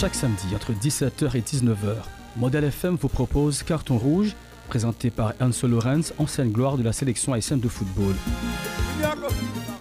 Chaque 0.00 0.14
samedi 0.14 0.54
entre 0.54 0.70
17h 0.72 1.36
et 1.36 1.40
19h, 1.40 1.96
Model 2.36 2.62
FM 2.62 2.94
vous 2.94 3.08
propose 3.08 3.64
Carton 3.64 3.98
Rouge, 3.98 4.36
présenté 4.68 5.10
par 5.10 5.32
Enzo 5.40 5.66
Lorenz, 5.66 6.14
ancienne 6.18 6.52
gloire 6.52 6.78
de 6.78 6.84
la 6.84 6.92
sélection 6.92 7.32
haïtienne 7.32 7.58
de 7.58 7.66
football. 7.66 8.14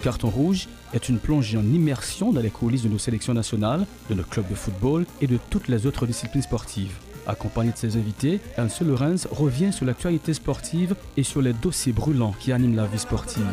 Carton 0.02 0.30
Rouge 0.30 0.70
est 0.96 1.08
une 1.08 1.20
plongée 1.20 1.60
en 1.60 1.66
immersion 1.72 2.32
dans 2.32 2.42
les 2.42 2.50
coulisses 2.50 2.82
de 2.82 2.90
nos 2.90 2.98
sélections 2.98 3.36
nationales, 3.36 3.86
de 4.10 4.16
nos 4.16 4.24
clubs 4.24 4.50
de 4.50 4.56
football 4.56 5.06
et 5.22 5.28
de 5.28 5.38
toutes 5.52 5.68
les 5.68 5.86
autres 5.86 6.08
disciplines 6.08 6.42
sportives. 6.42 6.96
Accompagné 7.30 7.74
de 7.74 7.78
ses 7.78 7.98
invités, 7.98 8.40
Enzo 8.58 8.86
Lorenz 8.86 9.28
revient 9.30 9.74
sur 9.74 9.86
l'actualité 9.86 10.34
sportive 10.34 10.96
et 11.18 11.24
sur 11.24 11.42
les 11.42 11.52
dossiers 11.52 11.92
brûlants 11.92 12.34
qui 12.40 12.54
animent 12.54 12.78
la 12.78 12.86
vie 12.86 12.98
sportive. 12.98 13.44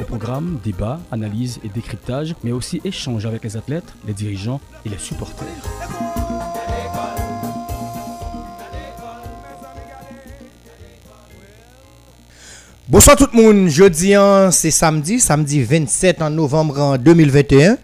Au 0.00 0.04
programme, 0.04 0.58
débat, 0.64 0.98
analyse 1.12 1.60
et 1.62 1.68
décryptage, 1.68 2.34
mais 2.42 2.50
aussi 2.50 2.80
échange 2.84 3.26
avec 3.26 3.44
les 3.44 3.56
athlètes, 3.56 3.94
les 4.08 4.12
dirigeants 4.12 4.60
et 4.84 4.88
les 4.88 4.98
supporters. 4.98 5.46
Bonsoir 12.88 13.16
tout 13.16 13.28
le 13.32 13.40
monde, 13.40 13.68
jeudi 13.68 14.14
hein, 14.14 14.50
c'est 14.50 14.72
samedi, 14.72 15.20
samedi 15.20 15.62
27 15.62 16.22
en 16.22 16.30
novembre 16.30 16.80
en 16.80 16.98
2021. 16.98 17.76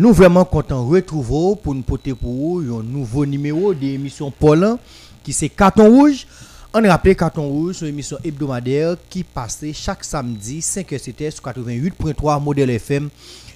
Nous 0.00 0.12
vraiment 0.12 0.44
contents 0.44 0.84
de 0.84 0.94
retrouver 0.94 1.60
pour 1.60 1.74
nous 1.74 1.82
porter 1.82 2.14
pour 2.14 2.32
vous 2.32 2.78
un 2.78 2.84
nouveau 2.84 3.26
numéro 3.26 3.74
de 3.74 3.80
l'émission 3.80 4.30
Paul 4.30 4.76
qui 5.24 5.32
c'est 5.32 5.48
Carton 5.48 5.88
Rouge. 5.88 6.24
On 6.72 6.80
rappelle 6.86 7.16
Carton 7.16 7.48
Rouge, 7.48 7.78
c'est 7.80 7.86
une 7.86 7.94
émission 7.94 8.16
hebdomadaire 8.22 8.94
qui 9.10 9.24
passe 9.24 9.64
chaque 9.72 10.04
samedi 10.04 10.60
5h 10.60 10.98
c'était 11.00 11.32
sur 11.32 11.42
88.3 11.42 12.40
modèle 12.40 12.70
FM. 12.70 13.08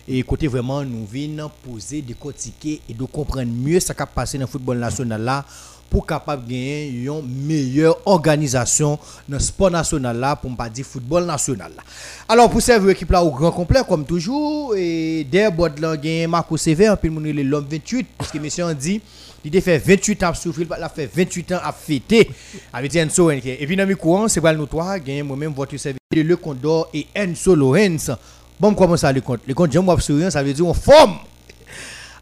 Et 0.08 0.24
côté 0.24 0.48
vraiment, 0.48 0.82
nous 0.82 1.06
venons 1.06 1.48
poser, 1.62 2.02
décortiquer 2.02 2.80
et 2.88 2.92
de 2.92 3.04
comprendre 3.04 3.52
mieux 3.52 3.78
ce 3.78 3.92
qui 3.92 4.02
a 4.02 4.06
passé 4.06 4.36
dans 4.36 4.42
le 4.46 4.50
football 4.50 4.78
national 4.78 5.22
là 5.22 5.44
pour 5.92 6.06
capable 6.06 6.46
gagner 6.46 6.88
une 6.88 7.20
meilleure 7.46 7.98
organisation 8.06 8.98
dans 9.28 9.36
le 9.36 9.42
sport 9.42 9.70
national 9.70 10.16
là 10.18 10.34
pour 10.34 10.50
ne 10.50 10.56
pas 10.56 10.70
dire 10.70 10.86
football 10.86 11.26
national 11.26 11.70
là. 11.76 11.82
Alors 12.26 12.48
pour 12.48 12.62
cette 12.62 12.82
équipe 12.88 13.10
là 13.10 13.22
au 13.22 13.30
grand 13.30 13.52
complet 13.52 13.82
comme 13.86 14.06
toujours 14.06 14.74
et 14.74 15.26
derrière 15.30 15.52
bord 15.52 15.68
là 15.78 15.94
gagne 15.98 16.26
Marco 16.28 16.56
Sever 16.56 16.94
puis 16.98 17.10
l'homme 17.10 17.66
28 17.70 18.06
parce 18.16 18.30
que 18.30 18.38
monsieur 18.38 18.64
on 18.64 18.72
dit 18.72 19.02
il 19.44 19.54
a 19.54 19.60
fait 19.60 19.76
28 19.76 20.22
ans 20.22 20.32
souffrir, 20.34 20.66
il 20.78 20.82
a 20.82 20.88
fait 20.88 21.10
28 21.12 21.52
ans 21.52 21.60
à 21.62 21.72
fêter 21.72 22.30
avec 22.72 22.94
Enzo 22.96 23.30
Et 23.30 23.66
puis 23.66 23.76
dans 23.76 23.86
le 23.86 23.96
courant, 23.96 24.28
c'est 24.28 24.40
pas 24.40 24.54
nous 24.54 24.66
trois, 24.66 24.98
gagne 24.98 25.24
moi-même 25.24 25.52
votre 25.52 25.76
service 25.76 25.98
Le 26.12 26.36
Condor 26.36 26.88
et 26.94 27.06
Enzo 27.14 27.54
Lorenz. 27.54 28.12
Bon, 28.58 28.72
comment 28.72 28.96
ça 28.96 29.12
le 29.12 29.20
compte 29.20 29.40
Le 29.46 29.52
compte, 29.52 29.72
j'aime 29.72 29.88
sourire, 30.00 30.30
ça 30.30 30.42
veut 30.42 30.52
dire 30.52 30.66
on 30.66 30.72
forme. 30.72 31.16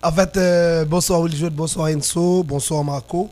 En 0.03 0.11
fait, 0.11 0.35
euh, 0.39 0.85
bonsoir 0.87 1.21
Olivier, 1.21 1.51
bonsoir 1.51 1.89
Enzo, 1.89 2.43
bonsoir 2.43 2.83
Marco. 2.83 3.29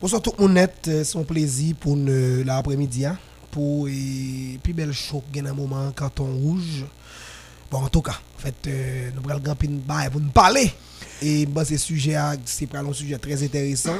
Bonsoir 0.00 0.22
tout 0.22 0.32
le 0.38 0.46
monde 0.46 0.68
euh, 0.86 1.02
c'est 1.02 1.18
un 1.18 1.24
plaisir 1.24 1.74
pour 1.74 1.96
l'après-midi, 1.96 3.04
hein, 3.04 3.18
pour 3.50 3.88
et 3.88 4.56
puis 4.62 4.72
belle 4.72 4.92
choc 4.92 5.24
dans 5.34 5.50
un 5.50 5.52
moment 5.52 5.90
carton 5.90 6.24
rouge. 6.24 6.84
Bon, 7.68 7.78
en 7.78 7.88
tout 7.88 8.00
cas, 8.00 8.20
en 8.36 8.40
fait, 8.40 8.54
euh, 8.68 9.10
nous 9.16 9.28
allons 9.28 9.40
grand 9.40 9.56
pour 9.56 10.20
nous 10.20 10.30
parler. 10.30 10.70
Et 11.20 11.46
bah, 11.46 11.64
ce 11.64 11.76
sujet, 11.76 12.14
c'est 12.44 12.72
un 12.72 12.92
sujet 12.92 13.18
très 13.18 13.42
intéressant 13.42 13.96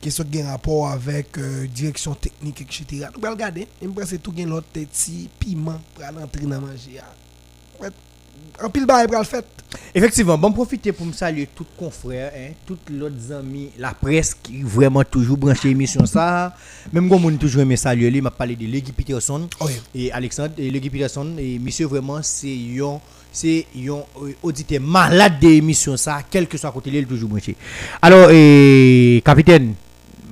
qui 0.00 0.08
a 0.08 0.46
un 0.46 0.50
rapport 0.50 0.88
avec 0.90 1.38
euh, 1.38 1.68
direction 1.68 2.12
technique, 2.14 2.62
etc. 2.62 3.06
Nous 3.16 3.24
allons 3.24 3.36
regarder, 3.36 3.68
et 3.80 3.86
c'est 4.06 4.18
tout 4.18 4.34
l'autre 4.36 4.66
petit 4.72 5.28
piment 5.38 5.80
pour 5.94 6.04
entrer 6.06 6.44
dans 6.44 6.60
manger. 6.60 6.98
En 8.62 8.68
pile 8.68 8.86
bail 8.86 9.06
le 9.10 9.24
fait. 9.24 9.44
Effectivement, 9.94 10.36
bon 10.36 10.52
profiter 10.52 10.92
pour 10.92 11.06
me 11.06 11.12
saluer 11.12 11.48
tous 11.54 11.64
les 11.64 11.84
confrères, 11.86 12.32
hein, 12.34 12.52
tous 12.66 12.78
les 12.90 13.32
amis, 13.32 13.70
la 13.78 13.92
presse 13.94 14.34
qui 14.34 14.62
vraiment 14.62 15.04
toujours 15.04 15.36
branché 15.36 15.68
l'émission 15.68 16.04
ça. 16.06 16.54
Même 16.92 17.08
quand 17.08 17.20
on 17.22 17.36
toujours 17.36 17.62
aimé 17.62 17.76
saluer, 17.76 18.08
il 18.08 18.22
m'a 18.22 18.30
parlé 18.30 18.56
de 18.56 18.64
Legui 18.66 18.92
Peterson 18.92 19.48
et 19.94 20.10
Alexandre 20.10 20.54
et 20.58 20.70
Peterson 20.70 21.36
et 21.38 21.58
monsieur 21.58 21.86
vraiment 21.86 22.20
c'est 22.22 22.56
un 22.80 23.00
c'est 23.32 23.66
euh, 23.76 24.32
auditeur 24.42 24.80
malade 24.80 25.38
de 25.40 25.48
l'émission 25.48 25.96
ça, 25.96 26.20
quel 26.28 26.48
que 26.48 26.58
soit 26.58 26.72
côté 26.72 26.90
il 26.90 26.96
est 26.96 27.04
toujours 27.04 27.30
branché. 27.30 27.54
Alors 28.02 28.30
et 28.32 29.22
capitaine, 29.24 29.74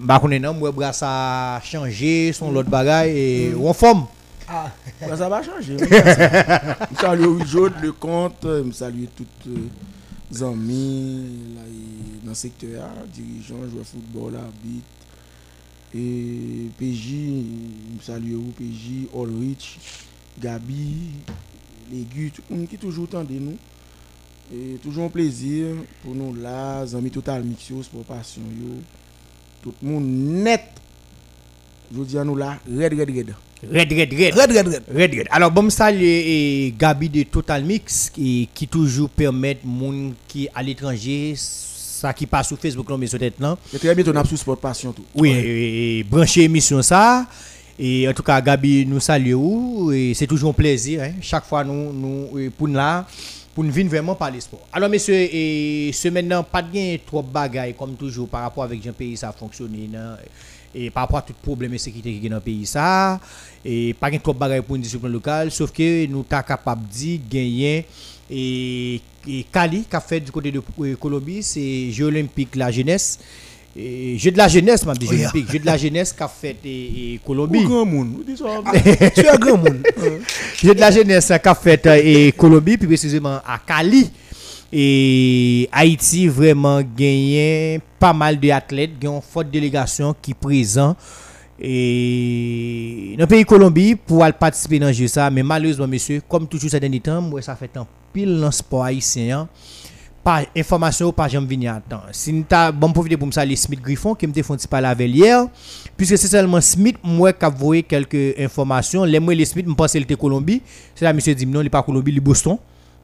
bah 0.01 0.21
on 0.23 0.31
est 0.33 0.41
non, 0.41 0.55
moi 0.55 0.73
bras 0.73 0.93
ça 0.93 1.61
changé, 1.65 2.33
son 2.33 2.51
l'autre 2.51 2.71
bagaille 2.71 3.17
et 3.17 3.55
en 3.55 3.73
forme. 3.73 4.07
Ah. 4.51 4.71
ça 5.01 5.29
va 5.29 5.43
changer. 5.43 5.77
Je 5.79 6.97
salue 6.99 7.45
Jaune, 7.45 7.75
le 7.83 7.93
compte, 7.93 8.47
je 8.47 8.71
salue 8.73 9.05
tous 9.15 9.27
les 10.31 10.43
amis 10.43 11.55
dans 12.23 12.31
le 12.31 12.35
secteur, 12.35 12.89
dirigeants, 13.13 13.57
joueurs 13.69 13.85
de 13.85 13.85
football, 13.85 14.37
arbitres. 14.37 14.87
Et 15.95 16.71
PJ, 16.79 17.15
je 17.99 18.05
salue 18.05 18.37
PJ, 18.57 19.09
Ulrich, 19.15 19.79
Gabi, 20.41 21.13
Légu, 21.91 22.31
tout 22.31 22.43
le 22.51 22.57
monde 22.57 22.69
qui 22.69 22.79
toujours 22.79 23.07
de 23.09 23.23
nous. 23.35 23.57
Et 24.53 24.79
toujours 24.83 25.05
un 25.05 25.09
plaisir 25.09 25.77
pour 26.03 26.15
nous 26.15 26.35
là, 26.35 26.85
les 26.85 26.95
amis 26.95 27.11
total 27.11 27.43
mixio, 27.45 27.83
pour 27.93 28.05
passion. 28.05 28.43
Tout 29.63 29.75
le 29.83 29.89
monde 29.89 30.07
net. 30.07 30.63
Je 31.95 32.03
dis 32.03 32.19
à 32.19 32.25
nous 32.25 32.37
là, 32.37 32.59
red, 32.67 32.93
red, 32.99 33.11
red. 33.11 33.35
Red, 33.63 33.91
red, 33.93 34.13
red. 34.13 34.35
Red, 34.37 34.51
red, 34.53 34.67
red. 34.69 34.83
Red, 34.95 35.15
red. 35.15 35.27
Alors, 35.31 35.51
bon, 35.51 35.69
salut 35.69 36.73
Gabi 36.79 37.09
de 37.09 37.25
Total 37.25 37.65
Mix 37.65 38.09
qui, 38.09 38.49
qui 38.55 38.69
toujours 38.69 39.11
permet 39.11 39.59
moun 39.65 40.15
qui 40.29 40.49
à 40.55 40.63
l'étranger 40.63 41.35
ça 41.37 42.13
qui 42.15 42.27
passe 42.27 42.47
sur 42.49 42.59
Facebook 42.59 42.89
non 42.89 42.97
mais 42.97 43.09
sur 43.09 43.19
tête. 43.19 43.35
Et 43.75 43.79
très 43.79 43.95
bientôt 43.97 44.13
on 44.15 44.17
a 44.17 44.25
sur 44.25 44.39
Sport 44.39 44.59
Passion 44.59 44.93
tout. 44.93 45.05
Oui, 45.15 45.31
et, 45.31 46.05
brancher 46.05 46.45
émission 46.45 46.81
ça. 46.83 47.27
Et 47.77 48.09
en 48.09 48.13
tout 48.13 48.23
cas, 48.23 48.41
Gabi 48.41 48.87
nous 48.87 49.01
salue 49.01 49.35
et 49.93 50.15
c'est 50.15 50.27
toujours 50.29 50.51
un 50.51 50.53
plaisir 50.53 51.03
hein. 51.03 51.13
chaque 51.21 51.45
fois 51.45 51.65
nous 51.65 51.93
nous 51.93 52.51
pour 52.57 52.69
nous 52.69 52.75
là 52.75 53.07
pour 53.55 53.65
nous 53.65 53.73
venir 53.73 53.91
vraiment 53.91 54.15
parler 54.15 54.41
sport. 54.41 54.69
Alors 54.73 54.89
messieurs, 54.89 55.15
et 55.15 55.91
ce 55.93 56.07
maintenant 56.09 56.45
pas 56.45 56.63
de 56.63 56.97
trop 57.05 57.23
de 57.23 57.29
bagaille 57.29 57.75
comme 57.75 57.97
toujours 57.97 58.29
par 58.29 58.43
rapport 58.43 58.63
avec 58.63 58.85
Jean-Pays 58.85 59.17
ça 59.17 59.31
a 59.31 59.33
fonctionné 59.33 59.89
et 60.75 60.91
par 60.91 61.05
rapport 61.05 61.19
à 61.19 61.23
tout 61.23 61.35
problème 61.43 61.73
de 61.73 61.79
sécurité 61.79 62.13
qui 62.19 62.27
est 62.27 62.29
dans 62.29 62.37
le 62.37 62.43
pays 62.43 62.67
ça 62.67 63.21
et 63.65 63.95
pas 63.95 64.11
trop 64.19 64.33
de 64.33 64.39
bagaille 64.39 64.63
pour 64.63 64.77
une 64.77 64.83
discipline 64.83 65.13
locale 65.13 65.51
sauf 65.51 65.73
que 65.73 66.07
nous 66.07 66.25
sommes 66.29 66.43
capables 66.43 66.83
de 66.89 67.19
gagner 67.31 67.87
et, 68.31 69.01
et 69.27 69.45
Cali 69.53 69.85
qui 69.89 69.97
a 69.97 70.01
fait 70.01 70.21
du 70.21 70.31
côté 70.31 70.53
de 70.53 70.61
Colombie 70.95 71.43
c'est 71.43 71.91
Jeux 71.91 72.07
olympiques 72.07 72.57
la 72.57 72.71
jeunesse 72.71 73.19
et 73.81 74.19
jeu 74.19 74.33
de 74.33 74.39
la 74.39 74.49
jeunesse, 74.49 74.85
m'a 74.85 74.95
dit 74.95 75.07
Jeux 75.07 75.21
olympiques, 75.21 75.53
jeu 75.53 75.59
de 75.61 75.67
la 75.67 75.77
jeunesse 75.77 76.13
qu'a 76.13 76.27
fait 76.27 76.57
et, 76.65 77.21
Colombie. 77.25 77.63
grand 77.63 77.85
monde, 77.85 78.25
tu 79.15 79.21
es 79.21 79.29
un 79.29 79.37
grand 79.37 79.57
monde. 79.57 79.83
jeu 80.61 80.75
de 80.75 80.81
la 80.81 80.91
jeunesse 80.91 81.33
qu'a 81.43 81.55
fait 81.55 81.87
et 82.05 82.33
Colombie, 82.33 82.77
plus 82.77 82.89
précisément 82.89 83.37
à 83.47 83.61
Cali. 83.65 84.11
Et 84.73 85.69
Haïti 85.73 86.29
vraiment 86.29 86.81
gagné 86.83 87.81
pas 87.99 88.13
mal 88.13 88.39
d'athlètes, 88.39 88.91
il 89.01 89.05
y 89.05 89.11
a 89.11 89.15
une 89.15 89.23
forte 89.23 89.51
délégation 89.51 90.15
qui 90.21 90.35
présent 90.35 90.95
et 91.61 93.15
dans 93.19 93.25
le 93.25 93.27
pays 93.27 93.45
Colombie 93.45 93.97
pour 93.97 94.25
participer 94.39 94.79
dans 94.79 94.93
jeu 94.93 95.09
ça 95.09 95.29
mais 95.29 95.43
malheureusement 95.43 95.89
monsieur 95.89 96.23
comme 96.29 96.47
toujours 96.47 96.71
ces 96.71 96.79
derniers 96.79 97.01
temps 97.01 97.21
moi 97.21 97.43
ça 97.43 97.57
fait 97.57 97.77
un 97.77 97.85
pile 98.13 98.39
dans 98.39 98.53
sport 98.53 98.85
haïtien 98.85 99.49
pas 100.23 100.43
information 100.57 101.13
pas 101.13 101.27
jamais 101.27 101.49
venir 101.49 101.75
à 101.75 101.81
temps 101.81 102.03
si 102.13 102.33
nous 102.33 102.45
bon 102.75 102.93
profiter 102.93 103.17
pour 103.17 103.27
me 103.27 103.33
saluer 103.33 103.57
Smith 103.57 103.81
Griffon 103.81 104.15
qui 104.15 104.29
me 104.29 104.33
un 104.33 104.57
parler 104.71 104.87
avec 104.87 105.11
hier 105.11 105.47
puisque 105.97 106.17
c'est 106.17 106.29
seulement 106.29 106.61
Smith 106.61 106.97
moi 107.03 107.33
qui 107.33 107.45
a 107.45 107.49
voyé 107.49 107.83
quelques 107.83 108.39
informations 108.39 109.03
les 109.03 109.19
moi 109.19 109.35
les 109.35 109.45
Smith 109.45 109.67
me 109.67 109.75
pense 109.75 109.97
était 109.97 110.15
Colombie. 110.15 110.63
C'est 110.95 111.05
là 111.05 111.13
monsieur 111.13 111.35
dit 111.35 111.45
non 111.45 111.61
il 111.61 111.65
n'est 111.65 111.71
pas 111.71 111.83
Colombie 111.83 112.13
il 112.13 112.19
est 112.19 112.21
Boston 112.21 112.57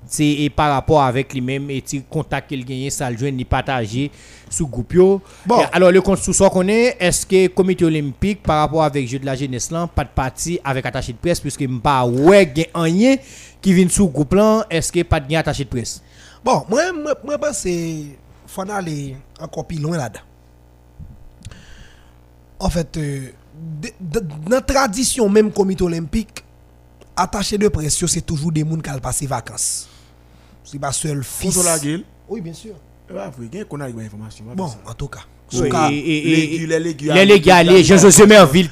c'est 0.06 0.50
par 0.54 0.72
rapport 0.72 1.02
avec 1.02 1.32
lui-même 1.32 1.70
et 1.70 1.82
le 1.92 2.00
contact 2.08 2.48
qu'il 2.48 2.64
gagne 2.64 2.90
ça 2.90 3.10
le 3.10 3.16
joindre 3.16 3.36
ni 3.36 3.44
partager 3.44 4.10
sous 4.50 4.66
groupe 4.66 4.94
bon. 5.46 5.62
Alors 5.72 5.90
le 5.90 6.00
compte 6.00 6.18
sous 6.18 6.32
qu'on 6.32 6.50
connaît 6.50 6.96
est-ce 7.00 7.26
que 7.26 7.46
comité 7.48 7.84
olympique 7.84 8.42
par 8.42 8.58
rapport 8.58 8.84
avec 8.84 9.08
jeu 9.08 9.18
de 9.18 9.26
la 9.26 9.34
jeunesse 9.34 9.70
là 9.70 9.88
pas 9.92 10.04
de 10.04 10.10
parti 10.14 10.58
avec 10.64 10.84
attaché 10.86 11.12
de 11.12 11.18
presse 11.18 11.40
puisque 11.40 11.66
pas 11.80 12.04
ouais 12.04 12.46
gagne 12.46 13.18
qui 13.60 13.72
vient 13.72 13.88
sous 13.88 14.08
groupe 14.08 14.34
là 14.34 14.66
est-ce 14.70 14.92
que 14.92 15.02
pas 15.02 15.20
de 15.20 15.34
attaché 15.34 15.64
de 15.64 15.70
presse? 15.70 16.02
Bon 16.44 16.64
moi 16.68 16.92
moi 16.92 17.14
moi 17.24 17.38
pense 17.38 17.66
faut 18.46 18.70
aller 18.70 19.16
encore 19.40 19.66
plus 19.66 19.78
loin 19.78 19.96
là-dedans. 19.96 20.20
En 22.60 22.70
fait 22.70 22.96
euh, 22.96 23.30
dans 24.00 24.20
la 24.50 24.60
tradition 24.60 25.28
même 25.28 25.50
comité 25.50 25.82
olympique 25.82 26.44
attaché 27.16 27.56
de 27.56 27.68
presse 27.68 28.04
c'est 28.06 28.20
toujours 28.24 28.52
des 28.52 28.60
gens 28.60 28.76
qui 28.76 28.90
ont 28.90 28.98
passé 28.98 29.26
vacances 29.26 29.88
c'est 30.64 30.80
pas 30.80 30.92
seul 30.92 31.22
fils. 31.22 31.64
la 31.64 31.78
gueule 31.78 32.02
Oui, 32.28 32.40
bien 32.40 32.52
sûr. 32.52 32.74
Ah, 33.16 33.30
vous 33.36 33.46
voyez 33.46 33.64
qu'on 33.64 33.80
a 33.80 33.88
une 33.88 34.00
information. 34.00 34.44
Bon, 34.54 34.70
en 34.86 34.94
tout 34.94 35.08
cas. 35.08 35.20
Les 35.52 37.24
légumes, 37.26 37.54
les 37.66 37.84
Jean-José 37.84 38.26
Merville. 38.26 38.68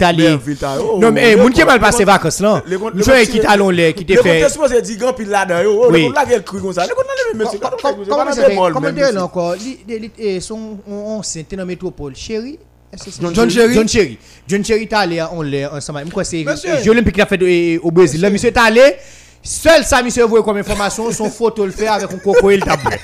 Non, 0.99 1.13
mais, 1.13 1.37
moun 1.37 1.53
qui 1.53 1.65
mal 1.65 1.79
passé 1.79 2.05
vacances 2.05 2.41
là. 2.41 2.63
Nous 2.95 3.03
sommes 3.03 3.27
qui 3.27 3.41
t'allons 3.41 3.71
les, 3.71 3.93
qui 3.93 4.05
t'es 4.05 4.17
fait. 4.17 4.41
Le 4.41 4.49
contexte, 4.49 4.75
c'est 4.75 4.83
dit 4.83 4.97
grand 4.97 5.13
pile 5.13 5.29
là-dedans. 5.29 5.89
Oui. 5.91 6.11
Cru 6.45 6.61
comme 6.61 6.73
ça. 6.73 6.87
Comment 8.73 8.93
dire 8.93 9.23
encore 9.23 9.55
eh, 10.19 10.41
Son 10.41 10.79
ancien 10.89 11.45
dans 11.53 11.67
métropole 11.67 12.17
Chéri 12.17 12.59
Est-ce 12.93 13.05
que 13.05 13.11
c'est- 13.11 13.35
John 13.35 13.51
Cherry. 13.51 13.75
John 13.75 13.89
Cherry. 13.89 14.19
John 14.49 14.65
Cherry 14.65 14.83
est 14.83 14.93
allé, 14.93 15.23
on 15.33 15.43
l'a 15.43 15.75
ensemble. 15.75 16.05
Moi, 16.13 16.25
c'est 16.25 16.43
Monsieur. 16.43 16.79
Jeux 16.83 16.91
Olympiques 16.91 17.15
qui 17.15 17.21
a 17.21 17.27
fait 17.27 17.41
eh, 17.43 17.79
au 17.79 17.91
Brésil. 17.91 18.21
Là, 18.21 18.31
monsieur 18.31 18.49
est 18.49 18.57
allé. 18.57 18.97
Seul 19.43 19.85
ça, 19.85 20.03
monsieur, 20.03 20.25
voit 20.25 20.43
comme 20.43 20.57
information, 20.59 21.11
son 21.11 21.29
photo 21.29 21.67
le 21.67 21.73
fait 21.73 21.89
avec 21.89 22.11
un 22.13 22.19
coco 22.19 22.51
et 22.51 22.57
le 22.57 22.63
tabou. 22.63 22.89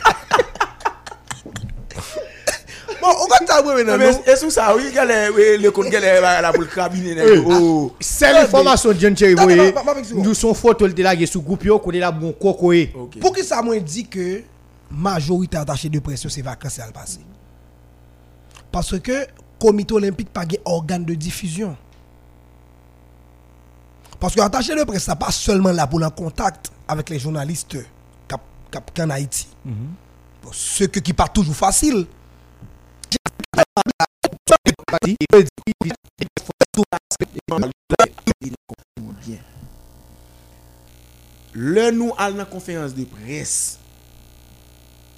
Bon, 3.01 3.09
on 3.23 3.27
va 3.29 3.39
t'abouer 3.47 3.85
Ah, 3.89 3.97
maintenant. 3.97 4.23
est 4.27 4.37
ce 4.37 4.45
que 4.47 4.51
ça, 4.51 4.75
oui, 4.75 4.83
est, 4.93 5.57
le 5.57 5.71
compte 5.71 5.87
est 5.87 6.21
là 6.21 6.53
pour 6.53 6.63
le 6.63 6.67
cabinet. 6.69 7.17
Oh. 7.47 7.93
Seule 8.01 8.37
information 8.39 8.93
de 8.93 8.99
John 8.99 9.15
vous 10.11 10.25
nous 10.25 10.35
son 10.35 10.53
photo 10.53 10.85
le 10.87 10.93
là, 11.01 11.15
sous 11.27 11.41
groupe, 11.41 11.65
yo, 11.65 11.79
côté 11.79 12.01
là, 12.01 12.11
bon 12.11 12.33
coco 12.33 12.73
et. 12.73 12.93
Ok. 12.99 13.21
Pour 13.21 13.33
qui 13.33 13.45
ça 13.45 13.63
m'a 13.63 13.79
dit 13.79 14.07
que 14.09 14.43
majorité 14.91 15.57
attachée 15.59 15.89
de 15.89 16.01
pression 16.01 16.29
c'est 16.29 16.43
vacances 16.43 16.81
à 16.81 16.87
le 16.87 16.93
passé 16.93 17.21
Parce 18.73 18.99
que 18.99 19.27
comité 19.61 19.95
olympique 19.95 20.31
pas 20.31 20.43
un 20.43 20.57
organe 20.65 21.05
de 21.05 21.15
diffusion. 21.15 21.77
Parce 24.21 24.35
que 24.35 24.41
attaché 24.41 24.75
de 24.75 24.83
presse, 24.85 25.05
ça 25.05 25.17
pas 25.17 25.31
seulement 25.31 25.73
là 25.73 25.87
pour 25.87 26.03
en 26.03 26.11
contact 26.11 26.73
avec 26.89 27.09
les 27.11 27.19
journalistes 27.19 27.77
cap, 28.27 28.41
cap, 28.71 28.91
en 29.01 29.11
Haïti. 29.11 29.47
Bon, 29.65 30.51
ce 30.53 30.85
que 30.85 31.01
qui 31.01 31.13
pas 31.13 31.29
toujours 31.29 31.55
facile. 31.55 32.07
bien. 39.27 39.39
Le 41.53 41.91
nous 41.91 42.13
dans 42.17 42.37
la 42.37 42.45
conférence 42.45 42.95
de 42.95 43.05
presse, 43.05 43.79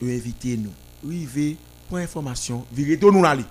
vous 0.00 0.10
invitez 0.10 0.56
nous, 0.56 0.72
arrivez 1.06 1.56
pour 1.88 1.98
information, 1.98 2.66
virez 2.72 2.98
tout 2.98 3.10
nous 3.10 3.24
aller. 3.24 3.44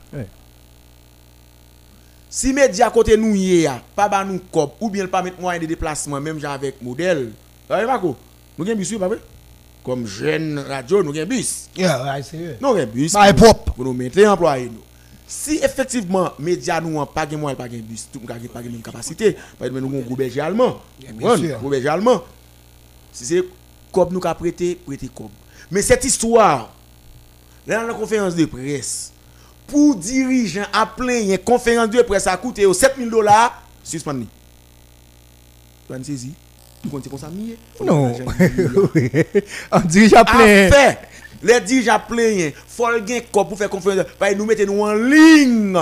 Si 2.32 2.54
média 2.54 2.92
côté 2.92 3.18
nous 3.18 3.34
y 3.34 3.64
est, 3.64 3.70
pas 3.96 4.08
ba 4.08 4.24
nous 4.24 4.40
cop 4.52 4.76
ou 4.80 4.92
bien 4.92 5.08
pas 5.08 5.24
mettre 5.24 5.42
moyen 5.42 5.60
de 5.60 5.66
déplacement 5.66 6.22
même 6.22 6.40
genre 6.40 6.52
avec 6.52 6.80
modèle. 6.80 7.32
Vous 7.68 7.76
pas 7.88 7.98
quoi 7.98 8.16
Nous 8.56 8.66
avons 8.66 8.74
un 8.74 8.76
bus, 8.76 8.98
pas 9.00 9.08
vrai? 9.08 9.18
Comme 9.84 10.06
jeune 10.06 10.60
radio, 10.60 11.02
nous 11.02 11.10
avons 11.10 11.22
un 11.22 11.26
bus. 11.26 11.70
Yeah, 11.76 12.04
ouais, 12.04 12.22
sérieux. 12.22 12.58
Nous 12.62 12.68
avons 12.68 12.80
un 12.80 12.86
bus. 12.86 13.14
Bah, 13.14 13.34
propre. 13.34 13.74
Pour 13.74 13.84
nous 13.84 13.94
mettre 13.94 14.24
employés 14.28 14.66
nous. 14.66 14.82
Si 15.26 15.58
effectivement, 15.58 16.30
médias 16.38 16.80
nous 16.82 17.04
pas 17.08 17.26
de 17.26 17.36
moyens, 17.36 17.58
pas 17.58 17.68
de 17.68 17.78
bus, 17.78 18.08
tout 18.12 18.22
n'a 18.28 18.36
pas 18.36 18.62
de 18.62 18.70
même 18.70 18.82
capacité, 18.82 19.36
par 19.58 19.68
exemple, 19.68 19.82
nous 19.82 19.88
avons 19.88 19.98
un 19.98 20.02
gros 20.02 20.16
berger 20.16 20.42
allemand. 20.42 20.82
gros 21.60 21.70
berger 21.70 21.88
allemand. 21.88 22.24
Si 23.12 23.26
c'est 23.26 23.44
comme 23.92 24.14
nous 24.14 24.22
avons 24.24 24.40
prêté, 24.40 24.76
prêté 24.76 25.10
comme. 25.16 25.30
Mais 25.72 25.82
cette 25.82 26.06
histoire, 26.06 26.74
là 27.66 27.82
dans 27.82 27.88
la 27.88 27.94
conférence 27.96 28.36
de 28.36 28.46
presse, 28.46 29.14
pour 29.70 29.96
dirigeant 29.96 30.66
à 30.74 30.86
plein 30.86 31.20
une 31.20 31.38
conférence 31.38 31.90
de 31.90 32.02
presse 32.02 32.28
à 32.28 32.36
coûter 32.38 32.66
7000 32.74 33.10
dollars, 33.10 33.62
suspendez. 33.84 34.26
Tu 35.88 35.94
vas 35.94 36.04
saisir? 36.04 36.32
Tu 36.82 36.90
comptes 36.90 37.10
comme 37.10 37.20
ça. 37.20 37.30
Non. 37.84 38.14
On 39.72 39.80
dirige 39.86 40.12
plein. 40.12 40.68
Afin, 40.68 40.96
les 41.44 41.60
dirigeants 41.62 42.00
plein, 42.08 42.52
faut 42.68 42.88
gain 43.02 43.20
pour 43.32 43.58
faire 43.58 43.70
conférence. 43.70 44.00
de- 44.00 44.06
Bah, 44.20 44.34
nous 44.34 44.46
mettez 44.46 44.66
nous 44.66 44.82
en 44.82 44.94
ligne 44.94 45.78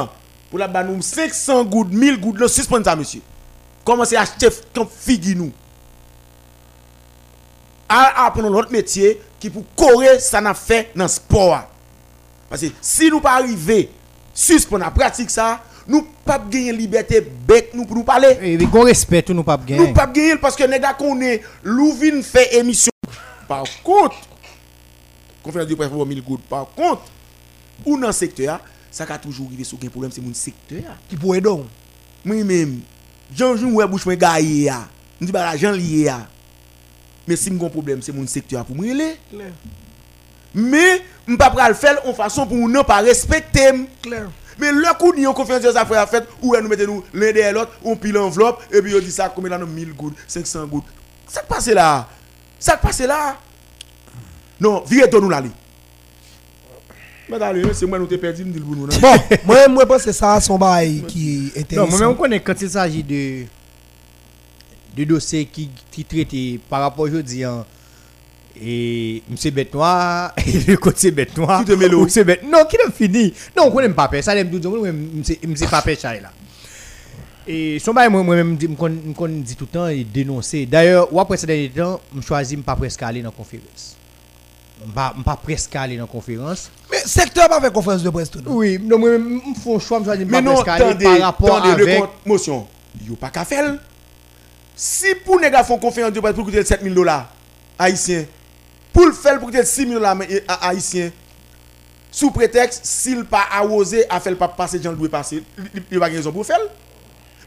pour 0.50 0.60
la 0.60 0.68
nous 0.84 1.02
500 1.02 1.66
gouttes, 1.66 1.92
1000 1.92 2.20
gouttes, 2.20 2.40
le 2.40 2.48
suspendre 2.48 2.86
ça, 2.86 2.96
monsieur. 2.96 3.22
Commencez 3.84 4.16
à 4.16 4.22
acheter 4.22 4.48
comme 4.74 4.88
figue 4.90 5.38
nous. 5.38 5.52
À 7.90 8.26
apprendre 8.26 8.50
notre 8.50 8.72
métier 8.72 9.22
qui 9.40 9.50
pour 9.50 9.64
correr 9.76 10.20
ça 10.20 10.42
n'a 10.42 10.54
fait 10.54 10.90
dans 10.96 11.06
le 11.06 11.10
sport. 11.10 11.64
Parce 12.50 12.62
que 12.62 12.68
si 12.82 13.10
nous 13.10 13.20
pas 13.20 13.36
arriver 13.38 13.90
suspendre 14.34 14.86
la 14.86 14.92
pratique 14.92 15.30
ça, 15.30 15.64
nous 15.88 16.06
pas 16.24 16.40
gagner 16.40 16.74
liberté 16.74 17.22
bec 17.22 17.72
nous 17.74 17.86
pour 17.86 17.96
nous 17.96 18.04
parler. 18.04 18.38
Et 18.42 18.66
qu'on 18.68 18.84
respecte, 18.84 19.30
nous 19.30 19.44
pas 19.44 19.58
Nous 19.58 19.66
gagner. 19.66 19.94
pas 19.94 20.08
gagner 20.08 20.38
parce 20.38 20.56
que 20.56 20.64
les 20.64 20.80
gars 20.80 20.94
qu'on 20.94 21.20
est, 21.22 21.42
Louvin 21.64 22.22
fait 22.22 22.56
émission. 22.56 22.92
Par 23.48 23.64
contre, 23.84 24.18
conférence 25.42 25.70
de 25.70 25.76
presse 25.76 25.90
pour 25.90 26.06
1000 26.06 26.22
gouttes. 26.22 26.44
Par 26.44 26.68
contre, 26.76 27.04
ou 27.86 27.98
dans 27.98 28.08
le 28.08 28.14
secteur, 28.14 28.60
ça 28.92 29.06
a 29.08 29.18
toujours 29.18 29.48
arrivé 29.48 29.64
sur 29.64 29.78
un 29.84 29.88
problème, 29.88 30.12
c'est 30.12 30.22
mon 30.22 30.34
secteur. 30.34 30.84
Qui 31.10 31.16
pourrait 31.16 31.42
donc? 31.42 31.66
Moi-même, 32.26 32.82
Jean-Jean 33.36 33.72
ouais 33.72 33.88
bouche 33.88 34.06
moi 34.06 34.16
gaillé 34.16 34.64
ya. 34.66 34.88
On 35.22 35.26
dit 35.26 35.32
bah 35.32 35.56
Jean 35.56 35.72
lié 35.72 36.04
ya. 36.04 36.28
Mais 37.28 37.36
si 37.36 37.52
mon 37.52 37.70
problème, 37.70 38.02
c'est 38.02 38.12
mon 38.12 38.26
secteur 38.28 38.66
pour. 38.66 38.76
Claire. 38.78 39.18
Mais 40.54 41.02
je 41.28 41.32
ne 41.34 41.38
pas 41.38 41.68
le 41.68 41.76
faire 41.76 42.00
en 42.06 42.14
façon 42.14 42.46
pour 42.48 42.56
ne 42.70 42.82
pas 42.82 42.98
respecter. 43.02 43.72
Claire. 44.02 44.30
Mais 44.60 44.72
le 44.72 44.98
coup 44.98 45.12
de 45.14 45.28
conférence 45.34 45.62
des 45.62 45.78
affaires 45.78 46.02
à 46.02 46.08
fait, 46.08 46.28
où 46.42 46.56
nous 46.56 46.68
mettons 46.68 46.86
nous 46.88 47.04
l'un 47.14 47.32
derrière 47.32 47.54
l'autre, 47.54 47.74
on 47.84 47.96
pile 47.96 48.14
l'enveloppe, 48.14 48.64
et 48.72 48.82
puis 48.82 48.94
on 48.96 49.00
dit 49.00 49.12
ça, 49.12 49.32
combien 49.34 49.56
là, 49.58 49.64
1000 49.64 49.94
gouttes, 49.94 50.16
500 50.28 50.66
gouttes. 50.66 50.86
Ça 51.28 51.42
qui 51.42 51.48
passe 51.48 51.68
là. 51.68 52.08
Ça 52.60 52.76
qui 52.76 52.88
passe 52.88 53.00
là. 53.02 53.38
Non, 54.60 54.84
virez 54.88 55.10
nous 55.12 55.30
là. 55.30 55.44
Mais 57.30 57.42
allez, 57.42 57.74
c'est 57.74 57.86
moi 57.86 58.00
nous 58.00 58.08
t'ai 58.08 58.18
perdu, 58.18 58.46
nous 58.46 58.54
dit 58.54 58.60
le 58.60 58.66
bon 58.66 58.76
nous. 58.76 58.88
non? 58.88 58.98
Bon, 59.02 59.18
moi, 59.46 59.68
moi, 59.68 59.84
je 59.84 59.88
pense 59.88 60.04
que 60.04 60.12
ça, 60.14 60.40
son 60.40 60.58
bail 60.58 61.04
qui 61.08 61.52
est 61.54 61.58
Non, 61.58 61.84
intéressant. 61.84 61.90
moi-même, 61.90 62.10
on 62.10 62.16
connaît 62.16 62.40
quand 62.40 62.60
il 62.62 62.70
s'agit 62.70 63.04
de, 63.04 63.44
de 64.96 65.04
dossiers 65.04 65.46
qui, 65.46 65.70
qui 65.92 66.06
traitent 66.06 66.62
par 66.70 66.80
rapport 66.82 67.04
aujourd'hui, 67.04 67.44
hein, 67.44 67.66
et 68.62 69.24
M. 69.30 69.52
Bête 69.54 69.74
Noir, 69.74 70.34
et 70.46 70.60
le 70.68 70.78
côté 70.78 71.12
Bête 71.12 71.38
Noir. 71.38 71.60
Qui 71.60 71.72
te 71.72 71.74
mêle, 71.74 71.96
ou 71.96 72.06
oui. 72.06 72.12
M. 72.16 72.24
Bête 72.24 72.44
Non, 72.44 72.66
qui 72.70 72.78
l'a 72.78 72.92
fini. 72.92 73.34
Non, 73.56 73.66
on 73.68 73.72
connaît 73.72 73.90
pas 73.90 74.10
ça, 74.22 74.34
l'aime 74.36 74.50
tout 74.50 74.60
dire, 74.60 74.70
moi, 74.70 74.88
M. 74.88 75.24
Papé 75.70 75.96
Chai 75.96 76.20
là. 76.22 76.32
Et 77.48 77.80
son 77.80 77.94
bail, 77.94 78.10
moi- 78.10 78.36
je 78.36 78.42
me 78.44 78.56
dis 79.42 79.56
tout 79.56 79.64
le 79.66 79.72
temps 79.72 79.88
et 79.88 80.04
dénoncer. 80.04 80.66
D'ailleurs, 80.66 81.12
ou 81.14 81.20
après 81.20 81.38
ces 81.38 81.48
derniers 81.48 81.70
temps, 81.70 82.02
je 82.16 82.22
choisis 82.22 82.58
pas 82.62 82.76
presque 82.76 83.02
aller 83.04 83.22
dans 83.22 83.30
la 83.30 83.36
conférence. 83.36 83.96
Je 84.82 84.88
ne 84.88 85.24
pas 85.24 85.40
presque 85.42 85.74
aller 85.76 85.96
dans 85.96 86.04
la 86.04 86.08
conférence. 86.08 86.70
Mais 86.92 86.98
secteur 87.06 87.48
pas 87.48 87.62
fait 87.62 87.72
conférence 87.72 88.04
de 88.04 88.10
presse 88.10 88.30
tout. 88.30 88.42
Oui, 88.46 88.78
non, 88.82 89.00
moi-même, 89.00 89.40
je 89.56 89.62
fais 89.62 89.74
un 89.74 89.80
choix, 89.80 90.00
je 90.00 90.06
choisis 90.06 90.28
pas 90.30 90.42
presque 90.42 90.68
aller 90.68 91.04
par 91.04 91.20
rapport 91.22 91.66
le 91.66 91.72
avec... 91.72 92.04
motion. 92.26 92.68
Yo 93.08 93.16
pas 93.16 93.30
qu'à 93.30 93.46
faire. 93.46 93.76
Si 94.76 95.16
pour 95.26 95.40
gars 95.40 95.64
font 95.64 95.78
conférence 95.78 96.12
de 96.12 96.20
presse 96.20 96.36
pour 96.36 96.44
coûter 96.44 96.64
7000 96.64 96.94
dollars 96.94 97.30
haïtiens, 97.80 98.26
pour 98.98 99.06
le 99.06 99.12
faire 99.12 99.38
pour 99.38 99.50
coûter 99.52 99.64
6000 99.64 99.94
dollars 99.94 100.18
haïtiens, 100.60 101.12
sous 102.10 102.32
prétexte 102.32 102.84
s'il 102.84 103.26
pas 103.26 103.44
arrosé 103.52 104.10
à 104.10 104.20
faire 104.20 104.36
pas 104.36 104.48
passer 104.48 104.82
Jean 104.82 104.94
doit 104.94 105.08
passer, 105.08 105.44
il 105.92 106.00
pas 106.00 106.08
raison 106.08 106.32
pour 106.32 106.44
faire. 106.44 106.58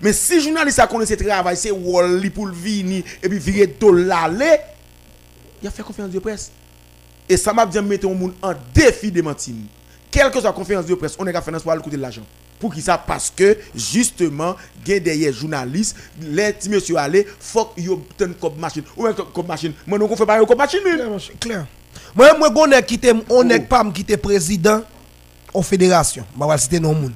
Mais 0.00 0.12
si 0.12 0.40
journaliste 0.40 0.78
a 0.78 0.86
connaît 0.86 1.06
ce 1.06 1.14
travail, 1.14 1.56
c'est 1.56 1.72
Wally 1.72 2.30
pour 2.30 2.46
le 2.46 2.52
venir 2.52 3.02
et 3.20 3.28
puis 3.28 3.40
virer 3.40 3.66
dollar 3.66 4.30
il 4.30 5.66
a 5.66 5.72
fait 5.72 5.82
conférence 5.82 6.12
de 6.12 6.20
presse. 6.20 6.52
Et 7.28 7.36
ça 7.36 7.52
m'a 7.52 7.66
bien 7.66 7.82
mettre 7.82 8.06
un 8.06 8.14
monde 8.14 8.34
en 8.40 8.52
défi 8.72 9.10
de 9.10 9.20
mentir. 9.20 9.56
Quelle 10.08 10.30
que 10.30 10.38
soit 10.38 10.50
la 10.50 10.52
conférence 10.52 10.86
de 10.86 10.94
presse, 10.94 11.16
on 11.18 11.26
est 11.26 11.32
qu'à 11.32 11.42
faire 11.42 11.60
pour 11.60 11.72
aller 11.72 11.82
coûter 11.82 11.96
de 11.96 12.02
l'argent. 12.02 12.22
Pour 12.60 12.72
qui 12.74 12.82
ça 12.82 12.98
Parce 12.98 13.32
que, 13.34 13.56
justement, 13.74 14.54
il 14.86 14.92
y 14.92 14.96
a 14.96 15.00
des 15.00 15.32
journalistes, 15.32 15.96
les 16.20 16.52
petits 16.52 16.68
monsieur 16.68 16.96
aller, 16.96 17.26
faut 17.40 17.64
qu'ils 17.74 17.88
une 18.20 18.34
cop 18.34 18.56
machine. 18.58 18.82
Ou 18.96 19.06
un 19.06 19.12
cop 19.14 19.48
machine. 19.48 19.72
Moi, 19.86 19.98
nous, 19.98 20.06
on 20.08 20.14
fait 20.14 20.26
pas 20.26 20.38
une 20.38 20.46
cop 20.46 20.58
machine. 20.58 20.80
clair. 21.40 21.66
Moi, 22.14 22.34
moi, 22.38 22.50
on 22.54 22.70
est 22.70 22.82
quitté, 22.84 23.12
on 23.30 23.48
est 23.48 23.60
pas 23.60 23.82
me 23.82 23.90
quitter 23.92 24.16
président 24.16 24.82
en 25.54 25.62
fédération. 25.62 26.24
Je 26.40 26.46
vais 26.46 26.58
citer 26.58 26.78
non 26.80 26.94
moun. 26.94 27.12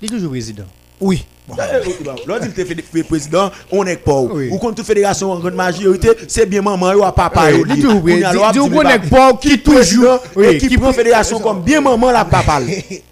Il 0.00 0.06
est 0.08 0.12
toujours 0.16 0.30
président. 0.30 0.64
Oui. 1.00 1.24
Eh, 1.50 1.52
eh, 1.58 2.04
bah, 2.04 2.14
L'autre, 2.26 2.44
il 2.44 2.50
était 2.60 2.64
fait 2.64 3.02
président, 3.02 3.50
on 3.72 3.84
est 3.84 3.96
pas. 3.96 4.20
Ou 4.20 4.58
contre 4.58 4.76
toute 4.76 4.86
fédération 4.86 5.32
en 5.32 5.40
grande 5.40 5.54
majorité, 5.54 6.10
c'est 6.28 6.46
bien 6.46 6.62
maman 6.62 6.92
ou 6.92 7.00
papa. 7.12 7.46
On 7.52 7.66
y 7.66 7.72
a 7.72 7.74
Dis- 7.74 7.82
l'autre, 7.82 8.52
dis- 8.52 8.52
tu 8.52 8.60
on 8.60 8.68
veux 8.68 8.86
est 8.86 9.10
pas 9.10 9.32
qui 9.34 9.58
toujours- 9.58 10.20
qui 10.60 10.76
prend- 10.78 10.92
fédération 10.92 11.40
comme 11.40 11.62
bien 11.62 11.80
maman 11.80 12.12
la 12.12 12.24
papa. 12.24 12.60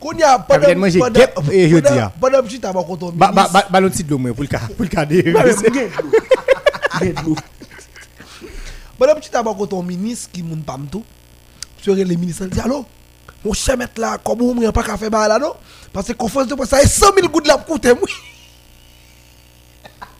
Qu'on 0.00 0.12
y 0.12 0.22
a 0.22 0.38
Capitaine, 0.48 0.78
moi, 0.78 0.88
j'ai 0.88 1.00
guêpe 1.00 1.38
et 1.52 1.68
je 1.68 1.76
dis, 1.76 1.88
ah. 1.98 2.12
Pendant 2.20 2.42
que 2.42 2.48
tu 2.48 2.58
as 2.64 2.72
contre 2.72 3.12
Ba- 3.12 3.32
ba- 3.32 3.48
ba- 3.52 3.66
Ballon 3.70 3.88
de 3.88 3.92
titre 3.92 4.08
de 4.10 4.14
moi 4.14 4.32
pour 4.32 4.42
le 4.42 4.48
cas. 4.48 4.60
Pour 4.60 4.82
le 4.84 4.88
cas 4.88 5.04
de. 5.04 5.16
Mais, 5.16 5.32
gain 5.32 5.42
de 5.42 6.02
l'eau. 6.02 6.10
Gain 7.00 7.06
de 7.22 7.26
l'eau. 7.26 7.36
Pendant 8.98 9.14
que 9.14 9.20
tu 9.20 9.30
as 9.36 9.42
contre 9.42 9.66
ton 9.66 9.82
ministre 9.82 10.30
qui 10.32 10.42
moun 10.42 10.62
pam 10.62 10.86
tout. 10.90 11.04
Tu 11.82 11.90
aurais 11.90 12.04
les 12.04 12.16
ministres 12.16 12.46
dit 12.46 12.58
allô? 12.60 12.84
Mon 13.44 13.52
cher 13.52 13.76
mettre 13.76 14.00
là 14.00 14.18
comme 14.18 14.42
on 14.42 14.54
n'a 14.54 14.72
pas 14.72 14.82
qu'à 14.82 14.96
faire 14.96 15.10
bail 15.10 15.28
là 15.28 15.38
non 15.38 15.52
parce 15.92 16.08
que 16.08 16.12
conférence 16.14 16.48
de 16.48 16.54
presse 16.56 16.70
ça 16.70 16.82
est 16.82 16.86
100 16.88 17.14
000 17.14 17.28
gouttes 17.28 17.46
là 17.46 17.56
pour 17.58 17.74
coûter 17.74 17.94
moi. 17.94 18.02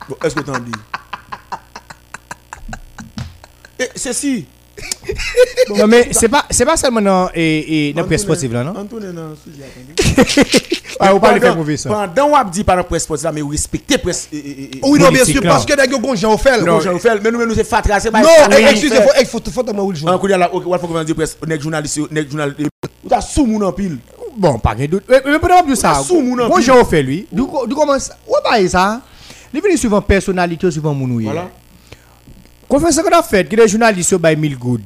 Bon, 0.09 0.17
Est-ce 0.23 0.35
que 0.37 0.40
t'en 0.40 0.59
dis? 0.61 0.71
Et 3.81 3.88
ceci, 3.97 4.47
Non, 5.76 5.87
mais 5.87 6.08
c'est 6.12 6.28
pas, 6.28 6.44
c'est 6.50 6.64
pas 6.64 6.76
seulement 6.76 7.00
dans, 7.00 7.30
et, 7.35 7.88
dans 7.92 8.04
presse 8.04 8.23
sportive 8.23 8.52
là, 8.52 8.64
non? 8.64 8.75
Antoine, 8.76 9.12
non, 9.12 9.35
sujet. 9.42 9.66
Ah, 11.00 11.14
ou 11.14 11.20
pas 11.20 11.32
le 11.32 11.38
faire 11.40 11.50
Pendant- 11.50 11.61
mauvais 11.61 11.76
ça. 11.76 11.88
Pendant 11.90 12.30
ou 12.47 12.50
dit 12.50 12.64
par 12.64 12.75
la 12.76 12.82
presse 12.82 13.04
sportive, 13.04 13.25
là, 13.26 13.32
mais 13.32 13.40
vous 13.40 13.50
respectez 13.50 13.99
presse. 13.99 14.28
Oui, 14.32 14.99
non, 14.99 15.11
bien 15.11 15.25
sûr, 15.25 15.40
là. 15.42 15.50
parce 15.50 15.64
que 15.64 15.75
Offel. 16.32 16.64
Non, 16.64 16.80
je 16.80 16.88
fais, 16.99 17.20
mais 17.20 17.30
nous, 17.30 17.47
nous, 17.47 17.54
c'est 17.54 17.62
fatra, 17.64 18.00
c'est 18.00 18.11
pas. 18.11 18.20
Non, 18.20 18.28
pas- 18.49 18.58
eh, 18.58 18.64
excusez, 18.70 18.97
faut, 18.97 19.11
eh, 19.20 19.25
faut, 19.25 19.40
faut, 19.44 19.52
faut, 19.52 19.73
de 20.28 20.35
la, 20.35 20.52
ok, 20.52 20.66
ouais, 20.66 20.78
faut 20.78 20.88
qu'on 20.88 21.04
dise 21.04 21.14
presse, 21.14 21.37
nèg 21.47 21.61
journaliste, 21.61 22.00
nèg 22.11 22.28
journaliste. 22.28 22.61
Ou 23.04 23.08
t'as 23.08 23.20
sous 23.20 23.47
moun 23.47 23.62
en 23.62 23.73
pile. 23.73 23.99
Bon, 24.37 24.58
pas 24.58 24.75
de 24.75 24.87
doute. 24.87 25.04
Mais 25.08 25.38
pendant 25.38 25.62
plus 25.62 25.76
ça, 25.76 25.94
lui. 27.02 27.26
Du 27.30 27.44
co- 27.44 27.66
du 27.66 27.75
comment 27.76 27.99
ça? 27.99 28.14
Ouais, 28.26 28.38
pas 28.42 28.68
ça. 28.68 29.00
Il 29.54 29.61
vient 29.61 29.76
souvent 29.76 30.00
personnalité, 30.02 30.68
moun 30.92 31.12
ouye. 31.12 31.25
Voilà. 31.26 31.49
Conférence 32.69 33.01
qu'on 33.01 33.19
a 33.19 33.23
fait, 33.23 33.49
que 33.49 33.57
les 33.57 33.67
journalistes 33.67 34.13
ont 34.13 34.21
1000 34.21 34.59
good. 34.59 34.83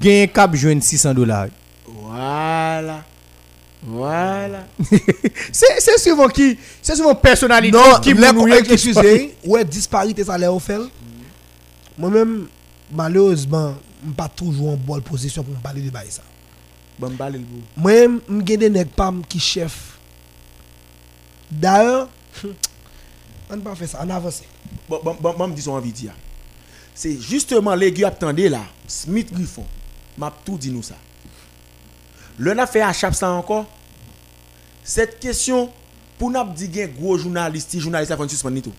Gain 0.00 0.26
cap 0.26 0.54
joindre 0.54 0.82
600 0.82 1.14
dollars. 1.14 1.46
Voilà. 1.86 3.04
Voilà. 3.84 4.66
C'est 5.52 5.80
c'est 5.80 5.98
souvent 5.98 6.28
qui 6.28 6.56
c'est 6.80 6.94
souvent 6.94 7.16
personnalité 7.16 7.76
Non, 7.76 7.98
qui 8.00 8.14
qui 8.14 8.72
excusez, 8.72 9.34
ouais, 9.44 9.64
disparité 9.64 10.22
salaire 10.22 10.54
Offel. 10.54 10.82
Moi-même, 11.98 12.46
malheureusement, 12.92 13.74
je 14.02 14.08
ne 14.08 14.14
pas 14.14 14.28
toujours 14.28 14.70
en 14.70 14.76
bonne 14.76 15.02
position 15.02 15.42
pour 15.42 15.54
parler 15.56 15.82
de 15.82 15.90
bail 15.90 16.06
ça. 16.10 16.22
Bon, 16.96 17.08
le 17.08 17.38
bout. 17.38 17.62
Moi-même, 17.76 18.20
je 18.28 18.46
suis 18.46 18.56
des 18.58 18.70
nèg 18.70 18.88
pam 18.88 19.22
qui 19.28 19.40
chef. 19.40 19.98
D'ailleurs, 21.50 22.08
on 23.50 23.56
ne 23.56 23.60
pas 23.62 23.74
faire 23.74 23.88
ça, 23.88 24.00
on 24.04 24.10
avance. 24.10 24.42
Bon, 24.88 25.00
bon, 25.02 25.16
bon, 25.20 25.34
bon, 25.36 25.48
me 25.48 25.54
dis 25.54 25.62
son 25.62 25.72
envie 25.72 25.90
de 25.90 25.96
dire. 25.96 26.12
C'est 26.94 27.20
justement 27.20 27.74
les 27.74 27.92
gars 27.92 28.08
attendez 28.08 28.48
là, 28.48 28.60
Smith 28.86 29.32
Griffon, 29.32 29.64
m'a 30.18 30.32
tout 30.44 30.58
dit 30.58 30.70
nous 30.70 30.82
ça. 30.82 30.94
Le 32.38 32.54
n'a 32.54 32.66
fait 32.66 32.80
à 32.80 32.92
ça 32.92 33.30
encore. 33.30 33.66
Cette 34.84 35.20
question, 35.20 35.70
pour 36.18 36.30
nous 36.30 36.44
dire 36.54 36.68
qu'il 36.68 36.76
y 36.76 36.82
a 36.82 36.84
un 36.84 36.88
gros 36.88 37.16
journaliste, 37.16 37.68
petit 37.68 37.80
journaliste 37.80 38.14
faire 38.14 38.30
suspendre 38.30 38.60
tout. 38.60 38.72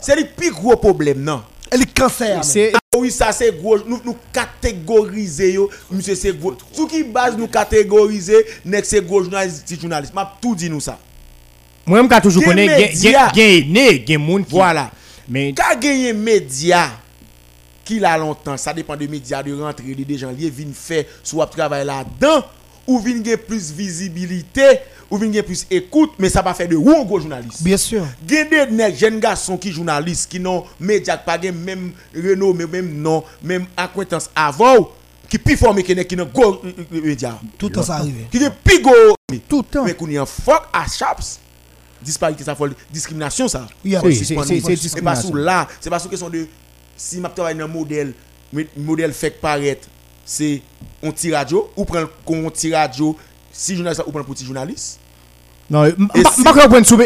C'est 0.00 0.16
le 0.16 0.26
plus 0.26 0.50
gros 0.50 0.76
problème, 0.76 1.22
non? 1.22 1.42
Elle 1.70 1.82
est 1.82 1.92
cancer. 1.92 2.44
C'est 2.44 2.72
Ah 2.74 2.98
oui, 2.98 3.10
ça 3.10 3.32
c'est 3.32 3.52
gros. 3.52 3.78
Nous, 3.84 4.00
nous 4.04 4.16
catégoriser, 4.32 5.52
yo. 5.52 5.68
monsieur, 5.90 6.14
c'est 6.14 6.32
gros. 6.32 6.52
Tout 6.52 6.86
qui 6.86 7.02
base 7.02 7.36
nous 7.36 7.48
catégoriser, 7.48 8.46
que 8.64 8.84
c'est 8.84 9.04
gros 9.04 9.22
journaliste, 9.22 9.64
petit 9.64 9.80
journaliste. 9.80 10.14
M'a 10.14 10.36
tout 10.40 10.54
dit 10.54 10.70
nous 10.70 10.80
ça. 10.80 10.98
moi 11.84 11.98
même 11.98 12.08
quand 12.08 12.20
toujours 12.20 12.42
Des 12.42 12.48
connaît 12.48 12.66
médias. 12.66 13.30
gain 13.32 13.62
né, 13.68 14.00
gain 14.00 14.18
moun 14.18 14.44
qui 14.44 14.52
Voilà. 14.52 14.90
Mais 15.28 15.54
Quand 15.56 15.78
gagner 15.78 16.12
média 16.12 16.90
qui 17.84 17.98
l'a 18.00 18.18
longtemps, 18.18 18.56
ça 18.56 18.72
dépend 18.74 18.96
des 18.96 19.08
médias 19.08 19.42
de 19.42 19.54
rentrer 19.54 19.94
des 19.94 20.18
gens 20.18 20.30
liés 20.30 20.50
viennent 20.50 20.74
faire 20.74 21.04
soit 21.22 21.46
travail 21.46 21.84
là-dedans 21.84 22.44
ou 22.86 22.98
viennent 22.98 23.22
gagner 23.22 23.36
plus 23.36 23.72
visibilité 23.72 24.80
ou 25.10 25.18
viennent 25.18 25.30
gagner 25.30 25.42
plus 25.42 25.66
écoute 25.70 26.12
mais 26.18 26.28
ça 26.28 26.42
va 26.42 26.52
faire 26.54 26.68
de 26.68 26.76
ou 26.76 27.04
gros 27.04 27.20
journaliste. 27.20 27.62
Bien 27.62 27.76
sûr. 27.76 28.04
Gen 28.28 28.48
des 28.48 28.66
nèg 28.72 28.96
jeunes 28.96 29.20
garçons 29.20 29.56
qui 29.56 29.72
journalistes 29.72 30.30
qui 30.30 30.40
n'ont 30.40 30.64
média 30.80 31.16
pas 31.16 31.38
même 31.38 31.92
renommé 32.14 32.66
même 32.66 33.00
nom 33.00 33.22
même 33.42 33.66
acquaintance 33.76 34.30
avant 34.34 34.90
qui 35.28 35.38
plus 35.38 35.56
formé 35.56 35.82
que 35.82 35.92
qui 35.92 36.16
n'ont 36.16 36.28
gros 36.32 36.60
euh, 36.64 36.72
euh, 36.92 37.02
média. 37.02 37.38
Tout 37.58 37.68
le 37.68 37.74
temps, 37.74 37.82
ça 37.82 37.96
arrive. 37.96 38.28
Qui 38.30 38.38
est 38.38 38.50
plus 38.50 38.80
gros 38.80 39.14
tout 39.48 39.58
le 39.58 39.64
temps. 39.64 39.84
mais 39.84 39.94
qu'on 39.94 40.08
y 40.08 40.18
a 40.18 40.26
fuck 40.26 40.62
à 40.72 40.86
chaps. 40.86 41.40
Disparité 42.02 42.44
ça 42.44 42.54
folle 42.54 42.74
discrimination 42.92 43.48
ça. 43.48 43.66
Oui, 43.84 43.94
c'est- 44.14 44.34
pas 44.34 44.44
discrimination. 44.74 45.28
sous 45.28 45.34
là, 45.34 45.66
c'est 45.80 45.90
pas 45.90 45.98
sous 45.98 46.08
question 46.08 46.28
de 46.30 46.46
si 46.96 47.20
m'a 47.20 47.28
travaillé 47.28 47.58
dans 47.58 47.64
un 47.64 47.68
modèle, 47.68 48.12
mais 48.52 48.66
modèle 48.76 49.12
fait 49.12 49.30
paraître, 49.30 49.88
c'est 50.24 50.62
on 51.02 51.12
tire 51.12 51.36
radio 51.36 51.70
ou 51.76 51.84
prend 51.84 52.04
on 52.26 52.50
tire 52.50 52.76
radio 52.76 53.16
si 53.52 53.74
journaliste 53.76 54.02
ou 54.06 54.10
prend 54.12 54.24
petit 54.24 54.44
journaliste. 54.44 54.98
Non, 55.68 55.84
Et 55.84 55.94
m'pas 55.96 56.22
si- 56.30 56.44
comprendre 56.44 56.86
sous 56.86 56.96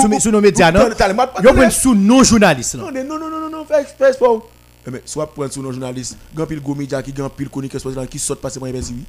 sous 0.00 0.20
sous 0.20 0.30
nos 0.30 0.40
médias 0.40 0.72
non? 0.72 0.80
attendez. 1.24 1.48
prendre 1.52 1.72
sous 1.72 1.94
nos 1.94 2.24
journalistes. 2.24 2.74
Non, 2.74 2.90
non, 2.90 3.04
non, 3.04 3.18
non, 3.18 3.30
non, 3.40 3.50
non, 3.50 3.64
fais 3.64 3.82
exprès 3.82 4.12
pas. 4.18 4.26
Eh, 4.86 4.90
Mais 4.90 5.02
soit 5.04 5.32
prendre 5.32 5.52
sur 5.52 5.62
nos 5.62 5.70
journalistes, 5.72 6.16
grand 6.34 6.46
pile 6.46 6.60
go 6.60 6.74
média 6.74 7.02
qui 7.02 7.12
grand 7.12 7.28
pile 7.28 7.48
chroniqueur 7.48 7.80
sportif 7.80 8.08
qui 8.08 8.18
saute 8.18 8.40
passer 8.40 8.58
moi 8.58 8.68
oui. 8.72 9.04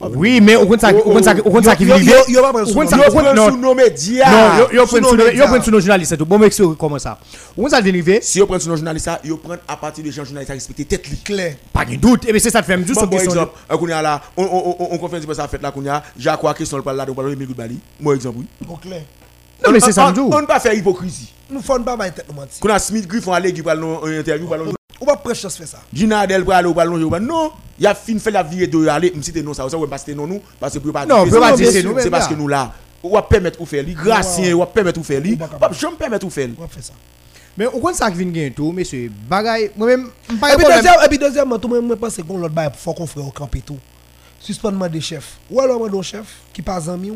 Oui, 0.00 0.40
mais 0.42 0.56
on 0.56 0.66
compte 0.66 0.80
ça, 0.80 0.90
on 0.92 1.16
on 1.16 1.60
qui 1.74 1.84
vit. 1.84 2.04
yo- 2.28 2.42
va 2.42 2.52
prendre 2.52 2.62
On 2.62 2.66
sous 2.66 3.56
nos 3.56 3.70
on 3.70 3.74
médias. 3.74 4.30
Non, 4.30 4.68
yo- 4.70 4.86
sous 4.86 4.96
prend 4.98 5.00
nos 5.00 5.08
sous 5.08 5.16
nos- 5.16 5.62
sous 5.62 5.80
journalistes. 5.80 6.18
Bon 6.18 6.38
m'explique 6.38 6.76
comment 6.78 6.98
ça? 6.98 7.18
On 7.56 7.62
compte 7.62 7.70
ça 7.70 7.80
dérivé. 7.80 8.20
Si 8.22 8.38
yo 8.38 8.46
prend 8.46 8.58
sur 8.58 8.68
nos 8.70 8.76
journalistes, 8.76 9.10
yo 9.24 9.38
prend 9.38 9.54
à 9.66 9.76
partir 9.76 10.04
des 10.04 10.12
gens 10.12 10.24
journalistes 10.24 10.50
à 10.50 10.54
respecter 10.54 10.84
tête 10.84 11.08
li. 11.08 11.16
Clair. 11.24 11.54
Pas 11.72 11.84
de 11.86 11.96
doute. 11.96 12.26
Et 12.28 12.32
bien 12.32 12.40
c'est 12.40 12.50
ça 12.50 12.62
fait 12.62 12.76
me 12.76 12.84
dire 12.84 12.94
Bon, 12.94 13.02
bon 13.02 13.08
question. 13.10 13.30
exemple, 13.32 13.52
un 13.70 13.76
qu'on 13.78 13.88
y 13.88 13.92
a 13.92 14.02
là, 14.02 14.20
on 14.36 14.44
on 14.44 14.76
on 14.78 14.88
on 14.92 14.98
conférence 14.98 15.20
de 15.22 15.26
presse 15.26 15.38
a 15.38 15.48
fait 15.48 15.62
là 15.62 15.70
qu'on 15.70 15.86
a, 15.88 16.02
Jacques 16.18 16.40
question 16.56 16.76
le 16.76 16.82
parle 16.82 16.98
là, 16.98 17.06
on 17.08 17.14
parle 17.14 17.30
de 17.30 17.34
Miguel 17.34 17.56
Bali. 17.56 17.78
Moi 17.98 18.14
exemple 18.16 18.40
oui. 18.40 18.46
Au 18.68 18.76
clair. 18.76 19.02
Non 19.64 19.72
mais 19.72 19.80
c'est 19.80 19.92
ça 19.92 20.12
On 20.14 20.20
on 20.34 20.40
ne 20.42 20.46
pas 20.46 20.60
faire 20.60 20.74
hypocrisie. 20.74 21.32
Nous 21.48 21.56
ne 21.58 21.62
faisons 21.62 21.82
pas 21.82 21.96
ma 21.96 22.10
tête, 22.10 22.26
mentir. 22.34 22.60
Qu'on 22.60 22.68
a 22.68 22.78
Smith 22.78 23.06
Griffon 23.06 23.32
aller 23.32 23.52
qui 23.52 23.62
parle 23.62 23.82
une 24.06 24.18
interview 24.18 24.46
parle 24.46 24.72
On 25.00 25.04
va 25.04 25.16
prendre 25.16 25.36
chance 25.36 25.56
faire 25.56 25.68
ça? 25.68 25.78
Gina 25.92 26.20
Adel 26.20 26.42
pour 26.44 26.54
aller 26.54 26.68
au 26.68 26.74
ballon 26.74 27.00
ou 27.02 27.10
pas 27.10 27.20
non, 27.20 27.52
il 27.78 27.86
a 27.86 27.94
fin 27.94 28.18
fait 28.18 28.30
la 28.30 28.42
vie 28.42 28.66
de 28.66 28.86
aller, 28.88 29.12
me 29.14 29.22
citer 29.22 29.42
non 29.42 29.52
ça, 29.52 29.68
ça 29.68 29.76
que 29.76 30.12
non 30.12 30.26
nous 30.26 30.40
parce 30.58 30.72
que 30.74 30.78
pour 30.78 30.92
pas 30.92 31.04
Non, 31.04 31.28
pas 31.28 31.50
c'est- 31.50 31.56
dire 31.56 31.66
c'est 31.66 31.72
c'est- 31.72 31.82
nous, 31.82 31.98
c'est 31.98 32.10
parce 32.10 32.26
que 32.28 32.34
nous 32.34 32.48
là, 32.48 32.72
on 33.02 33.10
va 33.10 33.22
permettre 33.22 33.60
ou 33.60 33.66
faire 33.66 33.82
li, 33.82 33.92
gracien, 33.94 34.54
on 34.54 34.60
va 34.60 34.66
permettre 34.66 34.98
ou 34.98 35.02
faire 35.02 35.20
li, 35.20 35.34
Ou 35.34 35.36
pas 35.36 35.70
jamais 35.72 35.96
permettre 35.96 36.26
ou 36.26 36.30
faire. 36.30 36.48
On 36.56 36.62
va 36.62 36.68
faire 36.68 36.82
ça. 36.82 36.94
Mais 37.58 37.66
on 37.66 37.78
compte 37.80 37.94
ça 37.94 38.10
qui 38.10 38.18
vient 38.18 38.26
gagner 38.26 38.50
tout, 38.50 38.70
monsieur. 38.72 39.10
Bagay, 39.28 39.72
moi-même, 39.76 40.08
pas 40.40 40.52
Et 40.52 40.56
puis, 40.56 40.66
deuxième, 40.66 40.94
et 41.04 41.08
puis 41.08 41.18
deuxièmement, 41.18 41.58
tout 41.58 41.68
le 41.68 41.80
monde 41.80 41.98
pense 41.98 42.16
qu'on 42.16 42.38
l'autre 42.38 42.52
bail 42.54 42.70
faut 42.76 42.92
qu'on 42.92 43.06
fasse 43.06 43.22
au 43.22 43.30
camp 43.30 43.48
et 43.54 43.60
tout. 43.60 43.78
Suspendement 44.40 44.88
des 44.88 45.00
chefs. 45.00 45.38
Ou 45.50 45.60
alors, 45.60 45.78
moi, 45.78 45.88
un 45.92 46.02
chef 46.02 46.26
qui 46.52 46.60
passe 46.60 46.88
en 46.88 46.98
mieux. 46.98 47.14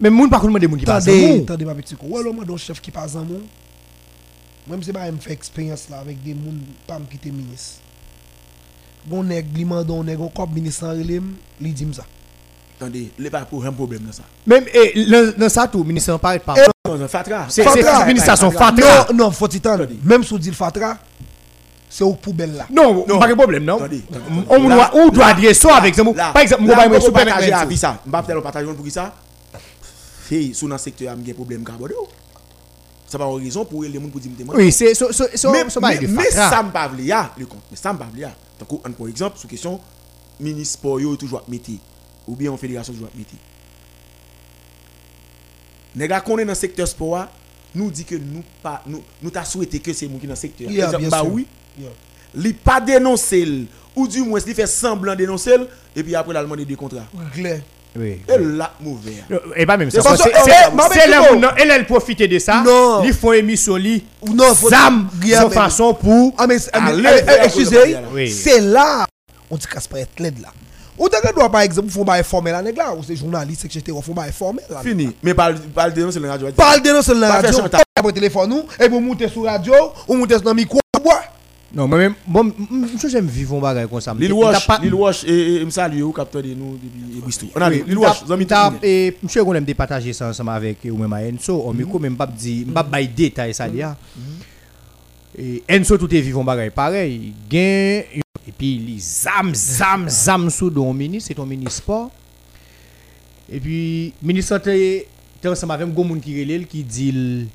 Mais 0.00 0.10
moun 0.10 0.28
par 0.30 0.40
contre 0.40 0.50
moi 0.52 0.60
des 0.60 0.66
moun 0.66 0.80
qui 0.80 0.86
passe. 0.86 1.06
Attendez, 1.06 1.26
Moun. 1.28 1.42
attendez, 1.42 1.64
ma 1.64 1.74
petite 1.74 1.98
Ou 2.02 2.18
alors, 2.18 2.34
moi, 2.34 2.44
un 2.48 2.56
chef 2.56 2.80
qui 2.80 2.90
passe 2.90 3.14
en 4.72 4.76
mieux. 4.76 4.76
Même 4.76 4.82
si 4.82 4.92
je 4.92 5.20
fais 5.20 5.32
expérience 5.32 5.88
là 5.90 5.98
avec 5.98 6.22
des 6.22 6.32
gens 6.88 7.00
qui 7.10 7.16
étaient 7.16 7.30
ministres. 7.30 7.80
Bon 9.06 9.22
nèg, 9.24 9.46
li 9.56 9.64
mande 9.64 9.90
on 9.90 10.04
nèg, 10.04 10.20
on 10.20 10.28
kop 10.28 10.50
ministre 10.52 10.84
en 10.84 10.90
relèm, 10.90 11.34
li 11.60 11.72
dit 11.72 11.88
ça. 11.94 12.04
Attendez, 12.78 13.10
il 13.18 13.30
pas 13.30 13.44
pour 13.44 13.64
un 13.64 13.72
problème 13.72 14.02
dans 14.02 14.12
ça. 14.12 14.22
Même 14.46 14.64
eh, 14.72 15.04
dans 15.10 15.34
dans 15.36 15.48
ça 15.48 15.66
tout, 15.68 15.84
ministre 15.84 16.16
parle 16.18 16.40
pas. 16.40 16.54
Eh, 16.56 16.90
un 16.90 17.08
fatra. 17.08 17.46
C'est 17.48 17.66
administration 17.66 18.50
fatra. 18.50 19.06
Non, 19.12 19.30
non. 19.30 19.86
Même 20.04 20.22
dit 20.22 20.48
le 20.48 20.54
fatra, 20.54 20.98
c'est 21.88 22.04
au 22.04 22.14
poubelle 22.14 22.54
là. 22.54 22.66
Non, 22.70 23.04
Non. 23.06 23.18
pas 23.18 23.28
de 23.28 23.34
problème 23.34 23.64
non. 23.64 23.78
On 24.48 25.08
doit 25.08 25.24
là- 25.24 25.26
adresser 25.30 25.54
ça 25.54 25.76
avec 25.76 25.88
exemple. 25.90 26.16
Là, 26.16 26.32
Par 26.32 26.42
exemple, 26.42 26.64
là, 26.64 26.76
moi 26.76 26.88
pas 26.88 26.96
on 26.96 27.00
super 27.00 27.24
partager 27.26 27.52
avis 27.52 27.76
ça. 27.76 27.98
M'pa 28.06 28.22
peut-être 28.22 28.42
partager 28.42 28.66
pour 28.72 28.84
qui 28.84 28.90
ça 28.90 29.14
Hey, 30.30 30.54
sous 30.54 30.68
dans 30.68 30.78
secteur 30.78 31.10
am 31.12 31.24
gen 31.26 31.34
problème 31.34 31.64
carbone. 31.64 31.90
Ça 33.10 33.18
pas 33.18 33.24
une 33.26 33.42
raison 33.42 33.64
pour 33.64 33.82
les 33.82 33.92
gens 33.92 34.00
pour 34.08 34.20
dire 34.20 34.30
me 34.46 34.56
Oui, 34.56 34.70
c'est 34.70 34.94
so 34.94 35.10
so 35.12 35.24
so 35.34 35.50
mais, 35.50 35.68
so 35.68 35.80
mais, 35.80 35.96
bail 35.96 36.06
de 36.06 36.12
mais 36.12 36.30
ça 36.30 36.62
me 36.62 36.70
pas 36.70 36.88
le 37.36 37.44
compte. 37.44 37.62
Mais 37.68 37.76
ça 37.76 37.92
me 37.92 37.98
pas. 37.98 38.06
Tant 38.56 38.64
qu'on 38.64 38.76
par 38.78 39.08
exemple 39.08 39.36
sous 39.36 39.48
question 39.48 39.80
ministre 40.38 40.74
sport 40.74 41.00
yo 41.00 41.16
toujours 41.16 41.42
mettre 41.48 41.70
ou 42.28 42.36
bien 42.36 42.52
en 42.52 42.56
fédération 42.56 42.92
toujours 42.92 43.08
mettre. 43.16 43.34
Nèg 45.96 46.22
qu'on 46.22 46.38
est 46.38 46.44
dans 46.44 46.54
secteur 46.54 46.86
sport 46.86 47.26
nous 47.74 47.90
dit 47.90 48.04
que 48.04 48.14
nous 48.14 48.44
pas 48.62 48.80
nous 48.86 49.02
nous 49.20 49.30
t'a 49.30 49.44
souhaité 49.44 49.80
que 49.80 49.92
c'est 49.92 50.06
moun 50.06 50.20
qui 50.20 50.28
dans 50.28 50.36
secteur. 50.36 50.70
Yeah, 50.70 50.86
Exemple, 50.86 51.08
bah 51.10 51.22
sûr. 51.22 51.32
oui, 51.34 51.46
Yeah. 51.80 51.90
li 52.34 52.52
pas 52.52 52.80
dénoncer 52.80 53.66
ou 53.96 54.06
du 54.06 54.22
moins 54.22 54.38
li 54.46 54.54
fait 54.54 54.66
semblant 54.68 55.16
dénoncer 55.16 55.56
et 55.96 56.02
puis 56.04 56.14
après 56.14 56.32
il 56.32 56.36
a 56.36 56.42
demandé 56.42 56.64
des 56.64 56.76
contrats. 56.76 57.06
Oui. 57.96 58.20
Et 58.28 58.38
là 58.38 58.72
mauvais. 58.80 59.24
Et 59.56 59.66
pas 59.66 59.76
même 59.76 59.90
ça. 59.90 60.00
C'est 60.92 61.06
là 61.08 61.32
où 61.32 61.36
non, 61.36 61.48
elle 61.56 61.70
elle 61.70 61.86
profite 61.86 62.22
de 62.22 62.38
ça. 62.38 62.62
Non. 62.64 63.02
Ils 63.04 63.12
font 63.12 63.32
émission. 63.32 63.76
Non, 64.32 64.54
faut- 64.54 64.70
Zam 64.70 65.08
mais- 65.22 65.50
façon 65.50 65.94
pour 65.94 66.34
Ah 66.38 66.46
mais, 66.46 66.56
ah, 66.72 66.90
excusez, 67.44 67.96
c'est 68.28 68.60
là 68.60 69.06
on 69.50 69.56
dit 69.56 69.66
qu'à 69.66 69.98
être 69.98 70.20
l'aide 70.20 70.40
là. 70.40 70.48
Ou 70.96 71.08
t'as 71.08 71.20
que 71.20 71.34
doit 71.34 71.50
par 71.50 71.62
exemple 71.62 71.90
faut 71.90 72.04
pas 72.04 72.16
informer 72.18 72.52
la 72.52 72.62
nèg 72.62 72.76
là 72.76 72.94
ou 72.94 73.02
c'est 73.02 73.16
journaliste 73.16 73.64
etc. 73.64 73.96
faut 74.02 74.12
pas 74.14 74.24
informer 74.24 74.62
là. 74.68 74.80
Fini. 74.82 75.16
Mais 75.22 75.34
pas 75.34 75.52
pas 75.74 75.90
dénoncer 75.90 76.20
le 76.20 76.28
radio. 76.28 76.48
Parle 76.52 76.82
de 76.82 76.90
nous 76.90 77.02
sur 77.02 77.14
la 77.14 77.32
radio, 77.32 77.60
après 77.96 78.12
téléphone 78.12 78.50
nous 78.50 78.64
et 78.78 78.88
vous 78.88 79.00
montez 79.00 79.28
sur 79.28 79.44
radio 79.44 79.74
ou 80.06 80.14
montez 80.14 80.38
sur 80.38 80.46
le 80.46 80.54
micro 80.54 80.78
boire. 81.02 81.22
Non, 81.72 81.86
moi 81.86 81.98
même 81.98 82.14
bon, 82.26 82.52
je 83.00 83.06
j'aime 83.08 83.26
vivre 83.28 83.56
un 83.56 83.60
bagage 83.60 83.88
comme 83.88 84.00
ça. 84.00 84.12
Lil 84.18 84.32
Wash, 84.32 84.66
Lil 84.82 84.92
Wash 84.94 85.24
et 85.24 85.64
me 85.64 85.70
salue 85.70 86.02
ou 86.02 86.10
capteur 86.12 86.42
de 86.42 86.48
nous 86.48 86.72
depuis 86.82 87.20
Bristol. 87.20 87.48
On 87.54 87.60
a 87.60 87.70
Lil 87.70 87.96
Wash, 87.96 88.24
zami 88.26 88.44
tout. 88.44 88.54
et 88.82 89.16
monsieur 89.22 89.44
qu'on 89.44 89.54
aime 89.54 89.64
départager 89.64 90.12
ça 90.12 90.28
ensemble 90.28 90.50
avec 90.50 90.78
ou 90.90 90.96
même 90.96 91.12
à 91.12 91.20
Enso 91.22 91.62
on 91.64 91.72
Mhm. 91.72 91.78
micro 91.78 91.98
même 92.00 92.16
pas 92.16 92.26
dit 92.26 92.64
pas 92.64 92.82
bail 92.82 93.06
détail 93.08 93.54
ça 93.54 93.68
là 93.68 93.96
et 95.38 95.62
Enso 95.70 95.96
tout 95.96 96.12
est 96.12 96.20
vivant 96.20 96.42
bagage 96.42 96.72
pareil 96.72 97.32
gain 97.48 98.02
et 98.48 98.52
puis 98.58 98.78
les 98.78 98.98
zam 98.98 99.54
zam 99.54 100.08
zam 100.08 100.50
sous 100.50 100.70
don 100.70 100.92
ministre 100.92 101.28
c'est 101.28 101.34
ton 101.34 101.46
ministre 101.46 101.74
sport 101.84 102.10
et 103.48 103.60
puis 103.60 104.12
ministre 104.22 104.58
t'es 104.58 105.06
ensemble 105.46 105.72
avec 105.74 105.86
un 105.86 105.90
gros 105.90 106.02
monde 106.02 106.20
qui 106.20 106.38
relève 106.42 106.64
qui 106.64 106.82
dit 106.82 107.46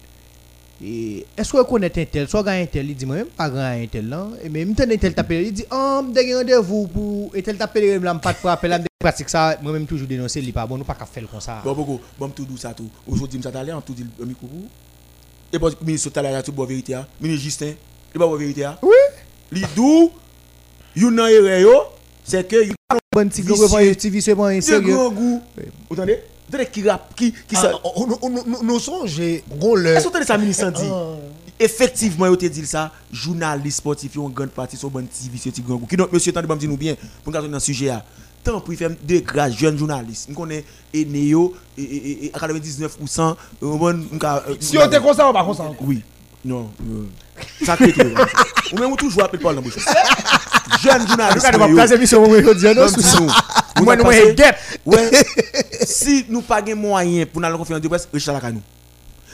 Et 0.84 1.26
est-ce 1.38 1.52
que 1.54 1.58
vous 1.58 1.64
connaissez 1.64 2.02
un 2.02 2.06
tel? 2.06 2.28
Soit 2.28 2.48
un 2.50 2.66
tel, 2.66 2.90
il 2.90 2.96
dit 2.96 3.06
moi 3.06 3.16
même 3.16 3.28
pas 3.28 3.50
grand 3.50 3.62
un 3.62 3.86
tel 3.88 4.10
là. 4.10 4.28
Et 4.44 4.50
mais 4.50 4.66
m'entend 4.66 4.84
un 4.84 4.98
tel 4.98 5.14
taper, 5.14 5.44
il 5.44 5.54
dit 5.54 5.66
"Ah, 5.72 6.02
me 6.06 6.14
donne 6.14 6.34
rendez-vous 6.36 6.88
pour 6.88 7.32
un 7.36 7.42
tel 7.42 7.58
taper 7.58 7.98
là, 7.98 8.14
me 8.14 8.20
pas 8.20 8.34
de 8.34 8.38
frapper 8.38 8.68
là, 8.68 8.80
me 8.80 8.86
pratique 9.00 9.30
ça, 9.30 9.58
moi 9.62 9.72
même 9.72 9.86
toujours 9.86 10.08
dénoncer, 10.08 10.42
il 10.42 10.52
pas 10.52 10.66
bon, 10.68 10.78
nous 10.78 10.84
pas 10.84 10.96
qu'à 10.96 11.06
faire 11.06 11.24
comme 11.32 11.40
ça. 11.40 11.62
Bon, 11.64 11.74
beaucoup, 11.74 12.00
bon, 12.20 12.28
tout 12.30 12.44
doux 12.44 12.58
ça 12.58 12.74
tout. 12.74 12.90
Aujourd'hui, 13.08 13.40
ça 13.42 13.52
t'allait, 13.52 13.72
on 13.72 13.80
tout 13.82 13.94
dit 13.94 14.06
le 14.20 14.26
micro. 14.26 14.48
Et 15.54 15.58
puis, 15.60 15.68
le 15.80 15.86
ministre 15.86 16.10
t'allait, 16.10 16.44
tout 16.44 16.52
bon 16.52 16.66
vérité. 16.66 16.98
Ministre 17.22 17.44
Justin, 17.44 17.72
il 18.14 18.20
pas 18.20 18.28
bon 18.28 18.36
vérité. 18.36 18.66
hein. 18.66 18.78
Oui. 18.82 18.92
Lidou, 19.52 20.12
you 20.96 21.10
nan 21.10 21.30
erreur 21.30 21.60
yo, 21.62 21.84
c'est 22.26 22.46
que 22.48 22.66
il 22.66 22.74
Bon 23.14 23.30
petit 23.30 23.44
gros 23.44 23.54
Vicieux. 23.54 23.64
revoir 23.64 23.82
petit 23.96 24.10
vicieux 24.10 24.36
bon 24.36 24.54
de 24.54 24.60
sérieux. 24.60 24.94
grand 24.94 25.10
goût. 25.10 25.42
Vous 25.90 25.96
entendez? 25.96 26.16
Vous 26.16 26.35
entendez 26.50 26.72
qui 26.72 26.88
rap, 26.88 27.14
qui, 27.16 27.34
qui 27.48 27.56
ça. 27.56 27.72
Ah, 27.74 27.80
on- 27.96 28.08
on- 28.22 28.44
on- 28.60 28.64
Nous 28.64 28.80
songeons, 28.80 29.38
on 29.62 29.76
le. 29.76 29.88
Est-ce 29.90 29.98
que 29.98 30.02
vous 30.04 30.10
entendez 30.10 30.26
ça, 30.26 30.38
ministre 30.38 30.64
Sandy 30.64 30.84
Ah. 30.92 31.06
Effectivement, 31.60 32.28
vous 32.28 32.36
te 32.36 32.46
dit 32.46 32.66
ça, 32.66 32.92
journaliste 33.12 33.78
sportif, 33.78 34.12
petit 35.52 35.62
grand 35.62 35.78
goût. 35.78 35.86
Qui 35.86 35.96
donc, 35.98 36.12
monsieur, 36.12 36.32
attendez, 36.32 36.48
dire 36.58 36.70
nous 36.70 36.78
bien, 36.78 36.96
pour 37.24 37.32
nous 37.34 37.40
dans 37.42 37.48
le 37.48 37.60
sujet 37.60 37.88
là. 37.88 38.04
Tant 38.44 38.60
pour 38.62 38.74
faire 38.76 38.92
de 38.92 39.20
grâce 39.20 39.54
jeunes 39.58 39.78
journalistes. 39.78 40.28
Nous 40.30 40.36
connaissons 40.36 40.66
et 40.94 41.04
Néo, 41.06 41.56
et, 41.78 41.82
et, 41.82 42.26
et, 42.26 42.32
à 42.34 42.38
99%, 42.38 43.36
euh, 43.64 43.78
bon, 43.78 44.06
ka- 44.20 44.44
euh, 44.50 44.56
Si 44.60 44.78
ça, 45.16 45.28
on 45.30 45.34
va 45.34 45.44
comme 45.44 45.54
ça. 45.56 45.64
encore. 45.64 45.76
Oui. 45.88 46.02
Non. 46.44 46.70
Ça 47.66 47.76
crée 47.76 47.92
trop. 47.92 48.04
Ou 48.74 48.80
même 48.80 48.92
ou 48.92 48.96
toujours 48.96 49.24
appeler 49.24 49.42
Paul 49.42 49.56
dans 49.56 49.62
la 49.62 49.68
bouche. 49.68 49.78
Jeune 50.82 51.08
journaliste. 51.08 51.94
Émission 51.94 52.22
nous. 52.28 53.32
Vous 53.78 53.84
Moi 53.84 53.96
nous. 53.98 54.04
Ouais. 54.86 55.10
si 55.86 56.26
nous 56.30 56.42
pas 56.42 56.62
de 56.62 56.74
moyens 56.74 57.28
pour 57.32 57.42
nous 57.42 57.58
conférence 57.58 57.82
de 57.82 57.88
presse, 57.88 58.08
Richard. 58.14 58.40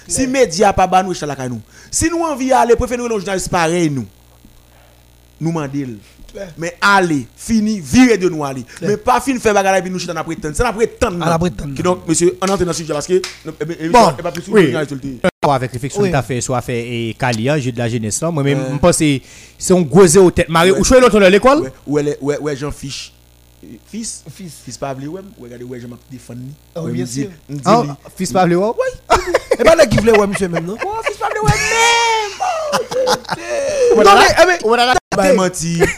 Si 0.07 0.27
média 0.27 0.73
pas 0.73 0.87
ban 0.87 1.03
nous 1.03 1.13
Richard. 1.13 1.61
Si 1.91 2.09
nous 2.09 2.21
envie 2.23 2.51
aller 2.51 2.75
préférer 2.75 3.01
nous 3.01 3.09
journaliste 3.19 3.49
pareil 3.49 3.89
nous. 3.89 4.05
Nous 5.39 5.51
mandil. 5.51 5.97
Mais 6.57 6.75
allez, 6.81 7.27
fini, 7.35 7.79
virez 7.79 8.17
de 8.17 8.29
nous 8.29 8.43
aller. 8.43 8.65
Mais 8.81 8.97
pas 8.97 9.19
fin 9.21 9.37
faire 9.39 9.53
bagarre 9.53 9.81
puis 9.81 9.89
nous 9.91 9.99
chiter 9.99 10.13
dans 10.13 10.23
prétendre. 10.23 10.55
C'est 10.55 10.63
la 10.63 10.73
prétendre. 10.73 11.23
À 11.25 11.29
la 11.29 11.37
donc 11.81 12.07
monsieur, 12.07 12.37
on 12.41 12.45
entre 12.45 12.59
dans 12.59 12.65
le 12.67 12.73
sujet 12.73 12.93
parce 12.93 13.07
que 13.07 13.13
eh, 13.13 13.21
eh, 13.79 13.89
Bon, 13.89 14.11
pas 14.13 14.31
plus 14.31 14.43
oui. 14.49 14.73
dit. 15.01 15.19
avec 15.43 15.71
réflexion 15.71 16.01
que 16.03 16.07
tu 16.07 16.15
as 16.15 16.21
fait, 16.23 16.41
soit 16.41 16.61
fait 16.61 16.79
et 17.09 17.13
Kalia, 17.17 17.59
jeu 17.59 17.71
de 17.71 17.77
la 17.77 17.89
jeunesse 17.89 18.21
là. 18.21 18.31
Moi-même, 18.31 18.59
Euh. 18.59 18.73
je 18.73 18.77
pense 18.77 18.97
que 18.97 19.19
c'est 19.57 19.73
un 19.73 19.81
gros 19.81 20.05
zéro 20.05 20.29
tête. 20.31 20.49
Marie, 20.49 20.71
Ouais. 20.71 20.79
où 20.79 20.83
choisis 20.83 21.03
l'autre 21.03 21.21
à 21.21 21.29
l'école? 21.29 21.71
Ouais, 21.87 22.17
ouais, 22.21 22.37
ouais, 22.39 22.55
Jean 22.55 22.71
Fiche? 22.71 23.13
Fils, 23.91 24.23
Fils. 24.33 24.53
fils 24.65 24.77
pas 24.77 24.93
ouais, 24.95 25.05
ouais, 25.07 25.21
regardez, 25.39 25.63
ouais, 25.65 25.79
je 25.79 25.85
m'en 25.85 25.97
défends. 26.11 26.33
ni. 26.33 26.51
Ah 26.75 26.81
oui, 26.81 26.87
Ouais, 26.87 26.93
bien 26.97 27.05
sûr. 27.05 27.27
Ah, 27.65 27.83
fils 28.15 28.31
Pablo, 28.31 28.69
ouais. 28.73 29.17
Et 29.59 29.63
pas 29.63 29.75
là 29.75 29.85
qui 29.85 29.97
voulait, 29.97 30.17
ouais, 30.17 30.25
monsieur, 30.27 30.47
même, 30.47 30.65
non? 30.65 30.77
Oh, 30.83 30.89
fils 31.05 31.17
pas 31.17 31.27
ouais, 31.27 31.51
Non, 34.03 34.11
mais, 34.15 34.35
eh, 34.41 34.45
mais, 34.47 34.57
Voilà. 34.63 34.93
Bah, 35.15 35.33
menti. 35.33 35.81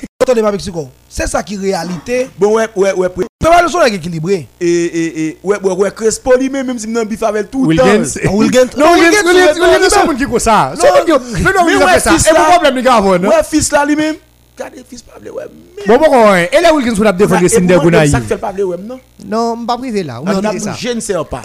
C'est 1.10 1.28
ça 1.28 1.44
qui 1.44 1.56
est 1.56 1.58
réalité. 1.58 2.30
Bon, 2.40 2.54
ouais, 2.56 2.68
ouais, 2.76 2.94
ouais, 2.94 3.10
pas 3.10 3.62
le 3.62 3.68
est 3.86 3.96
équilibré. 3.96 4.48
Et, 4.60 4.66
et, 4.68 5.28
et, 5.28 5.38
ouais, 5.44 5.58
ouais, 5.62 5.74
ouais, 5.74 5.92
Crespo 5.92 6.34
lui 6.38 6.50
même, 6.50 6.66
même 6.66 6.80
si 6.80 6.88
m'en 6.88 7.04
bif 7.04 7.22
avec 7.24 7.52
tout 7.52 7.70
le 7.70 7.76
temps. 7.76 7.84
Ah, 7.86 8.30
Wilgens. 8.32 8.70
Non, 8.78 8.94
Wilgens, 8.94 9.24
Wilgens, 9.26 9.60
Wilgens, 9.60 9.90
c'est 9.90 9.98
un 10.00 10.16
qui 10.16 10.24
comme 10.26 10.40
ça. 10.40 10.72
Non, 10.76 10.82
C'est 10.82 10.88
un 10.88 11.04
qui- 11.04 11.12
Mais 11.34 11.52
non, 11.52 11.66
mais 11.66 11.76
mais 11.78 11.84
ouais, 11.84 12.00
ça. 12.00 12.12
là. 12.34 12.40
mon 12.40 12.52
problème, 12.54 12.76
les 12.76 12.82
gars, 12.82 13.02
non? 13.02 13.28
Ouais, 13.30 13.44
fils 13.44 13.72
là 13.72 13.86
lui-même. 13.86 14.16
Regardez, 14.58 14.84
fils 14.90 15.02
pas 15.02 15.12
ouais. 15.20 15.44
Bon, 15.86 15.98
bon, 15.98 16.32
ouais. 16.32 16.50
Et 16.58 16.62
là, 16.62 16.74
Wilgens, 16.74 16.96
vous 16.96 17.04
l'avez 17.04 17.18
défendu 17.18 17.50
Cinder 17.50 17.78
Gounaï. 17.82 18.10
Ça 18.10 18.22
fait 18.22 18.38
pas 18.38 18.54
ouais, 18.54 18.78
non? 18.80 19.00
Non, 19.26 19.56
je 19.58 19.62
ne 19.62 19.66
pas 19.68 19.78
privé 19.78 20.04
là. 20.04 20.22
On 20.22 20.26
Non, 20.32 20.38
a 20.38 20.42
non, 20.54 20.60
ça. 20.60 20.74
Je 20.80 20.90
ne 20.90 21.00
sais 21.02 21.14
pas. 21.30 21.42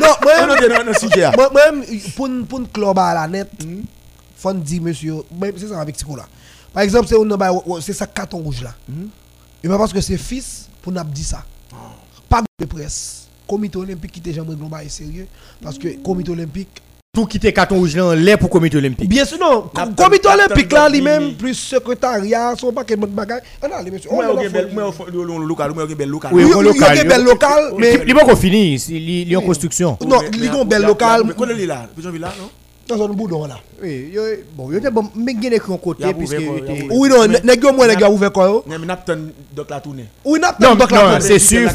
Non, 0.00 0.06
moi, 0.22 0.32
On 0.42 0.54
est 0.56 0.68
dans 0.68 0.84
le 0.84 0.94
sujet. 0.94 1.30
moi, 1.36 1.50
même 1.54 1.84
pour 2.16 2.26
un- 2.26 2.42
pour 2.42 2.58
un 2.60 2.64
club 2.64 2.98
à 2.98 3.14
la 3.14 3.28
net, 3.28 3.48
faut 4.36 4.52
dire 4.54 4.82
monsieur, 4.82 5.14
c'est 5.56 5.68
ça 5.68 5.80
avec 5.80 5.96
Tico 5.96 6.16
là. 6.16 6.24
Par 6.72 6.82
exemple, 6.82 7.08
c'est 7.08 7.16
un 7.16 7.94
ça 7.94 8.06
carton 8.06 8.38
rouge 8.38 8.62
là. 8.62 8.74
Et 9.62 9.68
pas 9.68 9.78
parce 9.78 9.92
que 9.92 10.00
c'est 10.00 10.16
fils 10.16 10.68
pour 10.80 10.92
nous 10.92 11.04
dire 11.04 11.26
ça. 11.26 11.44
Pas 12.28 12.42
de 12.58 12.66
presse. 12.66 13.28
Comité 13.46 13.76
olympique 13.76 14.12
qui 14.12 14.20
était 14.20 14.32
jamais 14.32 14.54
global 14.54 14.88
sérieux 14.88 15.26
parce 15.62 15.76
que 15.76 15.88
comité 16.02 16.30
olympique 16.30 16.80
Tout 17.14 17.26
quitter 17.26 17.52
carton 17.52 17.76
rouge 17.76 17.94
là, 17.94 18.14
l'air 18.14 18.38
pour 18.38 18.48
comité 18.48 18.78
olympique. 18.78 19.06
Bien 19.06 19.26
sûr, 19.26 19.38
non. 19.38 19.70
Comité 19.94 20.28
olympique 20.28 20.72
là, 20.72 20.88
lui-même, 20.88 21.34
plus 21.34 21.54
secrétariat, 21.54 22.54
son 22.56 22.72
paquet 22.72 22.96
de 22.96 23.04
bagages. 23.04 23.42
Ah 23.60 23.68
non, 23.68 23.84
les 23.84 23.90
messieurs, 23.90 24.08
on 24.10 24.16
Moi, 24.16 24.92
fond, 24.92 25.04
le 25.12 25.22
le 25.22 25.44
local, 25.44 25.72
au 25.72 25.88
Gébel 25.88 26.08
local. 26.08 26.30
Oui, 26.32 26.44
a 26.44 26.46
yo. 26.46 27.04
bel 27.04 27.24
local, 27.24 27.74
mais 27.76 28.00
Il 28.06 28.14
n'est 28.14 28.24
pas 28.24 28.34
fini, 28.34 28.76
il 28.88 29.30
est 29.30 29.36
en 29.36 29.42
construction. 29.42 29.98
non, 30.06 30.20
il 30.32 30.42
y 30.42 30.48
a 30.48 30.54
un 30.54 30.64
bel 30.64 30.82
local. 30.82 31.24
Mais 31.26 31.34
connais-le 31.34 31.66
là, 31.66 31.86
Pigeon 31.94 32.10
Villa, 32.10 32.32
non? 32.40 32.48
Dans 32.88 33.04
un 33.04 33.08
boudon 33.08 33.46
là. 33.46 33.58
Oui, 33.82 34.12
bon, 34.54 34.70
yo 34.70 34.78
te 34.80 34.88
bon, 34.90 35.08
mais 35.16 35.32
il 35.32 35.44
y 35.44 35.54
a 35.54 35.56
un 35.56 35.76
côté, 35.76 36.02
Il 36.04 36.06
y 36.06 36.10
a 36.10 36.14
puisque. 36.14 36.36
Oui, 36.90 37.08
non, 37.08 37.22
les 37.42 37.56
gars 37.96 38.08
ouvert 38.10 38.32
quoi 38.32 38.46
yo? 38.46 38.64
Mais 38.66 38.78
n'a 38.78 38.96
pas 38.96 39.14
donc 39.14 39.70
la 39.70 39.80
tournée. 39.80 40.06
Oui, 40.24 40.38
n'a 40.38 40.52
pas 40.52 41.20
c'est 41.20 41.38
sûr. 41.38 41.68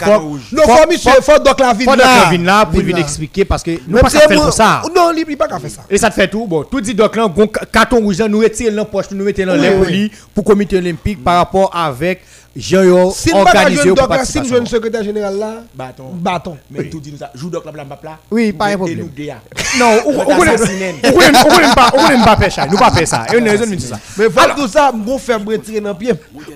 Non, 0.51 0.61
faut 0.63 0.89
monsieur, 0.89 1.11
faut 1.21 1.39
donc 1.43 1.59
la 1.59 1.73
ville 1.73 1.89
Faut 1.89 1.95
là. 1.95 2.03
que 2.05 2.29
Kevin 2.29 2.45
là 2.45 2.65
pour 2.65 2.81
expliquer 2.97 3.45
parce 3.45 3.63
que 3.63 3.71
nous 3.87 3.97
pas 3.99 4.09
faire 4.09 4.29
moi- 4.31 4.43
comme 4.43 4.51
ça. 4.51 4.81
Non, 4.95 5.11
il 5.15 5.37
pas 5.37 5.47
qu'à 5.47 5.59
faire 5.59 5.69
ça. 5.71 5.81
Et 5.89 5.97
ça 5.97 6.09
te 6.09 6.15
fait 6.15 6.27
tout. 6.29 6.45
Bon, 6.45 6.63
tout 6.63 6.79
dit 6.81 6.93
donc 6.93 7.15
là, 7.15 7.27
gon 7.27 7.47
carton 7.71 7.97
rouge 7.99 8.21
nous 8.21 8.39
retirer 8.39 8.71
dans 8.71 8.85
poche, 8.85 9.07
nous 9.11 9.23
mettons 9.25 9.45
dans 9.45 9.53
Oui, 9.53 9.61
les 9.61 9.69
oui. 9.69 9.83
polis 9.83 10.11
pour 10.33 10.43
comité 10.43 10.77
olympique 10.77 11.23
par 11.23 11.37
rapport 11.37 11.75
avec 11.75 12.21
Jean 12.57 12.83
yo 12.83 13.11
Si 13.15 13.29
nous 13.33 13.43
pas 13.43 13.51
organisé 13.55 13.89
pour 13.89 13.99
si 13.99 14.07
participation. 14.07 14.55
jeune 14.55 14.65
secrétaire 14.65 15.03
général 15.03 15.37
là, 15.37 15.53
Bâton. 15.75 16.09
bâton. 16.13 16.57
Mais 16.71 16.85
tout 16.89 16.99
dit 16.99 17.11
nous 17.11 17.17
ça. 17.17 17.31
Joue 17.35 17.49
donc 17.49 17.63
la 17.65 17.71
là. 17.71 18.17
Oui, 18.31 18.51
pas 18.51 18.65
un 18.65 18.69
Et 18.71 18.75
problème. 18.77 18.99
nous 18.99 19.09
déa. 19.09 19.37
Non, 19.79 19.99
on 20.05 20.19
on 20.19 20.37
connaît 20.37 20.53
Assassiner. 20.53 20.95
on 21.03 21.11
connaît 21.11 21.37
on 21.39 21.49
connaît 21.49 21.75
pas 21.75 21.91
on 21.93 22.03
connaît 22.07 22.23
pas 22.23 22.37
faire 22.37 22.51
ça. 22.51 22.65
Nous 22.65 22.77
pas 22.77 22.91
faire 22.91 23.07
ça. 23.07 23.25
Et 23.31 23.37
on 23.41 23.45
a 23.45 23.49
raison 23.51 23.65
de 23.65 23.75
dire 23.75 23.89
ça. 23.89 23.99
Mais 24.17 24.29
faut 24.29 24.49
tout 24.55 24.67
ça, 24.67 24.91
faire 25.19 25.39
me 25.39 25.49
retirer 25.51 25.81
dans 25.81 25.93
pied. 25.95 26.13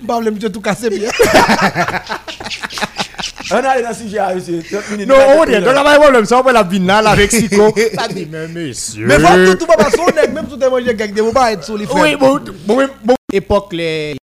Pas 0.08 0.20
le 0.20 0.32
monsieur 0.32 0.50
tout 0.50 0.62
casser 0.62 0.90
bien. 0.90 1.10
On 3.52 3.56
allait 3.56 3.82
dans 3.84 3.90
le 3.90 3.96
sujet, 3.96 4.20
monsieur. 4.34 4.64
30 4.64 4.92
minutes. 4.92 5.08
Non, 5.10 5.16
on 5.38 5.46
de 5.46 6.00
problème, 6.00 6.26
ça, 6.26 6.40
on 6.40 6.44
va 6.44 6.52
la 6.54 6.64
vinale 6.64 7.06
avec 7.08 7.32
Sico. 7.32 7.74
Ça 7.96 8.08
dit, 8.14 8.28
mais 8.32 8.48
monsieur. 8.48 9.06
Mais 9.06 9.20
faut 9.20 9.52
tout 9.52 9.56
tout 9.56 9.66
pas 9.66 9.90
son 9.92 10.06
nèg 10.16 10.34
même 10.34 10.48
tout 10.48 10.62
est 10.64 10.70
manger 10.70 10.96
gag 10.96 11.14
de 11.14 11.22
pas 11.32 11.52
être 11.52 11.64
sur 11.66 11.78
les 11.78 11.86
Oui, 11.86 11.92
frères. 12.00 12.18
bon, 12.18 12.40
bon, 12.66 12.88
bon. 13.04 13.16
Époque, 13.32 13.74
les. 13.74 14.16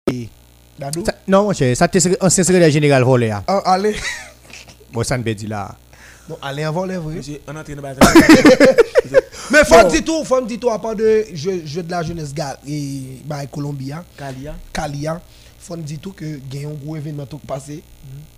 Dadou. 0.80 1.04
Ça- 1.06 1.14
Non, 1.28 1.44
mon 1.44 1.54
cher, 1.54 1.76
ça, 1.76 1.88
c'est 1.92 2.24
ancien 2.24 2.44
secrétaire 2.44 2.70
général 2.72 3.04
volé. 3.04 3.32
hein. 3.32 3.44
Ah, 3.48 3.62
Allez. 3.66 3.96
Bon, 4.94 5.04
ça 5.04 5.18
ne 5.18 5.24
peut 5.24 5.34
dire 5.36 5.50
là. 5.50 5.76
Non, 6.30 6.38
allez 6.42 6.64
avant 6.64 6.86
les 6.86 6.98
vrai. 6.98 7.16
Monsieur, 7.16 7.40
on 7.48 7.56
est 7.56 7.60
en 7.60 7.64
train 7.64 7.76
de 7.76 7.82
battre. 7.82 8.00
Mais 9.52 9.64
faut 9.66 9.76
Bon. 9.82 9.88
dire 9.88 10.04
tout, 10.04 10.24
faut 10.26 10.42
dire 10.42 10.60
tout 10.60 10.70
à 10.70 10.80
part 10.80 10.96
de 10.96 11.26
jeu 11.34 11.62
jeu 11.66 11.84
de 11.84 11.92
la 11.92 12.04
jeunesse 12.04 12.34
gal 12.34 12.58
et 12.68 13.02
bah 13.26 13.46
Colombia. 13.52 14.04
Kalia. 14.18 14.56
Kalia, 14.74 15.22
faut 15.68 15.76
dire 15.76 16.00
tout 16.02 16.12
que 16.14 16.26
gagne 16.50 16.68
un 16.68 16.74
gros 16.86 16.96
événement 16.96 17.26
tout 17.26 17.40
passé, 17.40 17.84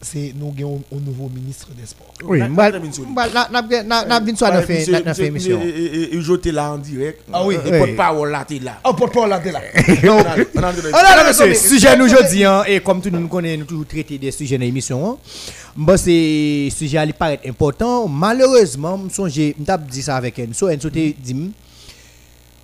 c'est 0.02 0.34
nous 0.36 0.52
gagnons 0.52 0.82
un 0.92 1.00
nouveau 1.00 1.30
ministre 1.30 1.68
des 1.80 1.86
sports. 1.86 2.12
Oui, 2.24 2.40
Na- 2.40 2.48
na- 2.48 2.72
na- 2.72 2.80
na- 2.80 2.90
moi, 3.08 3.28
na- 3.28 3.62
na- 3.62 3.84
na- 3.84 4.06
na 4.06 4.20
vin 4.20 4.36
soit 4.36 4.62
fait 4.64 4.88
na- 5.06 5.14
fait 5.14 5.28
émission. 5.28 5.60
Il 5.64 6.22
joue 6.22 6.40
là 6.46 6.72
en 6.72 6.78
direct. 6.80 7.22
Ah 7.32 7.46
oui. 7.46 7.56
Et 7.64 7.72
Oui. 7.72 7.78
porte-parole 7.78 8.32
là, 8.32 8.44
t'es 8.48 8.58
là. 8.60 8.80
Oh, 8.84 8.94
pour 8.94 9.12
toi 9.12 9.28
là, 9.28 9.40
t'es 9.40 9.52
là. 9.52 9.62
Ah, 10.94 11.24
non, 11.38 11.54
sujet 11.54 11.96
nous 11.98 12.06
aujourd'hui, 12.06 12.44
hein, 12.44 12.64
et 12.68 12.80
comme 12.80 13.00
tout 13.02 13.10
nous 13.12 13.20
nous 13.20 13.28
connaissons, 13.28 13.60
nous 13.60 13.66
toujours 13.66 13.86
traiter 13.86 14.18
des 14.18 14.32
sujets 14.32 14.58
dans 14.58 14.64
l'émission. 14.66 15.12
Hein. 15.12 15.18
Bon, 15.76 15.98
c'est 15.98 16.70
sujet 16.76 16.98
à 16.98 17.06
lui 17.06 17.14
paraître 17.14 17.48
important. 17.48 18.08
Malheureusement, 18.08 19.00
je 19.08 19.14
songe, 19.14 19.34
je 19.34 19.54
dit 19.90 20.02
ça 20.02 20.16
avec 20.16 20.40
Enso. 20.40 20.68
Enso 20.70 20.90
te 20.90 20.98
dit, 20.98 21.52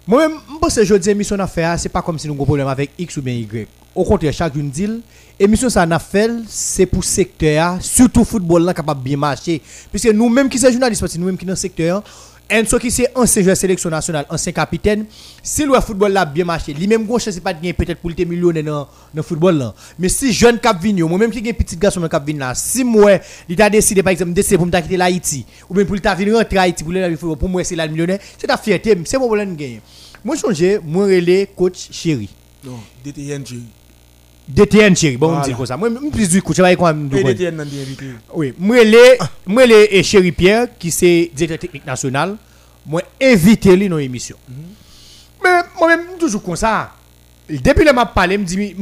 moi-même, 0.07 0.37
je 0.47 0.57
pense 0.59 0.75
que 0.75 0.81
aujourd'hui, 0.81 1.07
l'émission 1.09 1.39
à 1.39 1.47
faire, 1.47 1.79
c'est 1.79 1.89
pas 1.89 2.01
comme 2.01 2.19
si 2.19 2.27
nous 2.27 2.33
avons 2.33 2.43
un 2.43 2.45
problème 2.45 2.67
avec 2.67 2.91
X 2.97 3.17
ou 3.17 3.21
bien 3.21 3.33
Y. 3.33 3.67
Au 3.95 4.03
contraire, 4.03 4.33
chaque 4.33 4.53
jour, 4.53 4.63
dit, 4.63 5.01
émission 5.39 5.69
ça 5.69 5.83
a 5.83 5.99
fait, 5.99 6.29
c'est 6.47 6.85
pour 6.85 6.99
le 6.99 7.05
secteur, 7.05 7.77
surtout 7.81 8.23
football, 8.23 8.63
là, 8.63 8.73
capable 8.73 8.99
de 8.99 9.05
bien 9.05 9.17
marcher. 9.17 9.61
Puisque 9.89 10.09
nous-mêmes 10.13 10.49
qui 10.49 10.59
sommes 10.59 10.71
journalistes, 10.71 11.17
nous-mêmes 11.17 11.37
qui 11.37 11.41
sommes 11.41 11.47
dans 11.47 11.53
le 11.53 11.57
secteur, 11.57 12.03
Enso 12.51 12.77
qui 12.77 12.91
c'est 12.91 13.09
ancien 13.15 13.41
joueur 13.41 13.57
sélection 13.57 13.89
nationale, 13.89 14.25
ancien 14.29 14.51
capitaine, 14.51 15.05
si 15.41 15.65
le 15.65 15.73
football 15.81 16.13
là 16.13 16.25
bien 16.25 16.45
marché, 16.45 16.73
lui-même 16.73 17.07
chance 17.17 17.39
pas 17.39 17.53
de 17.53 17.71
peut-être 17.71 17.99
pour 17.99 18.11
le 18.11 18.25
millionnaire 18.25 18.63
dans 18.63 18.87
dans 19.13 19.23
football 19.23 19.57
là. 19.57 19.73
Mais 19.97 20.09
si 20.09 20.31
jeune 20.31 20.59
cap 20.59 20.79
vinn 20.79 20.95
yo, 20.95 21.07
moi-même 21.07 21.31
qui 21.31 21.41
gagne 21.41 21.55
petit 21.55 21.75
garçon 21.75 21.99
dans 21.99 22.07
cap 22.07 22.23
vinn 22.23 22.37
là, 22.37 22.53
si 22.53 22.83
moi 22.83 23.17
il 23.49 23.55
t'a 23.55 23.67
décidé 23.67 24.03
par 24.03 24.11
exemple 24.11 24.33
décider 24.33 24.57
pour 24.57 24.67
me 24.67 24.71
quitter 24.71 24.95
l'Haïti 24.95 25.43
ou 25.67 25.73
bien 25.73 25.85
pour 25.85 25.95
le 25.95 26.15
venir 26.15 26.37
rentrer 26.37 26.57
Haïti 26.59 26.83
pour 26.83 26.93
le 26.93 27.15
football 27.17 27.37
pour 27.37 27.49
moi 27.49 27.63
c'est 27.63 27.75
là 27.75 27.87
le 27.87 27.91
millionnaire, 27.91 28.19
c'est 28.37 28.45
ta 28.45 28.57
fierté, 28.57 28.95
c'est 29.05 29.17
mon 29.17 29.25
problème 29.25 29.55
gagner. 29.55 29.81
Moi 30.23 30.35
changer, 30.35 30.79
moi 30.83 31.05
relais 31.05 31.49
coach 31.55 31.87
chéri. 31.89 32.29
Non, 32.63 32.79
DTNG. 33.03 33.61
DTN 34.47 34.95
chéri, 34.95 35.17
bon 35.17 35.35
on 35.37 35.41
dit 35.41 35.53
comme 35.53 35.65
ça. 35.65 35.75
Moi 35.75 35.89
même 35.89 36.11
plus 36.11 36.29
du 36.29 36.41
coach, 36.41 36.57
va 36.59 36.75
quoi 36.75 36.91
Et 36.91 37.23
DTN 37.23 37.55
nan 37.55 37.67
invité. 37.67 38.05
oui, 38.33 38.53
moi 38.59 38.83
les 38.83 39.17
moi 39.45 39.65
les 39.65 40.03
Chéri 40.03 40.31
Pierre 40.31 40.67
qui 40.77 40.91
c'est 40.91 41.31
directeur 41.33 41.59
technique 41.59 41.85
national, 41.85 42.37
moi 42.85 43.01
invité 43.21 43.75
lui 43.75 43.89
dans 43.89 43.97
l'émission. 43.97 44.37
Mais 45.43 45.61
moi 45.79 45.87
même 45.87 46.17
toujours 46.19 46.43
comme 46.43 46.55
ça. 46.55 46.91
Depuis 47.49 47.85
le 47.85 47.93
m'a 47.93 48.05
parlé, 48.05 48.37
me 48.37 48.43
dit 48.43 48.75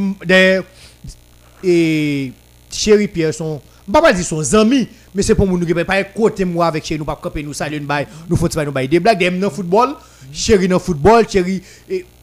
et 1.63 2.31
Chéri 2.69 3.07
Pierre 3.07 3.33
son 3.33 3.61
Pas 3.91 4.01
pas 4.01 4.13
dire 4.13 4.25
son 4.25 4.41
ami, 4.55 4.87
mais 5.13 5.21
c'est 5.23 5.35
pour 5.35 5.45
nous 5.45 5.65
qui 5.65 5.73
pas 5.73 6.03
côté 6.05 6.45
moi 6.45 6.67
avec 6.67 6.85
chez 6.85 6.97
nous 6.97 7.03
pas 7.05 7.15
camper 7.15 7.43
nous 7.43 7.53
saluer 7.53 7.79
nous 7.79 7.87
bail 7.87 8.07
nous 8.29 8.35
faut 8.37 8.47
nous 8.63 8.71
bail 8.71 8.87
des 8.87 8.99
blagues 8.99 9.19
des 9.19 9.29
dans 9.31 9.49
football, 9.49 9.95
chéri 10.31 10.67
dans 10.67 10.79
football, 10.79 11.25
chéri 11.29 11.61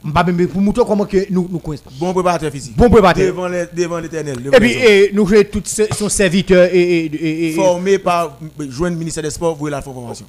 même 0.02 0.46
pour 0.48 0.60
montrer 0.60 0.82
comment 0.86 1.04
que 1.04 1.26
nous 1.30 1.48
nous 1.50 1.58
connaissons. 1.58 1.84
Bon 1.98 2.12
préparateur 2.12 2.50
physique. 2.50 2.76
Bon 2.76 2.88
préparateur. 2.88 3.26
Devant 3.26 3.48
les- 3.48 3.66
devant 3.72 3.98
l'éternel. 3.98 4.36
Et 4.52 4.56
puis 4.60 4.72
et, 4.72 5.10
nous 5.12 5.26
jouons 5.26 5.42
tous 5.50 5.62
ce- 5.66 5.94
son 5.96 6.08
serviteur 6.08 6.68
et, 6.72 7.06
et, 7.06 7.48
et- 7.50 7.52
formé 7.54 7.98
par 7.98 8.38
joindre 8.68 8.96
ministère 8.96 9.22
des 9.22 9.30
Sports, 9.30 9.56
vous 9.56 9.66
la 9.66 9.82
formation. 9.82 10.26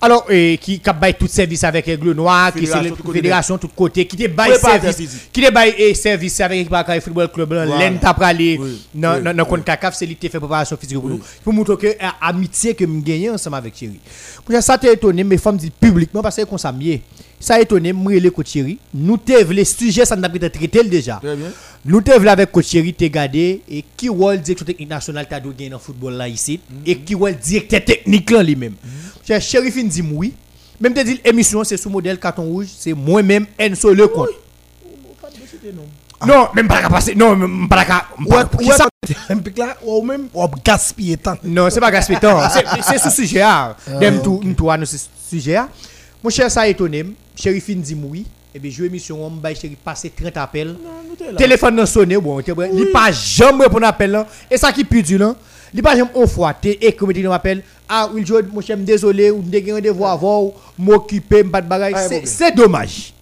alors 0.00 0.24
et, 0.30 0.58
qui 0.60 0.80
bail 1.00 1.14
tout 1.18 1.26
service 1.28 1.64
avec 1.64 1.86
Aigle 1.88 2.12
Noir, 2.12 2.52
qui 2.52 2.66
c'est 2.66 2.82
la 2.82 2.90
tout 2.90 3.12
fédération 3.12 3.58
tout 3.58 3.68
côté, 3.68 4.06
qui 4.06 4.16
te 4.16 4.28
bail 4.28 4.56
service, 4.58 5.28
qui 5.32 5.42
te 5.42 5.52
bail 5.52 5.94
service 5.94 6.40
avec 6.40 6.68
Bakary 6.68 7.00
Football 7.00 7.28
Club, 7.32 7.52
l'en 7.52 7.96
t'a 8.00 8.14
pralé 8.14 8.58
dans 8.94 9.20
oui. 9.24 9.44
CONCACAF, 9.48 9.94
c'est 9.96 10.06
lui 10.06 10.16
qui 10.16 10.28
fait 10.28 10.38
préparation 10.38 10.76
physique 10.76 10.98
pour 11.00 11.08
nous. 11.10 11.20
Pour 11.42 11.52
montrer 11.52 11.76
que 11.76 11.86
euh, 11.86 12.08
amitié 12.20 12.74
que 12.74 12.84
me 12.84 13.00
gagné 13.00 13.30
ensemble 13.30 13.56
avec 13.56 13.74
Thierry. 13.74 13.98
Pour 14.44 14.60
ça 14.62 14.78
t'es 14.78 14.92
étonné 14.92 15.22
mais 15.24 15.36
femmes 15.36 15.56
dit 15.56 15.70
publiquement 15.70 16.22
parce 16.22 16.36
que 16.36 16.42
comme 16.44 16.58
ça 16.58 16.72
mieux. 16.72 16.98
Ça 17.40 17.60
étonné 17.60 17.92
moi 17.92 18.12
les 18.14 18.30
coach 18.30 18.46
Thierry. 18.46 18.78
Nous 18.92 19.16
t'es 19.16 19.44
les 19.44 19.64
sujets 19.64 20.04
ça 20.04 20.16
n'a 20.16 20.28
pas 20.28 20.38
traité 20.50 20.82
déjà. 20.84 21.16
Très 21.16 21.36
bien. 21.36 21.48
Nous 21.84 22.00
vle 22.00 22.28
avec 22.28 22.50
coach 22.50 22.66
Thierry 22.66 22.92
te 22.92 23.04
gardé 23.04 23.62
et 23.68 23.84
qui 23.96 24.08
rôle 24.08 24.38
directeur 24.40 24.66
technique 24.66 24.88
national 24.88 25.26
t'a 25.28 25.38
dû 25.38 25.50
gagner 25.50 25.70
dans 25.70 25.76
le 25.76 25.82
football 25.82 26.14
là 26.14 26.28
ici 26.28 26.60
et 26.84 26.96
qui 26.98 27.14
rôle 27.14 27.34
directeur 27.36 27.84
technique 27.84 28.30
là 28.30 28.42
lui-même. 28.42 28.74
Cher 29.26 29.40
Sheriff 29.40 29.76
il 29.76 29.88
dit 29.88 30.02
oui. 30.02 30.34
Même 30.80 30.94
te 30.94 31.00
dit 31.00 31.20
émission 31.24 31.62
c'est 31.64 31.76
sous 31.76 31.90
modèle 31.90 32.18
carton 32.18 32.42
rouge, 32.42 32.68
c'est 32.76 32.92
moi-même 32.92 33.46
Enso 33.60 33.92
le 33.94 34.08
compte. 34.08 34.28
Non, 36.26 36.48
même 36.54 36.66
pas 36.66 36.88
passer. 36.88 37.14
Non, 37.14 37.36
même 37.36 37.68
pas 37.68 37.84
qui 38.58 38.66
ça? 38.66 38.88
là, 39.56 39.76
ou 39.84 40.02
même, 40.02 40.28
ou 40.34 40.44
gaspiller 40.64 41.16
temps. 41.16 41.36
Non, 41.44 41.70
c'est 41.70 41.80
pas 41.80 41.90
gaspiller 41.90 42.18
temps. 42.18 42.40
C'est- 42.82 42.98
sous 42.98 43.10
sujet 43.10 43.38
là. 43.40 43.76
Dem 44.00 44.20
tout 44.22 44.40
nous 44.42 44.70
à 44.70 44.76
nous 44.76 44.86
sujet 45.30 45.54
là. 45.54 45.68
Mon 46.22 46.30
cher 46.30 46.50
ça 46.50 46.68
étonné, 46.68 47.04
Sheriff 47.36 47.68
il 47.68 47.80
dit 47.80 47.94
oui. 47.94 48.26
Et 48.54 48.58
bien, 48.58 48.70
jouer 48.70 48.86
émission, 48.86 49.24
on 49.24 49.30
m'a 49.30 49.54
Sheriff 49.54 49.76
passer 49.76 50.10
30 50.10 50.36
appels. 50.36 50.76
téléphone 51.36 51.74
nan 51.76 51.86
sonné 51.86 52.16
bon 52.16 52.40
il 52.40 52.90
pas 52.92 53.10
jamais 53.12 53.64
répondre 53.64 53.86
appel 53.86 54.10
là 54.10 54.26
et 54.50 54.56
ça 54.56 54.72
qui 54.72 54.84
plus 54.84 55.02
dur 55.02 55.18
là 55.18 55.34
il 55.74 55.82
pas 55.82 55.96
jamais 55.96 56.78
et 56.80 56.92
comme 56.92 57.12
dit 57.12 57.26
appel 57.26 57.62
ah 57.88 58.08
Will 58.12 58.24
Joe 58.24 58.44
mon 58.52 58.60
cher 58.60 58.76
désolé 58.76 59.30
ou 59.30 59.42
de 59.42 59.72
rendez-vous 59.72 60.06
avant 60.06 60.54
m'occuper 60.78 61.42
de 61.42 61.48
bagaille. 61.48 61.94
Ah, 61.96 62.08
c'est 62.24 62.54
dommage 62.54 63.12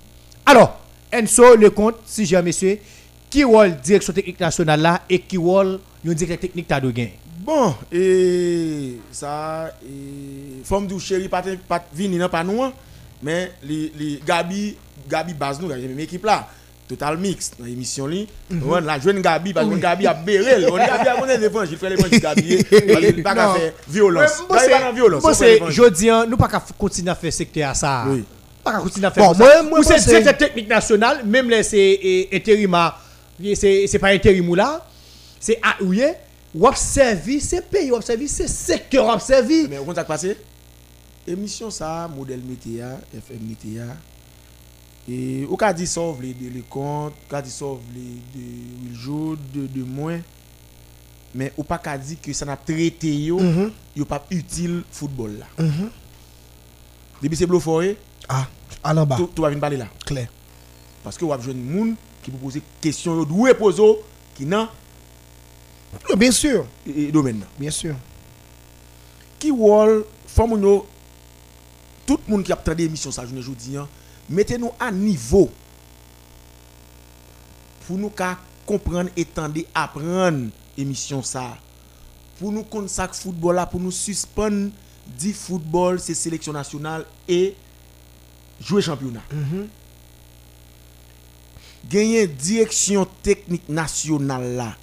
alors 0.44 0.78
Enso 1.12 1.56
le 1.56 1.70
compte 1.70 1.96
si 2.04 2.26
j'ai 2.26 2.40
monsieur 2.42 2.78
qui 3.30 3.44
rôle 3.44 3.76
direction 3.82 4.12
technique 4.12 4.40
nationale 4.40 4.80
là 4.80 5.02
et 5.08 5.18
qui 5.18 5.36
rôle 5.36 5.80
le 6.04 6.14
directeur 6.14 6.48
technique 6.48 6.68
ta 6.68 6.80
de 6.80 6.90
gain? 6.90 7.08
Bon, 7.46 7.74
et 7.92 8.96
ça, 9.12 9.70
et 9.84 10.64
forme 10.64 10.88
du 10.88 10.98
chéri 10.98 11.28
pas 11.28 11.44
vini 11.94 12.18
pas 12.28 12.42
nous, 12.42 12.60
hein. 13.16 13.22
mais 13.22 13.52
les 13.62 13.92
les 13.98 14.20
Gabi 14.26 14.76
Gabi 15.08 15.34
j'ai 15.80 15.88
même 15.88 16.00
équipe 16.00 16.24
là. 16.24 16.46
Total 16.88 17.18
mix 17.18 17.50
dans 17.58 17.64
l'émission 17.64 18.06
li. 18.06 18.28
On 18.64 18.74
la 18.78 19.00
jeune 19.00 19.20
Gabi 19.20 19.52
parce 19.52 19.68
que 19.68 19.74
Gabi 19.74 20.06
a 20.06 20.14
béré, 20.14 20.66
on 20.70 20.76
Gabi 20.76 21.08
a 21.08 21.36
l'évangile, 21.36 21.76
fait 21.76 21.90
l'évangile 21.90 22.20
Gabi, 22.20 22.58
Gabi 22.70 23.24
on 25.02 25.20
fait 25.32 25.34
c'est 25.34 25.54
l'évangile. 25.54 25.74
jodi 25.74 26.10
an, 26.12 26.26
nous 26.28 26.36
pas 26.36 26.46
qu'à 26.46 26.62
continuer 26.78 27.10
à 27.10 27.16
faire 27.16 27.32
secteur 27.32 27.70
à 27.70 27.74
ça 27.74 28.04
Oui. 28.08 28.24
pas 28.62 28.72
qu'à 28.74 28.78
continuer 28.78 29.06
à 29.06 29.10
faire 29.10 29.26
Bon, 29.26 29.34
ça. 29.34 29.38
moi- 29.44 29.62
moi, 29.64 29.78
Ou 29.80 29.82
c'est 29.82 29.98
directeur 30.06 30.36
technique 30.36 30.68
national 30.68 31.24
même 31.24 31.50
là 31.50 31.62
c'est 31.64 31.98
eh, 32.00 32.28
c'est 33.56 33.98
pas 33.98 34.08
intérim 34.10 34.48
ou 34.48 34.54
là 34.54 34.86
c'est 35.40 35.58
à 35.62 35.82
ou 35.82 35.92
observer 36.66 37.40
c'est 37.40 37.68
pays 37.68 37.90
observer 37.90 38.28
c'est 38.28 38.48
secteur 38.48 39.18
Mais 39.68 39.78
vous 39.78 39.92
ça 39.92 40.04
passé 40.04 40.36
Émission 41.26 41.70
ça, 41.70 42.08
modèle 42.14 42.40
Météa, 42.40 43.00
FM 43.14 43.40
Météa. 43.48 43.96
Et 45.08 45.44
au 45.44 45.56
cas 45.56 45.72
dit 45.72 45.86
sauve 45.86 46.22
les 46.22 46.34
de 46.34 46.48
les 46.48 46.60
comptes, 46.62 47.12
au 47.26 47.30
cas 47.30 47.42
dit 47.42 47.50
sauve 47.50 47.80
les 47.94 48.40
de 48.40 48.94
Joe, 48.94 49.36
de, 49.52 49.66
de 49.66 49.82
moins. 49.82 50.20
Mais 51.34 51.52
au 51.56 51.64
pas 51.64 51.78
qu'à 51.78 51.98
dire 51.98 52.16
que 52.22 52.32
ça 52.32 52.44
n'a 52.44 52.56
traité 52.56 53.14
yo, 53.14 53.38
Mhm. 53.38 53.72
yo 53.96 54.04
pas 54.04 54.24
utile 54.30 54.82
football 54.90 55.38
là. 55.38 55.46
Mhm. 55.64 55.90
Depuis 57.22 57.36
c'est 57.36 57.46
forêt, 57.60 57.96
Ah, 58.28 58.46
à 58.82 58.94
l'en 58.94 59.04
bas, 59.06 59.16
tout 59.16 59.28
tout 59.34 59.42
va 59.42 59.48
venir 59.48 59.60
parler 59.60 59.76
là. 59.76 59.86
clair. 60.04 60.28
Parce 61.02 61.16
que 61.18 61.24
vous 61.24 61.32
avez 61.32 61.42
jeune 61.42 61.62
monde 61.62 61.94
qui 62.22 62.30
vous 62.30 62.38
poser 62.38 62.62
question 62.80 63.14
yo 63.16 63.24
doué 63.24 63.54
poser 63.54 63.82
qui 64.34 64.44
Oui, 66.10 66.16
Bien 66.16 66.30
sûr, 66.32 66.66
et- 66.86 67.04
et 67.04 67.12
domaine 67.12 67.42
bien 67.58 67.70
sûr. 67.70 67.94
qui 69.38 69.50
wol 69.50 70.04
faut 70.26 70.46
tout 72.06 72.18
le 72.26 72.30
monde 72.32 72.44
qui 72.44 72.52
a 72.52 72.56
entendu 72.56 72.82
l'émission 72.84 73.10
ça 73.10 73.24
journée 73.24 73.40
aujourd'hui 73.40 73.76
hein, 73.76 73.88
mettez-nous 74.30 74.70
à 74.78 74.90
niveau 74.92 75.50
pour 77.86 77.98
nous 77.98 78.12
comprendre 78.64 79.10
étendre 79.16 79.60
apprendre 79.74 80.48
émission 80.78 81.22
ça 81.22 81.56
pour 82.38 82.52
nous 82.52 82.64
que 82.64 82.86
football 83.14 83.56
là 83.56 83.66
pour 83.66 83.80
nous 83.80 83.90
suspendre 83.90 84.70
dit 85.06 85.32
football 85.32 86.00
c'est 86.00 86.14
sélection 86.14 86.52
nationale 86.52 87.04
et 87.28 87.54
jouer 88.60 88.82
championnat 88.82 89.22
Mhm. 89.32 89.68
gagner 91.88 92.26
direction 92.26 93.06
technique 93.22 93.68
nationale 93.68 94.56
là 94.56 94.76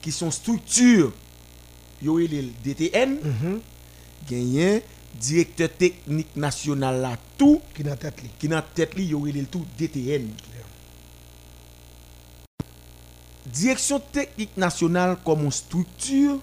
qui 0.00 0.12
sont 0.12 0.30
structure 0.30 1.12
yo 2.02 2.18
le 2.18 2.50
DTN 2.64 3.18
Mhm. 3.22 3.60
gagner 4.28 4.82
directeur 5.20 5.68
technique 5.70 6.34
national 6.36 7.00
là 7.00 7.16
tout 7.36 7.60
Qui 7.74 7.82
dans 7.82 7.96
tête 7.96 8.22
li. 8.22 8.28
qui 8.38 8.48
dans 8.48 8.62
tête 8.74 8.94
li 8.94 9.04
yo 9.06 9.24
le 9.24 9.44
tout 9.46 9.64
DTN 9.78 10.28
direction 13.46 13.98
technique 14.12 14.56
nationale 14.56 15.16
comme 15.24 15.50
structure 15.50 16.38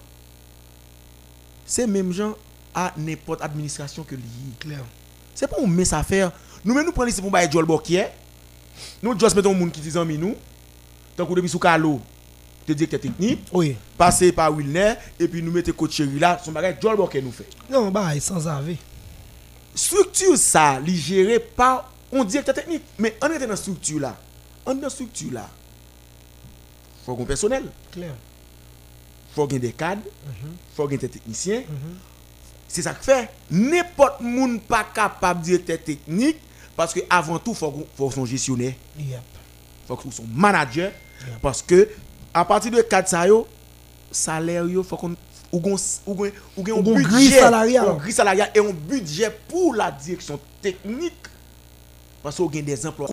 c'est 1.64 1.86
même 1.86 2.12
gens 2.12 2.34
à 2.74 2.92
n'importe 2.96 3.42
administration 3.42 4.02
que 4.04 4.14
lié 4.14 4.22
Clair. 4.58 4.84
c'est 5.34 5.48
pas 5.48 5.56
on 5.60 5.66
met 5.66 5.84
ça 5.84 6.02
faire 6.02 6.32
nous 6.64 6.74
même 6.74 6.84
nous 6.84 6.92
prenons 6.92 7.08
ici 7.08 7.20
pour 7.22 7.30
bailler 7.30 7.48
Joel 7.50 7.64
Bokier. 7.64 8.06
Nous 9.02 9.18
juste 9.18 9.36
mettons 9.36 9.54
monde 9.54 9.70
qui 9.70 9.80
disent 9.80 9.96
en 9.96 10.04
nous. 10.04 10.34
Tant 11.16 11.24
que 11.24 11.32
depuis 11.34 11.48
sous 11.48 11.58
Carlo 11.60 12.00
te 12.66 12.72
directeur 12.72 13.00
technique 13.00 13.40
Oui. 13.52 13.76
passer 13.96 14.32
par 14.32 14.52
Wilner 14.54 14.94
et 15.18 15.28
puis 15.28 15.42
nous 15.42 15.52
mettons 15.52 15.72
coach 15.72 16.00
là 16.00 16.40
son 16.44 16.52
bagage 16.52 16.76
Joel 16.80 16.96
Bokier 16.96 17.22
nous 17.22 17.32
fait 17.32 17.46
Non, 17.70 17.90
bah, 17.90 18.10
sans 18.20 18.46
avis. 18.48 18.76
structure 19.74 20.36
ça, 20.36 20.80
li 20.80 20.96
géré 20.96 21.38
par 21.38 21.92
un 22.12 22.24
directeur 22.24 22.54
technique. 22.54 22.82
Mais 22.98 23.16
on 23.22 23.26
est 23.30 23.38
dans 23.38 23.48
la 23.48 23.56
structure 23.56 24.00
là. 24.00 24.16
On 24.64 24.72
est 24.72 24.76
dans 24.76 24.82
la 24.82 24.90
structure 24.90 25.32
là. 25.32 25.48
Faut 27.04 27.14
qu'on 27.14 27.24
personnel, 27.24 27.64
Clair. 27.92 28.14
faut 29.34 29.48
ait 29.50 29.58
des 29.58 29.72
cadres, 29.72 30.02
faut 30.74 30.84
qu'il 30.88 30.92
y 30.92 30.94
ait 30.96 30.98
des 30.98 31.08
techniciens. 31.08 31.62
C'est 32.68 32.82
ça 32.82 32.94
que 32.94 33.04
fait. 33.04 33.28
N'importe 33.50 34.20
monde 34.20 34.60
pas 34.62 34.84
capable 34.84 35.40
de 35.40 35.44
directeur 35.46 35.78
technique 35.82 36.36
parce 36.76 36.92
que 36.92 37.00
avant 37.08 37.38
tout 37.38 37.54
faut 37.54 37.70
qu'on 37.70 37.86
faut 37.96 38.10
son 38.10 38.26
gestionnaire, 38.26 38.74
Yep. 38.98 39.20
faut 39.86 39.96
qu'on 39.96 40.10
son 40.10 40.24
manager 40.34 40.90
parce 41.40 41.62
que 41.62 41.88
à 42.36 42.44
partir 42.44 42.70
de 42.70 42.82
cadre 42.82 43.08
ça 43.08 43.26
yo 43.26 43.46
salaire 44.10 44.66
yo 44.66 44.82
faut 44.82 44.96
qu'on 44.98 45.16
ou 45.50 45.58
gon 45.58 45.76
ou 46.06 46.14
gon 46.14 46.30
ou 46.56 46.62
gon 46.62 46.82
grille 47.00 47.30
salariale. 47.30 47.88
un 47.88 47.94
grille 47.94 48.12
salariale 48.12 48.50
et 48.54 48.58
un 48.58 48.72
budget 48.72 49.30
pour 49.48 49.74
la 49.74 49.90
direction 49.90 50.38
technique 50.60 51.14
parce 52.22 52.36
qu'on 52.36 52.46
gagne 52.46 52.64
des 52.64 52.86
emplois 52.86 53.08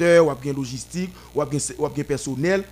ou 0.00 0.34
bien 0.40 0.52
logistique 0.54 1.10
ou 1.34 1.44
bien 1.44 1.60
bien 1.94 2.04
personnel 2.04 2.64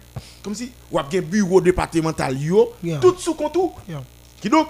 comme 0.42 0.54
si 0.54 0.70
ou 0.90 0.98
bien 1.02 1.20
bureau 1.20 1.60
départemental 1.60 2.40
yo 2.40 2.72
Yeah. 2.82 2.98
tout 2.98 3.16
sous 3.18 3.34
contour 3.34 3.78
Yeah. 3.86 4.02
qui 4.40 4.48
donc 4.48 4.68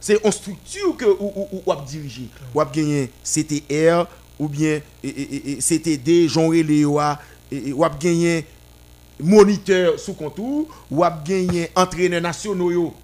c'est 0.00 0.24
une 0.24 0.30
structure 0.30 0.96
que 0.96 1.06
ou 1.06 1.32
ou, 1.50 1.62
ou, 1.66 1.74
diriger 1.88 2.28
ou 2.54 2.62
gagner 2.72 3.10
CTR 3.24 4.06
ou 4.38 4.48
bien 4.48 4.80
et, 5.02 5.08
et, 5.08 5.50
et, 5.52 5.60
CTD 5.60 6.28
Jean 6.28 6.50
Léoa 6.52 7.18
ou 7.52 7.84
gagner 7.98 8.46
moniteur 9.20 9.98
sous 9.98 10.14
contour 10.14 10.66
ou 10.90 11.04
ap 11.04 11.24
gagner 11.26 11.70
entraîneur 11.74 12.20
national 12.20 12.72
yo. 12.72 12.94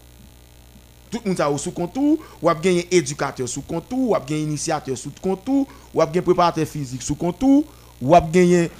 Tout 1.10 1.20
le 1.24 1.30
monde 1.30 1.40
a 1.40 1.58
sous 1.58 1.72
contour 1.72 2.18
ou 2.40 2.48
ap 2.48 2.60
gagner 2.62 2.86
éducateur 2.90 3.48
sous 3.48 3.62
contour 3.62 4.10
ou 4.10 4.14
ap 4.14 4.26
gagner 4.26 4.42
initiateur 4.42 4.96
sous 4.96 5.12
contour 5.20 5.66
ou 5.94 6.00
ap 6.00 6.10
gagner 6.12 6.24
préparateur 6.24 6.66
physique 6.66 7.02
sous 7.02 7.14
contour 7.14 7.64
ou 8.00 8.14
ap 8.14 8.30
gagner 8.30 8.70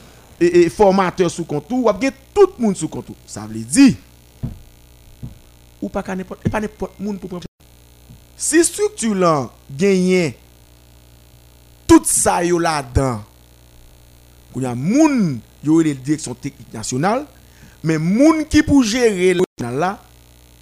et, 0.41 0.63
et 0.63 0.69
formateur 0.71 1.31
sous 1.31 1.45
contour 1.45 1.85
ou 1.85 1.89
ap 1.89 2.01
gagner 2.01 2.17
tout 2.35 2.49
le 2.59 2.65
monde 2.65 2.77
sous 2.77 2.89
contour. 2.89 3.17
Ça 3.27 3.47
veut 3.47 3.59
dire 3.59 3.95
ou 5.83 5.89
pas 5.89 6.05
n'importe 6.15 6.47
n'importe 6.53 7.01
monde 7.01 7.19
pour 7.19 7.41
si 8.37 8.65
structure 8.65 9.15
là 9.15 9.51
gagne 9.71 10.35
tout 11.87 12.03
ça 12.05 12.45
yo 12.45 12.59
là-dedans 12.59 13.23
il 14.57 14.63
y 14.63 14.67
a 14.67 14.75
moun 15.63 15.77
yo 15.77 15.83
le 15.83 15.95
direction 15.95 16.35
technique 16.35 16.73
nationale 16.73 17.27
mais 17.83 17.99
moun 17.99 18.45
qui 18.47 18.63
pour 18.63 18.83
gérer 18.83 19.35
là 19.59 19.99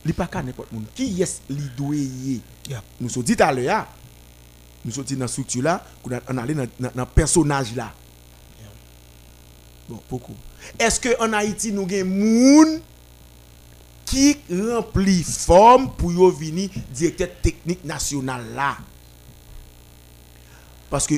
li 0.05 0.13
pa 0.13 0.27
ka 0.27 0.43
n'importe 0.43 0.73
moun. 0.73 0.85
Qui 0.95 1.07
yes 1.07 1.41
li 1.51 1.69
doye 1.77 2.41
Yep. 2.69 2.83
Nous 3.01 3.09
sommes 3.09 3.23
dit 3.23 3.37
à 3.41 3.51
l'heure, 3.53 3.87
nous 4.85 4.93
sommes 4.93 5.05
dit 5.05 5.15
dans 5.15 5.21
la 5.21 5.29
structure 5.29 5.63
là, 5.63 5.83
qu'on 6.03 6.11
a- 6.13 6.21
dans 6.21 6.43
le 6.45 7.05
personnage 7.07 7.75
là. 7.75 7.93
Bon, 9.89 9.99
beaucoup. 10.11 10.35
Est-ce 10.79 11.01
que 11.01 11.19
en 11.19 11.33
Haïti 11.33 11.73
nous 11.73 11.85
avons 11.91 12.05
moun 12.05 12.81
qui 14.05 14.37
remplit 14.51 15.23
forme 15.23 15.91
pour 15.97 16.11
venir 16.31 16.69
directeur 16.93 17.29
technique 17.41 17.85
national 17.87 18.43
là? 18.55 18.77
Parce 20.91 21.07
que 21.07 21.15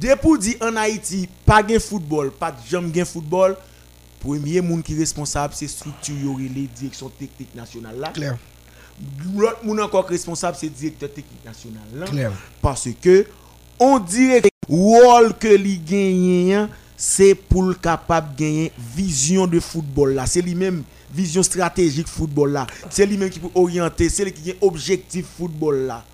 depuis 0.00 0.38
dit 0.38 0.56
en 0.60 0.76
Haïti 0.76 1.28
pas 1.44 1.62
de 1.62 1.78
football, 1.78 2.30
pas 2.32 2.50
de 2.50 2.58
jambe 2.68 2.90
de 2.90 3.04
football, 3.04 3.56
premier 4.20 4.60
monde 4.60 4.82
qui 4.82 4.94
est 4.94 4.98
responsable 4.98 5.54
c'est 5.56 5.68
structure 5.68 6.32
relé 6.32 6.68
direction 6.74 7.08
technique 7.10 7.54
nationale 7.54 7.98
là. 7.98 8.12
L'autre 9.34 9.64
monde 9.64 9.80
encore 9.80 10.06
responsable 10.06 10.56
c'est 10.58 10.68
directeur 10.68 11.12
technique 11.12 11.44
national 11.44 11.82
là. 11.94 12.30
Parce 12.60 12.88
que 13.00 13.26
on 13.78 13.98
dirait 13.98 14.42
que 14.42 14.48
le 14.68 14.76
rôle 14.76 15.34
que 15.38 15.48
li 15.48 15.78
gagne 15.78 16.68
c'est 16.96 17.34
pour 17.34 17.62
le 17.62 17.74
capable 17.74 18.34
de 18.34 18.40
gagner 18.40 18.72
vision 18.94 19.46
de 19.46 19.58
football 19.58 20.14
là, 20.14 20.26
c'est 20.26 20.42
lui-même 20.42 20.82
vision 21.12 21.42
stratégique 21.42 22.06
football 22.06 22.52
là. 22.52 22.66
C'est 22.90 23.06
lui-même 23.06 23.30
qui 23.30 23.38
peut 23.38 23.48
orienter, 23.54 24.08
c'est 24.10 24.24
lui 24.24 24.32
qui 24.32 24.50
a 24.50 24.54
objectif 24.60 25.26
football 25.38 25.86
là. 25.86 26.04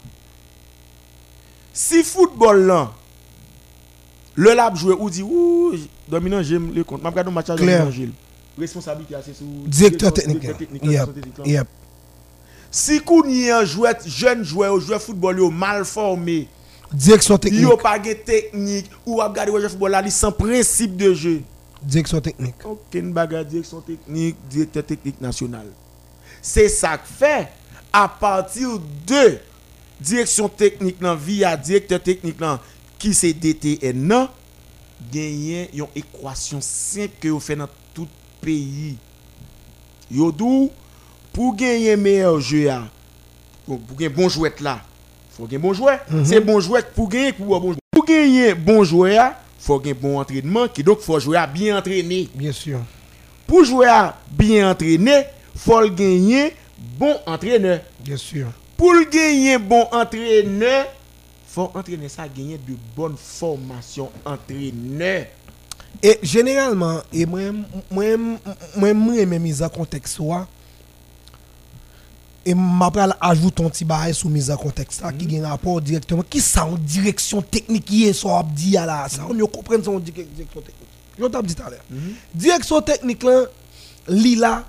Si 1.72 2.04
football 2.04 2.66
là 2.66 2.92
le 4.36 4.54
lab 4.54 4.76
jouer 4.76 4.94
ou 4.98 5.10
dit 5.10 5.22
ouh 5.22 5.72
dominant 6.08 6.42
j'aime 6.42 6.72
le 6.74 6.84
compte. 6.84 7.02
M'a 7.02 7.10
regardé 7.10 7.30
un 7.30 7.34
match 7.34 7.50
à. 7.50 7.56
Dominant 7.56 7.90
Gilles. 7.90 8.12
Responsabilité 8.58 9.14
c'est 9.24 9.34
sous 9.34 9.44
Directeur 9.66 10.12
technique. 10.12 10.56
technique, 10.56 10.82
Yep. 11.44 11.66
Si 12.70 13.00
y 13.26 13.50
a 13.50 13.58
un 13.58 13.64
joueur 13.64 13.94
jeune 14.04 14.44
joueur 14.44 14.78
joueur 14.80 15.00
football 15.00 15.40
mal 15.50 15.84
formé, 15.84 16.48
Direction 16.92 17.38
technique. 17.38 17.62
yo 17.62 17.76
pas 17.76 17.98
de 17.98 18.12
technique 18.12 18.90
ou 19.04 19.20
a 19.20 19.28
regarder 19.28 19.50
joueur 19.52 19.70
football 19.70 20.10
sans 20.10 20.32
principe 20.32 20.96
de 20.96 21.14
jeu. 21.14 21.42
Direction 21.82 22.20
technique. 22.20 22.54
Aucune 22.64 23.12
bagarre 23.12 23.44
direction 23.44 23.80
technique, 23.80 24.36
directeur 24.48 24.84
technique 24.84 25.20
national. 25.20 25.66
C'est 26.42 26.68
ça 26.68 26.98
que 26.98 27.06
fait 27.06 27.48
à 27.92 28.08
partir 28.08 28.78
de 29.06 29.38
direction 30.00 30.48
technique 30.48 30.96
via 31.18 31.56
directeur 31.56 32.02
technique 32.02 32.40
qui 33.06 33.14
c'est 33.14 33.32
DTN 33.32 34.08
nan 34.08 34.26
gagner 35.12 35.70
une 35.72 35.86
équation 35.94 36.58
simple 36.60 37.14
que 37.20 37.28
vous 37.28 37.38
fait 37.38 37.54
dans 37.54 37.68
tout 37.94 38.08
pays. 38.40 38.96
Yo 40.10 40.32
dou 40.32 40.72
pour 41.32 41.54
gagner 41.54 41.94
meilleur 41.94 42.40
jeu 42.40 42.68
a, 42.68 42.82
bon, 43.68 43.76
pour 43.78 43.96
gagner 43.96 44.12
bon 44.12 44.28
jouet 44.28 44.52
là, 44.60 44.80
faut 45.30 45.44
gagner 45.44 45.58
bon 45.58 45.72
jouet. 45.72 46.00
C'est 46.24 46.40
bon 46.40 46.58
jouet 46.58 46.82
pour 46.96 47.08
gagner 47.08 47.32
pour 47.32 47.60
bon. 47.60 47.76
Pour 47.92 48.04
gagner 48.04 48.54
bon 48.54 48.82
jouet 48.82 49.16
a, 49.16 49.40
faut 49.56 49.78
gagner 49.78 49.94
bon 49.94 50.18
entraînement 50.18 50.66
qui 50.66 50.82
donc 50.82 50.98
faut 50.98 51.20
jouer 51.20 51.36
à 51.36 51.46
bien 51.46 51.78
entraîné. 51.78 52.28
Bien 52.34 52.50
sûr. 52.50 52.80
Pour 53.46 53.62
jouer 53.62 53.86
à 53.86 54.18
bien 54.32 54.72
entraîné, 54.72 55.26
faut 55.54 55.88
gagner 55.90 56.54
bon 56.98 57.14
entraîneur. 57.24 57.82
Bien 58.00 58.16
sûr. 58.16 58.46
Pour 58.76 58.94
gagner 59.12 59.58
bon 59.58 59.86
entraîneur, 59.92 60.86
faut 61.56 61.72
entraîner 61.74 62.10
ça 62.10 62.28
gagner 62.28 62.58
de 62.58 62.74
bonnes 62.94 63.16
formations 63.16 64.10
entraîneur. 64.26 65.24
Et 66.02 66.18
généralement, 66.22 67.00
et 67.10 67.24
moi, 67.24 67.40
moi, 67.90 68.04
moi, 68.76 68.92
moi, 68.92 69.24
mise 69.38 69.62
en 69.62 69.70
contexte, 69.70 70.20
et 72.44 72.54
m'appelle 72.54 73.14
ajoute 73.18 73.58
un 73.60 73.70
petit 73.70 73.86
bail 73.86 74.12
sous 74.14 74.28
mise 74.28 74.50
en 74.50 74.58
contexte, 74.58 75.00
là, 75.00 75.10
qui 75.12 75.38
a 75.38 75.46
un 75.46 75.48
rapport 75.48 75.80
directement, 75.80 76.22
qui 76.28 76.42
ça 76.42 76.66
en 76.66 76.76
direction 76.76 77.40
technique, 77.40 77.86
qui 77.86 78.04
est 78.04 78.12
soit 78.12 78.44
dit 78.54 78.72
là, 78.72 79.06
ça, 79.08 79.22
on 79.26 79.32
mieux 79.32 79.46
comprendre 79.46 79.82
son 79.82 79.98
direction 79.98 80.60
technique. 80.60 80.88
Je 81.18 81.24
t'ai 81.24 81.42
dit 81.42 81.54
tout 81.54 81.62
à 81.62 81.70
l'heure. 81.70 81.84
Direction 82.34 82.82
technique, 82.82 83.22
là, 83.22 83.44
li 84.08 84.36
là, 84.36 84.62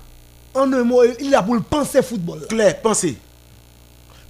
en 0.54 0.72
un 0.72 0.84
mot, 0.84 1.02
il 1.20 1.34
a 1.34 1.42
pour 1.42 1.54
le 1.54 1.60
penser 1.60 2.02
football. 2.02 2.46
Claire, 2.48 2.80
pensez. 2.80 3.18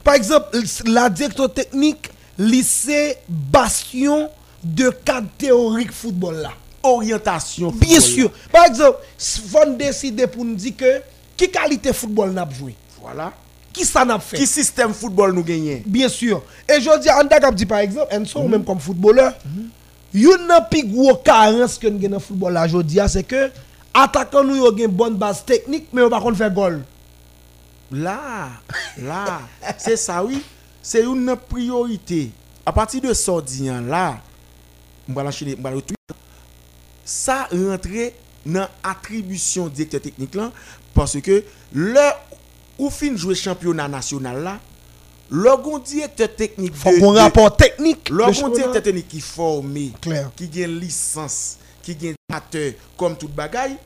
Par 0.02 0.14
exemple, 0.14 0.58
la 0.86 1.08
direction 1.08 1.48
technique, 1.48 2.10
lycée 2.38 3.16
bastion 3.28 4.30
de 4.62 4.90
cadre 4.90 5.28
théorique 5.36 5.92
football 5.92 6.36
là. 6.36 6.52
Orientation. 6.82 7.70
Bien 7.72 8.00
sûr. 8.00 8.30
Par 8.52 8.66
exemple, 8.66 8.98
si 9.16 9.42
on 9.54 9.72
décide 9.72 10.24
pour 10.28 10.44
nous 10.44 10.54
dire 10.54 10.76
que 10.76 11.02
qui 11.36 11.50
qualité 11.50 11.92
football 11.92 12.30
n'a 12.32 12.48
joué, 12.50 12.74
Voilà. 13.00 13.32
qui 13.72 13.84
ça 13.84 14.04
n'a 14.04 14.18
fait? 14.18 14.36
Qui 14.36 14.46
système 14.46 14.92
football 14.94 15.32
nous 15.32 15.42
gagnons 15.44 15.82
Bien 15.86 16.08
sûr. 16.08 16.42
Et 16.68 16.80
je 16.80 17.00
dis, 17.00 17.08
on 17.10 17.26
a 17.28 17.50
dit 17.52 17.66
par 17.66 17.78
exemple, 17.78 18.14
Enso, 18.14 18.42
même 18.44 18.64
comme 18.64 18.78
footballeur, 18.80 19.34
une 20.14 20.46
nan 20.48 20.64
plus 20.70 20.84
gros 20.86 21.16
carence 21.16 21.78
que 21.78 21.86
nous 21.88 21.98
avons 21.98 22.08
dans 22.08 22.16
le 22.16 22.20
football 22.22 22.52
là, 22.52 22.66
je 22.68 22.78
dis, 22.78 22.98
c'est 23.08 23.24
que 23.24 23.50
attaquant 23.92 24.44
nous 24.44 24.64
avons 24.64 24.76
une 24.76 24.86
bonne 24.86 25.14
base 25.16 25.44
technique, 25.44 25.88
mais 25.92 26.02
on 26.02 26.08
par 26.10 26.22
contre 26.22 26.38
faire 26.38 26.50
goal. 26.52 26.82
Là, 27.90 28.48
là, 29.00 29.40
c'est 29.78 29.96
ça, 29.96 30.22
oui. 30.24 30.42
C'est 30.82 31.02
une 31.02 31.36
priorité. 31.48 32.30
À 32.64 32.72
partir 32.72 33.00
de 33.00 33.12
ce 33.12 33.88
là. 33.88 34.20
Ça 37.04 37.48
rentre 37.50 37.88
dans 38.44 38.68
l'attribution 38.84 39.68
directeur 39.68 40.00
technique 40.02 40.34
là, 40.34 40.52
parce 40.94 41.20
que 41.20 41.42
le 41.72 42.10
ou 42.78 42.90
fin 42.90 43.16
jouer 43.16 43.34
championnat 43.34 43.88
national 43.88 44.42
là, 44.42 44.60
le 45.30 45.80
directeur 45.82 46.34
technique 46.34 46.74
Faut 46.74 46.90
qu'on 46.98 47.12
rapport 47.12 47.56
technique. 47.56 48.08
le 48.10 48.54
directeur 48.54 48.82
technique 48.82 49.08
qui 49.08 49.20
formé, 49.20 49.92
qui 50.36 50.48
gagne 50.48 50.78
licence, 50.78 51.58
qui 51.82 51.94
gagne 51.94 52.14
amateur 52.30 52.72
comme 52.96 53.16
toute 53.16 53.34
bagaille, 53.34 53.76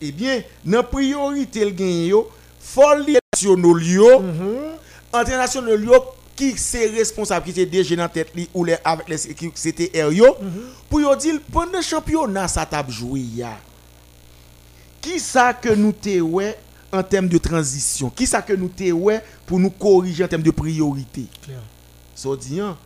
eh 0.00 0.10
bien, 0.12 0.42
dans 0.64 0.82
priorité 0.82 1.64
le 1.64 1.70
gagne 1.70 2.06
yo, 2.06 2.28
faut 2.58 2.82
international 5.12 5.84
yo 5.84 6.04
qui 6.42 6.58
c'est 6.58 6.86
responsable 6.88 7.46
qui 7.46 7.52
c'est 7.52 7.66
déjà 7.66 7.94
dans 7.94 8.08
tête 8.08 8.34
li 8.34 8.48
ou 8.52 8.64
les 8.64 8.76
avec 8.84 9.08
les 9.08 9.30
équipes 9.30 9.54
CTR 9.54 10.12
yo 10.12 10.36
pour 10.88 11.00
yo 11.00 11.14
dire 11.14 11.40
pendant 11.52 11.80
championnat 11.80 12.48
ça 12.48 12.66
t'a 12.66 12.84
joué 12.88 13.20
ya. 13.20 13.58
Qui 15.00 15.18
ça 15.18 15.52
que 15.54 15.68
nous 15.68 15.92
te 15.92 16.20
ouais 16.20 16.56
en 16.92 17.02
termes 17.02 17.28
de 17.28 17.38
transition? 17.38 18.10
Qui 18.10 18.26
ça 18.26 18.42
que 18.42 18.52
nous 18.52 18.68
te 18.68 18.90
ouais 18.92 19.22
pour 19.46 19.58
nous 19.58 19.70
corriger 19.70 20.24
en 20.24 20.28
termes 20.28 20.42
de 20.42 20.50
priorité? 20.50 21.26
Clair. 21.42 21.62
So 22.14 22.36
di 22.36 22.60
an, 22.60 22.76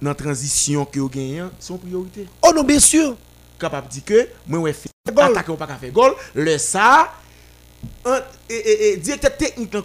nan 0.00 0.14
transition 0.14 0.84
que 0.84 1.00
vous 1.00 1.08
gagnez, 1.08 1.44
son 1.58 1.78
priorité. 1.78 2.26
Oh 2.42 2.52
non, 2.54 2.64
bien 2.64 2.80
sûr. 2.80 3.16
Capable 3.58 3.88
de 3.88 3.92
dire 3.94 4.04
que, 4.04 4.28
moi, 4.46 4.60
ouais, 4.60 4.72
fait 4.72 4.90
Goal. 5.10 5.30
attaquer 5.30 5.52
ou 5.52 5.56
pas 5.56 5.66
qu'à 5.66 5.76
faire 5.76 5.90
goal, 5.90 6.12
le 6.34 6.58
ça, 6.58 7.12
et, 8.50 8.54
et, 8.54 8.92
et, 8.92 8.96
directeur 8.98 9.36
technique 9.36 9.74
en 9.74 9.82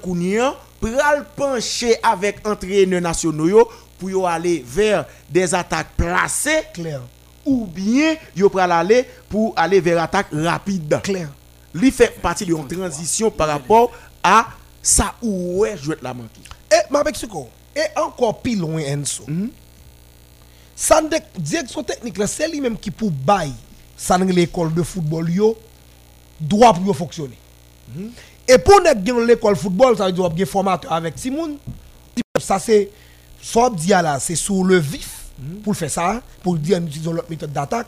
pral 0.83 1.25
pencher 1.35 1.95
avec 2.03 2.45
entraîneurs 2.45 3.01
nationaux 3.01 3.69
pour 3.97 4.27
aller 4.27 4.63
vers 4.65 5.05
des 5.29 5.53
attaques 5.55 5.95
placées, 5.95 6.63
Clair. 6.73 7.01
ou 7.45 7.65
bien 7.65 8.15
yo 8.35 8.49
pral 8.49 8.71
aller 8.71 9.05
pour 9.29 9.53
aller 9.55 9.79
vers 9.79 10.03
attaque 10.03 10.27
rapide. 10.33 10.99
Clair. 11.03 11.29
Li 11.73 11.91
fait 11.91 12.19
partie 12.21 12.45
de 12.45 12.53
transition 12.53 13.31
par 13.31 13.47
rapport 13.47 13.91
à 14.21 14.47
ça 14.81 15.15
où 15.21 15.63
vais 15.65 15.95
te 15.95 16.03
la 16.03 16.13
manquer. 16.13 16.41
Et 16.71 16.91
ma. 16.91 17.01
Et 17.75 17.99
encore 17.99 18.39
plus 18.41 18.55
loin, 18.55 18.81
Enso. 18.83 19.23
Ça 20.75 21.01
ne 21.01 21.09
direction 21.39 21.81
technique, 21.81 22.17
c'est 22.27 22.47
lui-même 22.47 22.77
qui 22.77 22.91
pour 22.91 23.09
bail, 23.09 23.51
ça 23.97 24.17
l'école 24.17 24.73
de 24.73 24.83
football, 24.83 25.29
yo, 25.29 25.57
doit 26.39 26.73
pour 26.73 26.95
fonctionner. 26.95 27.37
Et 28.47 28.57
pour 28.57 28.81
nous 28.81 29.25
l'école 29.25 29.53
de 29.53 29.59
football, 29.59 29.97
ça 29.97 30.05
veut 30.07 30.11
dire 30.11 30.25
un 30.25 30.45
formateur 30.45 30.91
avec 30.91 31.17
Simon. 31.17 31.57
Ça, 32.39 32.59
c'est, 32.59 32.89
c'est 33.41 34.35
sur 34.35 34.63
le 34.63 34.77
vif 34.77 35.23
pour 35.63 35.75
faire 35.75 35.89
ça, 35.89 36.21
pour 36.41 36.57
dire 36.57 36.77
utilisons 36.77 37.13
l'autre 37.13 37.29
méthode 37.29 37.53
d'attaque. 37.53 37.87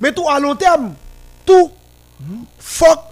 Mais 0.00 0.12
tout 0.12 0.28
à 0.28 0.40
long 0.40 0.54
terme, 0.54 0.94
tout, 1.44 1.70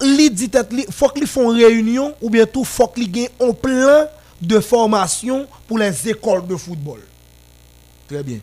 li, 0.01 0.87
faut 0.89 1.09
que 1.09 1.21
li 1.21 1.27
font 1.27 1.49
réunion 1.49 2.15
ou 2.21 2.31
bien 2.31 2.47
tout 2.47 2.65
faut 2.65 2.89
que 2.89 3.01
li 3.01 3.09
gagne 3.09 3.29
un 3.41 3.53
plan 3.53 4.07
de 4.41 4.61
formation 4.61 5.47
pour 5.67 5.79
les 5.79 6.09
écoles 6.09 6.47
de 6.47 6.57
football. 6.57 7.01
Très 8.09 8.23
bien. 8.23 8.39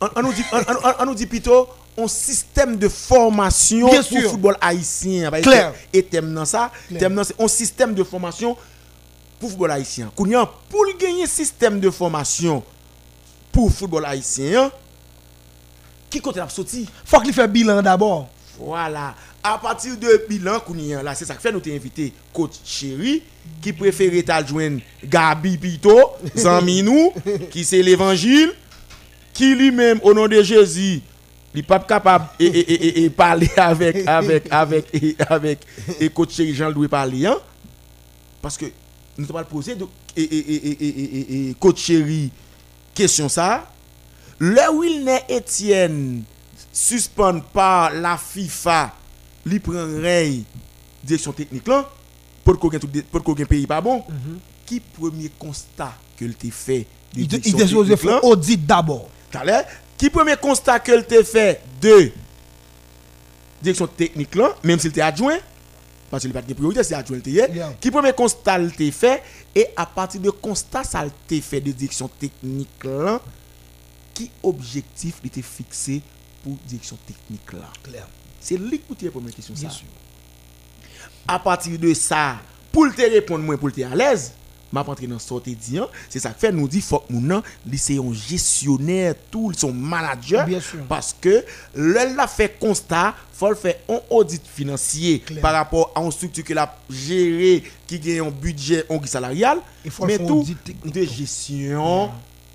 On 0.00 1.06
nous 1.06 1.14
dit 1.14 1.26
plutôt 1.26 1.68
un 1.98 2.08
système 2.08 2.76
de 2.76 2.88
formation 2.88 3.88
Bien 3.90 4.02
pour 4.02 4.18
sûr. 4.20 4.30
football 4.30 4.56
haïtien. 4.60 5.30
Bah, 5.30 5.40
Clair. 5.40 5.74
Et 5.92 6.02
thème 6.02 6.32
dans 6.32 6.44
ça, 6.44 6.70
thème 6.98 7.14
dans 7.14 7.22
un 7.38 7.48
système 7.48 7.94
de 7.94 8.02
formation 8.02 8.56
pour 9.38 9.50
football 9.50 9.72
haïtien. 9.72 10.10
Pour 10.14 10.26
le 10.26 10.98
gagner 10.98 11.26
système 11.26 11.80
de 11.80 11.90
formation 11.90 12.62
pour 13.50 13.70
football 13.70 14.04
haïtien, 14.06 14.70
qui 16.08 16.20
côté 16.20 16.40
la 16.40 16.48
sorti 16.48 16.88
Faut 17.04 17.20
li 17.22 17.32
fait 17.32 17.48
bilan 17.48 17.82
d'abord. 17.82 18.28
Voilà. 18.58 19.14
à 19.42 19.58
partir 19.58 19.96
de 19.96 20.26
bilan 20.28 20.60
là, 21.02 21.14
c'est 21.14 21.24
ça 21.24 21.34
que 21.34 21.40
fait 21.40 21.50
nous 21.50 21.62
invité 21.66 22.12
coach 22.32 22.52
chéri 22.64 23.22
qui 23.60 23.72
préférait 23.72 24.24
joindre 24.46 24.80
Gabi 25.04 25.56
Pito, 25.56 25.98
Zami 26.36 26.82
nous, 26.82 27.12
qui 27.50 27.64
c'est 27.64 27.82
l'évangile, 27.82 28.52
qui 29.32 29.54
lui-même, 29.54 29.98
au 30.02 30.14
nom 30.14 30.28
de 30.28 30.42
Jésus, 30.42 31.00
n'est 31.54 31.62
pas 31.62 31.78
capable 31.80 32.26
de 32.38 32.44
et, 32.44 32.48
et, 32.48 32.72
et, 32.72 33.04
et 33.04 33.10
parler 33.10 33.50
avec, 33.56 34.06
avec, 34.06 34.46
avec, 34.50 34.86
avec, 35.28 35.58
et 36.00 36.08
coach 36.08 36.34
chéri 36.34 36.54
Jean-Louis 36.54 36.88
parler, 36.88 37.26
hein? 37.26 37.36
Parce 38.40 38.56
que 38.56 38.66
nous 39.18 39.26
avons 39.28 39.44
posé 39.44 39.74
de, 39.74 39.86
et, 40.16 40.22
et, 40.22 41.48
et, 41.50 41.54
coach 41.54 41.82
chéri, 41.82 42.30
question 42.94 43.28
ça. 43.28 43.66
Le 44.38 44.80
Wilner 44.80 45.20
Etienne 45.30 46.24
suspend 46.72 47.40
par 47.40 47.92
la 47.92 48.16
FIFA, 48.16 48.92
lui 49.44 49.60
prend 49.60 49.86
rey 50.00 50.40
direction 51.04 51.32
technique 51.32 51.68
là, 51.68 51.88
pour 52.44 52.58
qu'on 52.58 52.70
pour 53.10 53.22
qu'on 53.22 53.34
pays 53.34 53.66
pas 53.66 53.80
bon. 53.80 54.02
Qui 54.64 54.80
premier 54.80 55.30
constat 55.38 55.92
que 56.16 56.24
le 56.24 56.32
fait 56.50 56.86
Il 57.14 57.28
il 57.44 57.56
là? 57.58 57.96
faire 57.96 58.24
audit 58.24 58.64
d'abord. 58.64 59.08
Qui 60.02 60.10
premier 60.10 60.34
constat 60.36 60.80
que 60.80 60.90
le 60.90 61.22
fait 61.22 61.62
de 61.80 62.10
direction 63.62 63.86
technique 63.86 64.34
là, 64.34 64.52
même 64.64 64.80
s'il 64.80 64.90
était 64.90 65.00
adjoint, 65.00 65.38
parce 66.10 66.24
que 66.24 66.28
il 66.28 66.32
pas 66.34 66.42
de 66.42 66.52
priorité, 66.54 66.82
c'est 66.82 66.96
adjoint 66.96 67.20
Yeah. 67.24 67.72
Qui 67.80 67.88
premier 67.92 68.12
constat 68.12 68.58
le 68.58 68.68
fait 68.90 69.22
et 69.54 69.68
à 69.76 69.86
partir 69.86 70.20
de 70.20 70.30
constat 70.30 70.82
ça 70.82 71.04
le 71.04 71.40
fait 71.40 71.60
de 71.60 71.70
direction 71.70 72.08
technique 72.08 72.82
là, 72.82 73.20
qui 74.12 74.28
objectif 74.42 75.20
était 75.24 75.40
fixé 75.40 76.02
pour 76.42 76.54
direction 76.66 76.98
technique 77.06 77.52
là. 77.52 77.70
C'est 78.40 78.56
lui 78.56 78.80
qui 78.80 79.04
la 79.04 79.12
première 79.12 79.32
question 79.32 79.54
Bien 79.54 79.70
ça. 79.70 79.76
sûr. 79.76 79.86
À 81.28 81.38
partir 81.38 81.78
de 81.78 81.94
ça, 81.94 82.38
pour 82.72 82.92
te 82.92 83.02
répondre 83.02 83.44
moi 83.44 83.56
pour 83.56 83.70
te 83.70 83.82
à 83.82 83.94
l'aise, 83.94 84.32
m'a 84.72 84.82
rentré 84.82 85.06
dans 85.06 85.18
sortie 85.18 85.56
hein. 85.76 85.86
c'est 86.08 86.18
ça 86.18 86.30
que 86.30 86.38
fait 86.40 86.52
nous 86.52 86.66
dit 86.68 86.80
faut 86.80 87.00
que 87.00 87.12
li 87.66 87.78
c'est 87.78 87.98
un 87.98 88.12
gestionnaire 88.12 89.14
tout 89.30 89.52
son 89.52 89.72
manager 89.72 90.46
Bien 90.46 90.60
sûr. 90.60 90.80
parce 90.88 91.14
que 91.20 91.44
le 91.74 92.16
la 92.16 92.26
fait 92.26 92.56
constat 92.58 93.14
faut 93.32 93.54
faire 93.54 93.76
un 93.88 94.00
audit 94.10 94.42
financier 94.46 95.22
par 95.40 95.52
rapport 95.52 95.92
à 95.94 96.00
une 96.00 96.12
structure 96.12 96.44
que 96.44 96.54
la 96.54 96.74
gérer 96.88 97.64
qui 97.86 97.98
gagne 97.98 98.20
un 98.20 98.30
budget 98.30 98.84
un 98.88 99.04
salarial. 99.06 99.58
Il 99.84 99.90
faut 99.90 100.04
le 100.06 100.12
mais 100.12 100.18
faire 100.18 100.26
tout 100.26 100.46
de 100.84 101.04
gestion 101.04 102.10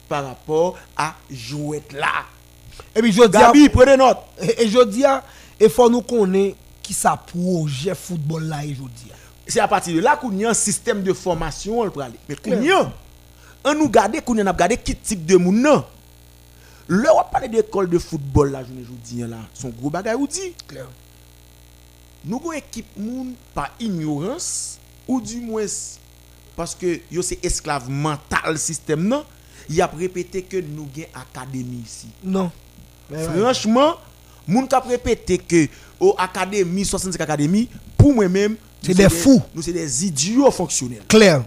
par 0.08 0.26
rapport 0.26 0.78
à 0.96 1.16
jouer 1.30 1.84
là. 1.94 2.26
Et 2.96 3.02
puis 3.02 3.12
je 3.12 3.24
dis, 3.24 3.30
Gabi 3.30 3.70
prenez 3.70 3.98
note. 3.98 4.18
Et, 4.42 4.64
et 4.64 4.70
je 4.70 4.84
dis, 4.86 5.04
il 5.60 5.70
faut 5.70 5.90
nous 5.90 6.02
connaître 6.02 6.58
qui 6.82 6.94
ça 6.94 7.18
projet 7.18 7.94
football 7.94 8.44
là 8.46 8.64
et 8.64 8.68
dis. 8.70 9.12
C'est 9.48 9.60
à 9.60 9.68
partir 9.68 9.96
de 9.96 10.00
là 10.00 10.16
qu'on 10.16 10.32
y 10.32 10.46
a 10.46 10.50
un 10.50 10.54
système 10.54 11.04
de 11.04 11.14
formation 11.14 11.82
on 11.82 11.90
peut 11.90 12.02
aller. 12.02 12.20
Mais 12.28 12.36
qu'on 12.36 12.62
y 12.62 12.72
a 12.72 12.92
on 13.64 13.74
nous 13.74 13.90
garder 13.90 14.22
qu'on 14.22 14.36
y 14.36 14.42
a 14.42 14.52
regardé 14.52 14.78
qui 14.78 14.96
type 14.96 15.26
de 15.26 15.38
moun 15.38 15.62
nan. 15.62 15.84
Là 16.90 17.12
on 17.16 17.32
parler 17.32 17.48
d'école 17.48 17.90
de 17.90 18.00
football 18.00 18.52
là 18.52 18.64
je 18.64 18.84
vous 18.84 18.98
dis 19.04 19.22
là. 19.22 19.38
Son 19.54 19.70
gros 19.70 19.90
bagay 19.90 20.14
ou 20.14 20.28
dit. 20.28 20.54
Clair. 20.68 20.88
nous 22.26 22.38
avons 22.38 22.52
équipe 22.52 22.88
moun 22.98 23.34
par 23.54 23.70
ignorance 23.80 24.78
ou 25.08 25.22
du 25.22 25.38
moins 25.38 25.66
parce 26.56 26.76
que 26.76 27.00
yo 27.12 27.22
c'est 27.22 27.44
esclave 27.44 27.90
mental 27.90 28.58
système 28.58 29.08
non 29.08 29.24
il 29.70 29.82
a 29.82 29.88
répété 29.88 30.44
que 30.44 30.58
nous 30.58 30.88
avons 30.96 31.08
académie 31.14 31.84
ici. 31.86 32.08
Non. 32.24 32.52
Mais. 33.10 33.24
Franchement, 33.24 33.96
moun 34.48 34.68
kap 34.68 34.88
répété 34.88 35.38
que 35.38 35.68
au 36.00 36.16
académie 36.18 36.86
65 36.86 37.20
académie 37.20 37.70
pour 37.98 38.14
moi 38.14 38.28
même 38.28 38.56
C'est 38.82 38.94
des 38.94 39.10
fous. 39.10 39.42
Nous 39.54 39.62
c'est 39.62 39.74
des 39.74 40.06
idiots 40.06 40.52
fonctionnels. 40.52 41.04
Clair. 41.08 41.44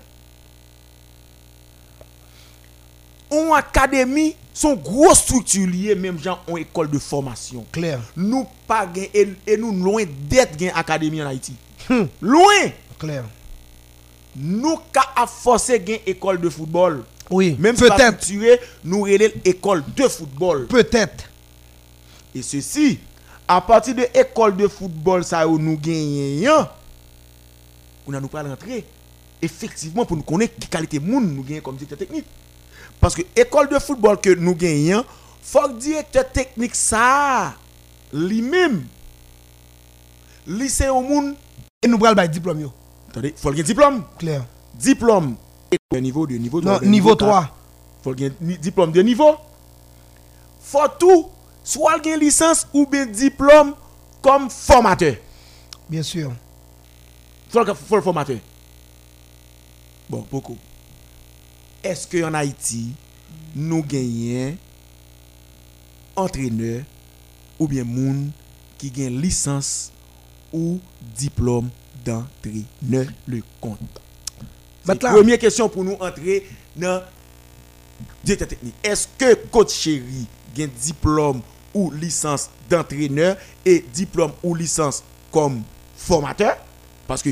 On 3.31 3.53
académie 3.55 4.35
son 4.53 4.75
gros 4.75 5.15
structure 5.15 5.67
liée 5.67 5.95
même 5.95 6.19
genre 6.19 6.45
en 6.51 6.57
école 6.57 6.91
de 6.91 6.99
formation. 6.99 7.65
Clair. 7.73 8.01
Nous 8.17 8.47
pas 8.67 8.89
et, 9.15 9.29
et 9.47 9.57
nous 9.57 9.73
loin 9.73 10.05
d'être 10.29 10.59
gen 10.59 10.73
académie 10.75 11.23
en 11.23 11.27
Haïti. 11.29 11.55
Hmm. 11.89 12.05
Loin. 12.21 12.71
Clair. 12.99 13.25
Nous 14.37 14.79
a 15.17 15.27
forcé 15.27 15.83
gen 15.87 15.99
école 16.07 16.41
de 16.41 16.49
football. 16.49 17.05
Oui. 17.31 17.57
Même 17.59 17.77
peut-être. 17.77 18.27
nous 18.85 19.03
relève 19.03 19.33
école 19.45 19.85
de 19.97 20.09
football. 20.09 20.67
Peut-être. 20.67 21.25
Et 22.35 22.43
ceci, 22.43 22.99
à 23.47 23.61
partir 23.61 23.95
de 23.95 24.07
l'école 24.15 24.57
de 24.57 24.69
football, 24.69 25.25
ça 25.25 25.45
nous 25.47 25.79
gagnons, 25.79 26.67
a 28.15 28.21
nous 28.21 28.29
pas 28.29 28.43
rentrer. 28.43 28.85
Effectivement, 29.43 30.05
pour 30.05 30.17
nous 30.17 30.23
connaître 30.23 30.55
quelle 30.59 30.69
qualité 30.69 30.99
moun 30.99 31.35
nous 31.35 31.43
gagnons 31.43 31.63
comme 31.63 31.77
directeur 31.77 31.99
technique. 31.99 32.27
Parce 33.01 33.15
que 33.15 33.23
l'école 33.37 33.69
de 33.69 33.79
football 33.79 34.21
que 34.21 34.31
nous 34.35 34.55
gagnons, 34.55 35.05
faut 35.43 35.63
que 35.63 35.69
le 35.73 35.79
directeur 35.79 36.31
technique 36.31 36.75
ça, 36.75 37.55
lui-même, 38.13 38.85
lycée 40.47 40.89
au 40.89 41.01
monde, 41.01 41.35
Et 41.83 41.89
nous 41.89 41.99
prenons 41.99 42.21
le 42.21 42.29
diplôme. 42.29 42.61
yo. 42.61 42.73
attendez, 43.11 43.35
faut 43.37 43.49
un 43.49 43.53
diplôme. 43.63 44.05
Clair. 44.19 44.45
Diplôme. 44.75 45.37
De 45.93 45.99
niveau 45.99 46.27
de 46.27 46.35
niveau 46.35 46.61
Non, 46.61 46.79
de 46.79 46.85
niveau 46.85 47.17
quatre. 47.17 47.27
3. 47.27 47.57
faut 48.03 48.11
un 48.13 48.57
diplôme 48.61 48.93
de 48.93 49.03
niveau. 49.03 49.37
Faut 50.61 50.89
tout, 50.99 51.29
soit 51.65 52.05
une 52.07 52.21
licence 52.21 52.67
ou 52.75 52.87
bien 52.87 53.07
diplôme 53.07 53.75
comme 54.21 54.51
formateur. 54.51 55.15
Bien 55.89 56.03
sûr. 56.03 56.33
Faut 57.51 57.65
le, 57.65 57.75
faut 57.75 57.97
le 57.97 58.03
formateur. 58.03 58.39
Bon, 60.09 60.25
beaucoup. 60.31 60.57
Est-ce 61.83 62.07
qu'en 62.07 62.33
Haïti, 62.35 62.93
nous 63.57 63.83
gagnons 63.83 64.57
entraîneur 66.15 66.83
ou 67.59 67.67
bien 67.67 67.85
moun 67.85 68.31
qui 68.79 68.91
gagne 68.91 69.21
licence 69.21 69.91
ou 70.53 70.79
diplôme 71.17 71.71
d'entraîneur 72.05 73.07
le 73.27 73.43
compte? 73.61 73.79
C'est 74.85 75.03
la 75.03 75.13
première 75.13 75.39
question 75.39 75.69
pour 75.69 75.85
nous 75.85 75.97
entrer 76.01 76.47
dans 76.77 77.03
directeur 78.23 78.49
technique. 78.49 78.75
Est-ce 78.83 79.09
que 79.19 79.35
coach 79.49 79.73
chéri 79.73 80.27
a 80.59 80.63
un 80.63 80.67
diplôme 80.67 81.43
ou 81.75 81.91
licence 81.91 82.49
d'entraîneur 82.69 83.37
et 83.65 83.85
diplôme 83.93 84.33
ou 84.43 84.55
licence 84.55 85.03
comme 85.33 85.63
formateur? 85.97 86.57
Parce 87.11 87.23
que 87.23 87.31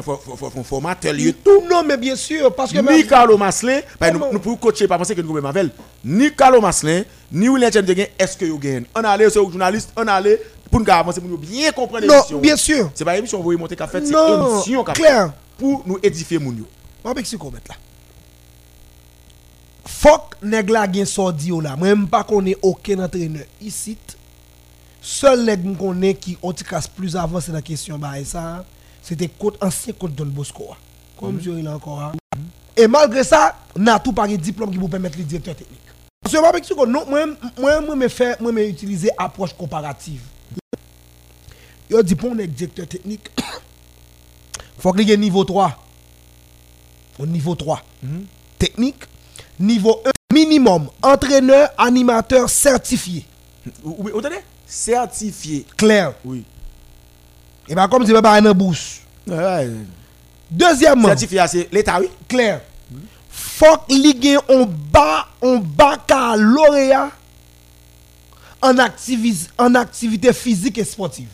faut, 0.00 0.16
faut 0.16 0.62
formateur, 0.64 1.12
lieu 1.12 1.34
tout. 1.34 1.62
Non, 1.70 1.82
mais 1.84 1.98
bien 1.98 2.16
sûr. 2.16 2.54
Parce 2.54 2.72
que 2.72 2.78
Ni 2.78 2.82
même- 2.82 3.06
Carlo 3.06 3.36
Maslin, 3.36 3.80
ben, 4.00 4.14
nous, 4.14 4.38
pouvons 4.38 4.56
coacher, 4.56 4.88
pas 4.88 4.96
penser 4.96 5.14
que 5.14 5.20
nous 5.20 5.36
avec. 5.36 5.70
Ni 6.02 6.32
Carlo 6.34 6.62
Maslin, 6.62 7.04
ni 7.30 7.46
William 7.50 7.70
Chemdegen, 7.70 8.06
est-ce 8.18 8.38
que 8.38 8.46
vous 8.46 8.58
gagnez? 8.58 8.86
On 8.96 9.04
allait 9.04 9.28
sur 9.28 9.50
journaliste, 9.50 9.90
on 9.94 10.08
allait 10.08 10.40
pour 10.70 10.80
nous 10.80 10.90
avancer, 10.90 11.20
pour 11.20 11.28
nous 11.28 11.36
bien 11.36 11.70
comprendre 11.72 12.06
l'émission. 12.06 12.36
Non, 12.36 12.40
bien 12.40 12.56
sûr. 12.56 12.90
C'est 12.94 13.04
pas 13.04 13.18
émission, 13.18 13.36
vous 13.36 13.44
voyez 13.44 13.58
monter 13.58 13.76
qu'a 13.76 13.86
fait, 13.86 14.00
c'est 14.00 14.14
émission 14.14 14.82
qu'a 14.82 14.94
fait 14.94 15.30
pour 15.58 15.82
nous 15.86 15.98
édifier 16.02 16.38
moun 16.38 16.56
yo. 16.56 16.66
Mwen 17.04 17.14
pek 17.18 17.26
si 17.28 17.36
kon 17.38 17.52
met 17.52 17.68
la. 17.68 17.76
Fok 19.92 20.36
neg 20.42 20.70
la 20.72 20.86
gen 20.90 21.06
sordi 21.06 21.50
yo 21.50 21.60
la. 21.60 21.76
Mwen 21.76 22.06
pa 22.10 22.22
konen 22.26 22.56
oken 22.64 23.04
antreneur 23.04 23.44
isit. 23.60 24.16
Seul 25.02 25.50
m 25.52 25.74
konen 25.78 26.14
ki 26.18 26.36
otikas 26.46 26.88
plus 26.88 27.18
avans 27.18 27.50
nan 27.52 27.64
kesyon 27.66 28.00
ba 28.02 28.16
e 28.20 28.24
sa. 28.26 28.62
C'était 29.02 29.28
coach 29.28 29.54
ancien 29.60 29.92
coach 29.92 30.12
Don 30.12 30.26
Bosco. 30.26 30.68
a. 30.72 30.76
Comme 31.18 31.40
je 31.40 31.50
il 31.50 31.68
encore. 31.68 32.00
a. 32.00 32.12
Et 32.76 32.86
malgré 32.86 33.22
ça, 33.24 33.56
n'a 33.76 33.98
tout 33.98 34.12
pas 34.12 34.24
un 34.24 34.34
diplôme 34.36 34.70
qui 34.70 34.78
vous 34.78 34.88
permettre 34.88 35.18
le 35.18 35.24
directeur 35.24 35.54
technique. 35.54 35.80
Parce 36.22 36.34
que 36.34 36.74
moi, 36.74 36.86
non, 36.86 37.04
moi, 37.06 37.26
moi, 37.58 37.80
moi, 37.80 37.96
me 37.96 38.08
faire, 38.08 38.36
moi, 38.40 38.52
me 38.52 38.66
utiliser 38.66 39.10
approche 39.18 39.52
comparative. 39.52 40.22
Yo 41.90 42.02
dit 42.02 42.14
pour 42.14 42.30
un 42.32 42.36
directeur 42.46 42.86
technique, 42.86 43.28
faut 44.78 44.92
qu'il 44.92 45.08
y 45.08 45.12
ait 45.12 45.16
niveau 45.16 45.44
3. 45.44 45.76
Au 47.18 47.26
niveau 47.26 47.54
3. 47.54 47.82
Technique. 48.58 49.04
Niveau 49.60 50.00
1, 50.06 50.34
minimum. 50.34 50.88
Entraîneur, 51.02 51.70
animateur 51.76 52.48
certifié. 52.48 53.26
Vous 53.82 53.96
vous 53.98 54.18
entendez 54.18 54.40
Certifié. 54.66 55.66
Clair. 55.76 56.14
Oui. 56.24 56.44
Et 57.72 57.74
bien, 57.74 57.88
comme 57.88 58.06
je 58.06 58.12
vais 58.12 58.20
pas 58.20 58.34
un 58.34 58.52
bouche. 58.52 59.00
Ouais. 59.26 59.70
Deuxièmement, 60.50 61.08
c'est 61.16 61.72
l'État, 61.72 61.98
oui. 61.98 62.10
clair. 62.28 62.60
Faut 63.30 63.78
qu'il 63.88 64.22
y 64.22 64.28
ait 64.34 64.36
un 64.36 64.66
bas, 64.66 65.26
un 65.42 65.56
baccalauréat 65.56 67.10
en, 68.60 68.74
en 68.76 69.74
activité 69.74 70.34
physique 70.34 70.76
et 70.76 70.84
sportive. 70.84 71.30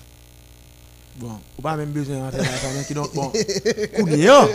Bon, 1.17 1.41
ou 1.59 1.63
pas 1.63 1.75
même 1.75 1.91
besoin 1.91 2.19
dans 2.19 2.31
famille 2.31 2.85
qui 2.87 2.95
donc 2.95 3.13
bon. 3.13 3.33
Kounéan. 3.97 4.47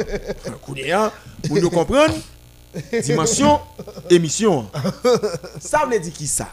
Kounéan, 0.65 1.11
pour 1.45 1.57
nous 1.57 1.69
comprendre 1.69 2.15
dimension 3.03 3.59
émission. 4.09 4.71
Ça 5.59 5.81
veut 5.85 5.99
dire 5.99 6.13
qui 6.13 6.27
ça? 6.27 6.47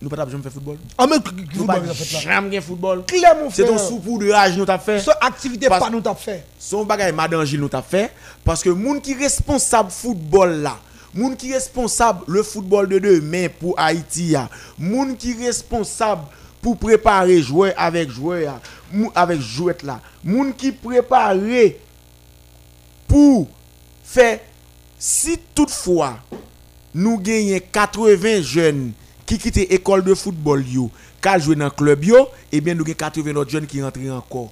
Nous 0.00 0.08
pas 0.08 0.16
jamais 0.28 0.42
faire 0.42 0.52
football. 0.52 0.76
Ah, 0.96 1.06
mais 1.06 1.16
Nous 1.16 1.58
football, 1.58 1.82
pas 1.82 1.94
fait 1.94 2.14
là? 2.14 2.20
jamais 2.20 2.50
faire 2.52 2.62
football. 2.62 3.04
Claire, 3.06 3.36
mon 3.36 3.50
C'est 3.50 3.64
ton 3.64 3.78
sous 3.78 3.98
de 4.18 4.30
rage 4.30 4.56
nous 4.56 4.64
t'a 4.64 4.78
fait. 4.78 5.00
Cette 5.00 5.16
activité 5.20 5.68
pas 5.68 5.90
nous 5.90 6.00
t'a 6.00 6.14
fait. 6.14 6.44
Son 6.58 6.84
bagay 6.84 7.10
Madame 7.12 7.44
Gilles 7.44 7.60
nous 7.60 7.68
t'a 7.68 7.82
fait 7.82 8.12
parce 8.44 8.62
que 8.62 8.70
moun 8.70 9.00
qui 9.00 9.14
responsable 9.14 9.90
football 9.90 10.62
là, 10.62 10.78
moun 11.14 11.36
qui 11.36 11.52
responsable 11.52 12.20
le 12.28 12.42
football 12.42 12.88
de 12.88 12.98
demain 12.98 13.48
pour 13.58 13.78
Haïti 13.78 14.28
ya, 14.28 14.48
moun 14.78 15.16
qui 15.16 15.34
responsable 15.34 16.22
pour 16.62 16.76
préparer 16.76 17.40
joueur 17.42 17.72
avec 17.76 18.10
joueur 18.10 18.60
avec 19.14 19.40
jouet 19.40 19.76
là, 19.82 20.00
moun 20.24 20.52
qui 20.54 20.72
préparer 20.72 21.80
pour 23.06 23.48
faire 24.04 24.38
si 24.98 25.38
toutefois 25.54 26.18
nous 26.94 27.18
gagnons 27.18 27.60
80 27.72 28.42
jeunes 28.42 28.92
qui 29.28 29.38
quittent 29.38 29.68
l'école 29.70 30.02
de 30.02 30.14
football 30.14 30.64
yo, 30.66 30.90
qui 31.22 31.40
jouent 31.40 31.54
dans 31.54 31.66
le 31.66 31.70
club 31.70 32.02
yo, 32.04 32.28
et 32.50 32.60
bien 32.62 32.74
nous 32.74 32.82
gagnons 32.84 32.96
80 32.96 33.36
autres 33.36 33.50
jeunes 33.50 33.66
qui 33.66 33.82
rentrent 33.82 34.00
encore. 34.10 34.50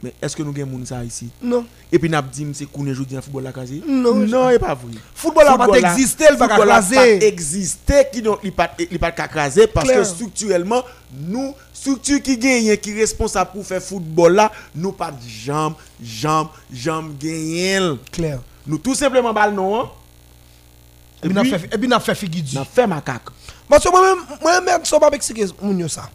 Mais 0.00 0.14
est-ce 0.22 0.36
que 0.36 0.42
nous 0.42 0.52
gagnons 0.52 0.70
moun 0.72 0.86
ça 0.86 1.04
ici? 1.04 1.28
Non. 1.40 1.64
Et 1.90 1.98
puis 1.98 2.08
n'a 2.08 2.22
dit 2.22 2.46
c'est 2.54 2.66
qu'on 2.66 2.84
joue 2.92 3.04
dans 3.04 3.16
le 3.16 3.22
football 3.22 3.52
case 3.52 3.70
Non, 3.86 4.14
non, 4.14 4.48
c'est 4.50 4.58
pas 4.58 4.74
vrai. 4.74 4.94
Football 5.14 5.46
a 5.48 5.58
pas 5.58 5.66
a- 5.74 5.78
existé, 5.92 6.24
il 6.30 6.36
va 6.36 6.44
a 6.46 6.58
pas 6.58 7.08
existé 7.08 8.06
qui 8.12 8.22
pas 8.50 8.74
il 8.90 8.98
pas 8.98 9.10
craser 9.12 9.66
parce 9.66 9.86
Clair. 9.86 9.98
que 9.98 10.04
structurellement 10.04 10.82
nous 11.16 11.54
structure 11.72 12.20
qui 12.22 12.36
gagne 12.36 12.76
qui 12.76 12.94
responsable 12.94 13.50
pour 13.52 13.66
faire 13.66 13.82
football 13.82 14.34
là, 14.34 14.50
nous 14.74 14.92
pas 14.92 15.10
de 15.12 15.18
jambes, 15.28 15.74
jambes, 16.02 16.48
jambes 16.72 17.16
gagner. 17.18 17.78
Claire. 18.10 18.40
Nous 18.66 18.78
tout 18.78 18.94
simplement 18.94 19.32
balle 19.32 19.54
non. 19.54 19.80
hein. 19.82 19.90
Et 21.24 21.28
puis, 21.28 21.34
n'a 21.34 21.42
puis, 21.78 21.86
n'a 21.88 22.00
fait 22.00 22.16
figure 22.16 22.42
du. 22.42 22.56
n'a 22.56 22.64
fait 22.64 22.86
macaque. 22.86 23.28
Parce 23.72 23.84
que 23.84 23.90
moi-même, 23.90 24.18
moi-même, 24.42 24.80
je 24.84 24.94
ne 24.94 25.00
pas 25.00 25.08
expliquer 25.16 25.46
ça. 25.88 26.10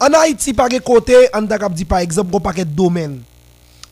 En 0.00 0.12
Haïti, 0.12 0.52
par 0.52 0.68
côté, 0.80 1.14
on 1.32 1.46
t'a 1.46 1.56
dit 1.68 1.84
par 1.84 2.00
exemple, 2.00 2.30
on 2.32 2.40
paquet 2.40 2.64
de 2.64 2.70
domaines. 2.72 3.22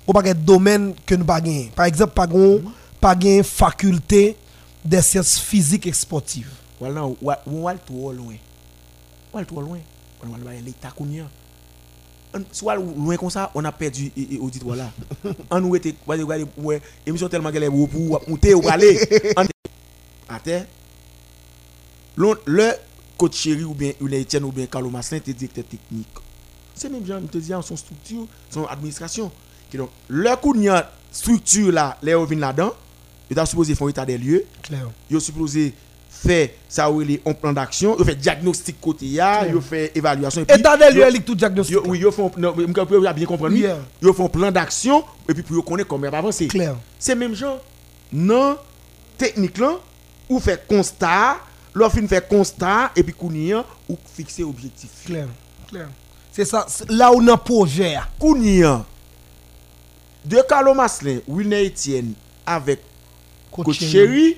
On 0.05 0.13
paquet 0.13 0.35
de 0.35 0.41
domaines 0.41 0.93
que 1.07 1.15
nous 1.15 1.25
pas. 1.25 1.41
Par 1.77 1.87
exemple, 1.87 2.13
pas 2.13 2.27
gon, 2.27 2.61
pas 3.01 3.15
gain 3.15 3.45
faculté 3.45 4.37
des 4.85 5.01
sciences 5.01 5.39
physiques 5.39 5.87
et 5.87 5.93
sportives. 5.93 6.51
Voilà, 6.81 7.05
on 7.07 7.17
va 7.23 7.41
on 7.47 7.63
trop 7.77 8.13
loin. 8.13 8.35
On 9.33 9.39
va 9.39 9.45
trop 9.45 9.61
loin. 9.61 9.79
On 10.25 10.27
va 10.45 10.51
aller 10.51 10.61
l'état. 10.67 10.93
On- 12.35 12.43
Soit 12.51 12.75
loin 12.75 13.17
comme 13.17 13.31
ça, 13.31 13.53
on 13.55 13.65
a 13.65 13.71
perdu 13.71 14.11
et- 14.17 14.35
et 14.35 14.39
auditoire 14.41 14.75
là. 14.75 14.91
On 15.53 15.61
nous 15.61 15.77
était 15.77 15.95
ouais 16.07 16.19
émission 17.07 17.29
tellement 17.29 17.53
qu'elle 17.53 17.63
est 17.63 17.71
pour 17.71 18.21
monter 18.27 18.55
ou 18.55 18.69
aller. 18.69 18.99
On- 19.37 20.35
À 20.35 20.41
terre. 20.41 20.67
Le 22.17 22.73
coach 23.17 23.37
chéri 23.37 23.65
ou 23.65 23.75
bien 23.75 23.93
les 24.01 24.23
Etienne 24.23 24.45
ou 24.45 24.53
bien 24.53 24.67
Carlo 24.67 24.91
Massin 24.91 25.17
était 25.17 25.33
directeur 25.33 25.65
technique. 25.65 26.09
C'est 26.75 26.89
même 26.91 27.07
gens 27.07 27.21
te 27.21 27.39
dire 27.39 27.63
son 27.63 27.77
structure, 27.77 28.27
son 28.51 28.65
administration. 28.67 29.31
Qui 29.71 29.77
donc 29.79 29.91
le 30.09 30.35
coup 30.37 30.55
de 30.55 30.71
structure 31.11 31.73
là, 31.73 31.97
les 32.03 32.15
revient 32.15 32.37
là-dedans, 32.37 32.73
il 33.31 33.39
est 33.39 33.47
supposé 33.47 33.75
faire 33.75 33.89
état 33.89 34.05
des 34.05 34.19
lieux 34.19 34.45
Claire. 34.63 34.91
yo 35.11 35.19
supposé 35.21 35.73
faire 36.11 36.51
ça 36.69 36.91
ou 36.91 37.01
les 37.01 37.21
un 37.25 37.33
plan 37.33 37.53
d'action 37.53 37.97
yo 37.99 38.05
fait 38.05 38.15
diagnostic 38.17 38.79
côté 38.81 39.07
ya 39.07 39.47
yo 39.49 39.61
fait 39.61 39.93
évaluation 39.95 40.43
et 40.43 40.53
État 40.59 40.77
des 40.77 40.91
lieux, 40.91 41.01
yo- 41.09 41.15
il 41.15 41.23
tout 41.23 41.35
diagnostic. 41.35 41.79
oui 41.87 41.99
yo 42.01 42.11
font 42.13 42.31
bien 42.37 43.27
comprendre 43.27 43.57
yo 44.03 44.13
font 44.13 44.29
plan 44.29 44.51
d'action 44.53 45.03
et 45.29 45.33
puis 45.35 45.43
pour 45.43 45.65
connaître 45.65 45.89
comment 45.89 46.07
avancer 46.09 46.49
Claire. 46.49 46.77
c'est 46.99 47.15
même 47.15 47.35
genre 47.35 47.61
non 48.13 48.57
technique 49.17 49.57
là 49.59 49.79
ou 50.29 50.39
fait 50.39 50.67
constat 50.69 51.37
l'on 51.75 51.91
fin 51.91 52.07
fait 52.07 52.27
constat 52.29 52.93
et 52.97 53.03
puis 53.03 53.15
kounia 53.15 53.65
ou 53.89 53.97
fixer 54.15 54.45
objectif 54.45 54.91
Claire. 55.05 55.29
Claire. 55.69 55.89
C'est 56.31 56.45
ça. 56.45 56.67
Là 56.89 57.13
où 57.13 57.17
on 57.21 57.29
a 57.29 57.37
projet. 57.37 57.97
a. 57.97 58.09
kounia 58.19 58.85
de 60.25 60.39
Carlo 60.49 60.75
Maslin 60.75 61.19
Wilner 61.27 61.67
Etienne 61.67 62.15
avec 62.47 62.81
Coach 63.51 63.81
Chéri, 63.81 64.37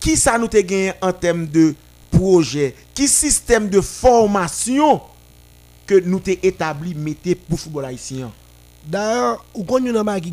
qui 0.00 0.16
ça 0.16 0.38
nous 0.38 0.48
te 0.48 0.58
gagné 0.58 0.92
en 1.00 1.12
termes 1.12 1.46
de 1.46 1.74
projet, 2.10 2.74
qui 2.94 3.08
système 3.08 3.68
de 3.68 3.80
formation 3.80 5.00
que 5.86 6.00
nous 6.00 6.20
t'ai 6.20 6.38
établi 6.46 6.94
mettez 6.94 7.34
pour 7.34 7.58
football 7.58 7.86
haïtien? 7.86 8.30
D'ailleurs, 8.86 9.44
ou 9.54 9.64
kon 9.66 9.82
yon 9.82 9.96
nan 9.96 10.20
qui 10.22 10.30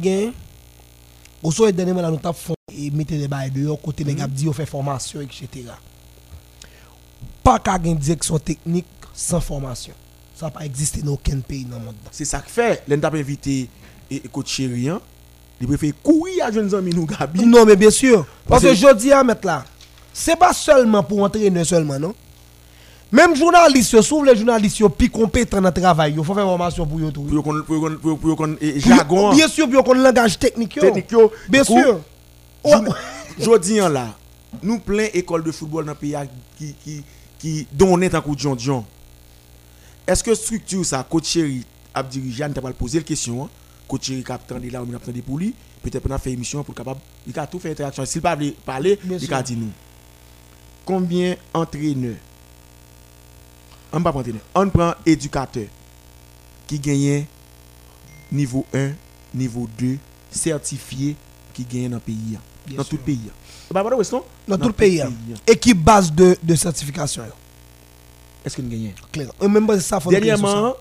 gagne, 1.44 1.50
ou 1.50 1.52
so 1.52 1.68
et 1.68 1.72
dernièrement 1.72 2.10
nous 2.10 2.18
t'a 2.18 2.34
fond 2.34 2.56
et 2.76 2.90
mettez 2.92 3.18
des 3.18 3.28
bails 3.28 3.52
dehors 3.52 3.82
côté 3.82 4.04
les 4.04 4.16
gars 4.16 4.28
dit 4.28 4.48
on 4.48 4.54
fait 4.54 4.66
formation 4.66 5.22
etc. 5.22 5.48
Pas 7.44 7.60
qu'à 7.60 7.78
une 7.84 7.98
direction 7.98 8.40
technique 8.40 8.86
sans 9.14 9.40
formation. 9.40 9.94
Ça 10.36 10.48
n'a 10.48 10.52
pas 10.52 10.66
existé 10.66 11.02
dans 11.02 11.14
aucun 11.14 11.40
pays 11.40 11.66
dans 11.66 11.78
le 11.78 11.86
monde. 11.86 11.96
C'est 12.12 12.26
ça 12.26 12.40
que 12.40 12.50
fait. 12.50 12.84
T'a 12.88 13.08
invité 13.10 13.70
et, 14.10 14.20
coach 14.22 14.50
Chéri, 14.50 14.90
hein, 14.90 15.00
il 15.62 15.68
préfère 15.68 15.94
courir 16.02 16.46
à 16.46 16.52
jeunes 16.52 16.74
amis 16.74 16.92
nous 16.94 17.06
Gabi. 17.06 17.46
Non, 17.46 17.66
mais 17.66 17.76
bien 17.76 17.92
sûr. 17.92 18.26
Parce 18.48 18.64
que 18.64 18.74
je 18.74 18.94
dis 18.96 19.12
à 19.12 19.24
mettre 19.24 19.46
là, 19.46 19.64
c'est 20.14 20.36
pas 20.36 20.54
seulement 20.54 21.04
pour 21.04 21.22
entraîner 21.24 21.64
seulement, 21.64 22.00
non? 22.00 22.14
Même 23.14 23.36
journalistes, 23.36 24.02
souvent 24.02 24.24
les 24.24 24.36
journalistes, 24.36 24.78
sont 24.78 24.90
plus 24.90 25.08
compétents 25.08 25.62
dans 25.62 25.70
le 25.70 25.74
travail. 25.74 26.16
Il 26.18 26.24
faut 26.24 26.34
faire 26.34 26.46
formation 26.46 26.88
pour 26.88 26.98
eux. 27.00 27.12
Pour 27.12 27.44
qu'on 27.44 27.62
qu'on 27.62 28.36
qu'on 28.36 28.58
jargon. 28.78 29.36
Bien 29.36 29.48
sûr, 29.48 29.70
pour 29.70 29.84
qu'on 29.84 29.94
langage 29.94 30.40
technique. 30.40 30.80
Technique. 30.80 31.14
Bien 31.48 31.64
sûr. 31.64 32.00
Je-. 32.66 33.44
Jodi 33.44 33.80
an 33.82 33.90
là, 33.90 34.16
nous 34.64 34.80
plein 34.80 35.08
école 35.14 35.44
de 35.44 35.52
football 35.52 35.86
dans 35.86 35.92
le 35.92 35.98
pays 35.98 36.16
qui 36.58 36.74
qui 36.84 37.04
qui 37.38 37.68
donne 37.72 38.04
un 38.04 38.22
coup 38.22 38.36
de 38.36 38.40
John 38.40 38.58
John. 38.60 38.84
Est-ce 40.08 40.24
que 40.24 40.34
structure 40.34 40.84
ça 40.84 41.06
coach 41.08 41.26
chéri 41.26 41.64
a 41.94 42.04
t'a 42.04 42.62
pas 42.62 42.72
posé 42.74 42.98
la 42.98 43.04
question. 43.04 43.44
hein? 43.44 43.50
Coach 43.88 44.08
chéri 44.08 44.24
cap 44.24 44.46
tendre 44.48 44.66
là, 44.72 44.82
on 44.82 44.96
a 44.96 45.22
pour 45.22 45.38
lui, 45.38 45.54
peut-être 45.84 46.04
on 46.10 46.14
a 46.14 46.18
fait 46.18 46.32
émission 46.32 46.64
pour 46.64 46.74
capable 46.74 47.00
il 47.28 47.38
a 47.38 47.46
tout 47.46 47.60
fait 47.60 47.72
interaction. 47.72 48.06
S'il 48.06 48.22
pas 48.22 48.36
veut 48.36 48.54
parler, 48.66 48.98
Bien 49.04 49.18
il 49.22 49.34
a 49.34 49.44
dit 49.44 49.56
nous. 49.56 49.72
Combien 50.84 51.36
entraîneurs 51.54 52.16
On 53.94 54.02
pas 54.02 54.12
prend 54.12 54.20
entraîneur, 54.22 54.42
on 54.56 54.70
prend 54.70 54.94
éducateur 55.06 55.68
qui 56.68 56.80
gagne 56.80 57.26
niveau 58.32 58.66
1, 58.74 58.92
niveau 59.36 59.68
2 59.78 59.98
certifié 60.32 61.16
qui 61.54 61.64
gagne 61.64 61.90
dans 61.90 61.98
le 61.98 62.02
pays. 62.02 62.38
Bien 62.66 62.78
dans 62.78 62.84
sûr. 62.84 62.90
tout 62.92 62.96
le 62.98 63.02
pays. 63.04 63.30
Vrai, 63.70 63.96
Weston 63.96 64.24
Dans 64.48 64.58
tout 64.58 64.68
le 64.68 64.74
pays. 64.74 65.02
hein. 65.02 65.12
Équipe 65.46 65.84
base 65.84 66.12
de, 66.12 66.36
de 66.42 66.56
certification. 66.56 67.24
Est-ce 68.44 68.58
que 68.58 68.62
nous 68.62 68.70
gagnons? 68.70 68.94
Clair. 69.12 69.30
Et 69.42 69.48
même 69.48 69.68
pas 69.68 69.80
ça. 69.80 70.00
Dernièrement, 70.10 70.74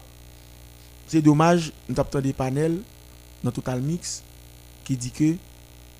c'est 1.07 1.21
dommage, 1.21 1.73
nous 1.89 1.95
avons 1.99 2.21
des 2.21 2.33
panels 2.33 2.81
dans 3.45 3.51
Total 3.51 3.81
Mix 3.81 4.23
qui 4.85 4.97
dit 4.97 5.11
que 5.11 5.35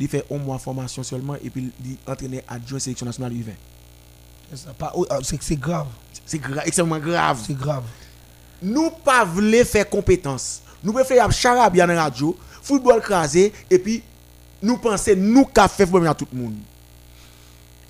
il 0.01 0.09
fait 0.09 0.25
un 0.33 0.39
mois 0.39 0.57
de 0.57 0.63
formation 0.63 1.03
seulement 1.05 1.35
et 1.37 1.51
puis 1.51 1.71
il 1.85 1.97
entraîne 2.11 2.41
adjoint 2.49 2.79
sélection 2.81 3.07
nationale 3.07 3.33
U20. 3.33 3.53
C'est 4.55 4.69
ah, 4.81 5.19
C'est 5.41 5.57
grave. 5.57 5.87
C'est 6.27 6.39
gra- 6.39 6.63
extrêmement 6.65 6.99
grave. 6.99 7.43
C'est 7.47 7.57
grave. 7.57 7.85
Nous 8.61 8.91
pas 8.91 9.25
voulons 9.25 9.65
faire 9.65 9.89
compétence. 9.89 10.63
Nous 10.85 10.93
préférons 10.93 11.31
charabia 11.31 11.87
dans 11.87 11.95
la 11.95 12.05
radio, 12.05 12.37
football 12.63 13.01
crasé 13.01 13.53
et 13.71 13.79
puis 13.79 14.03
nous 14.63 14.77
pensons 14.77 15.15
nous 15.17 15.47
fait 15.55 15.87
football 15.87 16.07
à 16.09 16.15
tout 16.15 16.27
le 16.33 16.39
monde. 16.39 16.57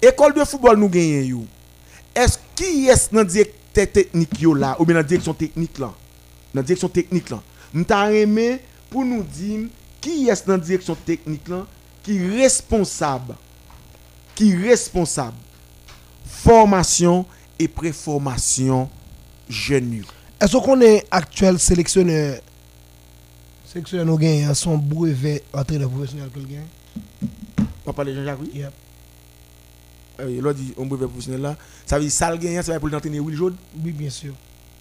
École 0.01 0.35
de 0.35 0.45
football 0.45 0.77
nous 0.79 0.89
gagnons. 0.89 1.47
Est-ce 2.15 2.39
qui 2.55 2.89
est 2.89 3.13
dans 3.13 3.25
directeur 3.25 3.91
technique 3.91 4.41
yo 4.41 4.55
là 4.55 4.77
ou 4.79 4.85
bien 4.85 4.95
dans 4.97 5.07
direction 5.07 5.35
technique 5.35 5.79
là? 5.79 5.93
Dans 6.55 6.63
direction 6.63 6.89
technique 6.89 7.31
là. 7.31 7.43
Nous 7.73 7.85
aimé 7.91 8.61
pour 8.91 9.05
nous 9.05 9.23
dire 9.23 9.69
qui 10.01 10.29
est 10.29 10.47
dans 10.47 10.59
direction 10.59 10.95
technique 10.95 11.49
là 11.49 11.67
qui 12.03 12.19
responsable 12.29 13.35
qui 14.35 14.55
responsable 14.57 15.37
formation 16.43 17.25
et 17.59 17.69
préformation 17.69 18.89
jeunes 19.49 19.95
yo. 19.95 20.05
Est-ce 20.41 20.57
qu'on 20.57 20.81
est 20.81 21.07
actuel 21.11 21.59
sélectionneur? 21.59 22.39
Sélectionneur 23.65 24.07
nous 24.07 24.19
gagne 24.19 24.53
son 24.55 24.77
brevet 24.77 25.43
entraîneur 25.53 25.89
professionnel 25.89 26.29
que 26.35 26.41
le 26.41 26.47
gagne 26.47 27.67
On 27.87 27.93
parle 27.93 28.09
de 28.09 28.15
Jean-Jacques, 28.15 28.39
oui? 28.41 28.51
Yep. 28.55 28.73
Euh, 30.21 30.41
L'autre 30.41 30.59
dit, 30.59 30.75
on 30.77 30.87
brevet 30.87 31.07
professionnel 31.07 31.41
là. 31.43 31.57
Ça 31.87 31.97
veut 31.97 32.03
dire, 32.05 32.13
ça 32.13 32.31
le 32.31 32.37
gagnant, 32.37 32.63
ça 32.63 32.73
va 32.73 32.81
pour 32.81 32.89
l'entraîner 32.89 33.21
Will 33.21 33.37
Jaune. 33.37 33.57
Oui, 33.83 33.93
bien 33.93 34.11
sûr. 34.11 34.33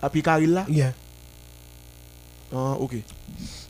Après 0.01 0.21
Karil 0.21 0.49
là? 0.51 0.65
Yeah. 0.67 0.93
Ah, 2.53 2.75
ok. 2.79 2.95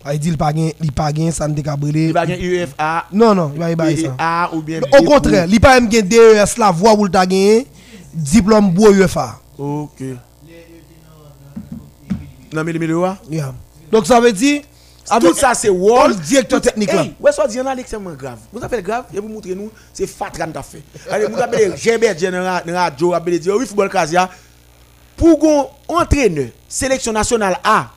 Ah, 0.04 0.14
il 0.16 0.20
dit 0.20 0.30
qu'il 0.30 0.38
pas 0.38 0.52
gagne, 0.54 0.72
il 0.82 0.92
pas 0.92 1.12
gagne 1.12 1.32
ça 1.32 1.48
ne 1.48 1.52
Il 1.54 1.56
décabré. 1.56 2.12
va 2.12 2.26
gagner 2.26 2.64
UFA, 2.64 3.06
Non 3.12 3.36
non, 3.36 3.52
il 3.54 3.60
va 3.60 3.70
y 3.70 3.74
avoir 3.74 3.90
ça. 4.18 4.56
Ou 4.56 4.62
bien 4.62 4.80
Au 5.00 5.04
contraire, 5.04 5.46
il 5.48 5.60
pas 5.60 5.80
même 5.80 5.90
gagne 5.90 6.08
DES 6.08 6.58
la 6.58 6.72
voix 6.72 6.96
où 6.96 7.06
il 7.06 7.12
t'a 7.12 7.26
gagné 7.26 7.68
diplôme 8.14 8.74
UFA. 8.92 9.40
pour- 9.56 9.84
Ok. 9.84 10.02
Non, 12.54 12.64
mais 12.64 12.74
le 12.74 12.80
milieu, 12.80 13.02
Yeah. 13.30 13.54
Donc 13.92 14.06
ça 14.06 14.20
veut 14.20 14.32
dire 14.34 14.64
Tout 15.20 15.34
ça, 15.36 15.54
c'est 15.54 15.70
Wall. 15.70 16.16
directeur 16.16 16.62
technique 16.62 16.92
là. 16.94 17.06
Ouais, 17.20 17.32
ça 17.32 17.48
dit, 17.48 17.58
grave. 18.16 18.40
Vous 18.52 18.64
avez 18.64 18.82
grave, 18.82 19.06
et 19.14 19.20
vous 19.20 19.28
montrez 19.28 19.56
nous, 19.56 19.70
c'est 19.94 20.08
Fatran 20.08 20.52
t'a 20.52 20.62
fait. 20.64 20.82
Allez, 21.10 21.26
vous 21.28 21.38
avez 21.40 21.76
Gébert 21.78 22.18
Général, 22.18 22.64
Radio, 22.72 23.14
avez 23.14 23.40
dit, 23.40 23.50
oui, 23.50 23.66
football 23.66 23.90
Casia. 23.90 24.30
Pour 25.18 25.40
entraîneur, 25.88 26.48
sélection 26.68 27.12
nationale 27.14 27.58
A, 27.64 27.90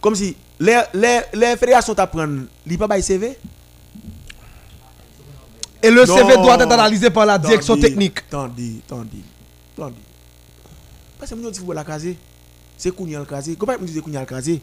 comme 0.00 0.14
si 0.14 0.36
les, 0.60 0.80
les, 0.94 1.20
les 1.34 1.56
fédérations 1.56 1.94
t'apprennent, 1.94 2.46
il 2.66 2.78
pas 2.78 2.86
bail 2.86 3.02
CV. 3.02 3.38
Et 5.82 5.90
le 5.90 6.04
Non. 6.04 6.16
CV 6.16 6.34
doit 6.36 6.54
être 6.54 6.72
analysé 6.72 7.10
par 7.10 7.26
la 7.26 7.38
direction 7.38 7.74
Attendez, 7.74 7.88
technique. 7.88 8.18
Attendez, 8.28 8.80
attendez, 8.86 9.18
attendez. 9.76 9.96
Parce 11.18 11.30
que 11.30 11.36
nous 11.36 11.50
dit 11.50 11.58
football 11.58 11.76
la 11.76 11.84
casé. 11.84 12.16
C'est 12.76 12.94
Kounia 12.94 13.18
le 13.18 13.24
casé. 13.24 13.56
Comment 13.56 13.74
nous 13.80 13.86
dit 13.86 14.00
Kounia 14.00 14.20
le 14.20 14.26
casé 14.26 14.60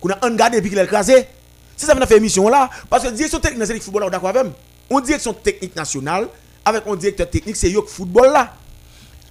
Qu'on 0.00 0.10
a 0.10 0.14
regardé 0.22 0.56
depuis 0.58 0.70
qu'il 0.70 0.78
est 0.78 0.86
casé. 0.88 1.26
C'est 1.76 1.86
ça 1.86 1.94
qu'on 1.94 2.00
a 2.00 2.06
fait 2.06 2.16
émission 2.16 2.48
là. 2.48 2.68
Parce 2.90 3.04
que 3.04 3.10
direction 3.10 3.38
technique 3.38 3.58
nationale 3.60 3.82
football 3.82 4.02
là, 4.02 4.06
on 4.06 4.08
est 4.08 4.12
d'accord 4.12 4.28
avec 4.30 4.42
même. 4.44 4.52
On 4.90 5.00
direction 5.00 5.32
technique 5.34 5.76
nationale 5.76 6.28
avec 6.64 6.86
un 6.86 6.96
directeur 6.96 7.28
technique, 7.30 7.56
c'est 7.56 7.70
Yok 7.70 7.88
football 7.88 8.32
là. 8.32 8.52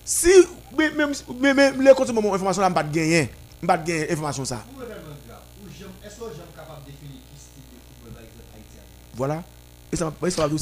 Si 0.03 0.29
même 0.77 1.13
même 1.41 1.81
les 1.81 1.93
côtés 1.93 2.13
moment 2.13 2.33
information 2.33 2.61
là, 2.61 2.67
on 2.69 2.73
pas 2.73 2.83
de 2.83 2.93
gagner. 2.93 3.29
On 3.63 3.67
pas 3.67 3.77
de 3.77 3.87
gagner 3.87 4.11
information 4.11 4.45
ça. 4.45 4.63
Voilà. 9.15 9.43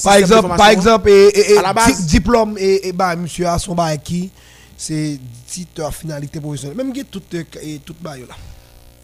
Par 0.03 0.13
exemple, 0.15 0.47
par 0.57 0.69
exemple, 0.69 1.09
et, 1.09 1.27
et- 1.27 1.51
et 1.53 1.57
À 1.57 1.61
la 1.61 1.73
base. 1.73 1.99
di- 2.01 2.05
diplôme 2.07 2.55
et, 2.57 2.87
et 2.87 2.91
bah, 2.93 3.15
monsieur 3.15 3.47
a 3.47 3.57
son 3.59 3.75
bail 3.75 3.99
qui 4.03 4.31
c'est 4.77 5.19
titre 5.47 5.91
finalité 5.93 6.39
professionnelle. 6.39 6.77
Même 6.77 6.91
qui 6.93 7.05
tout 7.05 7.21
euh, 7.33 7.43
et 7.61 7.79
tout 7.79 7.95
bail 8.01 8.21
là. 8.27 8.35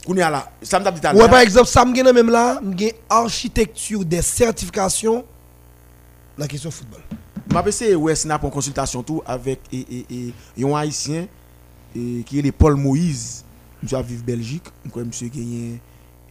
Kounia 0.05 0.29
là, 0.29 0.51
ça 0.61 0.79
m'a 0.79 0.91
dit 0.91 0.99
Ouais, 1.13 1.29
par 1.29 1.39
exemple, 1.39 1.67
ça 1.67 1.85
me 1.85 1.93
gagne 1.93 2.11
même 2.11 2.29
là, 2.29 2.59
me 2.61 2.73
architecture 3.09 4.03
des 4.03 4.21
certifications 4.21 5.23
la 6.37 6.47
question 6.47 6.71
football. 6.71 7.01
Ma 7.51 7.61
PC 7.63 7.95
ouais 7.95 8.15
snap 8.15 8.43
en 8.43 8.49
consultation 8.49 9.03
tout 9.03 9.21
avec 9.25 9.59
et 9.73 9.85
et 10.11 10.33
et 10.57 10.63
un 10.63 10.75
haïtien 10.75 11.27
et 11.95 12.23
qui 12.25 12.39
est 12.39 12.41
le 12.41 12.51
Paul 12.51 12.75
Moïse. 12.75 13.43
Monsieur 13.81 14.01
vivre 14.01 14.23
Belgique, 14.23 14.63
monsieur 14.95 15.27
gagné 15.29 15.79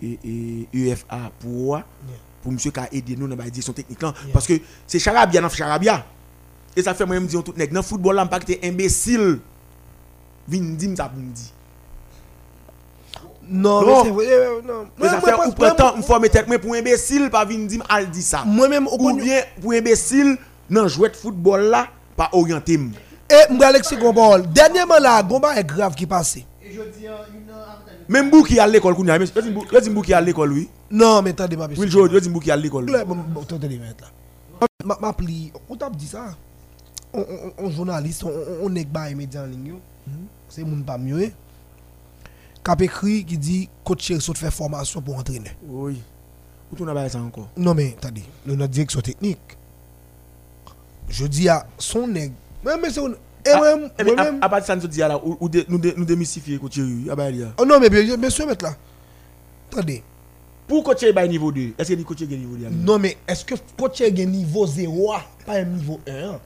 et 0.03 0.19
et 0.25 0.69
UFA 0.73 1.31
pour 1.41 1.69
ouais, 1.71 1.81
pour 2.49 2.53
monsieur 2.55 2.71
qui 2.71 2.81
a 2.81 2.89
aidé 2.93 3.15
nous 3.15 3.29
dans 3.29 3.37
la 3.37 3.45
direction 3.51 3.75
technique 3.75 4.01
là 4.01 4.15
parce 4.33 4.47
que 4.47 4.55
c'est 4.87 4.99
charabia 4.99 5.41
dans 5.43 5.51
charabia. 5.51 6.03
Et 6.75 6.83
ça 6.83 6.95
fait 6.95 7.05
moi 7.05 7.21
me 7.21 7.27
dire 7.27 7.45
tout 7.45 7.53
nèg 7.55 7.71
dans 7.73 7.83
football 7.83 8.17
là 8.17 8.25
pas 8.25 8.41
que 8.41 8.47
t'es 8.47 8.61
imbécile. 8.65 9.41
Vin 10.49 10.61
dim 10.79 10.97
ça 10.97 11.11
pour 11.11 11.19
me 11.19 11.31
dire. 11.31 11.45
Non, 13.51 13.83
Non. 13.83 13.87
mais 14.05 14.09
c'est 14.09 14.15
vrai. 14.15 14.27
euh, 14.31 14.61
non. 14.67 14.87
Et 14.99 15.09
ça 15.09 15.19
Moi, 15.19 15.21
fait 15.21 15.37
moi, 15.37 15.45
ou 15.47 15.49
moi, 15.49 15.55
prétend 15.75 15.97
me 15.99 16.03
former 16.03 16.29
tête 16.31 16.47
mais 16.49 16.59
pour 16.59 16.75
imbécile 16.75 17.29
pas 17.31 17.45
vin 17.45 17.67
dim 17.67 17.81
al 17.89 18.09
dit 18.11 18.23
ça. 18.23 18.45
Moi-même, 18.47 18.87
au 18.87 18.97
Ou 18.99 19.15
bien 19.17 19.43
pour 19.61 19.73
imbécile 19.73 20.39
non 20.71 20.89
jouer 20.89 21.11
de 21.11 21.17
football 21.17 21.63
là 21.65 21.89
pas 22.17 22.31
orienté. 22.33 22.75
Et 23.31 23.53
moi, 23.53 23.67
Alexis 23.67 23.97
Gombol, 23.99 24.47
dernièrement 24.51 24.99
là, 24.99 25.23
Gomba 25.23 25.55
est 25.55 25.65
grave 25.65 25.95
qui 25.95 26.07
passé. 26.07 26.47
Même 26.63 26.77
Bou 26.77 26.83
qui 26.99 27.07
à 27.07 27.19
l'école, 28.09 28.95
Kounia, 28.95 29.17
il 29.17 29.25
dit 29.25 29.51
Bou- 29.51 29.65
il 29.73 29.81
dit 29.81 29.91
Bou 29.91 30.03
qui 30.03 30.15
à 30.15 30.21
l'école, 30.21 30.53
oui. 30.53 30.69
Non, 30.91 31.21
mais 31.23 31.31
attendez, 31.31 31.57
ma 31.57 31.67
Will 31.67 31.91
Joe, 31.91 32.11
il 32.13 32.21
dit 32.21 32.29
Bou 32.29 32.41
qui 32.41 32.51
à 32.51 32.57
l'école. 32.57 32.87
Attendez, 32.95 33.79
là. 33.79 34.97
Ma, 35.01 35.13
pli, 35.13 35.53
on 35.69 35.77
t'a 35.77 35.91
dit 35.91 36.07
ça. 36.07 36.37
On, 37.13 37.71
journaliste, 37.71 38.25
on, 38.25 38.29
on, 38.29 38.71
on 38.71 38.75
est 38.75 38.85
pas 38.89 39.11
médias 39.11 39.43
en 39.43 39.47
ligne. 39.47 39.67
yo. 39.67 39.81
C'est 40.49 40.65
moun 40.65 40.83
pas 40.85 40.99
mieux. 40.99 41.31
Cap 42.65 42.81
écrit 42.83 43.25
qui 43.25 43.39
dit 43.39 43.69
coach 43.85 44.13
saute 44.19 44.39
faire 44.39 44.53
formation 44.53 45.01
pour 45.01 45.17
entraîner. 45.17 45.51
Oui. 45.67 46.01
Où 46.73 46.77
tu 46.77 46.83
n'as 46.83 46.95
pas 46.95 47.09
ça 47.09 47.19
encore? 47.21 47.49
Non 47.57 47.75
mais 47.75 47.95
attendez, 47.99 48.25
nous 48.47 48.57
notre 48.57 48.73
direction 48.73 49.01
technique. 49.01 49.39
Je 51.09 51.27
dis 51.27 51.49
à 51.49 51.67
son 51.79 52.07
nègre. 52.07 52.35
Mais 52.65 52.77
mais 52.77 52.91
c'est 52.91 53.01
un- 53.47 53.51
et 53.51 53.51
Ah, 53.53 53.57
moi 53.59 53.69
eh, 53.99 54.05
mais 54.05 54.15
moi-même. 54.15 54.39
à- 54.43 54.49
partir 54.49 54.77
de 54.77 54.81
ça, 54.93 55.09
nous 55.09 55.43
nous 55.69 55.79
dé- 55.79 55.95
nous 55.97 56.05
démystifier 56.05 56.59
coach 56.59 56.73
Thierry, 56.73 57.07
ah 57.11 57.31
il 57.31 57.37
y 57.37 57.43
a. 57.43 57.49
Oh 57.59 57.65
non 57.65 57.79
mais 57.81 57.89
bien 57.91 58.17
bien 58.17 58.31
sûr 58.31 58.47
mettre 58.47 58.65
là. 58.65 58.73
Attendez. 59.73 60.03
Pour 60.67 60.83
coach 60.85 60.99
Thierry, 60.99 61.13
bah, 61.15 61.27
niveau 61.27 61.51
2, 61.53 61.73
est-ce 61.79 61.93
que 61.95 62.03
coach 62.03 62.19
Thierry 62.19 62.37
niveau 62.39 62.57
2 62.57 62.67
Non 62.71 62.99
mais 62.99 63.17
est-ce 63.27 63.45
que 63.45 63.55
coach 63.79 63.99
Chéri 63.99 64.21
a 64.21 64.25
un 64.25 64.27
niveau 64.31 64.67
0 64.67 65.13
pas 65.47 65.55
un 65.55 65.65
niveau 65.65 65.99
1 66.07 66.39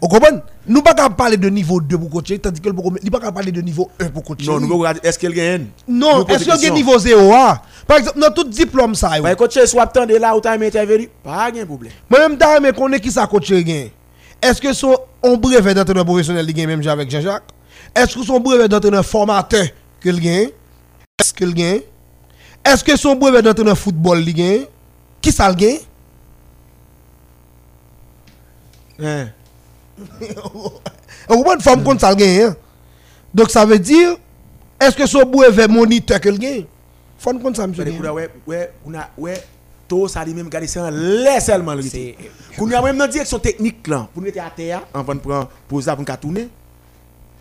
Vous 0.00 0.08
comprenez 0.08 0.38
Nous 0.66 0.82
pas 0.82 0.92
qu'à 0.94 1.08
parler 1.10 1.36
de 1.36 1.48
niveau 1.48 1.80
2 1.80 1.96
pour 1.98 2.10
coacher, 2.10 2.38
tandis 2.38 2.60
que 2.60 2.68
nous 2.68 2.82
ne 3.02 3.10
pas 3.10 3.20
qu'à 3.20 3.32
parler 3.32 3.52
de 3.52 3.60
niveau 3.60 3.90
1 3.98 4.08
pour 4.10 4.22
coacher. 4.24 4.46
Non, 4.46 4.60
nous 4.60 4.84
est-ce 5.02 5.18
qu'elle 5.18 5.32
gagne? 5.34 5.66
Non, 5.88 6.18
Nous 6.18 6.24
posons 6.24 6.36
est-ce 6.36 6.44
qu'il 6.60 6.64
y 6.64 6.68
a 6.68 6.72
un 6.72 6.74
niveau 6.74 6.98
0 6.98 7.30
Par 7.86 7.98
exemple, 7.98 8.18
dans 8.18 8.30
tout 8.30 8.44
diplôme 8.44 8.94
ça, 8.94 9.16
yo. 9.16 9.22
Bah, 9.22 9.34
coach 9.34 9.52
Thierry, 9.52 9.68
soit 9.68 9.82
attendre 9.82 10.16
là 10.18 10.36
où 10.36 10.40
tu 10.40 10.48
as 10.48 10.52
intervenu, 10.52 11.08
pas 11.22 11.50
de 11.50 11.64
problème. 11.64 11.92
moi-même, 12.10 12.36
t'as 12.38 12.56
aimé 12.58 12.72
qu'on 12.72 12.92
est 12.92 13.00
qui 13.00 13.10
ça 13.10 13.26
coach 13.26 13.50
gain. 13.52 13.88
Est-ce 14.44 14.60
que 14.60 14.74
son 14.74 14.94
on 15.22 15.38
brevet 15.38 15.72
d'entraîneur 15.72 16.04
professionnel 16.04 16.44
il 16.46 16.52
gagne 16.52 16.66
même 16.66 16.86
avec 16.86 17.10
Jean-Jacques? 17.10 17.50
Est-ce 17.94 18.14
que 18.14 18.22
son 18.22 18.40
brevet 18.40 18.68
d'entraîneur 18.68 19.04
formateur 19.04 19.66
que 20.00 20.10
le 20.10 20.18
gagne? 20.18 20.50
Est-ce 21.18 21.32
que 21.32 21.46
le 21.46 21.52
gagne? 21.52 21.80
Est-ce 22.62 22.84
que 22.84 22.94
son 22.94 23.16
brevet 23.16 23.40
d'entraîneur 23.40 23.78
football 23.78 24.20
il 24.20 24.34
gagne? 24.34 24.66
Qui 25.22 25.32
ça 25.32 25.48
le 25.48 25.54
gagne? 25.54 25.78
Hein? 29.02 29.28
Vous 30.18 31.36
comprenez 31.36 31.62
forme 31.62 31.82
contre 31.82 32.02
ça 32.02 32.14
gagne 32.14 32.42
hein? 32.42 32.56
Donc 33.32 33.50
ça 33.50 33.64
veut 33.64 33.78
dire 33.78 34.18
est-ce 34.78 34.94
que 34.94 35.06
son 35.06 35.22
brevet 35.22 35.68
moniteur 35.68 36.20
que 36.20 36.28
le 36.28 36.36
gagne? 36.36 36.66
Faut 37.16 37.32
compte 37.38 37.56
ça 37.56 37.66
monsieur. 37.66 37.84
Ouais, 37.84 38.28
ouais, 38.46 38.72
on 38.84 38.92
a, 38.92 39.08
ouais, 39.16 39.42
tout 39.88 40.08
ça, 40.08 40.24
lui 40.24 40.34
même, 40.34 40.48
garder 40.48 40.66
ça 40.66 40.84
en 40.84 40.90
l'air 40.90 41.40
seulement, 41.42 41.74
le 41.74 41.82
C'est- 41.82 42.14
Qu'on 42.58 42.70
a 42.70 42.80
même 42.82 42.96
dans 42.98 43.06
direction 43.08 43.38
technique, 43.38 43.86
là, 43.88 44.08
pour 44.12 44.22
nous 44.22 44.28
être 44.28 44.38
à 44.38 44.50
terre, 44.50 44.82
avant 44.92 45.14
de 45.14 45.20
prendre, 45.20 45.48
pause 45.68 45.86
pour 45.86 45.98
nous 45.98 46.16
tourner. 46.16 46.48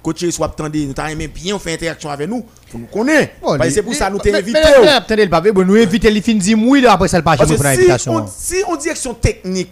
Coach 0.02 0.26
soit 0.32 0.48
attendre, 0.48 0.76
nous 0.76 0.94
aimé 1.10 1.28
bien 1.30 1.58
faire 1.60 1.76
interaction 1.76 2.10
avec 2.10 2.28
nous, 2.30 2.44
pour 2.70 2.80
nous 2.80 2.88
connaître. 2.88 3.36
Que 3.40 3.64
les- 3.64 3.72
c'est 3.72 3.82
pour 3.84 3.94
ça 3.96 4.08
que 4.08 4.14
nous 4.14 4.20
mais- 4.26 4.42
mais 4.82 4.88
Attendez, 4.90 5.24
le 5.24 5.30
pavé, 5.30 5.52
nous 5.54 5.76
invitons 5.76 6.10
les 6.10 6.22
fins 6.22 6.34
de 6.34 6.40
oui, 6.68 6.82
là, 6.82 6.92
après 6.94 7.08
ça, 7.08 7.18
le 7.18 7.24
pas 7.24 7.38
que 7.38 7.44
pour 7.56 7.58
si 7.58 7.64
l'invitation. 7.64 8.16
on, 8.16 8.28
si 8.28 8.56
on 8.68 8.76
direction 8.76 9.14
technique, 9.14 9.72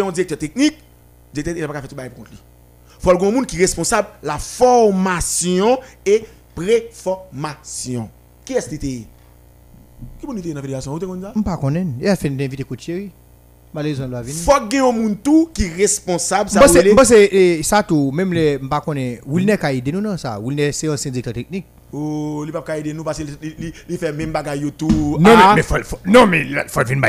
a 0.00 0.04
un 0.04 0.12
directeur 0.12 0.38
technique, 0.38 0.78
il 1.34 1.42
n'a 1.60 1.66
pas 1.68 1.80
fait 1.82 1.88
tout 1.88 1.96
contre 1.96 2.30
lui. 2.30 2.38
Il 3.00 3.02
faut 3.02 3.10
le 3.12 3.18
monde 3.32 3.46
qui 3.46 3.56
est 3.56 3.60
responsable 3.62 4.06
de 4.22 4.28
la 4.28 4.38
formation 4.38 5.76
et 6.06 6.24
pré-formation. 6.54 8.08
Qui 8.44 8.52
est-ce 8.54 8.68
que 8.68 8.76
Qui 10.20 10.26
est-ce 10.26 10.48
dans 10.50 10.56
la 10.56 10.62
fédération 10.62 10.92
Où 10.94 10.98
t'es 10.98 11.06
comme 11.06 11.20
ça? 11.22 11.32
Je 11.34 11.38
ne 11.38 11.44
sais 11.44 11.50
pas 11.50 11.56
connaître. 11.56 11.90
Il 12.00 12.08
a 12.08 12.16
fait 12.16 12.30
d'inviter 12.30 12.64
coach 12.64 12.82
chéri. 12.84 13.10
Malaisan 13.74 14.06
doit 14.08 14.20
venir. 14.20 14.36
faut 14.36 14.66
qu'il 14.68 14.78
y 14.80 14.82
ait 14.82 14.86
un 14.86 14.92
monde 14.92 15.16
tout 15.22 15.48
qui 15.54 15.64
est 15.64 15.74
responsable. 15.74 16.50
Ça 16.50 16.60
veut 16.60 16.68
c'est 16.68 16.82
c'est, 17.06 17.28
eh, 17.32 17.62
ça 17.62 17.82
tout, 17.82 18.10
même 18.12 18.30
les, 18.32 18.52
je 18.52 18.58
ne 18.58 18.62
sais 18.64 18.68
pas 18.68 18.80
connaître. 18.82 19.22
Wilner 19.26 19.56
a 19.62 19.72
aidé 19.72 19.92
nous, 19.92 20.00
non, 20.02 20.16
ça. 20.18 20.38
Wilner, 20.38 20.72
c'est 20.72 20.88
un 20.88 20.96
syndicat 20.98 21.32
technique. 21.32 21.64
Oh, 21.90 22.42
il 22.46 22.52
pas 22.52 22.78
aider 22.78 22.92
nous 22.92 23.02
parce 23.04 23.18
qu'il 23.18 23.98
fait 23.98 24.12
même 24.12 24.30
bagaille 24.32 24.70
tout. 24.76 25.16
Non, 25.18 25.30
Ah. 25.34 25.52
mais, 25.54 25.56
mais 25.56 25.62
faut, 25.62 25.82
faut- 25.84 25.98
non, 26.06 26.26
mais 26.26 26.40
il 26.42 26.62
faut 26.68 26.80
venir 26.84 27.00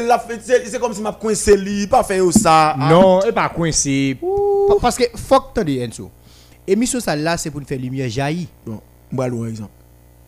il 0.00 0.06
l'a 0.06 0.18
fait, 0.18 0.38
c'est 0.42 0.66
c'est 0.66 0.78
comme 0.78 0.92
si 0.94 1.00
m'a 1.02 1.12
coincé 1.12 1.56
lui, 1.58 1.86
pas 1.86 2.02
fait 2.04 2.20
ça. 2.32 2.74
ah. 2.78 2.88
Non, 2.90 3.22
et 3.22 3.32
pas 3.32 3.48
coincé. 3.50 4.16
Pa- 4.20 4.74
Parce 4.80 4.96
que, 4.96 5.04
faut 5.16 5.40
que 5.40 5.62
tu 5.62 5.78
Enzo. 5.78 6.10
Émission 6.66 7.00
ça 7.00 7.16
là, 7.16 7.36
c'est 7.36 7.50
pour 7.50 7.60
nous 7.60 7.66
faire 7.66 7.78
lumière 7.78 8.08
jaillir. 8.08 8.46
Bon, 8.66 8.80
par 9.14 9.26
exemple. 9.46 9.70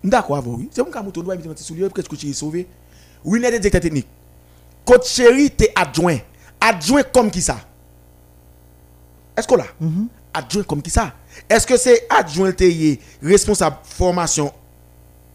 D'accord, 0.04 0.36
avec 0.36 0.50
oui. 0.52 0.68
C'est 0.70 0.82
mon 0.82 0.90
cas, 0.90 1.02
mon 1.02 1.10
doit 1.10 1.34
mettre 1.34 1.48
petit 1.48 1.64
soulier 1.64 1.88
pour 1.88 1.94
que 1.94 2.16
tu 2.16 2.28
es 2.28 2.32
sauvé. 2.34 2.68
Oui, 3.24 3.40
il 3.40 3.44
est 3.46 3.58
directeur 3.58 3.80
technique. 3.80 4.06
Coach 4.84 5.08
chéri, 5.08 5.50
t'es 5.50 5.72
adjoint. 5.74 6.18
Adjoint 6.60 7.02
comme 7.04 7.30
qui 7.30 7.40
ça? 7.40 7.56
Est-ce 9.36 9.48
que 9.48 9.54
là 9.54 9.64
Adjoint 10.34 10.62
comme 10.62 10.82
qui 10.82 10.90
ça? 10.90 11.14
Est-ce 11.48 11.66
que 11.66 11.78
c'est 11.78 12.06
adjoint 12.10 12.52
t'es 12.52 13.00
responsable 13.22 13.76
formation, 13.82 14.52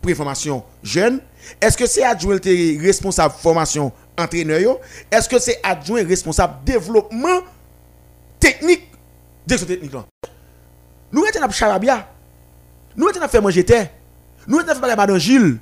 préformation 0.02 0.64
jeune? 0.84 1.20
Est-ce 1.60 1.76
que 1.76 1.88
c'est 1.88 2.04
adjoint 2.04 2.38
t'es 2.38 2.78
responsable 2.80 3.34
formation 3.34 3.92
entraîneur? 4.18 4.78
Est-ce 5.12 5.28
que 5.28 5.40
c'est 5.40 5.60
adjoint 5.64 6.06
responsable 6.06 6.64
développement 6.64 7.42
technique? 8.40 8.84
Direction 9.48 9.68
technique 9.68 9.94
là. 9.94 10.06
Nous 11.12 11.26
étions 11.26 11.42
à 11.42 11.50
Charabia. 11.50 12.08
Nous 12.96 13.10
étions 13.10 13.22
à 13.22 13.28
faire 13.28 13.42
manger 13.42 13.66
terre. 13.66 13.90
Nous 14.50 14.60
étions 14.60 14.74
faire 14.74 14.97
Madame 14.97 15.18
Gilles. 15.18 15.58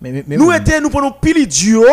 Nous 0.00 0.52
étions, 0.52 0.80
nous 0.80 0.90
prenons 0.90 1.12
pile 1.20 1.46
duo. 1.46 1.84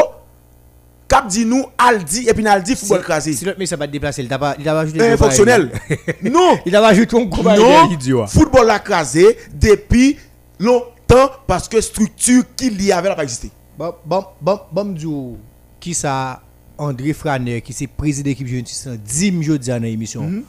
Cap 1.07 1.27
dit 1.27 1.45
nous, 1.45 1.65
Aldi, 1.77 2.27
et 2.27 2.33
puis 2.33 2.47
Aldi, 2.47 2.75
football 2.75 3.01
crasé. 3.01 3.33
Si 3.33 3.45
l'autre, 3.45 3.57
mais 3.59 3.67
ça 3.67 3.75
va 3.75 3.85
te 3.85 3.91
déplacer, 3.91 4.23
il 4.23 4.27
pas, 4.27 4.37
pas 4.55 4.79
ajouté. 4.79 5.01
Euh, 5.01 5.11
deux 5.11 5.17
fonctionnel. 5.17 5.71
non. 6.23 6.57
Il 6.65 6.71
pas 6.71 6.87
ajouté 6.87 7.15
un 7.19 7.25
gros 7.25 7.91
idiot. 7.91 8.25
Football 8.25 8.71
a 8.71 8.79
crasé 8.79 9.37
depuis 9.53 10.17
longtemps 10.59 11.29
parce 11.45 11.67
que 11.67 11.79
structure 11.79 12.43
qu'il 12.55 12.81
y 12.81 12.91
avait 12.91 13.09
n'a 13.09 13.15
pas 13.15 13.23
existé. 13.23 13.51
Bon, 13.77 13.93
bon, 14.03 14.25
bon, 14.41 14.59
bon, 14.71 15.37
qui 15.79 15.93
ça, 15.93 16.41
André 16.77 17.13
Franer, 17.13 17.61
qui 17.61 17.73
c'est 17.73 17.87
président 17.87 18.23
de 18.23 18.29
l'équipe 18.29 18.47
Juventus, 18.47 18.87
dans 18.87 19.83
l'émission. 19.83 20.23
Mhm. 20.23 20.43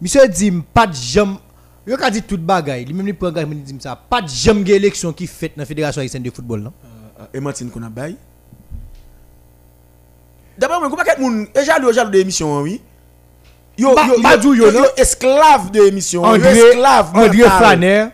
Monsieur 0.00 0.26
Dim, 0.28 0.62
pas 0.72 0.86
de 0.86 0.94
jam 0.94 1.36
Yo 1.86 1.98
ka 1.98 2.12
dit 2.14 2.22
tout 2.22 2.38
bagay, 2.38 2.84
li 2.86 2.94
menm 2.94 3.08
li 3.10 3.14
pou 3.16 3.26
angaj 3.26 3.46
meni 3.48 3.64
di 3.66 3.74
msa, 3.74 3.96
pat 4.10 4.28
jam 4.30 4.60
gen 4.62 4.78
eleksyon 4.78 5.14
ki 5.18 5.26
fet 5.26 5.56
nan 5.58 5.66
Fédération 5.66 6.00
Haïtienne 6.00 6.22
de 6.22 6.30
Football 6.30 6.68
nan. 6.68 6.76
Uh, 7.34 7.40
uh, 7.40 7.70
kon 7.74 7.82
a 7.82 7.90
bay. 7.90 8.14
D'abord, 10.58 10.78
mwen 10.78 10.92
koupa 10.92 11.06
ket 11.08 11.18
moun, 11.18 11.42
e 11.50 11.64
jalou 11.66 11.90
e 11.90 11.96
jalou 11.96 12.14
de 12.14 12.22
emisyon 12.22 12.54
an, 12.54 12.62
oui. 12.68 12.78
Yo, 13.80 13.96
ba, 13.96 14.04
yo, 14.12 14.52
yo, 14.52 14.54
yo, 14.54 14.70
yo, 14.76 14.86
esclave 15.00 15.72
de 15.74 15.88
emisyon 15.88 16.28
an, 16.28 16.38
yo 16.38 16.52
esclave. 16.52 17.16
André 17.24 17.50
Flaner, 17.56 18.10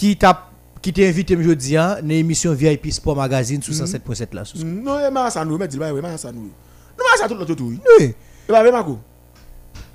ki 0.00 0.14
tap, 0.22 0.46
ki 0.84 0.94
te 0.96 1.04
invite 1.04 1.36
mjodi 1.36 1.76
an, 1.80 2.00
nan 2.00 2.16
emisyon 2.22 2.56
VIP 2.56 2.88
Sport 2.94 3.20
Magazine 3.20 3.60
sou 3.66 3.76
107.7 3.76 4.30
mhm. 4.30 4.38
la. 4.38 4.46
Mhm. 4.54 4.76
Non, 4.86 5.02
e 5.02 5.10
man 5.12 5.28
sa 5.34 5.44
nou, 5.44 5.58
e 5.58 5.64
man 5.64 5.68
di 5.68 5.82
ba, 5.82 5.92
e 5.92 6.04
man 6.04 6.16
sa 6.16 6.32
nou. 6.32 6.48
Nou 6.94 7.10
man 7.10 7.20
sa 7.20 7.28
tout 7.28 7.36
nan 7.36 7.50
toutou, 7.50 7.74
oui. 7.74 7.82
Oui. 7.98 8.14
E 8.46 8.54
ba, 8.54 8.64
e 8.64 8.72
man 8.72 8.86
kou. 8.86 9.02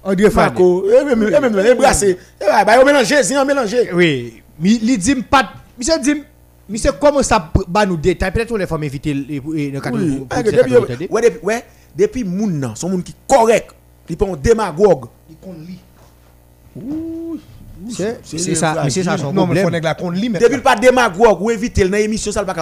André 0.03 0.29
Falco, 0.29 0.85
et 0.89 1.03
même, 1.03 1.23
et 1.23 1.39
même, 1.39 1.59
et 1.59 1.75
mélangé, 1.75 3.23
si 3.23 3.35
on 3.35 3.41
eh, 3.41 3.41
eh, 3.41 3.41
eh, 3.41 3.43
bah, 3.43 3.45
mélangé. 3.45 3.93
Oui, 3.93 4.41
il 4.61 4.97
dit 4.97 5.15
pas, 5.15 5.51
monsieur 5.77 5.99
dit, 5.99 6.23
monsieur 6.69 6.91
comment 6.99 7.21
ça 7.21 7.51
va 7.67 7.85
nous 7.85 7.97
détailler, 7.97 8.31
peut-être 8.31 8.51
on 8.51 8.55
les 8.55 8.67
femmes 8.67 8.83
inviter 8.83 9.13
le. 9.13 9.39
Oui, 9.43 9.73
ah, 10.29 10.39
ouais, 11.09 11.39
ouais, 11.43 11.65
depuis 11.97 12.23
moun 12.23 12.71
son 12.75 12.89
moun 12.89 13.03
qui 13.03 13.13
correct, 13.27 13.71
il 14.09 14.15
pas 14.17 14.25
un 14.25 14.35
démagogue, 14.35 15.05
il 15.29 15.35
qu'on. 15.35 15.55
Ouh. 16.75 17.37
C'est 17.89 18.55
ça, 18.55 18.85
c'est 18.89 19.03
ça 19.03 19.17
son. 19.17 19.31
Non, 19.31 19.47
mais 19.47 19.63
Depuis 19.63 20.61
pas 20.61 20.75
démagogue 20.75 21.41
ou 21.41 21.49
inviter 21.49 21.87
dans 21.87 21.97
émission 21.97 22.31
ça 22.31 22.43
pas. 22.43 22.53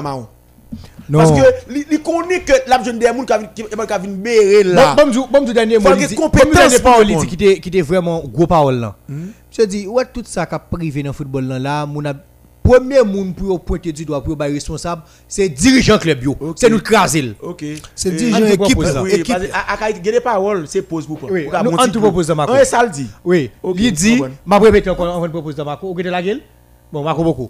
Non. 1.10 1.20
Parce 1.20 1.32
que 1.32 1.74
li 1.74 1.99
connaît 2.01 2.41
que 2.41 2.53
la 2.68 2.84
jeune 2.84 2.99
des 2.99 3.12
moun 3.12 3.26
qui 3.26 3.34
qui 3.55 3.64
qui 3.64 3.76
vinn 4.01 4.16
bérer 4.18 4.64
là. 4.64 4.95
Bon, 4.95 5.05
bon, 5.08 5.28
bon, 5.32 5.41
bon, 5.45 5.53
dernier 5.53 5.78
mot, 5.78 5.89
il 5.97 6.16
compétence 6.16 6.74
il 7.24 7.28
qui 7.28 7.36
était- 7.36 7.60
qui 7.60 7.70
était 7.70 7.82
vraiment 7.82 8.24
gros 8.26 8.47
parole 8.47 8.80
là. 8.80 8.95
Je 9.58 9.64
dis, 9.64 9.88
ouais, 9.88 10.05
tout 10.12 10.24
ça 10.26 10.45
qui 10.45 10.55
a 10.55 10.60
privé 10.60 11.01
dans 11.03 11.10
le 11.10 11.14
football 11.14 11.45
là, 11.45 11.60
là, 11.60 11.86
mon 11.86 12.03
premier 12.62 13.01
monde 13.01 13.34
pour 13.34 13.62
pointer 13.64 13.93
du 13.93 14.03
doigt, 14.03 14.22
pour 14.22 14.34
être 14.43 14.51
responsable, 14.51 15.03
c'est 15.28 15.47
dirigeant 15.47 15.97
club. 15.97 16.20
Ok. 16.28 16.58
C'est 16.60 16.70
nous 16.70 16.82
craser. 16.82 17.34
OK. 17.41 17.64
C'est 17.95 18.12
dirigeant 18.12 18.45
équipe, 18.45 18.78
propose 18.78 19.14
équipe. 19.14 19.36
à 19.53 19.91
des 19.91 20.20
paroles, 20.20 20.66
c'est 20.68 20.82
pause 20.82 21.08
pour 21.08 21.18
Oui, 21.32 21.45
petit 21.45 21.91
tout 21.91 22.01
propose 22.01 22.30
Marco. 22.30 22.51
Ouais, 22.53 22.66
ça 22.66 22.84
le 22.84 22.89
dit. 22.89 23.08
Oui, 23.24 23.49
il 23.76 23.91
dit, 23.93 24.22
ma 24.45 24.60
répéter 24.60 24.89
encore, 24.89 25.18
on 25.18 25.22
va 25.22 25.30
proposer 25.30 25.58
de 25.58 25.64
Marco. 25.64 25.91
Avez 25.91 26.03
la 26.03 26.22
gueule? 26.22 26.41
Bon, 26.91 27.03
Marco 27.03 27.24
beaucoup. 27.24 27.49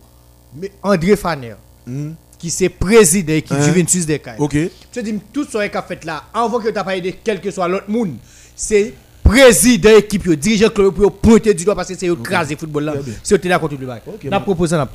Mais 0.56 0.72
André 0.84 1.16
Faner, 1.16 1.56
Hmm. 1.86 2.12
Qui 2.38 2.50
c'est 2.50 2.70
président 2.70 3.28
de 3.28 3.32
l'équipe 3.34 3.58
Hein? 3.58 3.66
Juventus 3.66 4.06
de 4.06 4.18
Caille. 4.18 4.36
OK. 4.40 4.56
Je 4.96 5.00
dis, 5.02 5.20
tout 5.34 5.44
ce 5.46 5.68
qui 5.68 5.78
a 5.78 5.82
fait 5.82 6.04
là, 6.06 6.24
avant 6.34 6.60
que 6.60 6.68
tu 6.68 6.74
parlé 6.74 7.02
de 7.02 7.12
quel 7.24 7.42
que 7.42 7.50
soit 7.52 7.68
l'autre 7.68 7.90
monde, 7.90 8.16
c'est 8.56 8.94
président 9.24 9.90
d'équipe, 9.92 10.26
yo, 10.26 10.36
dirigeant 10.36 10.70
club 10.70 10.94
pour 10.94 11.12
pointer 11.18 11.54
du 11.54 11.66
doigt 11.66 11.76
parce 11.76 11.90
que 11.90 11.96
c'est 11.96 12.08
qui 12.08 12.24
crasent 12.24 12.50
le 12.50 12.58
football 12.58 12.84
là. 12.86 12.94
C'est 13.24 13.40
qui 13.42 13.48
d'accord 13.50 13.70
tout 13.70 13.78
le 13.78 13.86
bail. 13.86 14.02
Ok, 14.08 14.22
On 14.26 14.32
a 14.32 14.40
bon. 14.40 14.46
proposé, 14.46 14.76
on 14.76 14.80
a 14.80 14.88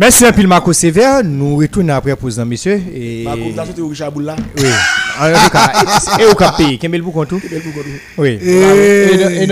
Merci 0.00 0.24
un 0.24 0.32
peu 0.32 0.46
Marco 0.46 0.72
Sévère. 0.72 1.22
Nous 1.22 1.58
retournons 1.58 1.92
après 1.92 2.16
pour 2.16 2.32
ça, 2.32 2.42
monsieur. 2.42 2.80
Et... 2.94 3.22
Ma 3.22 3.32
conversation 3.32 3.64
c'était 3.66 3.82
au 3.82 3.88
Richard 3.88 4.10
Boula. 4.10 4.34
Oui. 4.56 4.64
En 5.20 5.26
tout 5.26 5.50
cas, 5.50 5.72
et 6.18 6.24
au 6.24 6.34
cap 6.34 6.56
pays, 6.56 6.78
quel 6.78 7.02
pour 7.02 7.12
compte 7.12 7.34
Oui. 8.16 8.38
Et. 8.40 9.46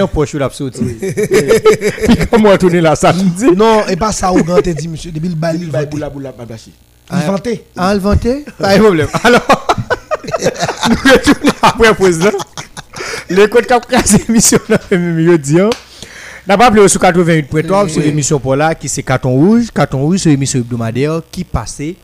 Puis 2.09 2.27
comment 2.31 2.49
retourner 2.49 2.81
là 2.81 2.97
samedi 2.97 3.51
Non, 3.55 3.87
et 3.89 3.97
pas 3.97 4.11
ça, 4.11 4.33
ou 4.33 4.43
grand 4.43 4.63
dit, 4.63 4.89
monsieur, 4.89 5.11
depuis 5.11 5.29
le 5.29 5.35
bal, 5.35 5.57
il 5.57 5.65
Il 5.65 5.71
va 5.71 5.81
vanté. 5.81 5.91
Boula 5.91 6.09
Boula 6.09 6.33
pas 6.33 6.47
bâcher. 6.47 6.73
Il 7.13 7.19
vanté. 7.27 7.67
Ah, 7.77 7.93
le 7.93 8.01
vanté 8.01 8.47
Pas 8.59 8.79
de 8.79 8.83
problème. 8.83 9.09
Alors, 9.25 9.77
nous 10.89 10.97
retournons 11.13 11.53
après 11.61 11.95
pour 11.95 12.07
ça. 12.07 12.31
L'écoute 13.29 13.67
cap 13.67 13.87
casse 13.87 14.17
émission 14.27 14.61
là 14.71 14.79
même 14.91 15.37
dit. 15.37 15.59
Hein. 16.49 16.53
N'a 16.53 16.59
pas 16.59 16.67
appelé 16.67 16.89
sur 16.89 17.01
88.3 17.01 17.89
sur 17.89 18.01
l'émission 18.03 18.39
pour 18.39 18.57
là 18.57 18.75
qui 18.75 18.89
c'est 18.89 19.03
Carton 19.03 19.31
Rouge. 19.31 19.67
Carton 19.75 20.01
Rouge 20.01 20.19
c'est 20.21 20.31
l'émission 20.31 20.59
hebdomadaire 20.61 21.21
qui 21.31 21.45
passait 21.45 21.97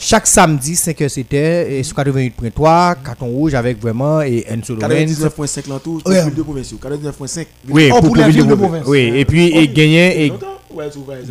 chaque 0.00 0.26
samedi 0.28 0.74
5h 0.74 1.08
c'était 1.08 1.78
et 1.78 1.82
sur 1.82 1.96
88.3 1.96 2.96
Carton 3.04 3.26
Rouge 3.26 3.54
avec 3.54 3.80
vraiment 3.80 4.20
et 4.22 4.44
Enzo 4.48 4.74
Lorenz 4.76 5.20
99.5 5.24 5.68
là 5.68 5.80
tout, 5.82 6.00
Ouais. 6.06 6.22
c'est 6.22 6.34
deux 6.34 6.44
provinciaux. 6.44 6.78
99.5. 6.80 7.46
Oui, 7.68 7.90
Oh, 7.92 8.00
pour 8.00 8.14
la 8.16 8.28
ville 8.28 8.46
de 8.46 8.54
province. 8.54 8.82
province. 8.84 8.86
Oui, 8.86 9.12
et 9.16 9.24
puis 9.24 9.46
et 9.48 9.66
gagné 9.68 10.26
et 10.26 10.32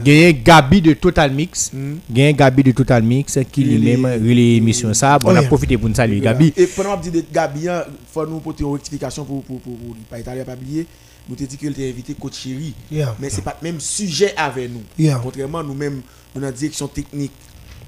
c'est 0.03 0.33
Gabi 0.33 0.81
de 0.81 0.93
Total 0.93 1.31
Mix. 1.31 1.71
Mhm. 1.73 1.99
Gagné 2.11 2.33
Gabi 2.33 2.63
de 2.63 2.71
Total 2.71 3.03
Mix 3.03 3.37
qui 3.51 3.63
lui-même 3.63 4.05
est- 4.05 4.17
relais 4.17 4.55
émission 4.55 4.93
ça. 4.93 5.17
Bon, 5.19 5.31
on 5.31 5.35
a 5.35 5.43
profité 5.43 5.77
pour 5.77 5.87
nous 5.87 5.95
saluer 5.95 6.19
Gabi. 6.19 6.51
Et 6.57 6.65
pendant 6.67 6.97
que 6.97 7.05
je 7.05 7.09
dis 7.11 7.21
de 7.21 7.25
Gabi, 7.33 7.61
il 7.65 7.71
faut 8.11 8.25
nous 8.25 8.39
porter 8.39 8.63
une 8.63 8.73
rectification 8.73 9.23
pour 9.23 9.43
pour 9.43 9.59
pour 9.61 9.77
pour 9.77 9.95
pas 10.09 10.19
italien 10.19 10.43
pas 10.43 10.53
oublier. 10.53 10.85
Nous 11.29 11.35
t'ai 11.35 11.45
dit 11.47 11.57
qu'il 11.57 11.71
était 11.71 11.89
invité 11.89 12.13
coach 12.13 12.35
chéri. 12.37 12.73
Yeah. 12.91 13.15
Mais 13.19 13.29
c'est 13.29 13.41
pas 13.41 13.57
le 13.61 13.69
même 13.71 13.79
sujet 13.81 14.33
avec 14.37 14.71
nous. 14.71 14.83
Yeah. 14.97 15.19
Contrairement 15.21 15.63
nous 15.63 15.73
même 15.73 16.01
nous 16.33 16.41
dans 16.41 16.51
direction 16.51 16.87
technique 16.87 17.31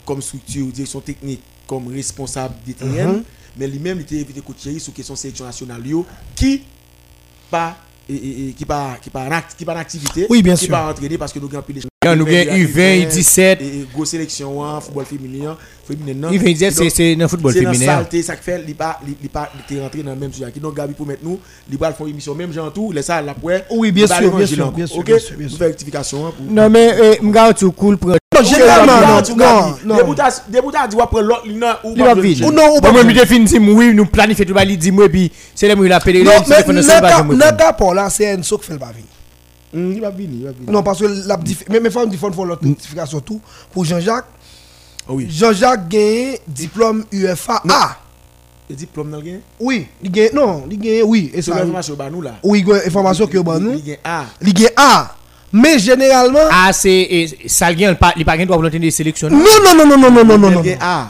comme 0.06 0.22
structure, 0.22 0.68
direction 0.68 1.00
technique 1.02 1.42
comme 1.68 1.88
responsable 1.88 2.56
DTN, 2.66 3.08
Mhm. 3.18 3.24
mais 3.58 3.68
lui-même 3.68 3.98
il 4.00 4.02
était 4.02 4.20
invité 4.22 4.42
coach 4.42 4.58
chéri 4.64 4.80
sur 4.80 4.94
question 4.94 5.16
sélection 5.16 5.46
nationale 5.46 5.84
qui 6.36 6.64
pas 7.50 7.78
et, 8.10 8.14
et- 8.14 8.50
et 8.50 8.52
qui 8.54 8.66
pas 8.66 8.98
qui 9.02 9.10
pas 9.10 9.44
qui 9.58 9.66
pas 9.66 9.74
activité 9.74 10.26
Oui, 10.30 10.42
bien 10.42 10.56
qui 10.56 10.66
sûr. 10.66 10.72
pas 10.72 10.90
entraîné 10.90 11.18
parce 11.18 11.32
que 11.32 11.40
nous 11.40 11.48
avons 11.48 11.62
pile 11.62 11.82
Quand 12.02 12.16
nous 12.16 12.26
gagnons 12.26 12.54
U20, 12.54 13.08
U17. 13.08 13.58
et, 13.62 14.06
sélection 14.06 14.62
en 14.62 14.82
football 14.82 15.06
féminin 15.06 15.56
féminin 15.86 16.30
c'est 16.72 16.90
c'est 16.90 17.16
dans 17.16 17.28
football 17.28 17.54
c'est 17.54 17.62
dans 17.62 17.72
féminin. 17.74 17.94
saleté 17.98 18.24
ça 18.24 18.36
fait 18.36 18.64
il 18.68 18.76
pas 18.76 19.00
il 19.06 19.30
pas 19.30 19.50
rentré 19.82 20.02
dans 20.04 20.14
le 20.14 20.20
même 20.20 20.32
sujet 20.34 20.52
qui 20.52 20.60
donc 20.60 20.76
Gabi 20.76 20.94
pour 20.94 21.06
mettre 21.06 21.24
nous 21.24 21.40
il 21.70 21.78
va 21.78 21.92
faire 21.94 22.06
une 22.08 22.14
émission 22.14 22.34
même 22.36 22.52
genre 22.54 22.72
tout 22.74 22.92
les 22.92 23.02
ça 23.02 23.18
après 23.18 23.66
Oui, 23.72 23.92
bien 23.92 24.08
sûr, 24.08 24.36
bien 24.36 24.46
sûr, 24.48 24.74
sûr, 24.88 25.04
sûr, 25.50 25.60
rectification 25.60 26.28
hein, 26.28 26.34
pour 26.36 26.46
Non 26.52 26.70
mais 26.70 27.18
eh, 27.20 27.24
m'gare 27.26 27.54
tout 27.54 27.72
cool 27.72 27.98
pour 27.98 28.12
Non, 28.42 28.50
généralement, 28.50 28.94
non, 29.86 29.96
non, 29.96 30.14
dit 30.88 30.98
après 31.02 31.22
l'autre 31.22 31.44
il 31.46 31.58
n'a 31.60 31.80
ou 31.84 31.94
Il 31.96 32.04
va 32.04 32.16
vite. 32.16 32.44
Ou 32.44 32.52
non, 32.52 32.76
ou 32.76 32.82
pas 32.82 32.92
Bon, 32.92 33.04
moi, 33.04 33.14
je 33.14 33.20
définis, 33.20 33.60
oui, 33.60 33.94
nous 33.94 34.06
planifions 34.06 34.46
tout, 34.46 34.56
il 34.68 34.78
dit 34.78 34.92
moi, 34.92 35.10
puis 35.10 35.32
c'est 35.56 35.68
là 35.68 35.76
où 35.76 35.84
il 35.86 35.92
appelle 35.92 36.24
Non, 36.24 36.32
mais 36.48 36.74
le 36.74 37.78
pour 37.78 37.94
là, 37.94 38.10
c'est 38.10 38.38
Enso 38.38 38.58
qui 38.58 38.66
fait 38.68 38.74
le 38.74 38.80
venir. 38.80 38.94
Hum, 39.72 39.94
il 39.94 40.02
va 40.02 40.10
venir 40.10 40.30
il 40.34 40.44
va 40.46 40.52
venir 40.52 40.72
Non, 40.72 40.82
parce 40.82 41.00
que 41.00 41.28
la 41.28 41.38
mais 41.70 41.80
mes 41.80 41.92
femmes 41.92 42.12
font 42.18 42.44
leur 42.44 42.58
notification 42.64 43.20
tout. 43.20 43.40
Pour 43.72 43.86
Jean-Jacques, 43.86 44.26
Oh 45.10 45.14
oui 45.16 45.28
Jean-Jacques 45.30 45.88
gagne 45.90 46.38
diplôme 46.48 47.04
UFA 47.12 47.64
A. 47.68 47.98
le 48.70 48.76
diplôme 48.76 49.12
le 49.12 49.22
gain 49.22 49.40
Oui, 49.60 49.88
il 50.04 50.12
gagne, 50.12 50.30
non, 50.34 50.66
il 50.70 50.78
gagne, 50.78 51.02
oui. 51.04 51.32
Et 51.34 51.42
c'est 51.42 51.52
l'information 51.52 51.96
ba 51.96 52.10
nous 52.12 52.22
là 52.22 52.36
oui, 52.44 52.64
information 52.86 53.26
que 53.26 53.38
nous. 53.38 53.74
il 53.74 53.84
gagne 53.84 53.98
A 54.04 54.26
Il 54.42 54.54
gagne 54.54 54.70
A. 54.78 55.16
Mais 55.52 55.80
généralement. 55.80 56.48
Ah, 56.52 56.72
c'est. 56.74 57.08
Il 57.10 57.78
n'y 57.78 57.86
a 57.86 57.96
pas 57.96 58.14
de 58.16 58.46
volonté 58.46 58.80
de 58.80 58.90
sélectionner. 58.90 59.36
Non, 59.36 59.44
non, 59.64 59.86
non, 59.86 59.98
non, 59.98 60.12
non, 60.12 60.24
non, 60.24 60.38
non, 60.38 60.52
non. 60.52 60.64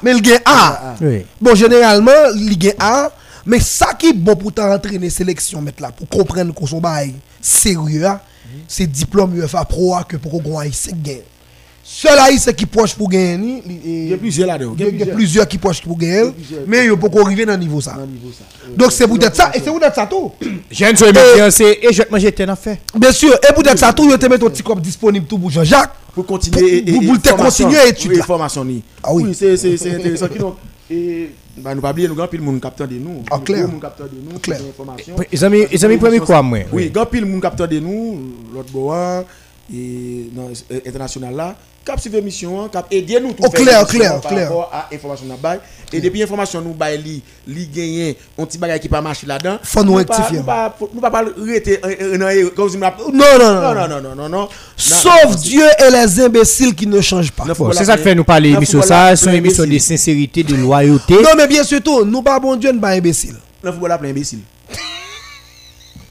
Mais 0.03 0.15
il 0.17 0.27
y 0.27 0.33
a 0.33 0.95
Bon, 1.41 1.55
généralement, 1.55 2.11
il 2.35 2.63
y 2.63 2.69
a 2.79 3.11
Mais 3.45 3.59
ça 3.59 3.93
qui 3.97 4.09
est 4.09 4.13
bon 4.13 4.35
pour 4.35 4.53
t'entraîner 4.53 5.09
sélection, 5.09 5.63
là, 5.79 5.91
pour 5.91 6.07
comprendre 6.07 6.53
qu'on 6.53 6.67
son 6.67 6.79
bail 6.79 7.15
sérieux, 7.41 8.05
hein, 8.05 8.19
c'est 8.67 8.85
diplôme 8.85 9.35
UEFA 9.35 9.65
Pro 9.65 9.95
que 10.07 10.17
pour 10.17 10.43
qu'on 10.43 10.61
ait 10.61 10.71
5 10.71 11.01
gains. 11.01 11.23
Seul 11.91 12.19
haïtien 12.19 12.53
qui 12.53 12.67
proche 12.67 12.93
pour 12.93 13.09
gagner, 13.09 13.63
il 13.83 14.09
y 14.09 14.13
a 14.13 14.17
plusieurs 14.17 14.47
là-dedans 14.47 14.75
il 14.77 14.99
y 14.99 15.01
a 15.01 15.07
plusieurs 15.07 15.47
qui 15.47 15.57
proches 15.57 15.81
pour 15.81 15.97
gagner, 15.97 16.31
mais 16.67 16.85
il 16.85 16.91
faut 16.91 17.19
arriver 17.19 17.45
dans 17.47 17.53
le 17.53 17.57
niveau 17.57 17.81
ça. 17.81 17.93
Dans 17.93 18.01
le 18.01 18.07
niveau 18.07 18.29
ça 18.31 18.45
Donc 18.77 18.91
c'est 18.91 19.07
peut-être 19.07 19.35
ça, 19.35 19.49
et 19.55 19.59
c'est 19.59 19.71
peut-être 19.71 19.95
ça 19.95 20.05
tout. 20.05 20.31
J'ai 20.69 20.87
une 20.87 20.95
soirée 20.95 21.13
maintenant, 21.13 21.49
c'est 21.49 21.79
et 21.81 21.91
je 21.91 21.97
vais 21.97 22.05
te 22.05 22.11
manger 22.11 22.31
tes 22.31 22.43
affaires. 22.43 22.77
Bien 22.95 23.11
sûr, 23.11 23.33
et 23.33 23.53
peut-être 23.53 23.79
ça 23.79 23.91
tout, 23.91 24.07
il 24.07 24.15
te 24.19 24.25
mettre 24.27 24.45
ton 24.45 24.51
petit 24.51 24.61
corps 24.61 24.79
disponible 24.79 25.25
tout 25.25 25.39
pour 25.39 25.49
Jean-Jacques. 25.49 25.91
pour 26.13 26.27
continuer 26.27 26.83
Pour- 26.83 27.21
te 27.21 27.29
continuer 27.33 27.79
à 27.79 27.87
étudier, 27.87 28.17
Oui, 28.19 28.23
formation. 28.23 28.67
Ah 29.01 29.11
oui. 29.11 29.33
c'est 29.33 29.91
intéressant 29.91 30.27
qui 30.27 30.37
donc 30.37 30.57
et 30.91 31.29
bah 31.57 31.75
nous 31.75 31.81
pas 31.81 31.91
oublier 31.91 32.07
nous 32.07 32.15
grand 32.15 32.27
pile 32.27 32.41
monde 32.41 32.61
capteur 32.61 32.87
de 32.87 32.95
nous. 32.95 33.23
Ah, 33.29 33.39
clair. 33.43 33.67
Monde 33.67 33.81
capteur 33.81 34.07
de 34.07 34.15
nous. 34.31 34.39
Clair. 34.39 34.59
information. 34.69 35.15
Les 35.31 35.43
amis, 35.43 35.65
les 35.71 35.85
amis, 35.85 35.97
premier 35.97 36.19
quoi, 36.19 36.41
moi? 36.41 36.59
Oui, 36.71 36.89
grand 36.89 37.05
pile 37.05 37.25
monde 37.25 37.41
capteur 37.41 37.67
de 37.67 37.79
nous, 37.79 38.19
l'autre 38.53 38.71
bois 38.71 39.23
et 39.73 40.29
dans 40.33 40.47
euh, 40.71 40.79
international 40.87 41.35
là, 41.35 41.55
cap 41.85 41.99
suivre 41.99 42.19
mission, 42.21 42.67
cap 42.69 42.87
aider 42.91 43.19
nous 43.19 43.33
tout 43.33 43.43
Oh, 43.45 43.49
clair, 43.49 43.85
clair, 43.87 44.19
par 44.21 44.31
clair. 44.31 44.47
rapport 44.47 44.69
à 44.73 44.87
information 44.93 45.25
na 45.27 45.35
bail 45.35 45.59
et 45.93 46.01
depuis 46.01 46.21
information 46.23 46.61
nous 46.61 46.73
bail 46.73 46.97
li 47.01 47.21
li 47.47 47.67
gagner 47.67 48.17
un 48.37 48.45
petit 48.45 48.57
bagage 48.57 48.79
qui 48.81 48.89
pas 48.89 49.01
marcher 49.01 49.25
là-dedans. 49.27 49.57
Faut 49.63 49.83
nous 49.83 49.95
rectifier. 49.95 50.37
Nous 50.39 50.43
pas 50.43 50.75
nous 50.93 51.01
pas 51.01 51.23
rester 51.45 51.77
dans 51.77 52.49
comme 52.55 52.69
si 52.69 52.77
nous- 52.77 52.81
Non, 52.81 53.25
non, 53.39 53.39
non. 53.39 53.61
non 53.61 53.73
non 53.73 53.87
non 53.87 54.01
non 54.01 54.15
non 54.15 54.29
non. 54.29 54.49
Sauf 54.75 55.35
Dieu 55.37 55.63
et 55.63 55.91
les 55.91 56.19
imbéciles 56.21 56.73
qui 56.75 56.85
ne 56.87 56.99
changent 57.01 57.31
pas. 57.31 57.45
Non, 57.45 57.71
c'est 57.71 57.85
ça 57.85 57.95
que 57.97 58.03
fait 58.03 58.15
nous 58.15 58.23
parler 58.23 58.49
émission 58.49 58.81
ça, 58.81 59.15
c'est 59.15 59.29
une 59.29 59.35
émission 59.35 59.65
de 59.65 59.77
sincérité, 59.77 60.43
de 60.43 60.55
loyauté. 60.55 61.13
Non, 61.15 61.29
mais 61.37 61.47
bien 61.47 61.63
surtout, 61.63 62.03
nous 62.05 62.21
pas 62.21 62.39
bon 62.39 62.55
Dieu, 62.55 62.71
nous 62.71 62.79
pas 62.79 62.89
imbéciles. 62.89 63.35
Le 63.63 63.71
football 63.71 63.97
plein 63.99 64.09
imbécile. 64.09 64.39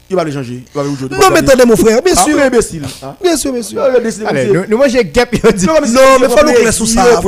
Il 0.09 0.15
va 0.15 0.23
le 0.23 0.31
changer. 0.31 0.63
Il 0.65 0.71
va 0.73 0.83
le 0.83 0.95
jouer. 0.95 1.09
Non, 1.11 1.27
mais 1.31 1.39
attendez, 1.39 1.65
mon 1.65 1.75
frère, 1.75 2.01
bien 2.01 2.13
Ah, 2.17 2.23
sûr. 2.23 2.39
imbécile. 2.39 2.83
hein. 3.03 3.15
Bien 3.21 3.37
sûr, 3.37 3.51
bien 3.53 3.61
sûr. 3.61 3.81
Il 3.87 4.25
Allez, 4.27 4.67
nous, 4.67 4.77
manger 4.77 5.03
gap, 5.05 5.29
il 5.33 5.53
dit. 5.53 5.65
Non, 5.65 5.73
mais 5.81 5.87
c'est 5.87 6.29
faut 6.29 6.45
nous 6.45 6.53
clair 6.53 6.73
sur 6.73 6.87
ça, 6.87 7.21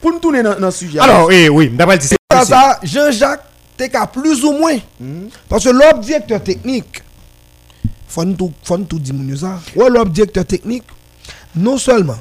pour 0.00 0.12
nous 0.12 0.18
tourner 0.18 0.42
dans 0.42 0.56
le 0.58 0.70
sujet. 0.70 0.98
Alors, 0.98 1.26
oui, 1.26 1.48
oui, 1.48 1.68
d'après 1.70 1.98
dit, 1.98 2.06
c'est 2.06 2.16
Ça, 2.44 2.78
Jean-Jacques, 2.82 3.44
t'es 3.76 3.88
qu'à 3.88 4.06
plus 4.06 4.42
ou 4.44 4.52
moins. 4.52 4.78
Parce 5.48 5.64
que 5.64 5.70
l'homme 5.70 6.00
directeur 6.00 6.42
technique, 6.42 7.02
faut 8.08 8.24
nous 8.24 8.34
tout, 8.34 8.52
faut 8.62 8.78
nous 8.78 8.84
tout 8.84 8.98
dire 8.98 9.14
mon 9.14 9.36
ça. 9.36 9.60
Ouais, 9.74 9.90
l'homme 9.90 10.08
directeur 10.08 10.44
technique, 10.46 10.84
non 11.54 11.76
seulement 11.76 12.16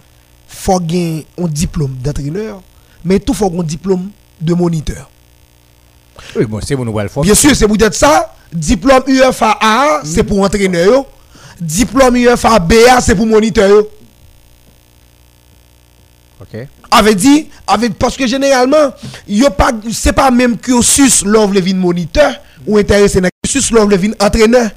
faut 0.47 0.79
gagner 0.79 1.25
un 1.41 1.47
diplôme 1.47 1.95
d'entraîneur, 2.03 2.61
mais 3.03 3.19
tout 3.19 3.33
faut 3.33 3.51
un 3.59 3.63
diplôme 3.63 4.09
de 4.41 4.53
moniteur. 4.53 5.09
Oui, 6.35 6.45
bon, 6.45 6.59
c'est 6.61 6.75
bon, 6.75 6.85
nous 6.85 6.97
le 6.97 7.07
faire. 7.07 7.23
Bien 7.23 7.35
sûr, 7.35 7.55
c'est 7.55 7.67
peut-être 7.67 7.93
ça. 7.93 8.34
Diplôme 8.53 9.03
UFA 9.07 9.57
A, 9.61 10.01
c'est 10.03 10.23
pour 10.23 10.41
entraîneur. 10.41 10.85
yo. 10.85 11.05
Diplôme 11.59 12.15
UFA 12.17 12.59
B, 12.59 12.73
c'est 13.01 13.15
pour 13.15 13.25
moniteur. 13.25 13.69
yo. 13.69 13.89
Ok. 16.41 16.67
avait 16.91 17.15
dit 17.15 17.47
avec 17.65 17.93
parce 17.97 18.17
que 18.17 18.27
généralement 18.27 18.93
yo 19.27 19.49
pas 19.49 19.71
c'est 19.91 20.11
pas 20.13 20.29
même 20.31 20.57
cursus 20.57 21.23
love 21.23 21.53
le 21.53 21.61
vin 21.61 21.73
moniteur 21.75 22.33
ou 22.67 22.77
intéressé 22.77 23.21
dans 23.21 23.29
cursus 23.41 23.71
le 23.71 23.95
vin 23.95 24.11
entraîneur 24.19 24.69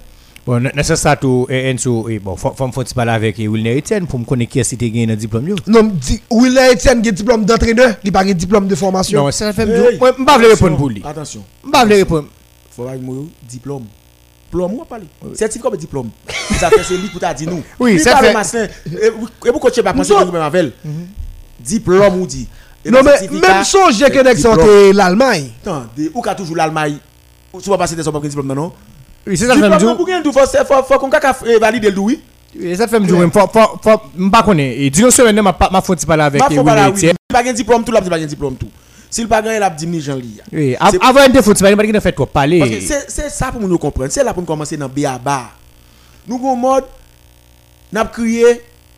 Bon, 0.46 0.62
dans 0.62 0.82
ce 0.82 0.96
ça 0.96 1.14
tout, 1.14 1.46
et 1.50 1.68
Enzo, 1.70 2.08
et 2.08 2.18
bon, 2.18 2.34
faut 2.34 2.54
faut 2.56 2.72
faut 2.72 2.82
parler 2.94 3.10
avec 3.12 3.38
eh, 3.38 3.46
Wilner 3.46 3.76
Etienne 3.76 4.06
pour 4.06 4.18
me 4.18 4.24
connaître 4.24 4.50
qui 4.52 4.58
est-ce 4.60 4.76
qui 4.76 4.84
a 4.86 4.88
gagné 4.88 5.12
un 5.12 5.14
diplôme. 5.14 5.46
yo. 5.48 5.56
non 5.66 5.82
di, 5.92 6.22
William 6.30 6.72
Etienne 6.72 7.06
a 7.06 7.10
diplôme 7.10 7.44
d'entraîneur 7.44 7.96
il 8.02 8.10
pas 8.10 8.22
un 8.22 8.32
diplôme 8.32 8.66
de 8.66 8.74
formation 8.74 9.18
Non, 9.18 9.22
Moi, 9.24 9.30
je 9.30 9.44
ne 9.44 9.52
vais 9.52 10.24
pas 10.24 10.36
répondre 10.38 10.78
pour 10.78 10.88
lui. 10.88 11.02
Attention. 11.04 11.44
Je 11.62 11.66
ne 11.68 11.72
vais 11.72 11.78
pas 11.78 11.84
répondre. 11.84 12.28
Faut 12.78 12.84
pas 12.84 12.96
moi 12.96 13.16
diplôme. 13.50 13.84
Parler. 14.88 15.06
Certificat 15.34 15.68
comme 15.68 15.78
diplôme. 15.78 16.10
Ça 16.60 16.70
fait 16.70 16.84
c'est 16.84 16.96
lui 16.96 17.08
pour 17.08 17.20
t'a 17.20 17.34
dit 17.34 17.44
nous. 17.44 17.62
Oui, 17.80 18.00
parle 18.04 18.44
fait-. 18.44 18.70
Et 18.86 19.06
et 19.06 19.52
pourquoi 19.52 19.70
tu 19.72 19.82
pas 19.82 19.92
penser 19.92 20.14
Nous 20.14 20.24
que 20.26 20.30
même 20.30 20.42
avec 20.42 20.72
Diplôme 21.58 22.20
ou 22.20 22.26
dit. 22.26 22.46
Non 22.86 23.00
mais 23.02 23.28
même 23.28 23.64
songe 23.64 23.98
que 23.98 24.22
nèg 24.22 24.38
sorti 24.38 24.92
l'Allemagne 24.94 25.50
Attendez, 25.60 26.10
ou 26.14 26.22
qu'a 26.22 26.36
toujours 26.36 26.56
l'Allemagne? 26.56 26.98
Tu 27.60 27.68
vas 27.68 27.76
passer 27.76 27.96
des 27.96 28.02
diplôme 28.02 28.46
non? 28.46 28.54
Non. 28.54 28.72
Oui, 29.26 29.36
c'est 29.36 29.46
ça 29.46 29.54
fait 29.54 29.60
me 29.68 29.96
pour 29.96 30.06
tout 30.22 30.32
faut 30.32 30.82
faut 30.84 30.98
qu'on 30.98 31.10
ka 31.10 31.36
valider 31.60 31.90
le 31.90 31.98
oui. 31.98 32.22
Ça 32.76 32.86
fait 32.86 33.00
me 33.00 33.06
dire. 33.06 33.32
Faut 33.32 33.48
faut 33.52 33.78
faut 33.82 34.00
me 34.16 34.30
pas 34.30 34.44
connaître. 34.44 34.80
Et 34.80 34.88
dis-nous 34.88 35.10
semaine 35.10 35.42
ma 35.42 35.52
pas 35.52 35.68
ma 35.70 35.82
faut 35.82 35.96
parler 36.06 36.22
avec 36.22 36.42
eh, 36.48 36.54
faut 36.54 36.62
oui. 36.62 37.10
Pas 37.28 37.42
gagner 37.42 37.54
diplôme 37.54 37.84
tout 37.84 37.92
là, 37.92 38.00
pas 38.00 38.08
gagner 38.08 38.26
diplôme 38.26 38.54
tout. 38.56 38.70
S'il 39.10 39.26
pas 39.28 39.40
gagner 39.42 39.58
l'a 39.58 39.70
dit 39.70 39.86
ni 39.86 40.00
Jean 40.00 40.16
Lia. 40.16 40.42
Oui, 40.52 40.76
av- 40.78 40.90
C'est- 40.92 41.02
avant 41.02 41.28
de 41.28 41.40
faut 41.40 41.54
parler, 41.54 41.76
pas 41.76 41.86
de 41.86 42.00
fait 42.00 42.12
trop 42.12 42.26
parler. 42.26 42.80
c'est 42.86 43.06
c'est 43.08 43.30
ça 43.30 43.50
pour 43.50 43.60
nous 43.60 43.78
comprendre. 43.78 44.10
C'est 44.12 44.22
là 44.24 44.32
pour 44.34 44.42
nous 44.42 44.46
commencer 44.46 44.76
dans 44.76 44.88
BABA. 44.88 45.50
Nous 46.26 46.36
avons 46.36 46.56
mode, 46.56 46.84
nous 47.92 48.00
avons 48.00 48.10
crié 48.10 48.44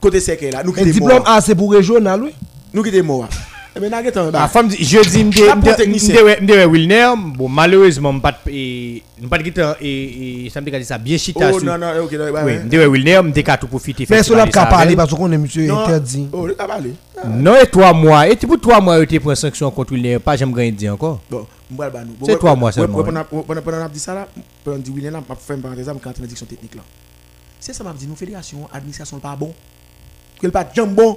côté 0.00 0.18
secret 0.20 0.50
là. 0.50 0.62
Nous 0.64 0.74
un 0.76 0.82
diplôme 0.84 1.22
A 1.26 1.40
c'est 1.40 1.54
pour 1.54 1.70
régional 1.72 2.22
oui 2.22 2.34
Nous 2.72 2.82
qui 2.82 2.90
des 2.90 3.02
morts. 3.02 3.28
Eh 3.76 3.80
La 3.88 4.02
pas. 4.32 4.48
femme 4.48 4.66
dit, 4.68 4.82
je 4.84 4.98
dis, 5.08 5.24
m'de 5.24 6.66
Wilner, 6.66 7.12
bon, 7.36 7.48
malheureusement, 7.48 8.12
m'pas 8.12 8.34
et 8.48 9.02
pas 9.28 9.38
de 9.38 9.44
guitare 9.44 9.76
et 9.80 10.46
et 10.46 10.50
ça 10.50 10.60
dit 10.60 10.84
ça 10.84 10.98
bien 10.98 11.16
chita 11.16 11.50
Oh 11.54 11.60
non, 11.60 11.78
non, 11.78 11.86
ok, 12.02 12.10
ouais, 12.12 12.30
Oui, 12.44 12.52
m'de 12.64 12.86
Wilner, 12.88 13.22
m'de 13.22 13.40
ka 13.42 13.56
tout 13.56 13.68
profiter 13.68 14.06
mais 14.10 14.20
Isabelle. 14.20 14.96
parce 14.96 15.14
qu'on 15.14 15.30
est 15.30 15.38
monsieur 15.38 15.66
Non. 15.68 15.80
interdit 15.80 16.26
Oh, 16.32 16.48
il 16.48 16.60
a 16.60 16.66
parlé. 16.66 16.94
Non, 17.28 17.54
et 17.62 17.66
toi 17.66 17.92
mois, 17.92 18.28
et 18.28 18.34
pour 18.34 18.58
toi 18.58 18.80
mois 18.80 19.06
tu 19.06 19.20
prends 19.20 19.34
sanction 19.36 19.70
contre 19.70 19.92
Wilner, 19.92 20.18
pas 20.18 20.36
j'aime 20.36 20.52
rien 20.52 20.72
dire 20.72 20.94
encore. 20.94 21.20
Bon, 21.30 21.46
m'ba 21.70 21.90
ba 21.90 22.04
nous. 22.04 22.14
C'est 22.26 22.38
toi, 22.38 22.56
moi, 22.56 22.72
seulement. 22.72 23.04
Pendant 23.04 23.24
pendant 23.62 23.88
dit 23.88 24.00
ça 24.00 24.14
là, 24.14 24.26
pendant 24.64 24.78
dit 24.78 24.90
William, 24.90 25.14
m'a 25.14 25.36
fait 25.36 25.54
une 25.54 25.60
parenthèse, 25.60 25.86
m'a 25.86 25.94
quand 26.02 26.12
technique 26.12 26.74
là. 26.74 26.82
C'est 27.60 27.72
ça 27.72 27.84
m'a 27.84 27.92
dit 27.92 28.08
nous 28.08 28.16
fédération, 28.16 28.68
administration 28.72 29.20
pas 29.20 29.36
bon. 29.36 29.52
Que 30.40 30.46
le 30.46 30.52
pas 30.52 30.66
jambe 30.74 30.94
bon. 30.94 31.16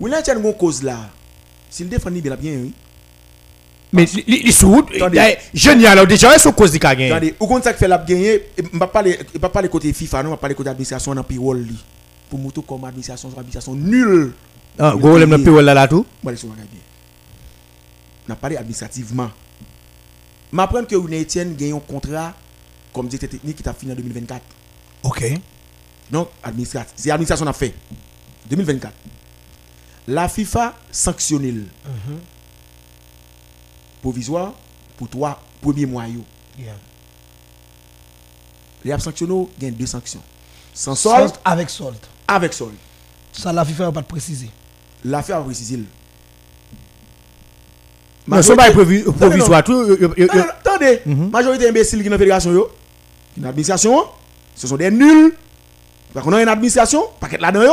William 0.00 0.22
tient 0.22 0.38
une 0.38 0.54
cause 0.54 0.82
là. 0.82 1.10
S'il 1.68 1.88
défend 1.88 2.10
il 2.12 2.22
bien 2.22 2.52
oui. 2.52 2.72
Mais 3.92 4.06
sous, 4.06 4.84
Attendez. 4.94 5.36
génial, 5.52 5.92
alors 5.92 6.06
déjà, 6.06 6.38
c'est 6.38 6.54
cause 6.54 6.70
du 6.70 6.78
gagner. 6.78 7.10
Attendez, 7.10 7.34
ou 7.40 7.46
comme 7.46 7.60
ça 7.62 7.72
que 7.72 7.78
fait 7.78 7.88
la 7.88 7.98
gagner, 7.98 8.42
m'a 8.72 8.86
pas 8.86 8.92
parler 8.92 9.18
pas 9.40 9.48
parler 9.48 9.68
côté 9.68 9.92
FIFA 9.92 10.22
non, 10.22 10.30
m'a 10.30 10.36
parler 10.36 10.54
côté 10.54 10.70
administration 10.70 11.14
dans 11.14 11.24
li. 11.54 11.76
Pour 12.28 12.38
moto 12.38 12.62
comme 12.62 12.84
administration, 12.84 13.28
administration 13.30 13.74
nulle. 13.74 14.32
Ah, 14.78 14.94
go 14.96 15.18
le 15.18 15.26
me 15.26 15.60
là 15.60 15.74
là 15.74 15.88
tout? 15.88 16.06
Moi, 16.22 16.32
je 16.32 16.38
suis 16.38 16.48
a 18.28 18.36
parlé 18.36 18.56
administrativement. 18.56 19.28
M'apprendre 20.52 20.86
que 20.86 20.94
René 20.94 21.22
Etienne 21.22 21.54
gagne 21.56 21.74
un 21.74 21.80
contrat 21.80 22.32
comme 22.92 23.08
directeur 23.08 23.30
technique 23.30 23.56
qui 23.56 23.62
t'a 23.64 23.72
fini 23.72 23.92
en 23.92 23.96
2024. 23.96 24.40
OK 25.02 25.32
Donc, 26.12 26.28
administratif. 26.42 26.92
C'est 26.96 27.08
l'administration 27.08 27.46
a 27.46 27.52
fait. 27.52 27.74
2024. 28.48 28.92
La 30.10 30.28
FIFA 30.28 30.74
sanctionne 30.90 31.42
le 31.46 31.64
provisoire 34.02 34.52
pour 34.96 35.08
trois 35.08 35.40
premiers 35.60 35.86
mois. 35.86 36.06
yo. 36.08 36.24
Yeah. 36.58 36.72
Les 38.84 38.90
a 38.92 38.98
sanctionné, 38.98 39.46
il 39.58 39.64
y 39.64 39.68
a 39.68 39.70
deux 39.70 39.86
sanctions. 39.86 40.20
Sans 40.74 40.94
solde, 40.96 41.28
Solde 41.28 41.32
avec 41.44 41.70
solde 41.70 41.96
avec 42.26 42.52
solde. 42.54 42.74
ça 43.32 43.52
la 43.52 43.64
FIFA 43.64 43.84
n'a 43.84 43.92
pas 43.92 44.00
de 44.02 44.06
préciser 44.06 44.50
L'affaire 45.04 45.36
a 45.38 45.42
précisé. 45.44 45.78
Non, 48.26 48.42
ça 48.42 48.54
va 48.54 48.70
prévu 48.72 49.04
provisoire 49.04 49.62
yo- 49.68 49.96
Non, 49.96 50.08
non, 50.34 50.44
Attendez, 50.64 51.00
Mhm. 51.06 51.30
majorité 51.30 51.68
imbécile 51.68 52.00
qui 52.00 52.06
est 52.06 52.10
dans 52.10 52.14
la 52.14 52.18
fédération, 52.18 52.52
yo, 52.52 52.68
qui 53.34 53.40
est 53.40 53.42
dans 53.42 53.48
l'administration, 53.48 54.04
ce 54.56 54.66
sont 54.66 54.76
des 54.76 54.90
nuls. 54.90 55.34
Parce 56.12 56.24
qu'on 56.26 56.32
a 56.32 56.42
une 56.42 56.48
administration, 56.48 57.04
pas 57.20 57.28
qu'être 57.28 57.40
là-dedans, 57.40 57.62
yo. 57.64 57.72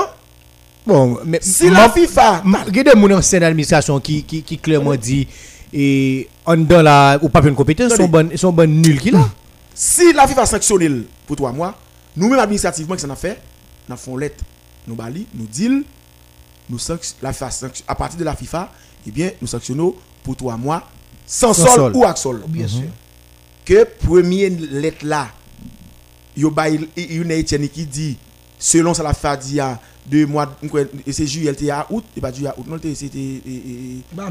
Bon, 0.88 1.20
mais 1.26 1.40
Si 1.42 1.70
la 1.70 1.90
FIFA, 1.90 2.44
Il 2.70 2.76
y 2.78 2.80
a 2.80 2.84
des 2.84 2.92
gens 3.00 3.18
ancienne 3.18 3.44
administration 3.44 4.00
qui, 4.00 4.24
qui, 4.24 4.42
qui 4.42 4.58
clairement 4.58 4.96
dit 4.96 5.28
et 5.74 6.30
en 6.46 6.56
dans 6.56 6.82
la 6.82 7.20
ou 7.22 7.28
pas 7.28 7.42
une 7.44 7.54
compétence 7.56 7.94
sont 7.96 8.08
bonnes 8.08 8.36
sont 8.38 8.54
bonnes 8.54 8.82
nulles 8.82 9.02
qui 9.02 9.12
là. 9.12 9.30
si 9.76 10.14
la 10.14 10.26
FIFA 10.26 10.46
sanctionne 10.46 11.04
pour 11.26 11.36
toi, 11.36 11.52
moi, 11.52 11.76
nous-mêmes 12.16 12.40
administrativement, 12.40 12.96
que 12.96 13.02
ça 13.02 13.12
a 13.12 13.16
fait, 13.18 13.38
nous 13.90 13.98
faisons 13.98 14.16
lettre, 14.16 14.44
nous 14.88 14.96
bali, 14.96 15.28
nous 15.34 15.46
deal, 15.46 15.84
nous 16.70 16.78
la 17.22 17.34
FIFA 17.34 17.50
à 17.86 17.96
partir 17.96 18.18
de 18.18 18.24
la 18.24 18.34
FIFA, 18.36 18.72
eh 19.06 19.12
bien, 19.12 19.32
nous 19.42 19.48
sanctionnons 19.48 19.94
pour 20.24 20.38
toi, 20.38 20.56
moi, 20.56 20.84
sans, 21.26 21.54
Sans 21.54 21.66
sol, 21.66 21.76
sol. 21.76 21.92
ou 21.96 22.06
avec 22.06 22.18
sol. 22.18 22.44
bien 22.48 22.68
sûr 22.68 22.84
que 23.66 23.84
premier 23.84 24.50
lettre 24.50 25.06
là 25.06 25.28
yo 26.38 26.50
bay 26.50 26.80
une 26.96 27.44
qui 27.44 27.86
dit 27.86 28.18
selon 28.60 28.94
ça 28.94 29.04
la 29.04 29.14
fa 29.14 29.36
dit 29.38 29.60
à 29.60 29.80
deux 30.06 30.26
mois 30.26 30.48
c'est 31.12 31.28
juillet 31.28 31.52
était 31.52 31.70
à 31.70 31.86
août 31.90 32.04
et 32.16 32.22
pas 32.22 32.32
juillet 32.32 32.50
à 32.50 32.56
août 32.58 32.66
non 32.68 32.78
c'était 32.94 33.18
et- 33.18 34.02
bah 34.14 34.30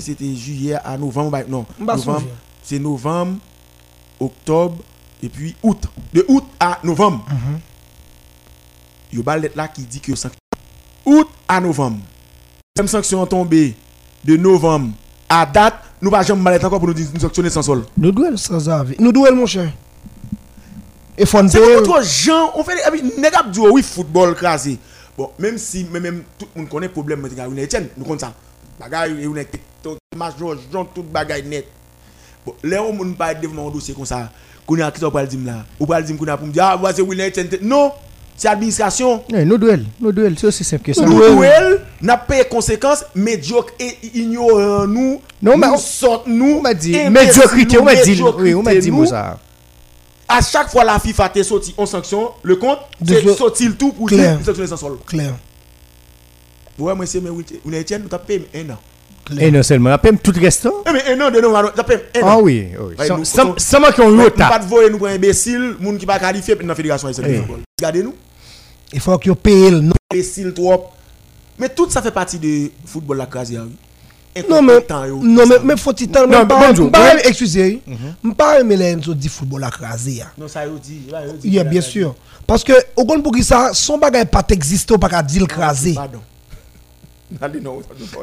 c'était 0.00 0.34
juillet 0.34 0.74
à 0.84 0.96
novembre 0.98 1.30
bah, 1.30 1.42
non 1.48 1.64
M'ba 1.78 1.96
novembre 1.96 2.26
c'est 2.62 2.78
novembre 2.78 3.38
octobre 4.20 4.76
et 5.22 5.28
puis 5.28 5.54
août 5.62 5.86
de 6.12 6.24
août 6.28 6.44
à 6.60 6.78
novembre. 6.84 7.24
Mhm. 7.30 7.58
yo 9.12 9.22
bay 9.22 9.40
lettre 9.40 9.56
là 9.56 9.68
qui 9.68 9.82
dit 9.82 10.00
que 10.00 10.12
août 11.06 11.28
à 11.48 11.60
novembre. 11.60 11.98
Même 12.76 12.88
sanction 12.88 13.24
tombée 13.26 13.74
de 14.24 14.36
novembre 14.36 14.92
à 15.28 15.46
date 15.46 15.74
nous 16.02 16.10
pas 16.10 16.22
jamais 16.22 16.42
mal 16.42 16.64
encore 16.66 16.80
pour 16.80 16.88
nous 16.88 17.18
sanctionner 17.18 17.48
sans 17.50 17.62
sol. 17.62 17.84
Nous 17.96 18.12
devons 18.12 18.36
sans 18.36 18.68
avis. 18.68 18.96
Nous 18.98 19.12
devons 19.12 19.34
mon 19.34 19.46
cher 19.46 19.72
et 21.16 21.26
faut 21.26 21.38
C'est 21.48 21.60
pour 21.60 21.82
trop 21.82 22.02
gens, 22.02 22.52
on 22.54 22.64
fait 22.64 22.72
ah 22.84 22.90
oui, 22.92 23.02
nèg 23.18 23.34
ap 23.34 23.50
di 23.50 23.60
oui 23.60 23.82
football 23.82 24.34
crasé. 24.34 24.78
Bon, 25.16 25.30
même 25.38 25.58
si 25.58 25.84
même, 25.84 26.02
même 26.02 26.22
tout 26.38 26.46
le 26.54 26.62
monde 26.62 26.70
connaît 26.70 26.88
problème 26.88 27.20
mais 27.22 27.30
gars 27.30 27.46
Etienne, 27.46 27.88
nous 27.96 28.04
connaissons 28.04 28.26
ça. 28.26 28.34
Bagay 28.80 29.26
ou 29.26 29.34
nek 29.34 29.50
TikTok, 29.52 29.98
match 30.16 30.34
John 30.72 30.86
tout 30.92 31.04
bagay 31.04 31.42
net. 31.42 31.66
Bon, 32.44 32.54
là 32.64 32.82
on 32.82 32.92
moun 32.92 33.14
pas 33.14 33.32
développement 33.34 33.70
dossier 33.70 33.94
comme 33.94 34.04
ça. 34.04 34.30
Qu'on 34.66 34.80
a 34.80 34.90
qui 34.90 34.98
ça 34.98 35.10
pas 35.10 35.26
dire 35.26 35.40
là? 35.44 35.64
Ou 35.78 35.86
pas 35.86 36.02
dire 36.02 36.16
qu'on 36.16 36.26
a 36.26 36.36
pour 36.36 36.46
me 36.46 36.52
dire 36.52 36.64
ah 36.64 36.80
c'est 36.94 37.02
William. 37.02 37.30
Non, 37.62 37.92
c'est 38.36 38.48
administration. 38.48 39.22
Oui, 39.30 39.44
nous 39.44 39.58
duel, 39.58 39.84
nous 40.00 40.10
duel, 40.10 40.34
c'est 40.38 40.46
aussi 40.46 40.64
simple 40.64 40.84
que 40.84 40.92
ça. 40.92 41.04
Nous 41.04 41.36
duel, 41.36 41.80
n'a 42.00 42.16
pas 42.16 42.42
conséquences 42.44 43.04
médiocres 43.14 43.74
et 43.78 43.96
ignorant 44.14 44.86
nous. 44.86 45.20
Non, 45.40 45.56
mais 45.56 45.68
nous 45.68 45.74
on- 45.74 45.78
sort 45.78 46.24
nous. 46.26 46.56
On 46.58 46.62
m'a 46.62 46.74
dit 46.74 46.98
médiocrité, 47.10 47.78
on 47.78 47.84
m'a 47.84 47.94
dit, 47.94 48.20
oui, 48.38 48.54
on 48.54 48.62
m'a 48.62 48.74
dit 48.74 48.90
ça. 49.06 49.38
À 50.28 50.40
chaque 50.40 50.70
fois 50.70 50.84
la 50.84 50.98
FIFA 50.98 51.28
t'est 51.28 51.42
sorti 51.44 51.74
en 51.76 51.86
sanction, 51.86 52.30
le 52.42 52.56
compte, 52.56 52.78
c'est 53.06 53.22
ce- 53.22 53.34
sorti 53.34 53.68
le 53.68 53.74
tout 53.74 53.92
pour 53.92 54.08
dire 54.08 54.38
sanctionner 54.44 54.68
sans 54.68 54.76
sol. 54.76 54.98
clair 55.06 55.34
Ouais, 56.78 56.94
moi 56.94 57.06
c'est 57.06 57.20
mais 57.20 57.30
oui, 57.30 57.44
on 57.64 57.70
Etienne, 57.72 58.02
nous 58.02 58.08
t'as 58.08 58.18
payé 58.18 58.48
un 58.54 58.70
an. 58.70 58.78
Et 59.38 59.50
non 59.50 59.62
seulement, 59.62 59.90
après 59.90 60.12
tout 60.16 60.32
le 60.32 60.40
reste. 60.40 60.68
Eh, 60.86 60.92
mais 60.92 61.02
un 61.14 61.20
an 61.26 61.30
de 61.30 61.40
nous, 61.40 61.52
t'as 61.74 61.82
payé 61.84 62.00
un 62.16 62.20
Ah 62.22 62.36
an. 62.36 62.40
oui, 62.42 62.68
oui. 62.78 62.94
Ouais, 62.98 63.06
Sans- 63.06 63.24
eu 64.10 64.16
Nous 64.16 64.24
autant. 64.24 64.48
pas 64.48 64.58
de 64.58 64.64
voyer 64.66 64.90
nous 64.90 64.98
pour 64.98 65.06
un 65.06 65.12
imbécile, 65.14 65.76
moun 65.80 65.96
qui 65.98 66.04
pas 66.04 66.18
qualifié 66.18 66.54
dans 66.56 66.66
la 66.66 66.74
fédération 66.74 67.08
haïtienne 67.08 67.26
Eh. 67.30 67.36
football. 67.38 67.60
Regardez-nous, 67.78 68.14
il 68.92 69.00
faut 69.00 69.16
que 69.18 69.30
paye 69.30 69.70
le 69.70 69.80
nom 69.80 69.94
imbécile 70.12 70.52
trop. 70.52 70.86
Mais 71.58 71.68
tout 71.68 71.88
ça 71.88 72.02
fait 72.02 72.10
partie 72.10 72.38
de 72.38 72.70
football 72.84 73.18
la 73.18 73.26
oui. 73.26 73.70
Non 74.48 74.62
mais 74.62 74.80
non 75.22 75.46
mais 75.46 75.54
ça. 75.56 75.60
mais 75.64 75.76
faut 75.76 75.92
il 75.98 76.08
temps 76.08 76.26
Non, 76.26 76.46
pas 76.46 76.68
bonjour, 76.68 76.90
pas 76.90 77.14
ouais. 77.14 77.22
excusez 77.28 77.80
pas 78.36 78.60
Enzo 78.60 79.14
dit 79.14 79.28
football 79.28 79.64
à 79.64 79.70
craser. 79.70 80.22
hein. 80.22 80.26
Non, 80.36 80.48
ça, 80.48 80.64
yo 80.66 80.78
dit. 80.82 81.02
que 81.42 81.62
bien 81.64 81.80
sûr. 81.80 82.14
Parce 82.46 82.62
que, 82.64 82.72
au 82.96 83.04
compte 83.04 83.22
pour 83.22 83.32
qui 83.32 83.42
ça, 83.44 83.70
son 83.72 83.96
bagage 83.98 84.26
pas 84.26 84.44
existé, 84.50 84.96
pas 84.98 85.22
dire 85.22 85.40
le 85.42 85.46
craser. 85.46 85.94
Pardon. 85.94 86.20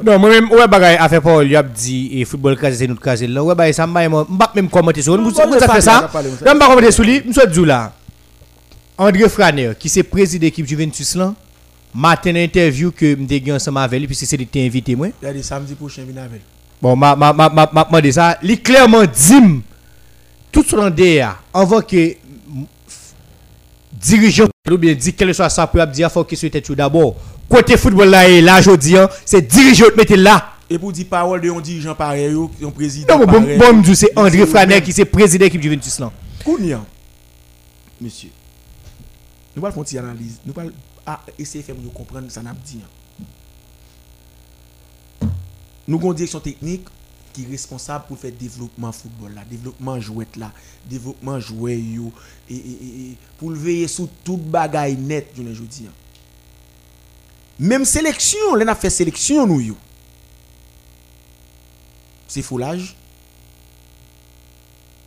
Non, 0.06 0.20
moi-même, 0.20 0.50
ouais, 0.52 0.68
bagay, 0.68 0.96
a 0.98 1.10
fait 1.10 1.20
Paul, 1.20 1.46
il 1.48 1.56
a 1.56 1.64
dit, 1.64 2.10
et 2.22 2.24
football 2.26 2.56
crasé, 2.56 2.78
c'est 2.78 2.88
notre 2.88 3.02
crasé. 3.02 3.28
Là, 3.28 3.44
ouais, 3.44 3.56
bagay, 3.56 3.74
ça 3.74 3.86
m'a 3.88 4.08
même 4.56 4.70
commenter 4.70 5.02
sur. 5.02 5.20
Vous 5.20 5.32
va 5.32 5.74
fait 5.74 5.82
ça? 5.82 5.92
parler, 5.92 5.98
on 5.98 6.02
va 6.02 6.08
parler, 6.08 6.30
on 6.32 6.36
va 6.36 6.46
Là, 6.46 6.54
m'bap 6.56 6.70
commenter 6.70 6.92
sur 6.92 7.04
lui, 7.04 7.22
m'sou 7.26 7.46
dit 7.48 7.66
là. 7.66 7.94
André 8.98 9.28
Franer, 9.28 9.72
qui 9.78 9.90
c'est 9.90 10.04
président 10.04 10.42
d'équipe 10.42 10.66
Juventus 10.68 11.16
là, 11.16 11.34
matin 11.94 12.36
interview 12.36 12.92
que 12.92 13.16
m'dé 13.16 13.40
gagné 13.42 13.54
ensemble 13.54 13.80
avec 13.80 14.00
lui, 14.00 14.08
puis 14.08 14.16
c'est 14.16 14.38
l'été 14.38 14.66
invité 14.66 14.96
moi. 14.96 15.08
Regardez, 15.20 15.44
samedi 15.44 15.74
prochain, 15.76 16.04
vin 16.06 16.22
avec. 16.22 16.42
Bon, 16.82 16.96
ma 16.96 17.16
ma 17.16 17.32
ma 17.34 17.50
ma 17.50 17.70
ma 17.72 17.84
demandé 17.86 18.12
ça, 18.12 18.38
lui 18.42 18.60
clairement 18.62 19.04
dit 19.06 19.62
tout 20.52 20.64
son 20.64 20.90
DA 20.90 21.38
avant 21.54 21.82
que 21.82 21.96
mm, 22.48 22.64
f- 22.64 23.14
dirigeant 23.94 24.48
ou 24.70 24.78
bien 24.78 24.94
dit 24.94 25.14
quel 25.14 25.28
que 25.30 25.34
soit 25.34 25.50
ça 25.50 25.68
pour 25.68 25.86
dire 25.88 26.12
faut 26.12 26.24
que 26.24 26.36
soit 26.36 26.62
tout 26.62 26.76
d'abord 26.76 27.16
côté 27.50 27.78
football 27.78 28.10
là 28.10 28.28
et 28.28 28.42
là 28.42 28.62
jodi 28.62 28.98
hein, 28.98 29.10
c'est 29.26 29.42
dirigeant 29.42 29.86
qui 29.92 29.98
mettre 29.98 30.16
là. 30.16 30.54
Et 30.70 30.80
pour 30.80 30.92
dire 30.92 31.06
parole 31.10 31.42
de 31.42 31.50
un 31.52 31.60
dirigeant 31.60 31.94
pareil, 31.94 32.34
un 32.64 32.70
président 32.72 33.18
Non, 33.20 33.26
bon, 33.26 33.42
pareil. 33.42 33.58
bon, 33.58 33.74
me 33.74 33.94
c'est 33.94 34.18
André 34.18 34.46
Franer 34.48 34.82
qui 34.82 34.94
c'est 34.94 35.06
président 35.06 35.46
équipe 35.46 35.62
Juventus 35.62 36.00
là. 36.00 36.12
Kounia, 36.46 36.82
monsieur, 38.00 38.30
nous 39.56 39.64
allons 39.64 39.72
faire 39.72 39.78
une 39.80 39.84
petite 39.84 40.00
analyse. 40.00 40.40
Nous 40.46 40.54
allons 40.58 40.72
essayer 41.38 41.62
de 41.62 41.66
faire 41.66 41.76
nous 41.76 41.90
comprendre 41.90 42.30
ce 42.32 42.40
qu'on 42.40 42.46
a 42.46 42.54
dit. 42.54 42.80
Nous 45.88 45.98
avons 45.98 46.12
une 46.12 46.16
direction 46.18 46.40
technique 46.40 46.86
qui 47.34 47.44
est 47.44 47.48
responsable 47.50 48.06
pour 48.08 48.18
faire 48.18 48.32
développement 48.32 48.92
football 48.92 49.34
là, 49.34 49.44
développement 49.50 50.00
jouet 50.00 50.28
là, 50.36 50.52
développement 50.86 51.40
jouet 51.40 51.80
yo, 51.80 52.12
et, 52.50 52.56
et, 52.56 52.60
et- 53.12 53.18
pour 53.38 53.50
le 53.52 53.58
veiller 53.58 53.88
sur 53.88 54.08
tout 54.24 54.38
bagaille 54.38 54.98
net, 54.98 55.32
je 55.38 55.42
dis. 55.64 55.88
Même 57.60 57.86
sélection, 57.86 58.40
on 58.52 58.68
a 58.68 58.76
fait 58.76 58.90
sélection 58.90 59.46
nous. 59.48 59.76
C'est 62.28 62.42
foulage. 62.42 62.96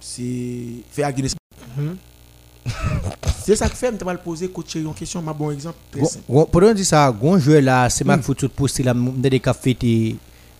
C'est 0.01 0.67
faire 0.91 1.09
agir 1.09 1.25
C'est 3.45 3.57
ça 3.57 3.69
que 3.69 3.77
fait, 3.77 3.93
je 3.99 4.05
vais 4.05 4.17
poser 4.17 4.49
coach 4.49 4.75
une 4.77 4.95
question, 4.95 5.21
ma 5.21 5.33
bon 5.33 5.51
exemple. 5.51 5.77
Pendant 6.51 6.73
dire 6.73 6.87
ça, 6.87 7.13
gon 7.13 7.39
joueur 7.39 7.61
là, 7.63 7.91
c'est 7.91 8.05
ma 8.05 8.19
photo 8.19 8.49
poster 8.49 8.83
là 8.83 8.95
dans 8.95 9.13
des 9.29 9.41
cafés 9.41 9.77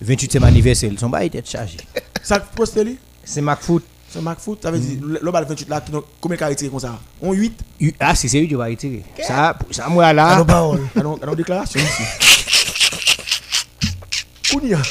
28e 0.03 0.43
anniversaire, 0.43 0.91
son 0.97 1.09
bail 1.09 1.29
tête 1.29 1.49
chargé. 1.49 1.77
Ça 2.21 2.39
que 2.39 2.55
poste 2.55 2.83
lui, 2.83 2.97
C'est 3.23 3.41
Mac 3.41 3.61
Foot. 3.61 3.83
c'est 4.09 4.21
Mac 4.21 4.39
Foot, 4.39 4.59
ça 4.63 4.71
veut 4.71 4.79
dire, 4.79 4.97
le 5.21 5.31
bal 5.31 5.45
28 5.45 5.69
là, 5.69 5.83
combien 6.19 6.37
de 6.37 6.43
retiré 6.43 6.71
comme 6.71 6.79
ça? 6.79 6.99
On 7.21 7.33
8 7.33 7.59
Ah, 7.99 8.15
si 8.15 8.27
c'est 8.27 8.39
lui 8.39 8.47
qui 8.47 8.55
va 8.55 8.65
retirer. 8.65 9.03
Ça, 9.21 9.55
ça 9.69 9.87
moi 9.89 10.11
là. 10.11 10.29
Allô, 10.29 10.45
parole. 10.45 10.81
Alors, 10.95 11.19
alors 11.21 11.35
déclaration 11.35 11.79
ici. 11.79 12.03
Kounia. 14.51 14.81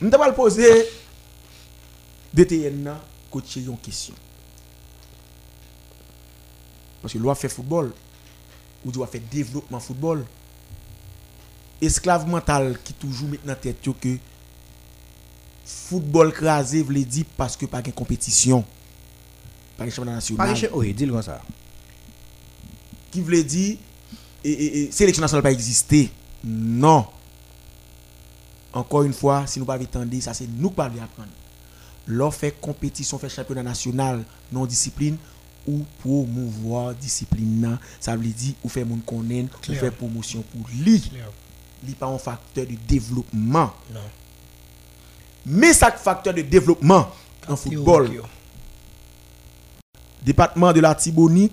Je 0.00 0.06
vais 0.06 0.26
le 0.26 0.32
poser 0.32 0.86
DTN 2.32 2.84
là, 2.84 3.00
coach 3.30 3.56
une 3.56 3.76
question. 3.78 4.14
Parce 7.02 7.14
que 7.14 7.18
loi 7.18 7.34
fait 7.34 7.48
football, 7.48 7.92
ou 8.84 8.90
doit 8.90 9.06
faire 9.06 9.20
développement 9.30 9.80
football. 9.80 10.24
Esclave 11.80 12.26
mental 12.28 12.78
qui 12.84 12.92
toujours 12.92 13.28
met 13.28 13.38
dans 13.38 13.48
la 13.48 13.54
tête 13.54 13.80
que 14.00 14.16
football 15.64 16.32
crasé 16.32 16.82
veut 16.82 17.04
dire 17.04 17.24
parce 17.36 17.56
que 17.56 17.66
pas 17.66 17.80
de 17.82 17.90
compétition. 17.90 18.64
Pas 19.76 19.86
de 19.86 19.90
championnat 19.90 20.16
national 20.16 20.54
Pas. 20.54 20.68
Oui, 20.74 20.92
dis-le 20.92 21.12
comme 21.12 21.22
ça. 21.22 21.40
qui 23.10 23.20
voulait 23.20 23.44
dire 23.44 23.78
et, 24.42 24.50
et, 24.50 24.82
et, 24.82 24.92
sélection 24.92 25.20
nationale 25.22 25.42
pas 25.42 25.52
exister. 25.52 26.10
Non. 26.44 27.06
Encore 28.72 29.02
une 29.02 29.12
fois, 29.12 29.46
si 29.46 29.58
nous 29.58 29.64
pas 29.64 29.74
attendre, 29.74 30.20
ça 30.20 30.34
c'est 30.34 30.48
nous 30.48 30.70
qui 30.70 30.76
pas 30.76 30.84
apprendre. 30.84 31.28
L'on 32.06 32.30
fait 32.30 32.52
compétition, 32.60 33.18
fait 33.18 33.28
championnat 33.28 33.62
national, 33.62 34.24
non 34.52 34.64
discipline 34.66 35.16
ou 35.66 35.84
promouvoir 35.98 36.94
discipline, 36.94 37.78
ça 38.00 38.16
veut 38.16 38.26
dire 38.28 38.54
ou 38.64 38.68
faire 38.68 38.86
moun 38.86 39.00
konnen, 39.00 39.48
ou 39.68 39.74
faire 39.74 39.92
promotion 39.92 40.42
pour 40.42 40.66
lui. 40.82 41.10
Li 41.82 41.94
pas 41.94 42.06
un 42.06 42.18
facteur 42.18 42.66
de 42.66 42.74
développement. 42.86 43.72
Non. 43.92 44.00
Mais 45.46 45.72
ça 45.72 45.90
facteur 45.90 46.34
de 46.34 46.42
développement 46.42 47.08
en 47.48 47.56
football. 47.56 48.22
Département 50.22 50.72
de 50.72 50.80
la 50.80 50.94
Tibonite, 50.94 51.52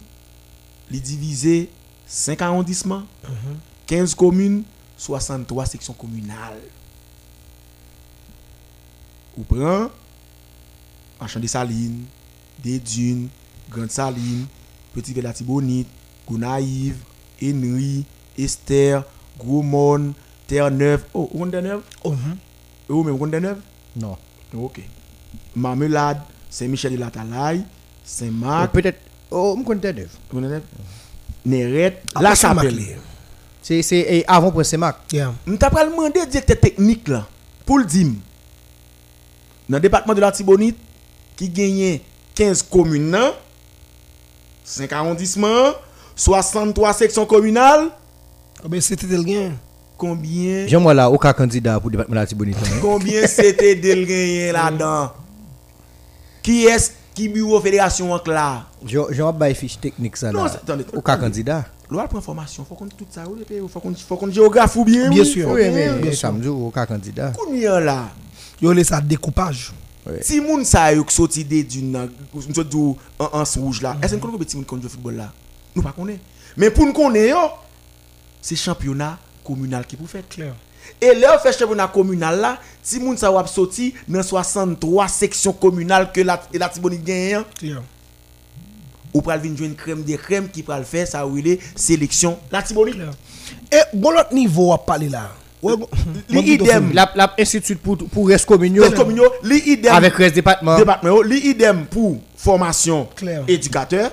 il 0.91 1.01
divisé 1.01 1.69
5 2.05 2.41
arrondissements, 2.41 3.03
15 3.85 4.15
communes, 4.15 4.63
63 4.97 5.65
sections 5.65 5.93
communales. 5.93 6.59
Ou 9.37 9.43
prend 9.43 9.89
Marchand 11.19 11.39
des 11.39 11.47
Salines, 11.47 12.05
des 12.61 12.79
Dunes, 12.79 13.29
Grande 13.71 13.91
Saline, 13.91 14.45
Petit 14.93 15.13
de 15.13 15.21
la 15.21 15.33
Tibonite, 15.33 15.87
Gonaïve, 16.29 16.97
Henry, 17.41 18.05
Esther, 18.37 19.03
Grosmont, 19.37 20.13
Terre-Neuve. 20.47 21.03
Oh, 21.13 21.29
vous 21.33 21.39
connaissez 21.39 21.51
Terre-Neuve? 21.63 21.81
Mhm. 22.05 22.37
Vous 22.89 23.03
même 23.03 23.13
vous 23.13 23.17
connaissez 23.19 23.41
Terre-Neuve? 23.43 23.61
Non. 23.95 24.17
Ok. 24.55 24.81
Marmelade, 25.55 26.21
Saint-Michel 26.49 26.93
de 26.93 26.97
la 26.99 27.09
Talaye, 27.11 27.63
Saint-Marc, 28.03 28.71
Peut-être. 28.71 28.99
Oh, 29.29 29.55
me 29.57 29.63
connais 29.63 29.91
Dev. 29.93 30.07
vous 30.31 30.39
connaissez 30.39 30.63
Néret, 31.45 32.01
Après 32.15 32.23
La 32.23 32.35
Chapelle. 32.35 32.97
C'est 33.61 33.81
c'est 33.81 34.23
avant 34.27 34.51
pour. 34.51 35.11
Yeah. 35.11 35.33
Je 35.45 35.53
t'ai 35.53 35.69
pas 35.69 35.85
demandé 35.85 36.25
directeur 36.25 36.59
technique 36.59 37.07
là, 37.09 37.27
pour 37.65 37.79
le 37.79 37.85
dire. 37.85 38.07
Dans 39.67 39.77
le 39.77 39.81
département 39.81 40.13
de 40.13 40.21
la 40.21 40.31
Tibonite, 40.31 40.77
qui 41.35 41.49
gagne 41.49 41.99
15 42.35 42.63
communes, 42.63 43.17
5 44.69 44.91
arrondissements, 44.91 45.71
63 46.15 46.93
sections 46.93 47.25
communales, 47.25 47.87
Ah 48.61 48.67
ben, 48.67 48.81
c'était 48.81 49.07
le 49.07 49.23
gain. 49.23 49.51
combien, 49.97 50.67
J'aime 50.67 50.91
là 50.91 51.09
aucun 51.09 51.31
candidat 51.31 51.79
pour 51.79 51.89
le 51.89 51.93
département 51.93 52.15
de 52.15 52.19
la 52.19 52.27
Tibonite. 52.27 52.57
hein. 52.61 52.77
combien 52.81 53.25
c'était 53.27 53.75
de 53.75 53.93
gagner 54.03 54.51
là-dedans? 54.51 55.11
Qui 56.43 56.65
est 56.65 56.93
qui 57.13 57.29
bureau 57.29 57.59
fédération 57.61 58.11
en 58.11 58.19
là? 58.27 58.65
Je 58.85 58.99
je 59.09 59.23
vais 59.23 59.31
bailler 59.33 59.55
fiche 59.55 59.79
technique 59.79 60.17
ça 60.17 60.31
Non, 60.31 60.43
là. 60.43 60.49
c'est- 60.51 60.57
attendez, 60.57 60.85
Aucun 60.93 61.17
candidat. 61.17 61.63
Loi 61.89 62.05
prend 62.09 62.19
formation, 62.19 62.65
faut 62.67 62.75
qu'on 62.75 62.87
tout 62.87 63.05
ça, 63.09 63.23
oui, 63.25 63.45
faut 63.71 63.79
qu'on 63.79 63.95
faut 63.95 64.17
qu'on 64.17 64.29
géographe 64.29 64.75
ou 64.75 64.83
bien. 64.83 65.09
Bien 65.09 65.21
oui, 65.23 65.25
sûr. 65.25 65.47
Oui, 65.49 65.61
bien. 65.61 65.71
mais 65.71 65.99
bien 66.01 66.11
ça 66.11 66.29
me 66.31 66.41
dit 66.41 66.49
aucun 66.49 66.85
candidat. 66.85 67.31
Combien 67.37 67.79
là? 67.79 68.09
Yo 68.61 68.73
laisse 68.73 68.87
ça 68.89 68.99
découpage. 68.99 69.71
Si 70.21 70.39
moun 70.41 70.63
sa 70.63 70.93
yo 70.93 71.03
qui 71.03 71.13
sorti 71.15 71.43
des 71.43 71.63
d'une 71.63 71.91
nan, 71.91 72.09
nous 72.33 72.97
en 73.19 73.25
en 73.25 73.43
rouge 73.57 73.81
là, 73.81 73.97
est-ce 74.01 74.15
que 74.15 74.15
nous 74.15 74.21
connaissons 74.21 74.37
petit 74.37 74.55
moun 74.57 74.65
qui 74.65 74.81
joue 74.81 74.89
football 74.89 75.15
là? 75.15 75.31
Nous 75.75 75.81
pas 75.81 75.91
connaît. 75.91 76.19
Mais 76.55 76.71
pour 76.71 76.85
nous 76.85 76.93
connaître 76.93 77.29
yo, 77.29 77.49
c'est 78.41 78.55
championnat 78.55 79.17
communal 79.43 79.85
qui 79.85 79.95
pour 79.95 80.09
faire. 80.09 80.27
Clair. 80.27 80.55
Et 81.01 81.13
là 81.13 81.35
on 81.35 81.39
fait 81.39 81.57
championnat 81.57 81.87
communal 81.87 82.39
là, 82.39 82.59
si 82.81 82.99
moun 82.99 83.17
sa 83.17 83.31
wap 83.31 83.47
sorti 83.47 83.93
dans 84.07 84.23
63 84.23 85.07
sections 85.07 85.53
communales 85.53 86.11
que 86.11 86.21
la 86.21 86.41
et 86.53 86.57
la 86.57 86.69
Tibonite 86.69 87.03
gagne, 87.03 87.43
Clair. 87.55 87.81
ou 89.13 89.21
pral 89.21 89.41
jouer 89.43 89.67
une 89.67 89.75
crème 89.75 90.03
des 90.03 90.17
crèmes 90.17 90.47
qui 90.47 90.63
pral 90.63 90.85
faire 90.85 91.07
ça 91.07 91.25
ou 91.25 91.37
est 91.37 91.59
sélection 91.75 92.37
la 92.51 92.61
Tibonite. 92.61 92.97
Et 93.71 93.81
bon 93.93 94.11
l'autre 94.11 94.33
niveau 94.33 94.71
à 94.73 94.85
parler 94.85 95.09
là. 95.09 95.31
Li 96.29 96.53
idem. 96.53 96.91
La 96.93 97.33
institut 97.39 97.75
pour 97.75 97.97
pour 97.97 98.27
reste 98.27 98.45
communaux 98.45 98.83
Les 98.83 98.91
communaux, 98.91 99.31
li 99.43 99.57
idem 99.65 99.93
avec 99.93 100.13
reste 100.15 100.35
département. 100.35 100.77
département, 100.77 101.15
yo, 101.15 101.21
li 101.23 101.37
idem 101.49 101.85
pour 101.85 102.17
formation 102.35 103.07
éducateur. 103.47 104.11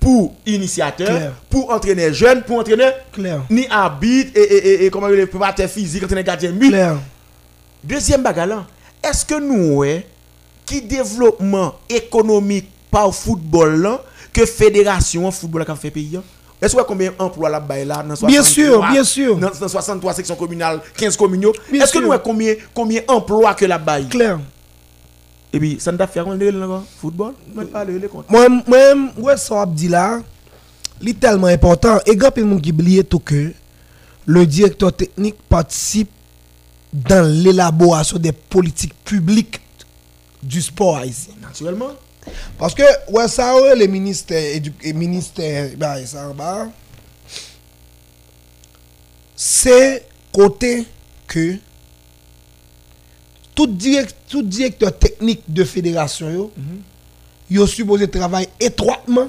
Pour 0.00 0.34
initiateur, 0.44 1.32
pour 1.48 1.70
entraîneur 1.70 2.12
jeune, 2.12 2.42
pour 2.42 2.58
entraîneur 2.58 2.92
Clair. 3.12 3.40
ni 3.48 3.66
arbitre 3.68 4.32
et, 4.34 4.42
et, 4.42 4.68
et, 4.68 4.84
et 4.86 4.90
comment 4.90 5.08
le 5.08 5.26
préparateur 5.26 5.68
physique, 5.68 6.02
entraîneur 6.04 6.24
gardien 6.24 6.52
but. 6.52 6.74
Deuxième 7.82 8.22
bagarre 8.22 8.66
est-ce 9.02 9.24
que 9.24 9.38
nous 9.38 9.76
ouais, 9.76 10.06
qui 10.64 10.80
développement 10.82 11.74
économique 11.88 12.68
par 12.90 13.14
football 13.14 13.80
là 13.80 14.02
que 14.32 14.44
fédération 14.46 15.30
football 15.30 15.64
a 15.68 15.74
fait 15.76 15.90
pays 15.90 16.16
hein? 16.16 16.22
Est-ce 16.62 16.74
que 16.74 16.80
vous 16.80 16.86
combien 16.86 17.12
d'emplois 17.18 17.50
là 17.50 17.60
bas 17.60 17.84
là 17.84 17.96
dans 18.02 18.26
Bien 18.26 18.42
63 18.42 18.44
sûr, 18.44 18.86
bien 18.90 19.04
sûr. 19.04 19.36
Dans, 19.36 19.50
dans 19.50 19.68
63 19.68 20.14
sections 20.14 20.36
communales, 20.36 20.80
15 20.96 21.16
communaux. 21.16 21.52
Bien 21.70 21.82
Est-ce 21.84 21.92
que 21.92 21.98
nous 21.98 22.06
voyons 22.06 22.22
combien 22.24 22.54
combien 22.72 23.02
d'emplois 23.06 23.54
que 23.54 23.64
là 23.64 23.78
bas 23.78 24.00
Clair. 24.02 24.38
Et 25.52 25.58
puis 25.60 25.76
ça 25.78 25.92
ne 25.92 25.96
t'a 25.96 26.06
fait 26.06 26.22
quoi 26.22 26.34
le 26.34 26.52
football? 27.00 27.34
Même 27.54 27.68
pas 27.68 27.84
le 27.84 28.08
compte. 28.08 28.28
Moi, 28.30 28.48
moi, 28.48 28.78
ouais, 29.18 29.36
ça 29.36 29.62
a 29.62 29.66
dit 29.66 29.88
là, 29.88 30.20
c'est 31.04 31.20
tellement 31.20 31.46
important. 31.46 31.98
Et 32.06 32.16
quand 32.16 32.30
il 32.36 32.60
qui 32.60 32.70
oublie 32.72 33.04
tout 33.04 33.20
que 33.20 33.52
le 34.26 34.46
directeur 34.46 34.92
technique 34.92 35.36
participe 35.48 36.10
dans 36.92 37.26
l'élaboration 37.28 38.18
des 38.18 38.32
politiques 38.32 38.94
publiques 39.04 39.60
du 40.42 40.62
sport 40.62 40.98
haïtien. 40.98 41.34
Naturellement. 41.42 41.90
Parce 42.58 42.74
que, 42.74 42.82
ouais, 43.10 43.28
ça, 43.28 43.54
ouais, 43.60 43.76
les 43.76 43.88
ministères, 43.88 44.60
ministères, 44.94 45.70
bah, 45.76 46.04
ça, 46.06 46.32
bah, 46.32 46.68
c'est 49.36 50.06
côté 50.32 50.84
que 51.26 51.56
tout, 53.54 53.66
direct, 53.66 54.14
tout 54.28 54.42
directeur 54.42 54.96
technique 54.96 55.42
de 55.48 55.64
fédération, 55.64 56.30
yo, 56.30 56.52
yo 57.50 57.66
supposé 57.66 58.08
travailler 58.08 58.48
étroitement 58.58 59.28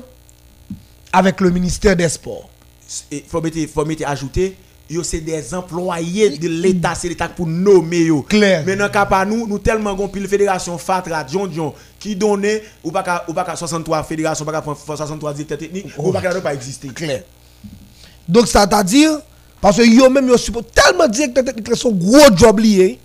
avec 1.12 1.42
le 1.42 1.52
ministère 1.52 1.96
des 1.96 2.10
Sports. 2.10 2.50
Il 3.12 3.24
faut 3.28 3.42
mettre, 3.42 3.58
faut 3.72 3.86
mettre 3.86 4.08
ajouter, 4.08 4.58
yo 4.90 5.04
c'est 5.04 5.22
des 5.22 5.54
employés 5.54 6.38
de 6.38 6.48
l'État, 6.48 6.96
c'est 6.96 7.10
l'État 7.10 7.30
pour 7.30 7.48
nommer 7.48 8.06
yo. 8.06 8.22
Clair. 8.22 8.64
Mais 8.66 8.76
dans 8.76 8.86
le 8.86 8.90
cas 8.90 9.26
nous, 9.26 9.48
nous 9.48 9.60
tellement 9.60 9.94
gon 9.96 10.08
pile 10.08 10.28
fédération 10.28 10.78
Fatra, 10.78 11.26
John 11.28 11.52
John, 11.54 11.72
qui 12.06 12.16
donne 12.16 12.46
ou 12.84 12.92
pas 12.92 13.02
qu'à- 13.04 13.26
ou 13.28 13.34
pas 13.34 13.44
qu'à 13.44 13.56
63 13.56 14.04
fédérations, 14.04 14.44
ou 14.44 14.46
pas 14.46 14.52
qu'à 14.52 14.62
prendre 14.62 14.78
63 14.78 15.34
directeurs 15.34 15.58
techniques, 15.58 15.88
ou 15.98 16.12
pas 16.12 16.22
qu'à 16.22 16.34
ne 16.34 16.40
pas 16.40 16.54
exister. 16.54 16.90
Clair. 16.90 17.24
Donc, 18.28 18.48
ça 18.48 18.62
à 18.72 18.84
dire, 18.84 19.20
parce 19.62 19.78
que 19.78 19.84
yo 19.84 20.10
même 20.10 20.28
yo 20.28 20.38
supposé 20.38 20.66
tellement 20.74 21.08
directeur 21.08 21.44
technique, 21.44 21.76
son 21.76 21.92
gros 21.92 22.36
job 22.36 22.60
lié. 22.60 23.00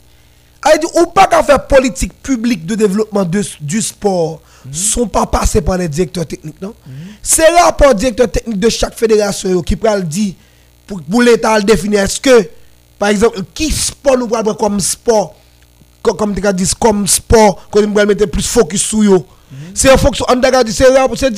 A 0.63 0.77
dit, 0.77 0.87
ou 1.01 1.07
pas 1.07 1.27
qu'à 1.27 1.43
faire 1.43 1.67
politique 1.67 2.13
publique 2.23 2.67
de 2.67 2.75
développement 2.75 3.25
de- 3.25 3.43
du 3.63 3.81
sport, 3.81 4.41
sont 4.71 5.07
pas 5.09 5.25
passés 5.25 5.63
par 5.63 5.79
les 5.79 5.89
directeurs 5.89 6.27
techniques, 6.27 6.61
non? 6.61 6.75
C'est 7.23 7.49
rapport 7.61 7.95
directeur 7.95 8.31
technique 8.31 8.59
de 8.61 8.69
chaque 8.69 8.95
fédération 8.95 9.63
qui 9.63 9.75
peut 9.77 9.89
le 9.97 10.03
dire 10.03 10.35
pour, 10.87 11.01
pour 11.01 11.23
l'État 11.23 11.57
le 11.59 11.65
définir. 11.65 12.01
Est-ce 12.01 12.21
que, 12.21 12.47
par 12.99 13.09
exemple, 13.09 13.41
qui 13.55 13.71
sport 13.71 14.19
nous 14.19 14.29
prendre 14.29 14.55
comme 14.55 14.79
sport, 14.81 15.35
comme 16.03 16.35
tu 16.35 16.47
as 16.47 16.53
dit, 16.53 16.71
comme 16.79 17.07
sport, 17.07 17.69
qu'on 17.71 17.83
nous 17.83 17.89
mettre 17.89 18.27
plus 18.27 18.47
focus 18.47 18.83
sur 18.83 19.05
yo. 19.05 19.27
C'est 19.75 19.91
en 19.91 19.97
fonction, 19.97 20.25
on 20.29 20.41
a 20.43 20.65
dit, 20.65 20.73
c'est 20.73 21.31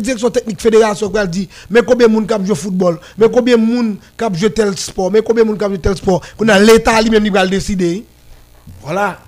direction 0.00 0.30
technique 0.30 0.60
fédération 0.60 1.08
qui 1.08 1.18
a 1.18 1.26
dit, 1.26 1.48
mais 1.70 1.82
combien 1.82 2.08
de 2.08 2.12
monde 2.12 2.26
qui 2.26 2.46
joue 2.46 2.54
football, 2.54 2.98
mais 3.16 3.28
combien 3.32 3.56
de 3.56 3.62
monde 3.62 3.96
qui 4.18 4.38
joue 4.40 4.48
tel 4.48 4.76
sport, 4.76 5.10
mais 5.10 5.22
combien 5.22 5.44
de 5.44 5.48
monde 5.50 5.58
qui 5.58 5.64
joue 5.64 5.76
tel 5.76 5.96
sport, 5.96 6.20
qu'on 6.36 6.48
a 6.48 6.58
l'État 6.58 7.00
lui-même 7.00 7.22
qui 7.22 7.30
va 7.30 7.46
décider. 7.46 8.04
Voilà. 8.82 9.20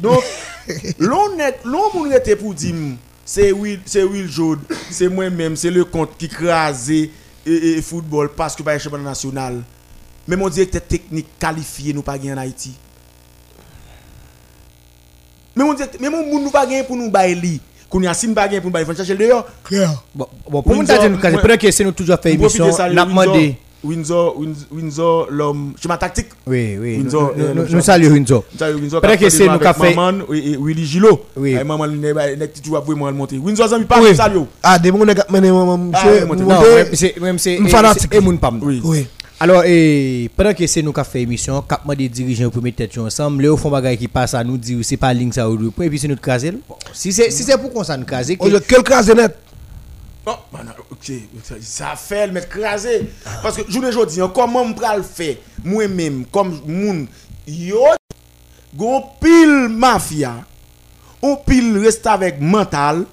Donc, 0.00 0.22
l'on 0.98 2.10
était 2.10 2.36
pour 2.36 2.54
dire, 2.54 2.74
c'est 3.24 3.52
Will, 3.52 3.80
c'est 3.84 4.02
Will 4.02 4.28
Jode, 4.28 4.60
c'est 4.90 5.08
moi-même, 5.08 5.54
c'est 5.54 5.70
le 5.70 5.84
compte 5.84 6.16
qui 6.18 6.28
crasé 6.28 7.10
et, 7.46 7.52
et 7.52 7.82
football 7.82 8.30
parce 8.36 8.56
que 8.56 8.62
pas 8.62 8.78
championnat 8.78 9.10
national. 9.10 9.62
Mais 10.26 10.36
mon 10.36 10.48
directeur 10.48 10.82
technique 10.82 11.26
qualifié 11.38 11.92
nous 11.92 12.02
pas 12.02 12.16
en 12.16 12.36
Haïti. 12.38 12.72
Mais 15.56 15.64
mon 15.64 15.74
mais 16.00 16.10
mon 16.10 16.24
moun 16.26 16.44
nous 16.44 16.50
pas 16.50 16.64
gagner 16.66 16.82
pour 16.82 16.96
nous 16.96 17.10
bailler. 17.10 17.60
Qu'on 17.90 18.00
y 18.00 18.06
a 18.06 18.14
si 18.14 18.26
nous 18.26 18.34
pas 18.34 18.46
gagner 18.46 18.60
pour 18.60 18.68
nous 18.68 18.72
bailler, 18.72 18.86
il 18.88 18.90
faut 18.92 18.96
chercher 18.96 19.14
dehors. 19.16 19.46
Clair. 19.64 20.02
Bon, 20.14 20.26
bon, 20.48 20.62
pour 20.62 20.72
nous 20.72 20.78
Windsor, 20.80 20.98
dire 21.00 21.10
nous 21.10 21.18
caser, 21.18 21.36
pendant 21.38 21.56
que 21.56 21.70
c'est 21.70 21.84
nous 21.84 21.92
toujours 21.92 22.18
profiter 22.18 22.38
émission, 22.38 22.66
n'a 22.92 23.04
demandé. 23.04 23.56
Windsor, 23.84 24.38
Windsor, 24.38 24.66
Windsor, 24.70 25.26
l'homme, 25.30 25.74
chemin 25.82 25.96
tactique. 25.96 26.28
Oui, 26.46 26.78
oui. 26.80 26.98
Windsor, 26.98 27.32
nous- 27.36 27.44
euh, 27.44 27.54
le 27.54 27.66
Nous 27.68 27.80
saluons 27.80 28.12
Windsor. 28.12 28.44
Windsor 28.60 29.00
Pendant 29.00 29.16
que 29.16 29.28
c'est 29.28 29.48
nous 29.48 29.58
fait- 29.58 29.94
Maman 29.94 30.24
Willy 30.28 30.86
Gilo. 30.86 31.20
Oui. 31.36 31.56
Et 31.60 31.64
maman 31.64 31.84
après 31.84 32.94
moi 32.94 33.10
le 33.10 33.16
monter. 33.16 33.38
Windsor 33.38 33.68
ça 33.68 33.78
me 33.78 33.84
parle 33.84 34.04
lui. 34.06 34.16
Ah, 34.62 34.78
des 34.78 34.90
gens 34.90 34.96
qui 34.98 35.02
ont 35.02 35.04
mené 35.30 35.50
Ah, 35.92 36.06
monsieur. 36.06 36.26
même 36.28 36.86
c'est 36.94 37.20
même 37.20 37.38
c'est 37.38 37.54
et- 37.54 37.68
fanatique. 37.68 38.08
c'est- 38.10 38.16
et 38.18 38.20
moun 38.20 38.38
pam. 38.38 38.60
Oui. 38.62 39.06
Alors, 39.42 39.64
et, 39.64 40.30
pendant 40.36 40.54
que 40.54 40.64
c'est 40.68 40.82
nous 40.82 40.92
qui 40.92 41.02
fait 41.02 41.22
émission, 41.22 41.60
cap 41.62 41.82
des 41.96 42.08
dirigeants 42.08 42.48
pour 42.48 42.62
mettre 42.62 42.76
tête 42.76 42.96
ensemble, 42.96 43.42
Léo 43.42 43.56
font 43.56 43.70
bagay 43.72 43.96
qui 43.96 44.06
passe 44.06 44.34
à 44.34 44.44
nous 44.44 44.56
dire 44.56 44.78
c'est 44.84 44.96
pas 44.96 45.12
ligne 45.12 45.32
ça 45.32 45.50
ou 45.50 45.56
deux 45.56 45.72
points, 45.72 45.86
et 45.86 45.88
puis 45.88 45.98
c'est 45.98 46.06
nous. 46.06 46.14
Bon, 46.14 46.76
si 46.92 47.12
c'est 47.12 47.28
si 47.32 47.42
c'est 47.42 47.58
pour 47.58 47.72
qu'on 47.72 47.82
ça 47.82 47.96
nous 47.96 48.04
caser, 48.04 48.36
que- 48.36 48.44
Oh, 48.46 48.60
Quel 48.68 48.84
cas 48.84 49.02
est 49.02 49.14
net? 49.16 49.36
Non, 50.24 50.34
ok, 50.92 51.12
ça- 51.60 51.96
fait 51.96 52.28
le 52.28 52.34
mettre 52.34 52.50
crasé. 52.50 53.10
Parce 53.42 53.56
que 53.56 53.68
journée 53.68 53.88
aujourd'hui, 53.88 54.20
hein, 54.20 54.30
comment 54.32 54.64
me 54.64 54.74
pral 54.74 55.02
faire? 55.02 55.34
Moi-même 55.64 56.24
comme 56.30 56.60
moun 56.64 57.08
yo 57.44 57.82
gon 58.76 59.02
pile 59.20 59.66
mafia, 59.68 60.34
on 61.20 61.34
pile 61.34 61.78
reste 61.78 62.06
avec 62.06 62.40
mental 62.40 63.06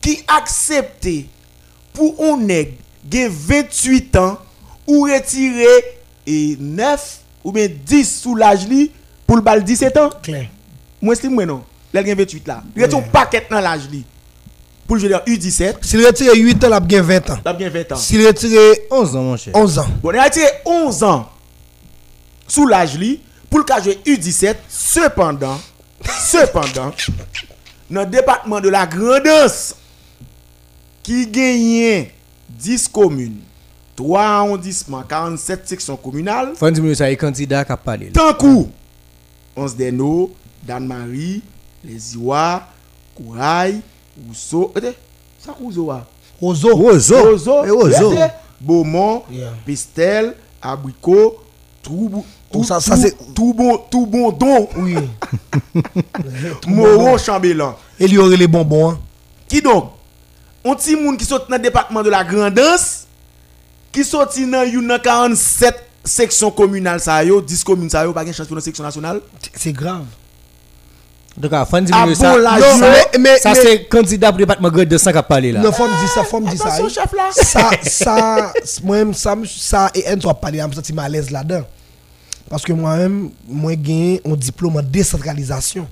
qui 0.00 0.24
accepte 0.26 1.08
pour 1.92 2.16
un 2.20 2.36
nègre 2.38 2.72
gen 3.08 3.28
28 3.30 4.16
ans 4.16 4.38
ou 4.92 5.04
retirer 5.04 5.98
et 6.26 6.56
9 6.60 7.20
ou 7.44 7.52
bien 7.52 7.66
10 7.66 8.20
sous 8.20 8.36
l'âge 8.36 8.68
li 8.68 8.90
pour 9.26 9.36
le 9.36 9.42
bal 9.42 9.64
17 9.64 9.96
ans. 9.96 10.10
Clair. 10.22 10.46
Moi 11.00 11.14
c'est 11.14 11.28
moi 11.30 11.46
non. 11.46 11.62
Là 11.94 12.04
gen 12.04 12.14
28 12.16 12.46
là. 12.46 12.62
Il 12.76 12.82
y 12.82 12.84
a 12.84 12.88
un 12.96 13.00
paquet 13.00 13.46
dans 13.50 13.60
l'âge 13.60 13.88
li. 13.90 14.04
Pour 14.86 14.96
le 14.96 15.08
dire 15.08 15.22
U17, 15.26 15.76
S'il 15.80 16.04
retire 16.04 16.34
8 16.34 16.64
ans, 16.64 16.66
il 16.66 16.72
a 16.74 16.80
bien 16.80 17.00
20 17.02 17.30
ans. 17.30 17.38
T'as 17.42 17.52
bien 17.54 17.70
20 17.70 17.92
ans. 17.92 17.96
S'il 17.96 18.26
retire 18.26 18.60
11 18.90 19.16
ans, 19.16 19.22
mon 19.22 19.36
cher. 19.36 19.54
11 19.56 19.78
ans. 19.78 19.86
Bon, 20.02 20.10
il 20.10 20.18
a 20.18 20.28
tiré 20.28 20.46
11 20.66 21.02
ans 21.04 21.28
sous 22.46 22.66
l'âge 22.66 22.98
li 22.98 23.20
pour 23.48 23.60
le 23.60 23.64
cas 23.64 23.80
jouer 23.80 23.98
U17. 24.04 24.56
Cependant, 24.68 25.58
cependant, 26.26 26.92
dans 27.90 28.00
le 28.00 28.06
département 28.06 28.60
de 28.60 28.68
la 28.68 28.86
Grandance, 28.86 29.74
qui 31.02 31.26
gagne 31.28 32.08
10 32.50 32.88
communes, 32.88 33.40
3 33.96 34.22
arrondissements, 34.22 35.02
47 35.02 35.68
sections 35.68 35.96
communales, 35.96 36.52
Faut 36.56 36.70
dire 36.70 36.96
ça, 36.96 37.08
les 37.08 37.16
candidats 37.16 37.64
qui 37.64 37.72
a 37.72 37.76
parlé. 37.76 38.06
tant 38.10 38.32
coup, 38.34 38.70
11 39.56 39.76
Deno, 39.76 40.30
Dan-Marie, 40.62 41.42
Les 41.84 42.14
Iwa, 42.14 42.62
Kouraï, 43.14 43.80
Rousseau, 44.26 44.72
ça 45.38 45.52
Rousseau, 45.58 45.90
ah. 45.90 46.06
Roseau. 46.40 46.74
Roseau. 46.76 47.30
Roseau, 47.30 48.12
Eh, 48.14 48.28
Beaumont, 48.60 49.22
Yeah. 49.30 49.52
Pistel, 49.66 50.34
Abricot, 50.60 51.36
tout, 51.82 52.08
bon- 52.10 52.24
Oh, 52.54 52.58
tout, 52.58 52.64
ça- 52.64 52.80
ça, 52.80 52.94
tout- 52.96 53.00
c'est- 53.02 53.16
tout 53.34 53.54
bon, 53.54 53.78
tout 53.90 54.06
bon 54.06 54.30
don, 54.32 54.68
Oui. 54.76 54.94
Moron 56.66 57.18
Chambellan. 57.18 57.76
Et 57.98 58.04
il 58.04 58.12
y 58.14 58.18
aurait 58.18 58.36
les 58.36 58.46
bonbons. 58.48 58.90
hein. 58.90 58.98
Qui 59.48 59.60
donc? 59.60 59.90
On 60.64 60.74
petit 60.76 60.94
moun 60.96 61.16
qui 61.16 61.24
sort 61.24 61.46
dans 61.48 61.56
le 61.56 61.62
département 61.62 62.02
de 62.02 62.10
la 62.10 62.22
Grandance, 62.24 63.01
qui 63.92 64.04
sorti 64.04 64.50
dans 64.50 64.64
une 64.64 64.98
47 65.02 65.74
sections 66.04 66.50
communales, 66.50 67.00
ça 67.00 67.22
yo, 67.22 67.40
10 67.40 67.62
communes, 67.62 67.90
ça 67.90 68.04
yo, 68.04 68.12
pas 68.12 68.24
de 68.24 68.32
chance 68.32 68.46
pour 68.46 68.56
la 68.56 68.62
section 68.62 68.82
nationale. 68.82 69.20
C'est 69.54 69.72
grave. 69.72 70.04
Donc, 71.36 71.50
faut 71.66 71.80
dire 71.80 71.96
Ah 71.96 72.06
ça. 72.08 72.14
ça, 72.14 72.36
non, 72.36 72.78
mais- 72.78 73.18
mais- 73.18 73.38
ça 73.38 73.52
mais- 73.54 73.60
c'est 73.62 73.84
candidat 73.88 74.30
pour 74.32 74.38
le 74.40 74.44
département 74.46 74.68
de 74.70 74.98
5 74.98 75.12
qui 75.12 75.18
a 75.18 75.22
parlé 75.22 75.52
là. 75.52 75.60
Non, 75.60 75.72
faut 75.72 75.84
me 75.88 75.98
dire 76.00 76.08
ça, 76.12 76.24
faut 76.24 76.40
me 76.40 76.48
dire 76.50 76.58
ça. 76.58 76.74
Attention, 76.74 76.88
chef 77.02 77.12
là. 77.12 77.30
Ça, 77.32 77.70
ça, 77.82 78.52
moi-même, 78.82 79.14
ça, 79.14 79.34
ça, 79.46 79.90
et 79.94 80.02
elle 80.06 80.20
soit 80.20 80.34
parlé, 80.34 80.58
je 80.58 80.66
me 80.66 80.72
sens 80.72 80.92
mal 80.92 81.06
à 81.06 81.08
l'aise 81.08 81.30
là-dedans. 81.30 81.64
Parce 82.50 82.62
que 82.64 82.72
moi-même, 82.74 83.30
moi, 83.48 83.72
j'ai 83.82 84.20
un 84.26 84.34
diplôme 84.34 84.76
en 84.76 84.82
décentralisation. 84.82 85.88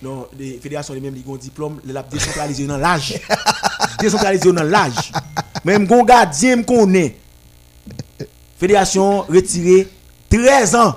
Non, 0.00 0.26
les 0.38 0.60
fédérations, 0.62 0.94
les 0.94 1.00
mêmes, 1.00 1.16
ils 1.16 1.28
ont 1.28 1.34
un 1.34 1.38
diplôme, 1.38 1.80
les 1.84 1.92
lab 1.92 2.08
décentralisé 2.08 2.66
dans 2.66 2.76
l'âge. 2.76 3.20
décentralisé 4.00 4.52
dans 4.52 4.62
l'âge. 4.62 5.12
Même 5.64 5.86
gon 5.86 6.04
gardien 6.04 6.56
me 6.56 6.62
connaît. 6.62 7.16
Fédération 8.58 9.22
retiré 9.22 9.88
13 10.30 10.74
ans 10.76 10.96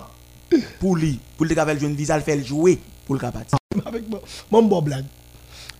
pour 0.79 0.95
lui. 0.95 1.19
Pour 1.37 1.45
le 1.45 1.55
capable 1.55 1.79
jeune 1.79 1.95
visa, 1.95 2.15
le 2.15 2.23
faire 2.23 2.43
jouer 2.43 2.79
pour 3.05 3.15
le 3.15 3.21
capable. 3.21 3.45
Avec 3.85 4.09
mon, 4.09 4.21
mon 4.51 4.63
bon 4.63 4.81
blague. 4.81 5.05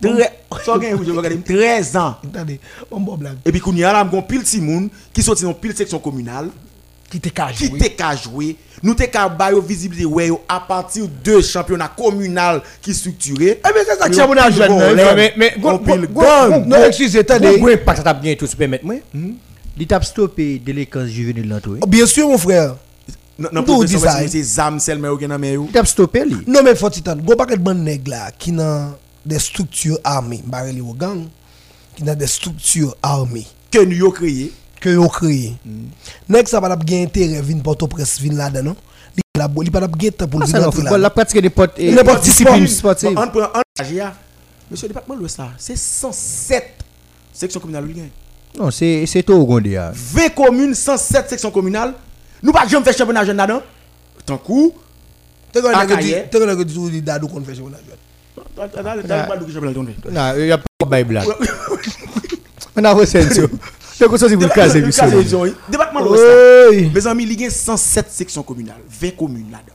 Très, 0.00 0.40
ça 0.64 0.78
gagne, 0.78 1.02
je 1.02 1.10
regarde, 1.10 1.42
13 1.42 1.96
ans. 1.96 2.16
Attendez, 2.24 2.60
mon 2.90 3.00
bon 3.00 3.16
blague. 3.16 3.38
Et 3.44 3.50
puis, 3.50 3.60
qu'on 3.60 3.74
y 3.74 3.82
a 3.82 3.92
là, 3.92 4.08
on 4.12 4.22
pile 4.22 4.42
de 4.42 4.60
moun 4.60 4.90
qui 5.12 5.22
sorti 5.22 5.44
dans 5.44 5.54
pile 5.54 5.74
section 5.74 5.98
communale, 5.98 6.50
Qui 7.10 7.20
te 7.20 7.28
cache, 7.28 7.56
qui 7.56 7.68
oui. 7.68 7.78
te 7.78 7.86
ka 7.88 8.16
jouer. 8.16 8.56
Nous 8.82 8.94
te 8.94 9.04
ka 9.04 9.28
ba 9.28 9.52
yo 9.52 9.60
visibilité 9.60 10.04
ouais, 10.04 10.26
yo, 10.26 10.40
à 10.48 10.58
partir 10.58 11.06
de 11.24 11.40
championnat 11.40 11.88
communal 11.96 12.60
qui 12.82 12.92
structuré. 12.92 13.60
Eh, 13.64 13.68
mais 13.72 13.84
c'est 13.86 13.96
ça 13.96 14.08
que 14.08 14.14
championnat 14.16 14.48
pile 14.48 14.56
jeune, 14.56 14.68
bon, 14.68 14.80
hein, 14.80 15.14
mais- 15.14 15.34
mais-. 15.36 15.54
Non, 16.66 16.84
excusez, 16.84 17.20
attendez. 17.20 17.58
Oui, 17.60 17.76
pas 17.76 17.94
que 17.94 18.02
ça 18.02 18.12
bien 18.12 18.34
tout, 18.34 18.48
tu 18.48 18.56
peux 18.56 18.66
mettre 18.66 18.84
moi. 18.84 18.96
Il 19.78 19.86
t'a 19.86 20.00
stoppé 20.02 20.58
délinquance 20.58 21.08
juvénile 21.08 21.48
dans. 21.48 21.60
Oh, 21.80 21.86
Bien 21.86 22.06
sûr, 22.06 22.28
mon 22.28 22.38
frère. 22.38 22.76
Dit 23.38 23.98
ça, 23.98 24.16
wè 24.16 24.24
hein? 24.24 24.28
se 24.32 24.40
zam 24.48 24.78
sel 24.80 24.96
mè 24.96 25.10
ou 25.12 25.28
nan 25.28 25.36
mè 25.38 25.50
ou. 25.58 25.66
Il 25.68 25.72
t'a 25.72 25.84
stoppé 25.84 26.24
lui. 26.24 26.38
Non, 26.46 26.62
mais 26.64 26.74
faut 26.74 26.88
titan. 26.88 27.16
Go 27.16 27.36
paquet 27.36 27.58
de 27.58 27.62
bonnes 27.62 27.84
nègres 27.84 28.10
là 28.10 28.30
qui 28.32 28.50
dans 28.50 28.94
des 29.26 29.38
structures 29.38 29.98
armées, 30.02 30.42
barré 30.46 30.74
au 30.80 30.94
gang, 30.94 31.26
qui 31.94 32.02
dans 32.02 32.14
des 32.14 32.26
structures 32.26 32.96
armées 33.02 33.46
Ke 33.70 33.82
nou 33.84 34.06
yo 34.06 34.10
kreye. 34.14 34.52
Que 34.86 34.94
yo 34.94 35.08
créé. 35.08 35.54
Nèg 36.28 36.46
ça 36.46 36.60
va 36.60 36.68
pas 36.68 36.76
gagner 36.84 37.04
intérêt 37.04 37.40
vinn 37.42 37.60
Port-au-Prince 37.62 38.20
vinn 38.20 38.36
là-dedans 38.36 38.70
non? 38.70 38.76
La 39.36 39.48
il 39.62 39.70
pas 39.70 39.80
gagner 39.86 40.12
temps 40.12 40.28
pour 40.28 40.40
Ah, 40.42 40.46
le 40.46 40.50
ça, 40.50 40.70
venir 40.70 40.92
là. 40.92 40.98
la 40.98 41.10
pratique 41.10 41.42
des 41.42 41.50
potes 41.50 41.74
et 41.76 41.90
N'importe 41.92 42.22
discipline 42.24 42.66
sport. 42.66 42.96
sportive. 42.96 43.18
An 43.18 43.28
pren 43.28 43.48
an 43.52 43.62
aje 43.80 43.94
ya. 43.98 44.14
Monsieur 44.70 44.88
département 44.88 45.16
l'Ouest 45.16 45.38
là, 45.38 45.50
c'est 45.58 45.76
107 45.76 46.84
sections 47.32 47.60
communales. 47.60 47.88
Non, 48.58 48.70
c'est 48.70 49.04
c'est 49.06 49.22
tout 49.22 49.34
au 49.34 49.44
gondé. 49.44 49.76
ah. 49.76 49.92
20 49.94 50.28
communes, 50.34 50.74
107 50.74 51.30
sections 51.30 51.50
communales. 51.50 51.94
Nou 52.42 52.52
pa 52.52 52.66
jom 52.70 52.84
fè 52.84 52.92
championnat 52.96 53.24
jeune 53.26 53.36
là-dedans. 53.36 53.62
Tan 54.24 54.38
kou, 54.38 54.72
T'es 55.52 55.60
a 55.64 55.86
dit 55.86 56.14
tout 56.30 56.90
dit 56.90 57.02
dadou 57.02 57.28
qu'on 57.28 57.42
fait 57.42 57.54
championnat 57.54 57.78
jeune. 57.86 57.98
Non, 60.12 60.32
il 60.36 60.44
n'y 60.44 60.52
a 60.52 60.58
pas 60.58 60.98
de 60.98 61.04
blague. 61.04 61.26
On 62.78 62.84
a 62.84 62.92
reçu 62.92 63.18
ça. 63.98 64.04
C'est 64.04 64.08
quoi 64.08 64.18
ça, 64.18 64.28
si 64.28 64.34
vous 64.34 64.40
le 64.42 64.48
casez, 64.48 64.80
lui, 64.80 64.92
ça 64.92 65.06
Département 65.68 66.00
de 66.02 66.06
l'Ouest. 66.08 66.24
Oui. 66.70 66.90
Mes 66.94 67.06
amis, 67.06 67.24
il 67.24 67.40
y 67.40 67.46
a 67.46 67.50
107 67.50 68.06
sections 68.10 68.42
communales, 68.42 68.76
20 68.88 69.16
communes 69.16 69.50
là-dedans. 69.50 69.74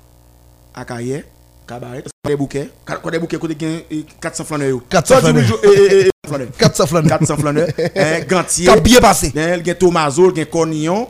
Akaye, 0.74 1.24
Kabaret, 1.67 2.03
Bouquet, 2.38 2.69
Côté 3.01 3.19
Bouquet, 3.19 3.38
côté 3.38 3.55
gain, 3.55 3.80
eh, 3.89 4.05
400 4.22 4.43
flaneurs. 4.45 4.80
400 4.89 5.15
Ça, 5.15 5.22
tu 5.22 5.28
me 5.34 5.41
flaneurs. 5.41 5.47
jou- 5.47 5.57
eh, 5.63 5.88
eh, 5.91 6.05
eh, 6.07 6.28
flaneurs. 6.28 6.47
400 6.57 6.86
flaneurs. 6.88 7.09
400 7.09 7.38
flaneurs. 7.38 7.67
Hein, 7.95 8.19
Gantier. 8.28 8.65
T'as 8.67 8.80
bien 8.80 8.99
passé. 8.99 9.32
Hein, 9.36 9.57
Il 9.59 9.67
y 9.67 9.69
a 9.69 9.76
Tomazo, 9.76 10.32
il 10.32 10.38
y 10.38 10.41
a 10.41 10.45
Cornillon. 10.45 11.07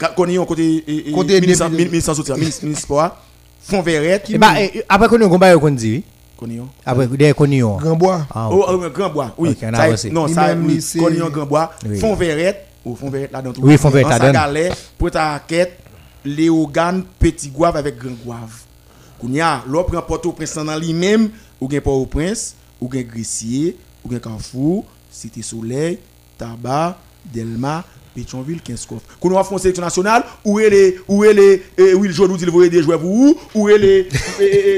Ca- 0.00 0.08
Cornillon 0.16 0.44
côté 0.46 0.84
eh, 0.86 1.04
eh, 1.08 1.12
Côté 1.12 1.40
ministre 1.40 1.68
ministre. 1.70 3.12
Eh 4.28 4.38
ben, 4.38 4.54
eh, 4.58 4.84
Après 4.88 5.08
qu'on 6.36 6.50
ait 6.50 6.58
un 6.58 6.94
combat, 6.94 7.04
on 7.04 7.06
dit, 7.06 7.08
oui. 7.12 7.58
Y 7.58 7.62
a. 7.62 7.76
Grand 7.80 7.96
bois. 7.96 8.26
Ah, 8.34 8.48
Oh, 8.50 8.64
oh, 8.68 8.90
Grand 8.92 9.10
Bois, 9.10 9.34
oui. 9.38 9.50
Ok, 9.50 9.58
on 9.62 9.72
a 9.72 9.76
Ça, 9.76 9.82
avancé. 9.82 10.10
Non, 10.10 10.28
ça, 10.28 10.54
oui. 10.54 10.80
Cornillon, 10.98 11.28
Grand 11.30 11.46
Bois. 11.46 11.70
Oui. 11.86 11.98
Fond 11.98 12.14
Verrette. 12.14 12.66
Ou 12.84 12.94
Fond 12.96 13.08
Verrette 13.10 13.32
là-dedans. 13.32 13.52
tout. 13.52 13.62
Oui, 13.62 13.78
Fond 13.78 13.90
Verrette 13.90 14.08
là-dedans. 14.20 14.40
Sagalais, 14.40 14.70
Pointe-à-Quête, 14.98 15.78
Léogane, 16.24 17.04
Petit 17.18 17.48
Gouave 17.48 17.76
avec 17.76 17.96
Grand 17.98 18.14
Gouave. 18.24 18.60
Kounya, 19.18 19.62
l'on 19.66 19.84
prend 19.84 20.02
Port-au-Prince 20.02 20.54
dans 20.56 20.76
lui-même, 20.78 21.30
ou 21.60 21.70
gen 21.70 21.80
Port-au-Prince, 21.80 22.54
ou 22.80 22.90
gen 22.92 23.04
Gressier, 23.04 23.76
ou 24.04 24.10
gen 24.10 24.20
Carrefour, 24.20 24.84
Cité 25.10 25.42
Soleil, 25.42 25.98
Tabac, 26.36 26.98
Delma, 27.32 27.84
Pétionville, 28.14 28.60
15 28.62 28.86
coffres. 28.86 29.02
Qu'on 29.20 29.36
a 29.36 29.42
fait 29.44 29.52
une 29.52 29.58
sélection 29.58 29.82
nationale, 29.82 30.24
où 30.44 30.60
est 30.60 30.70
les, 30.70 30.98
où 31.08 31.24
est 31.24 31.32
les, 31.34 31.94
Will 31.94 32.12
Jordan, 32.12 32.36
il 32.40 32.50
voyait 32.50 32.70
des 32.70 32.82
joueurs 32.82 33.00
pour 33.00 33.10
où, 33.10 33.36
où 33.54 33.68
est 33.68 33.78
les, 33.78 34.08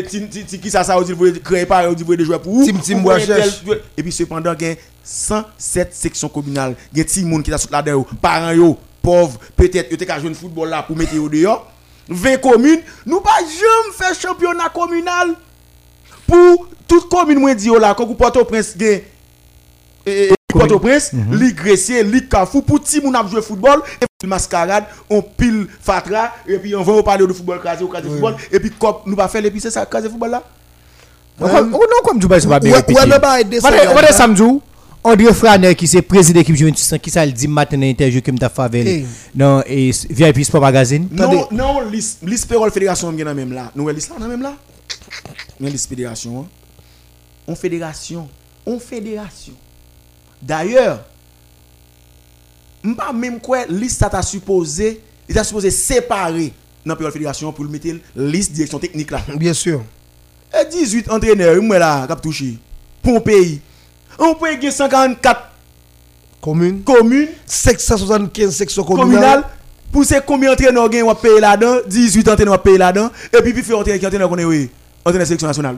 qui 0.60 0.70
ça 0.70 0.82
ça, 0.84 0.96
il 1.06 1.14
voyait 1.14 1.38
créer 1.40 1.66
par, 1.66 1.90
il 1.90 2.04
voyait 2.04 2.18
des 2.18 2.24
joueurs 2.24 2.40
pour 2.40 2.54
où, 2.54 2.66
Tim- 2.66 2.78
Tim 2.82 3.04
où 3.04 3.12
et 3.96 4.02
puis 4.02 4.12
cependant, 4.12 4.54
il 4.58 4.66
y 4.66 4.70
a 4.70 4.74
107 5.04 5.94
sections 5.94 6.28
communales. 6.28 6.74
Il 6.92 6.98
y 6.98 7.00
a 7.00 7.04
des 7.04 7.30
gens 7.30 7.42
qui 7.42 7.50
sont 7.50 7.68
là-dedans, 7.70 8.06
parents, 8.20 8.78
pauvres, 9.02 9.38
peut-être, 9.54 9.88
ils 9.92 10.12
ont 10.12 10.18
joué 10.20 10.28
le 10.30 10.34
football 10.34 10.68
là 10.68 10.82
pour 10.82 10.96
mettre 10.96 11.16
au 11.18 11.28
dehors. 11.28 11.70
20 12.08 12.36
communes, 12.38 12.80
nous 13.04 13.20
pas 13.20 13.38
jamais 13.40 13.92
faire 13.96 14.14
championnat 14.14 14.68
communal. 14.68 15.34
Pour 16.26 16.68
toute 16.86 17.08
commune, 17.08 17.38
moi, 17.38 17.54
dit 17.54 17.68
là, 17.68 17.94
quand 17.96 18.06
vous 18.06 18.14
portez 18.14 18.38
au 18.40 18.44
prince, 18.44 18.74
et 20.08 20.32
Port-au-Prince, 20.48 21.10
Ligue 21.32 21.56
Gressier, 21.56 22.02
Ligue 22.04 22.28
Carrefour, 22.28 22.64
pour 22.64 22.80
ti 22.80 23.00
moun 23.00 23.14
ap 23.16 23.28
jouer 23.28 23.42
football, 23.42 23.82
et 24.00 24.06
puis 24.18 24.28
mascarade, 24.28 24.84
on 25.10 25.20
pile 25.20 25.66
fatra, 25.80 26.32
et 26.46 26.58
puis 26.58 26.74
on 26.74 26.82
va 26.82 27.02
parler 27.02 27.26
de 27.26 27.32
football, 27.32 27.60
crasé 27.60 27.82
ou 27.84 27.88
crasé 27.88 28.08
football, 28.08 28.36
et 28.52 28.60
puis 28.60 28.70
cop, 28.70 29.02
nous 29.06 29.16
pas 29.16 29.28
faire 29.28 29.42
les 29.42 29.52
c'est 29.58 29.70
ça, 29.70 29.84
crasé 29.86 30.08
football 30.08 30.30
là. 30.30 30.42
On- 31.40 31.46
non, 31.62 32.00
comme 32.04 32.18
Dubaï, 32.18 32.40
ça 32.40 32.48
va 32.48 32.60
bien 32.60 32.72
mais 33.08 33.18
bah, 33.18 34.12
samedi, 34.12 34.42
André 35.04 35.32
Franer, 35.34 35.74
qui 35.74 35.86
c'est 35.86 36.02
président 36.02 36.34
de 36.34 36.38
l'équipe 36.40 36.56
Juventus, 36.56 36.94
qui 37.02 37.10
ça 37.10 37.26
le 37.26 37.32
dit 37.32 37.46
matin 37.48 37.76
dans 37.76 37.82
l'interview 37.82 38.22
que 38.22 38.30
m'a 38.30 38.48
fait 38.48 38.62
avec 38.62 39.04
dans 39.34 39.62
et 39.66 39.90
VIP 40.10 40.44
Sport 40.44 40.60
Magazine. 40.60 41.08
Non, 41.12 41.46
non, 41.52 41.80
payroll 42.48 42.70
fédération, 42.72 43.08
on 43.08 43.12
même 43.34 43.52
là. 43.52 43.70
Nous, 43.76 43.86
là, 43.88 44.16
on 44.18 44.22
a 44.22 44.26
même 44.28 44.42
là. 44.42 44.54
Nous, 45.60 45.68
liste 45.68 45.88
fédération. 45.88 46.40
hein. 46.40 46.46
On 47.46 47.54
fédération. 47.54 48.28
On 48.64 48.80
fédération. 48.80 49.52
D'ailleurs, 50.42 51.04
pas 52.96 53.12
même 53.12 53.40
quoi, 53.40 53.66
liste 53.66 53.98
ça 53.98 54.08
t'a 54.08 54.22
supposé, 54.22 55.00
il 55.28 55.34
t'a 55.34 55.44
supposé 55.44 55.70
séparer 55.70 56.52
dans 56.84 56.96
la 56.98 57.10
fédération 57.10 57.52
pour 57.52 57.64
le 57.64 57.70
mettre 57.70 57.88
liste 58.14 58.52
direction 58.52 58.78
technique 58.78 59.10
là. 59.10 59.20
Bien 59.36 59.54
sûr. 59.54 59.82
Et 60.54 60.64
18 60.68 61.10
entraîneurs, 61.10 61.60
moi 61.62 61.78
là, 61.78 62.06
touché. 62.22 62.58
Pour 63.02 63.16
un 63.16 63.20
pays. 63.20 63.60
On 64.18 64.34
peut 64.34 64.52
gagner 64.54 64.70
144 64.70 65.42
Commune. 66.40 66.82
communes 66.84 67.28
575 67.44 68.54
sections 68.54 68.84
communal 68.84 69.08
communales. 69.08 69.44
pour 69.90 70.04
c'est 70.04 70.24
combien 70.24 70.50
d'entraîneurs 70.50 70.88
gagne 70.88 71.02
on 71.02 71.14
payer 71.14 71.40
là-dedans? 71.40 71.78
18 71.88 72.28
entraîneurs 72.28 72.62
payer 72.62 72.78
là-dedans 72.78 73.10
et 73.32 73.42
puis 73.42 73.52
puis 73.52 73.62
faire 73.62 73.78
entraîneur 73.78 73.98
qui 73.98 74.06
entraîneur 74.06 74.28
qu'on 74.28 74.38
est 74.38 74.44
oui? 74.44 74.70
Entraîneur 75.04 75.26
sélection 75.26 75.48
nationale 75.48 75.76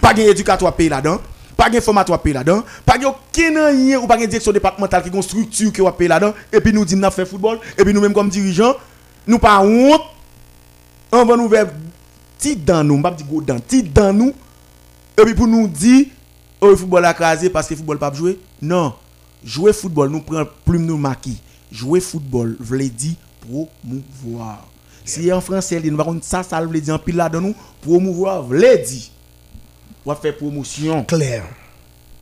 pas 0.00 0.14
gain 0.14 0.22
éducateur 0.22 0.74
payer 0.74 0.88
là-dedans 0.88 1.20
pas 1.60 1.68
gain 1.68 1.80
formateur 1.82 2.18
payer 2.22 2.32
là-dedans 2.32 2.64
pas 2.86 2.96
aucun 2.96 3.68
rien 3.68 4.00
ou 4.00 4.06
pas 4.06 4.16
direction 4.16 4.50
départementale 4.50 5.02
qui 5.02 5.10
une 5.10 5.22
structure 5.22 5.70
qui 5.70 5.82
va 5.82 5.92
payer 5.92 6.08
là-dedans 6.08 6.32
et 6.50 6.58
puis 6.58 6.72
nous 6.72 6.86
dit 6.86 6.96
n'a 6.96 7.10
fait 7.10 7.26
football 7.26 7.58
et 7.76 7.84
puis 7.84 7.92
nous 7.92 8.00
même 8.00 8.14
comme 8.14 8.30
dirigeants 8.30 8.74
nous 9.26 9.38
pas 9.38 9.60
honte 9.60 10.00
on 11.12 11.24
va 11.26 11.36
nous 11.36 11.50
faire 11.50 11.66
petit 12.38 12.56
dans 12.56 12.82
nous 12.82 13.02
pas 13.02 13.14
gros 13.28 13.42
dans 13.42 13.58
petit 13.58 13.82
dans 13.82 14.10
nous 14.10 14.32
et 15.18 15.22
puis 15.22 15.34
pour 15.34 15.46
nous 15.46 15.68
dire 15.68 16.06
oh 16.62 16.68
le 16.68 16.76
football 16.76 17.04
a 17.04 17.12
crasé 17.12 17.50
parce 17.50 17.66
que 17.66 17.74
le 17.74 17.78
football 17.78 17.98
pas 17.98 18.12
jouer 18.12 18.40
non. 18.62 18.94
Jouer 19.44 19.74
football 19.74 20.10
nous 20.10 20.20
prend 20.20 20.44
plume 20.64 20.86
nous 20.86 20.96
maquis 20.96 21.42
jouer 21.70 22.00
football 22.00 22.56
veut 22.58 22.88
dire 22.88 23.16
promouvoir. 23.40 24.66
Si 25.04 25.30
en 25.30 25.42
français 25.42 25.78
nous 25.84 26.20
ça 26.22 26.42
ça 26.42 26.64
veut 26.64 26.80
dire 26.80 26.94
en 26.94 26.98
pile 26.98 27.16
là 27.16 27.28
dans 27.28 27.42
nous 27.42 27.54
promouvoir 27.82 28.44
veut 28.44 28.60
dire 28.60 29.10
on 30.04 30.10
va 30.10 30.16
faire 30.16 30.36
promotion 30.36 31.04
Clair. 31.04 31.44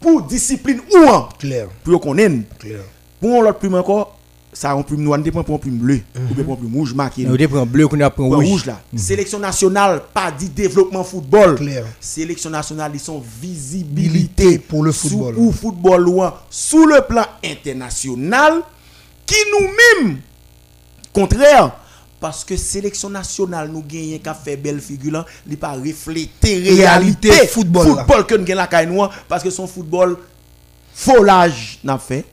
pour 0.00 0.22
discipline 0.22 0.80
ou 0.94 1.08
en 1.08 1.28
Clair. 1.38 1.68
pour 1.84 2.00
qu'on 2.00 2.16
aime 2.18 2.44
Clair. 2.58 2.80
pour 3.20 3.42
l'autre 3.42 3.58
plume 3.58 3.74
encore 3.74 4.14
ça 4.52 4.74
on 4.74 4.82
plume 4.82 5.02
noire 5.02 5.18
dépend 5.20 5.44
pour 5.44 5.56
un 5.56 5.58
plume 5.58 5.76
bleu 5.78 6.00
ou 6.30 6.34
bien 6.34 6.42
pour 6.42 6.54
un 6.54 6.56
plume 6.56 6.74
rouge 6.74 6.94
marqué 6.94 7.26
On 7.28 7.36
prend 7.48 7.66
bleu, 7.66 7.86
pris 7.86 7.98
Point 8.16 8.36
rouge. 8.36 8.46
rouge 8.46 8.66
là. 8.66 8.80
Sélection 8.96 9.38
nationale, 9.38 10.02
pas 10.12 10.32
dit 10.32 10.48
développement 10.48 11.04
football. 11.04 11.54
Clair. 11.56 11.84
Sélection 12.00 12.50
nationale, 12.50 12.90
ils 12.94 12.98
sont 13.00 13.22
visibilité 13.42 14.58
pour 14.58 14.82
le 14.82 14.90
sous- 14.90 15.10
football. 15.10 15.34
ou 15.36 15.52
football 15.52 16.02
loin 16.02 16.34
sous 16.50 16.86
le 16.86 17.02
plan 17.06 17.24
international 17.44 18.62
qui 19.26 19.36
nous-mêmes, 19.52 20.18
contraire, 21.12 21.72
parce 22.20 22.44
que 22.44 22.56
sélection 22.56 23.10
nationale 23.10 23.70
nous 23.72 23.82
gagnons 23.82 24.18
qu'à 24.18 24.34
faire 24.34 24.58
belle 24.58 24.80
figure 24.80 25.12
là, 25.12 25.26
il 25.48 25.56
pas 25.56 25.72
refléter 25.72 26.58
réalité, 26.58 27.30
Réalité 27.30 27.46
football 27.46 27.86
football 27.86 28.26
que 28.26 28.34
nous 28.34 28.44
gagnons 28.44 28.60
la 28.60 28.66
caille 28.66 28.88
parce 29.28 29.42
que 29.42 29.50
son 29.50 29.66
football 29.66 30.16
folage 30.92 31.78
n'a 31.84 31.98
fait. 31.98 32.24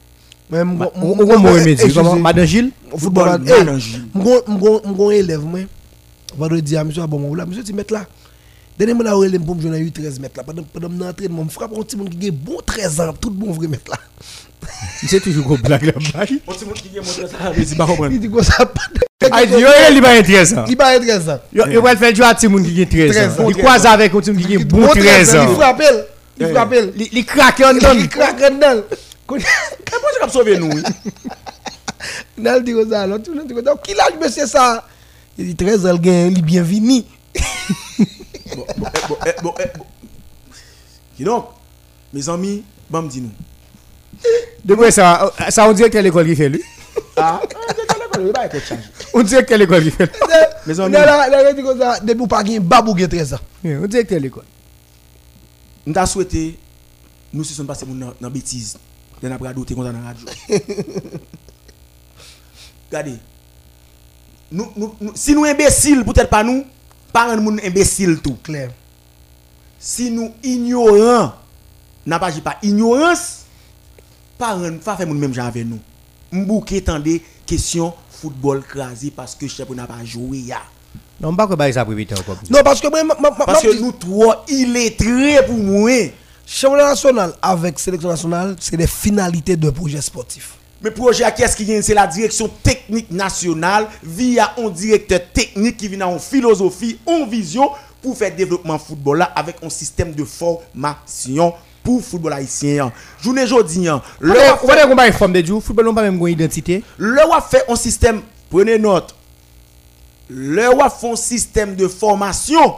Même 0.49 0.79
On 0.95 1.11
on 1.11 1.15
va 1.25 1.37
mourir, 1.37 1.63
mais 1.65 1.75
comment? 1.91 2.15
Madame 2.17 2.45
Gilles? 2.45 2.71
Football 2.95 2.99
Football, 3.31 3.47
hey, 3.47 3.59
Madame 3.59 3.79
Gilles. 3.79 4.05
m'gon 4.13 4.41
m'gon 4.47 4.81
m'gon 4.85 5.11
élève 5.11 5.43
moi. 5.43 5.61
Vendredi 6.37 6.75
à 6.77 6.83
monsieur 6.83 7.05
bon 7.07 7.19
mon 7.19 7.33
là 7.33 7.45
monsieur 7.45 7.63
tu 7.63 7.73
mettre 7.73 7.93
là. 7.93 8.05
Dernier 8.77 8.93
moment 8.93 9.05
là 9.09 9.15
relève 9.15 9.41
pour 9.41 9.55
me 9.55 9.61
jouer 9.61 9.77
8 9.77 9.91
13 9.91 10.19
mètres 10.19 10.37
là. 10.37 10.43
Pendant 10.43 10.63
pendant 10.63 10.89
mon 10.89 11.07
entraînement 11.07 11.43
me 11.43 11.49
frappe 11.49 11.71
un 11.77 11.81
petit 11.81 11.95
monde 11.97 12.09
qui 12.09 12.27
a 12.27 12.31
bon 12.31 12.57
13 12.65 12.99
ans 13.01 13.13
tout 13.13 13.31
bon 13.31 13.53
gagne 13.57 13.77
yo, 19.59 19.67
il 19.91 20.01
va 20.01 20.15
être 20.15 20.25
intéressant. 20.25 20.65
il 20.67 20.77
va 20.77 20.95
être 20.95 21.01
13 21.03 21.29
ans 21.29 21.39
Yo, 21.53 21.67
yo, 21.67 21.81
va 21.81 21.93
le 21.93 21.99
faire 21.99 22.15
jouer 22.15 22.25
à 22.25 22.35
Timoun 22.35 22.63
qui 22.63 22.81
a 22.81 22.85
13 22.85 23.11
13 23.11 23.39
ans. 23.39 23.43
ans. 23.45 23.49
Il 23.49 23.57
croise 23.57 23.85
avec 23.85 24.13
un 24.13 24.21
Timoun 24.21 24.43
qui 24.45 24.55
a 24.55 24.59
bon 24.59 24.77
Bon 24.81 24.87
13 24.87 25.29
il 25.33 25.39
ans. 25.39 25.55
frappe 25.55 25.81
elle 25.81 26.05
il 26.37 26.47
frappe 26.47 26.73
elle 26.73 26.93
Il 26.97 27.07
il 27.11 27.25
craque 27.25 27.59
en 27.61 27.73
dedans. 27.73 27.91
il 27.93 28.09
craque 28.09 28.37
dedans 28.53 28.81
Comment 29.27 29.41
tu 30.13 30.19
vas 30.21 30.29
sauver 30.29 30.57
nous 30.59 30.69
oui? 30.69 30.83
Nal 32.37 32.63
dit 32.63 32.73
comme 32.73 32.89
ça, 32.89 33.07
l'autre 33.07 33.23
tout 33.23 33.31
le 33.31 33.37
monde 33.39 33.47
dit 33.47 33.53
comme 33.55 33.65
ça. 33.65 33.73
Qui 33.83 33.93
l'a 33.95 34.05
monsieur 34.21 34.45
ça? 34.45 34.85
Il 35.37 35.47
dit 35.47 35.55
13 35.55 35.85
ans, 35.87 35.93
il 35.95 36.01
gagne, 36.01 36.31
il 36.31 36.37
est 36.39 36.41
bienvenu. 36.41 37.01
bon, 38.55 38.65
bon, 38.77 38.85
eh, 38.87 39.09
bon, 39.09 39.17
eh, 39.25 39.33
bon, 39.41 39.53
eh, 39.59 39.77
bon. 39.77 39.85
Dis 41.17 41.23
donc, 41.23 41.45
mes 42.13 42.29
amis, 42.29 42.63
bon, 42.89 43.01
me 43.01 43.09
dis 43.09 43.21
nous. 43.21 43.31
De 44.63 44.89
Ça, 44.91 45.31
on 45.67 45.73
dirait 45.73 45.89
quelle 45.89 46.05
école 46.07 46.27
qui 46.27 46.35
fait 46.35 46.49
lui 46.49 46.61
Ah, 47.17 47.41
il 48.19 48.31
va 48.31 48.45
être 48.45 48.59
chargé. 48.63 48.83
On 49.13 49.21
dit 49.23 49.35
comme 51.63 51.79
ça, 51.79 51.99
depuis 51.99 52.21
ou 52.21 52.27
pas 52.27 52.43
gagner, 52.43 52.59
babou 52.59 52.93
gagne 52.93 53.07
13 53.07 53.33
ans. 53.33 53.39
lui. 53.63 53.75
On 53.75 53.87
dirait 53.87 54.05
quelle 54.05 54.25
école 54.25 54.43
nous 55.85 55.93
t'a 55.93 56.05
souhaité, 56.05 56.57
nous 57.31 57.43
si 57.43 57.53
sommes 57.53 57.67
passés 57.67 57.85
dans 57.85 58.13
la 58.19 58.29
bêtise, 58.29 58.77
dans 59.21 59.29
la 59.29 59.37
bradoute 59.37 59.75
comme 59.75 59.85
ça 59.85 59.91
dans 59.91 59.99
la 59.99 60.05
radio. 60.07 60.25
Regardez, 62.89 63.15
nous, 64.51 64.71
nous, 64.75 64.95
nous- 64.99 65.11
si 65.15 65.33
nous 65.35 65.45
imbéciles, 65.45 66.03
peut-être 66.03 66.29
pas 66.29 66.43
nous, 66.43 66.65
pas 67.13 67.31
un 67.31 67.37
monde 67.37 67.59
imbécile 67.63 68.19
tout. 68.19 68.37
Clair. 68.43 68.71
Si 69.79 70.09
nous 70.09 70.33
ignorants, 70.43 71.33
n'a 72.05 72.19
pas 72.19 72.31
dit 72.31 72.41
pas 72.41 72.57
ignorance, 72.63 73.43
pas 74.37 74.53
un 74.53 74.73
pas 74.77 74.95
faire 74.97 75.07
moun 75.07 75.19
même 75.19 75.33
genre 75.33 75.45
avec 75.45 75.65
nous. 75.65 75.79
M'bouké 76.31 76.81
tendez 76.83 77.23
question 77.45 77.93
football 78.15 78.63
crasé 78.63 79.11
parce 79.15 79.35
que 79.35 79.47
chef 79.47 79.69
n'a 79.69 79.85
pas 79.87 80.03
joué 80.03 80.39
ya. 80.39 80.61
Non, 81.19 81.35
pas 81.35 81.47
que 81.47 81.71
ça 81.73 81.85
privé 81.85 82.07
encore. 82.11 82.37
Non, 82.49 82.59
parce 82.63 82.81
que 82.81 82.87
Parce 83.45 83.61
que 83.61 83.79
nous 83.81 83.91
trois 83.93 84.43
illettrés 84.47 85.45
pour 85.45 85.57
moi. 85.57 85.89
championnat 86.45 86.89
national 86.89 87.33
avec 87.41 87.79
sélection 87.79 88.09
nationale, 88.09 88.55
c'est 88.59 88.77
des 88.77 88.87
finalités 88.87 89.55
d'un 89.55 89.71
projet 89.71 90.01
sportif. 90.01 90.55
Mais 90.81 90.91
projet 90.91 91.23
à 91.23 91.31
qui 91.31 91.41
est-ce 91.41 91.55
qui 91.55 91.65
gagne 91.65 91.81
C'est 91.81 91.93
la 91.93 92.05
direction 92.05 92.49
technique 92.61 93.09
nationale 93.09 93.87
via 94.03 94.53
un 94.57 94.69
directeur 94.69 95.21
technique 95.33 95.77
qui 95.77 95.87
vient 95.87 96.05
en 96.07 96.19
philosophie, 96.19 96.99
en 97.05 97.25
vision 97.25 97.69
pour 98.01 98.15
faire 98.17 98.35
développement 98.35 98.77
football 98.77 99.19
là 99.19 99.31
avec 99.35 99.55
un 99.63 99.69
système 99.69 100.13
de 100.13 100.23
formation 100.23 101.53
pour 101.85 102.03
football 102.03 102.33
haïtien. 102.33 102.91
Journée 103.21 103.43
aujourd'hui, 103.43 103.87
hein, 103.87 104.01
le 104.19 104.33
on 104.63 105.11
forme 105.13 105.33
de 105.33 105.59
football 105.59 105.85
n'a 105.85 105.93
pas 105.93 106.01
même 106.01 106.19
une 106.19 106.27
identité. 106.27 106.83
le 106.97 107.25
wa 107.29 107.39
fait 107.39 107.63
un 107.69 107.75
système, 107.75 108.21
prenez 108.49 108.79
note. 108.79 109.15
Le 110.27 110.75
wa 110.75 110.89
fait 110.89 111.11
un 111.11 111.15
système 111.15 111.75
de 111.75 111.87
formation. 111.87 112.75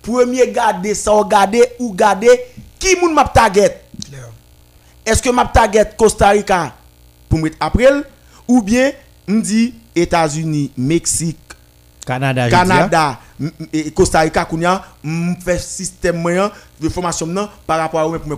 Premier 0.00 0.50
garder 0.50 0.94
ça, 0.94 1.10
regarder 1.10 1.62
ou 1.78 1.92
garder 1.92 2.40
qui 2.78 2.96
moun 2.96 3.12
map 3.12 3.28
target? 3.28 3.82
Est-ce 5.04 5.20
que 5.20 5.30
map 5.30 5.50
target 5.52 5.92
Costa 5.96 6.30
Rica 6.30 6.74
pour 7.28 7.38
mettre 7.38 7.56
après 7.60 7.90
ou 8.48 8.62
bien 8.62 8.92
me 9.26 9.42
dit 9.42 9.74
États-Unis, 9.94 10.70
Mexique, 10.76 11.38
Canada, 12.06 12.48
je 12.48 12.54
hein. 12.54 12.58
Canada 12.58 13.18
m- 13.40 13.50
et 13.72 13.90
Costa 13.90 14.20
Rica 14.20 14.44
m 15.04 15.34
fait 15.44 15.58
système 15.60 16.16
moyen 16.18 16.50
de 16.80 16.88
formation 16.88 17.26
par 17.66 17.78
rapport 17.78 18.00
à 18.00 18.08
ou 18.08 18.18
pour 18.18 18.28
me 18.30 18.36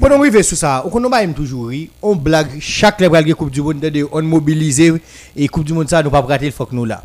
pendant 0.00 0.16
qu'on 0.16 0.20
arrive 0.22 0.40
sur 0.42 0.56
ça, 0.56 0.82
on 0.86 0.88
connaît 0.88 1.10
pas 1.10 1.26
toujours, 1.34 1.70
on 2.00 2.14
blague 2.14 2.58
chaque 2.60 3.00
de 3.26 3.32
Coupe 3.34 3.50
du 3.50 3.60
Monde, 3.60 3.80
de- 3.80 4.08
on 4.12 4.22
mobilise 4.22 4.80
et 5.36 5.48
Coupe 5.48 5.64
du 5.64 5.72
Monde 5.72 5.88
ça, 5.90 6.02
nous 6.02 6.10
pas 6.10 6.20
rater 6.22 6.46
il 6.46 6.52
faut 6.52 6.64
que 6.64 6.74
nous 6.74 6.84
là. 6.84 7.02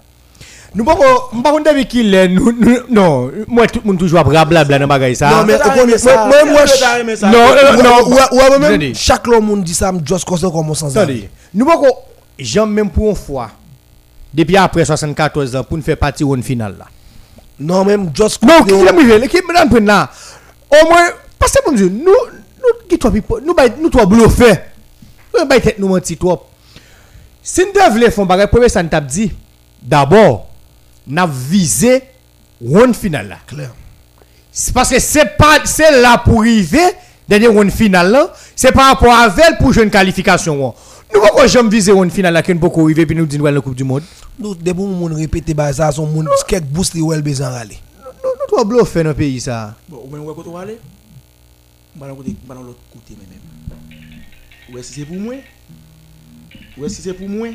Nous 0.76 0.84
pas 0.84 0.96
on 1.34 1.42
pas 1.42 1.52
avec 1.70 1.88
qui 1.88 2.04
nous- 2.28 2.52
non, 2.92 3.32
moi 3.48 3.66
tout 3.66 3.80
le 3.84 3.88
monde 3.88 3.98
toujours 3.98 4.20
à 4.20 4.24
blabla 4.24 4.66
dans 4.66 4.78
bagay 4.88 5.16
ça. 5.16 5.30
Non, 5.32 5.46
mais- 5.46 5.56
on 5.56 5.70
connaît 5.80 5.98
ça? 5.98 6.28
moi- 6.28 6.46
moi, 6.46 6.66
je- 6.66 7.16
ça? 7.16 7.28
Non, 7.28 7.38
euh, 7.40 7.82
non, 7.82 8.06
Ou- 8.06 8.12
ou- 8.12 8.36
ou 8.36 8.40
à 8.42 8.50
moi-même, 8.50 8.64
Attendez. 8.66 8.94
chaque 8.94 9.26
monde 9.42 9.64
dit 9.64 9.74
ça, 9.74 9.92
me 9.92 10.00
juste 10.06 10.26
comme 10.26 10.38
comme 10.52 10.76
sans 10.76 10.96
Attendez, 10.96 11.30
nous 11.54 11.66
pas 11.66 11.78
j'aime 12.38 12.70
même 12.72 12.90
pour 12.90 13.10
une 13.10 13.16
fois. 13.16 13.50
Depuis 14.36 14.58
après 14.58 14.84
74 14.84 15.56
ans 15.56 15.64
pour 15.64 15.78
nous 15.78 15.84
faire 15.84 15.98
partie 15.98 16.24
une 16.24 16.44
finale 16.44 16.76
là. 16.78 16.86
Non, 17.58 17.86
même 17.86 18.12
juste 18.14 18.44
Non, 18.44 18.64
qui 18.66 18.74
est 18.74 18.88
arrivé, 18.90 19.18
l'équipe 19.18 19.46
prend 19.48 19.80
là? 19.80 20.10
Au 20.70 20.90
moins 20.90 21.06
parce 21.40 21.54
que 21.54 21.72
nous 21.72 21.90
nous 21.90 22.12
qui 22.90 23.00
toi 23.00 23.12
nous 23.46 23.54
bay- 23.54 23.74
nous 23.80 23.90
toi 23.90 24.06
bluffer. 24.06 24.56
Nous 25.38 25.46
bay 25.46 25.62
tête 25.62 25.80
nous 25.80 25.88
menti 25.88 26.18
trop. 26.18 26.44
Si 27.42 27.62
nous 27.62 27.72
devons 27.72 28.10
faire 28.12 28.26
bagay 28.26 28.48
premier 28.48 28.68
ça 28.68 28.84
nous 28.84 28.90
t'a 28.90 29.00
dit 29.00 29.32
d'abord 29.82 30.48
n'a 31.08 31.26
visé 31.28 32.04
one 32.62 32.94
finale 32.94 33.30
là. 33.30 33.38
Clair. 33.48 33.72
C'est 34.52 34.74
parce 34.74 34.90
que 34.90 35.00
c'est 35.00 35.38
pas 35.38 35.60
c'est 35.64 36.02
là 36.02 36.18
pour 36.18 36.40
arriver 36.42 36.80
dernier 37.28 37.48
one 37.48 37.72
finale 37.72 38.12
là, 38.12 38.34
c'est 38.56 38.72
par 38.72 38.88
rapport 38.88 39.14
à 39.14 39.34
elle 39.48 39.58
pour 39.58 39.72
jouer 39.72 39.84
une 39.84 39.90
qualification. 39.92 40.74
Nous 41.14 41.22
pas 41.22 41.48
jamais 41.48 41.70
viser 41.70 41.92
une 41.92 42.10
finale 42.12 42.34
là 42.34 42.42
qu'on 42.44 42.58
peut 42.58 42.82
arriver 42.82 43.06
puis 43.06 43.16
nous 43.16 43.26
dire 43.26 43.40
nous 43.40 43.46
la 43.46 43.62
coupe 43.62 43.76
du 43.76 43.84
monde. 43.84 44.04
Nous, 44.40 44.56
dès 44.56 44.74
moun 44.74 45.14
répéter 45.14 45.54
bah, 45.54 45.72
ça, 45.72 45.92
son 45.92 46.08
moun, 46.08 46.28
quelques 46.48 46.94
li 46.94 47.02
ou 47.02 47.14
el 47.14 47.22
besoin 47.22 47.48
aller. 47.54 47.78
Nous 48.04 48.30
nous 48.30 48.48
toi 48.50 48.64
bluffer 48.66 49.04
dans 49.04 49.10
le 49.10 49.16
pays 49.16 49.40
ça. 49.40 49.76
Bon, 49.88 50.02
ou 50.06 50.08
bien 50.08 50.20
où 50.20 50.32
est-ce 50.32 50.42
qu'on 50.42 50.52
va 50.52 50.62
aller 50.62 50.78
On 51.96 52.00
va 52.00 52.08
dans 52.08 52.64
l'autre 52.64 52.80
côté 52.92 53.16
même. 53.20 53.40
Ou 54.74 54.78
est-ce 54.78 54.90
que 54.90 54.96
c'est 54.96 55.06
pour 55.06 55.18
moi 55.18 55.36
Ou 56.78 56.86
est-ce 56.86 56.98
que 56.98 57.04
c'est 57.04 57.14
pour 57.14 57.30
moi 57.30 57.50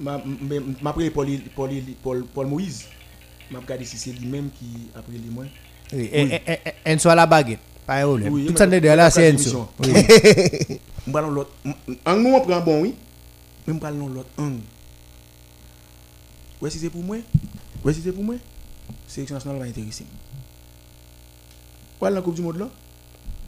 Ma 0.00 0.16
ma- 0.18 0.54
ma 0.82 0.90
après 0.90 1.10
Paul 1.10 1.28
Paul 1.54 1.70
Paul 2.02 2.24
Paul 2.34 2.46
Moïse. 2.46 2.84
M'a 3.50 3.58
regardé 3.60 3.84
si 3.84 3.96
c'est 3.98 4.12
lui-même 4.12 4.48
qui 4.58 4.88
après 4.96 5.12
lui 5.12 5.30
moi. 5.30 5.44
Oui, 5.92 6.08
et- 6.12 6.22
et- 6.22 6.40
et- 6.86 6.92
Enzo 6.92 7.08
à 7.08 7.14
la 7.14 7.26
baguette. 7.26 7.58
Pas 7.86 7.96
un 7.96 8.02
problème. 8.02 8.46
Tout 8.46 8.56
ça 8.56 8.66
n'est 8.66 8.80
de 8.80 8.88
là, 8.88 9.10
c'est 9.10 9.34
mais- 11.06 11.12
Enzo. 11.12 11.12
mais- 11.12 11.12
Oui. 11.12 11.12
On 11.12 11.12
va 11.12 11.22
dans 11.22 11.30
l'autre. 11.30 11.50
En 12.06 12.16
nous 12.16 12.30
on 12.30 12.40
prend 12.40 12.60
bon 12.60 12.82
oui. 12.82 12.94
Même 13.66 13.78
pas 13.80 13.92
dans 13.92 14.08
l'autre 14.08 14.28
angle. 14.38 14.60
Ouais 16.60 16.70
si 16.70 16.78
c'est 16.78 16.90
pour 16.90 17.02
moi. 17.02 17.16
Ouais 17.84 17.92
si 17.94 18.00
c'est 18.02 18.12
pour 18.12 18.24
moi. 18.24 18.34
Sélection 19.06 19.34
nationale 19.36 19.58
va 19.60 19.64
intéresser. 19.66 20.04
Dans 22.00 22.08
la 22.10 22.22
Coupe 22.22 22.34
du 22.34 22.42
monde 22.42 22.58
là. 22.58 22.68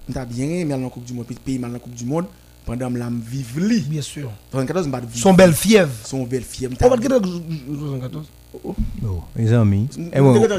On 0.09 0.13
t'a 0.13 0.25
bien 0.25 0.45
aimé 0.47 0.65
dans 0.75 0.79
la 0.79 0.89
Coupe 0.91 1.05
du 1.05 1.13
monde 1.13 1.27
puis 1.27 1.37
pays 1.37 1.59
mal 1.59 1.71
dans 1.71 1.75
la 1.75 1.81
Coupe 1.81 1.95
du 1.95 2.05
monde 2.05 2.27
pendant 2.65 2.91
que 2.91 2.97
je 2.97 3.61
li. 3.61 3.81
Bien 3.81 4.03
sûr. 4.03 4.31
34 4.51 4.87
m'a 4.89 5.01
vivre. 5.01 5.17
Son 5.17 5.35
belle 5.35 5.53
fièvre. 5.53 5.93
son 6.05 6.25
belle 6.25 6.45
fille. 6.45 6.69
On 6.69 6.89
va 6.89 6.97
74. 6.97 8.27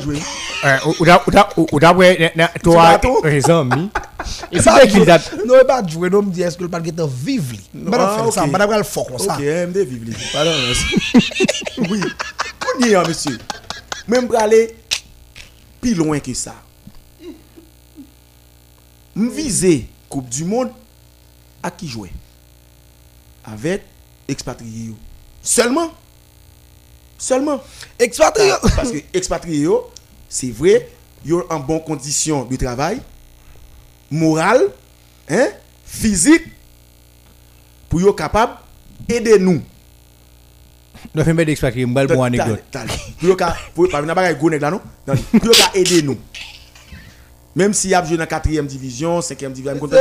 Jouer. 0.02 0.20
Euh, 0.65 0.78
ou 0.99 1.06
da- 1.06 1.22
ou 1.28 1.32
da- 1.32 1.49
ou 1.57 1.80
d'après 1.80 2.32
na- 2.36 2.48
toi, 2.61 2.94
bateau? 2.94 3.22
mes 3.24 3.49
amis. 3.49 3.90
Et 4.52 4.60
Ça, 4.61 4.78
c'est 4.82 4.88
qu'il 4.88 5.06
date. 5.06 5.32
Non, 5.45 5.56
il 5.61 5.68
pas 5.68 5.86
jouer, 5.86 6.10
non, 6.10 6.24
est-ce 6.32 6.57
que 6.57 6.64
le 6.64 6.70
pas 6.70 6.80
de 6.80 7.03
vivre 7.03 7.53
li. 7.53 7.82
Pas 7.90 7.98
ah, 7.99 8.15
faire 8.24 8.34
ça, 8.34 8.44
ok. 8.45 8.52
pas 8.52 8.57
d'avoir 8.57 8.78
le 8.80 8.84
fort 8.84 9.07
comme 9.07 9.20
ça. 9.20 9.36
Ok, 9.36 9.41
MD 9.41 9.78
vive 9.86 10.06
li. 10.06 10.15
Pardon. 10.32 10.52
Oui. 11.90 12.02
Est, 12.82 13.07
monsieur. 13.07 13.38
Même 14.07 14.28
pour 14.28 14.38
aller 14.40 14.76
plus 15.82 15.94
loin 15.94 16.20
que 16.20 16.34
ça. 16.34 16.56
Me 19.15 19.30
viser 19.30 19.88
Coupe 20.10 20.30
du 20.30 20.44
Monde 20.44 20.72
à 21.61 21.70
qui 21.70 21.88
jouer 21.88 22.11
Avec 23.45 23.84
expatriés. 24.28 24.88
yo. 24.88 24.95
Seulement. 25.41 25.90
Seulement. 27.24 27.62
Expatrié. 27.98 28.52
Parce 28.76 28.91
que 28.91 28.98
expatriés, 29.14 29.62
yo, 29.62 29.90
c'est 30.28 30.52
vrai, 30.52 30.90
yo 31.24 31.45
en 31.50 31.58
bonne 31.62 31.82
condition 31.82 32.44
de 32.44 32.58
travail, 32.58 33.02
morale, 34.12 34.64
hein, 35.30 35.48
physique, 35.86 36.44
pour 37.88 38.02
yo 38.02 38.12
capable 38.12 38.56
aider 39.08 39.40
nous. 39.40 39.62
Nous 41.16 41.24
faisons 41.24 41.36
d'expatrier, 41.36 41.86
une 41.86 41.94
belle 41.94 42.08
bonne 42.08 42.26
anecdote. 42.26 42.62
Pour 43.74 43.88
aider 45.76 46.02
nous. 46.02 46.18
Même 47.56 47.74
si 47.74 47.90
y 47.90 47.94
a 47.94 48.04
joué 48.04 48.18
dans 48.18 48.24
4e 48.24 48.66
division, 48.66 49.20
5e 49.20 49.52
division, 49.52 49.74
on 49.76 49.80
compte 49.80 49.94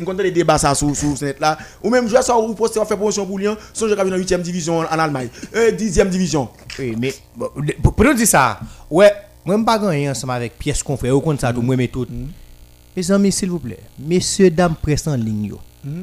on 0.00 0.04
compte 0.04 0.16
des 0.16 0.30
débats 0.30 0.56
ça 0.58 0.74
sur 0.74 0.96
ce 0.96 1.24
net 1.24 1.38
là 1.38 1.58
ou 1.82 1.90
même 1.90 2.08
jouer 2.08 2.22
ça 2.22 2.36
ou 2.38 2.54
poster 2.54 2.82
faire 2.86 2.96
promotion 2.96 3.26
pour 3.26 3.38
Lyon, 3.38 3.56
son 3.74 3.88
jeu 3.88 3.94
qui 3.94 4.10
dans 4.10 4.16
8e 4.16 4.40
division 4.40 4.78
en 4.78 4.84
Allemagne, 4.84 5.28
euh 5.54 5.70
10e 5.70 6.08
division. 6.08 6.48
Oui, 6.78 6.96
mais 6.98 7.14
pour 7.82 8.04
nous 8.04 8.14
dire 8.14 8.26
ça, 8.26 8.58
ouais, 8.90 9.12
moi, 9.44 9.56
je 9.58 9.64
pas 9.64 9.78
gagné 9.78 10.08
ensemble 10.08 10.34
avec 10.34 10.58
pièce 10.58 10.82
qu'on 10.82 10.96
fait, 10.96 11.10
au 11.10 11.20
compte 11.20 11.40
ça, 11.40 11.52
moi, 11.52 11.76
mais 11.76 11.88
tout. 11.88 12.06
Mes 12.96 13.10
amis, 13.10 13.32
s'il 13.32 13.50
vous 13.50 13.58
plaît, 13.58 13.80
messieurs, 13.98 14.50
dames, 14.50 14.76
presse 14.80 15.06
en 15.06 15.14
ligne. 15.14 15.46
yo. 15.46 15.58
Je 15.84 15.90
ne 15.90 16.02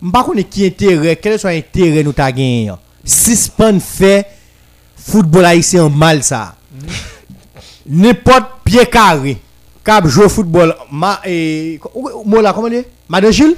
sais 0.00 0.12
pas 0.12 0.42
qui 0.48 0.66
intérêt, 0.66 1.16
quel 1.16 1.38
soit 1.38 1.52
l'intérêt 1.52 2.02
nous 2.02 2.12
ta 2.12 2.30
gagné. 2.32 2.72
Suspend 3.04 3.80
fait 3.80 4.26
football 4.96 5.44
haïtien 5.44 5.88
mal 5.88 6.22
ça. 6.22 6.54
N'importe 7.86 8.62
pied 8.64 8.86
carré, 8.86 9.38
cap 9.88 10.06
jouer 10.06 10.26
au 10.26 10.28
football, 10.28 10.74
ma, 10.92 11.18
et, 11.24 11.80
moi 12.26 12.42
là, 12.42 12.52
comment 12.52 12.68
dire? 12.68 12.84
Madame 13.08 13.32
Gilles? 13.32 13.56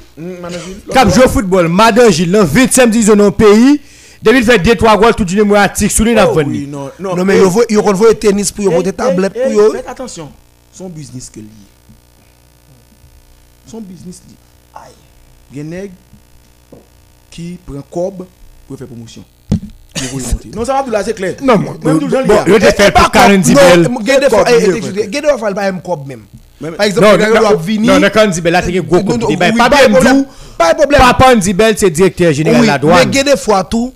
Cap 0.92 1.12
jouer 1.12 1.24
au 1.24 1.28
football, 1.28 1.66
Madame 1.66 2.08
Gilles, 2.12 2.30
dans 2.30 2.44
20e 2.44 2.88
division 2.88 3.16
dans 3.16 3.24
le 3.24 3.30
pays, 3.32 3.80
depuis 4.22 4.38
il 4.38 4.44
fait 4.44 4.58
2-3 4.58 4.96
goals, 5.00 5.14
tout 5.16 5.26
le 5.28 5.42
monde 5.42 5.56
a 5.56 5.68
tic, 5.68 5.90
sous 5.90 6.04
lui, 6.04 6.14
n'a 6.14 6.30
Oh, 6.30 6.34
venu. 6.34 6.50
oui, 6.52 6.66
non, 6.68 6.88
non. 7.00 7.16
Non, 7.16 7.24
mais 7.24 7.34
eh, 7.36 7.40
yo 7.40 7.50
vo- 7.50 7.64
yo 7.68 7.82
kon 7.82 7.94
voye 7.94 8.14
tennis 8.14 8.52
pour 8.52 8.64
yo 8.64 8.70
eh, 8.70 8.74
monter 8.76 8.92
tablette 8.92 9.32
eh, 9.34 9.52
pour 9.52 9.60
eh. 9.74 9.76
Faites 9.78 9.88
attention. 9.88 10.30
Son 10.72 10.88
business 10.88 11.28
que 11.30 11.40
lié. 11.40 11.46
Son 13.66 13.80
business 13.80 14.22
lié. 14.28 14.36
Aïe. 14.74 14.92
Gen 15.52 15.68
nèg 15.68 15.90
qui 17.28 17.58
prend 17.66 17.82
cob 17.90 18.24
pour 18.68 18.78
faire 18.78 18.86
promotion. 18.86 19.24
Monter. 20.12 20.50
Non, 20.54 20.64
ça 20.64 20.74
va 20.74 20.82
tout 20.82 20.90
là, 20.90 21.02
c'est 21.04 21.14
clair. 21.14 21.34
Non, 21.42 21.58
moi, 21.58 21.74
yo 21.84 22.58
lié. 22.58 22.58
te 22.58 22.82
fait 22.82 22.92
pour 22.92 23.10
40 23.10 23.42
belles. 23.54 23.82
Non, 23.82 24.00
gen 24.04 24.20
de 24.20 24.28
fois, 24.28 24.44
Cob, 24.44 24.48
eh, 24.48 24.60
lié, 24.66 24.76
excusez, 24.76 25.00
ouais. 25.00 25.08
gen 25.12 25.22
de 25.22 25.26
fois 25.28 25.38
fal 25.38 25.54
pa 25.54 25.66
m 25.68 25.80
kob 25.82 26.06
même. 26.06 26.22
Par 26.76 26.86
exemple, 26.86 27.06
Non, 27.06 27.12
gen 27.12 27.30
de 27.30 27.86
non, 27.86 28.00
non, 28.00 28.08
quand 28.12 28.26
dit 28.28 28.40
belle, 28.40 28.52
là, 28.52 28.62
c'est 28.62 28.72
que 28.72 28.78
gros. 28.80 29.02
Ben, 29.02 29.18
oui, 29.26 29.36
pas 29.58 29.70
pas 29.70 29.86
de 29.86 29.92
problème. 29.92 30.16
d'où. 30.22 30.26
Pas 30.58 30.72
de 30.74 30.78
problème. 30.78 31.00
Papa 31.00 31.32
Andy 31.34 31.52
Bell, 31.54 31.74
c'est 31.78 31.90
directeur 31.90 32.32
général 32.32 32.60
de 32.62 32.66
la 32.66 32.72
mais 32.74 32.78
douane. 32.78 33.10
de 33.10 33.36
fois 33.36 33.64
tout, 33.64 33.92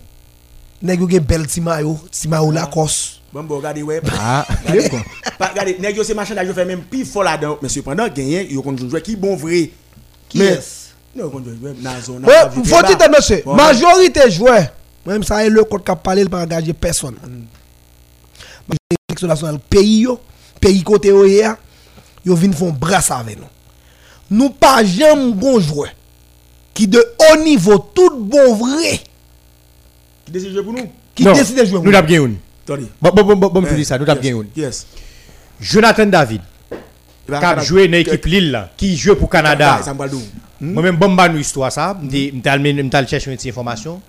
nèg 0.83 1.01
yo 1.01 1.09
gen 1.09 1.21
bel 1.21 1.47
ti 1.47 1.61
mayo, 1.61 1.99
ti 2.11 2.29
mayo 2.29 2.51
Lacoste. 2.51 3.21
Bon, 3.33 3.43
bon, 3.43 3.57
regardez, 3.57 3.83
ouais. 3.83 4.01
Ah, 4.19 4.47
Regardez, 4.67 4.89
pas- 5.39 5.49
regardez, 5.49 5.77
nèg 5.81 5.97
yo 5.97 6.05
c'est 6.05 6.15
machin 6.15 6.35
là, 6.35 6.45
yo 6.45 6.53
fait 6.55 6.65
même 6.65 6.83
là-dedans. 7.23 7.59
Mais 7.63 7.69
cependant, 7.69 8.07
gagné, 8.09 8.47
yo 8.51 8.63
kon 8.63 8.77
jouer 8.77 9.03
qui 9.03 9.17
bon 9.17 9.37
vrai. 9.37 9.71
Qui 10.29 10.39
Mais- 10.39 10.45
est-ce? 10.47 10.85
Non, 11.17 11.31
jouer 11.31 11.75
dans 11.81 12.01
zone. 12.01 12.25
Ouais, 12.25 12.33
faut 12.53 12.63
dire 12.63 13.11
monsieur, 13.11 13.43
majorité 13.47 14.31
joueur, 14.31 14.65
même 15.07 15.23
ça 15.23 15.45
est 15.45 15.51
le 15.51 15.65
code 15.65 15.85
qui 15.85 15.91
a 15.91 15.97
parlé, 15.97 16.23
il 16.23 16.31
pas 16.31 16.43
engager 16.43 16.73
personne. 16.73 17.17
Sélection 19.09 19.29
nationale 19.29 19.59
pays 19.71 20.01
yo, 20.01 20.19
pays 20.61 20.83
côté 20.83 21.11
hier, 21.11 21.57
yo 22.25 22.35
vinn 22.35 22.53
font 22.53 22.71
brasse 22.73 23.11
avec 23.11 23.39
nous. 23.39 23.47
Nous 24.31 24.51
pas 24.51 24.83
jamais 24.83 25.33
bon 25.33 25.61
joueur 25.61 25.89
qui 26.73 26.89
de 26.89 26.99
haut 26.99 27.43
niveau 27.45 27.79
tout 27.79 28.11
bon 28.19 28.55
vrai 28.57 29.01
Qui 30.25 30.33
décide 30.33 30.49
de 30.49 30.55
jouer 30.55 30.65
pour 30.65 30.73
nous? 30.73 30.91
qui 31.15 31.25
Non, 31.25 31.33
décide 31.33 31.59
de 31.59 31.65
jouer. 31.65 31.81
Nous 31.81 31.91
l'avons 31.91 32.09
gagné 32.09 32.25
une. 32.25 32.37
Attendez. 32.65 32.87
Bon, 33.01 33.11
bon, 33.11 33.23
bon, 33.23 33.37
bon, 33.37 33.49
bon, 33.51 33.61
me 33.61 33.69
Eh, 33.71 33.77
dis 33.77 33.85
ça, 33.85 33.99
nous 33.99 34.05
l'avons 34.05 34.21
yes, 34.23 34.33
gagné. 34.33 34.47
Yes. 34.57 34.87
Jonathan 35.61 36.07
David, 36.07 36.41
qui 37.27 37.33
a 37.35 37.59
joué 37.61 37.87
dans 37.87 37.93
l'équipe 37.93 38.25
Lille, 38.25 38.69
qui 38.77 38.97
joue 38.97 39.15
pour 39.15 39.31
Canada. 39.31 39.81
Moi-même, 40.61 40.97
bon, 40.97 41.15
bah, 41.15 41.29
nous, 41.29 41.39
histoire, 41.39 41.71
ça. 41.71 41.97
Je 42.03 42.49
allé 42.49 43.07
chercher 43.07 43.31
une 43.31 43.37
petite 43.37 43.51
information. 43.51 44.01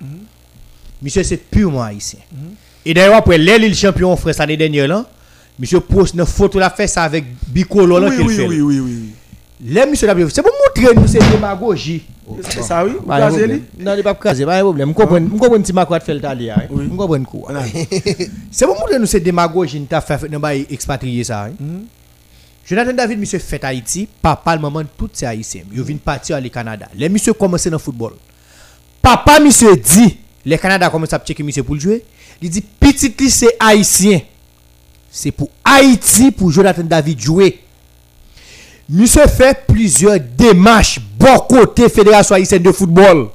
Monsieur, 1.05 1.23
c'est 1.23 1.37
purement 1.37 1.83
haïtien. 1.83 2.19
Et 2.85 2.93
d'ailleurs, 2.93 3.15
après, 3.15 3.37
les 3.37 3.59
Lille 3.59 3.75
champion, 3.75 4.15
frère, 4.17 4.33
l'année 4.39 4.57
dernière, 4.57 4.87
là, 4.87 5.05
Monsieur 5.57 5.79
pose 5.79 6.11
une 6.13 6.25
photo 6.25 6.59
la 6.59 6.69
fait 6.69 6.87
ça 6.87 7.03
avec 7.03 7.23
Bicolo 7.47 7.97
là 7.97 8.09
Oui, 8.09 8.17
qu'il 8.17 8.27
oui, 8.27 8.35
fait. 8.35 8.45
oui, 8.47 8.59
oui, 8.61 8.79
oui. 8.79 9.09
Les 9.67 9.85
monsieur 9.85 10.05
la 10.05 10.13
c'est 10.29 10.41
pour 10.41 10.51
montrer 10.51 10.93
nous 10.93 11.07
c'est 11.07 11.19
démagogie. 11.31 12.03
C'est 12.49 12.61
ça, 12.61 12.83
oui? 12.83 12.91
Li. 13.47 13.63
Non, 13.79 13.93
il 13.95 14.03
pas 14.03 14.13
craser, 14.15 14.45
pas 14.45 14.57
de 14.57 14.63
problème. 14.63 14.89
Je 14.89 14.93
comprends, 14.93 15.15
je 15.17 15.23
comprends 15.29 15.63
si 15.63 16.05
fait 16.05 16.13
le 16.13 16.19
taler 16.19 16.49
hein. 16.49 16.63
Je 16.69 16.89
comprends 16.89 17.23
quoi. 17.23 17.51
A- 17.55 17.63
C'est 18.51 18.65
pour 18.65 18.77
montrer 18.77 18.99
nous 18.99 19.05
c'est 19.05 19.21
démagogie 19.21 19.79
nous 19.79 19.85
t'a 19.85 20.01
fait 20.01 20.27
dans 20.27 20.41
bail 20.41 20.65
expatrié 20.69 21.23
ça. 21.23 21.45
hein. 21.45 21.53
Jonathan 22.65 22.91
David 22.93 23.19
monsieur 23.19 23.39
fait 23.39 23.63
Haïti, 23.63 24.09
papa 24.21 24.55
le 24.55 24.61
moment 24.61 24.81
tout 24.97 25.09
c'est 25.13 25.25
haïtien. 25.25 25.61
Yo 25.71 25.85
vinn 25.85 25.99
partir 25.99 26.35
aller 26.35 26.49
Canada. 26.49 26.87
Les 26.93 27.07
monsieur 27.07 27.31
commencé 27.31 27.69
dans 27.69 27.77
le 27.77 27.81
football. 27.81 28.11
Papa 29.01 29.39
monsieur 29.39 29.75
dit, 29.77 30.17
les 30.45 30.57
Canada 30.57 30.89
commence 30.89 31.13
à 31.13 31.19
checker 31.19 31.43
monsieur 31.43 31.63
pour 31.63 31.75
le 31.75 31.81
jouer. 31.81 32.03
Il 32.41 32.49
dit 32.49 32.61
petit 32.61 33.13
li 33.19 33.29
c'est 33.29 33.55
haïtien. 33.59 34.21
C'est 35.09 35.31
pour 35.31 35.49
Haïti 35.63 36.31
pour 36.31 36.51
Jonathan 36.51 36.83
David 36.83 37.19
jouer. 37.19 37.59
Monsieur 38.89 39.25
fait 39.27 39.65
plusieurs 39.65 40.19
démarches 40.19 40.99
bon 41.17 41.39
côté 41.39 41.87
Fédération 41.89 42.35
haïtienne 42.35 42.61
de 42.61 42.71
football 42.71 43.29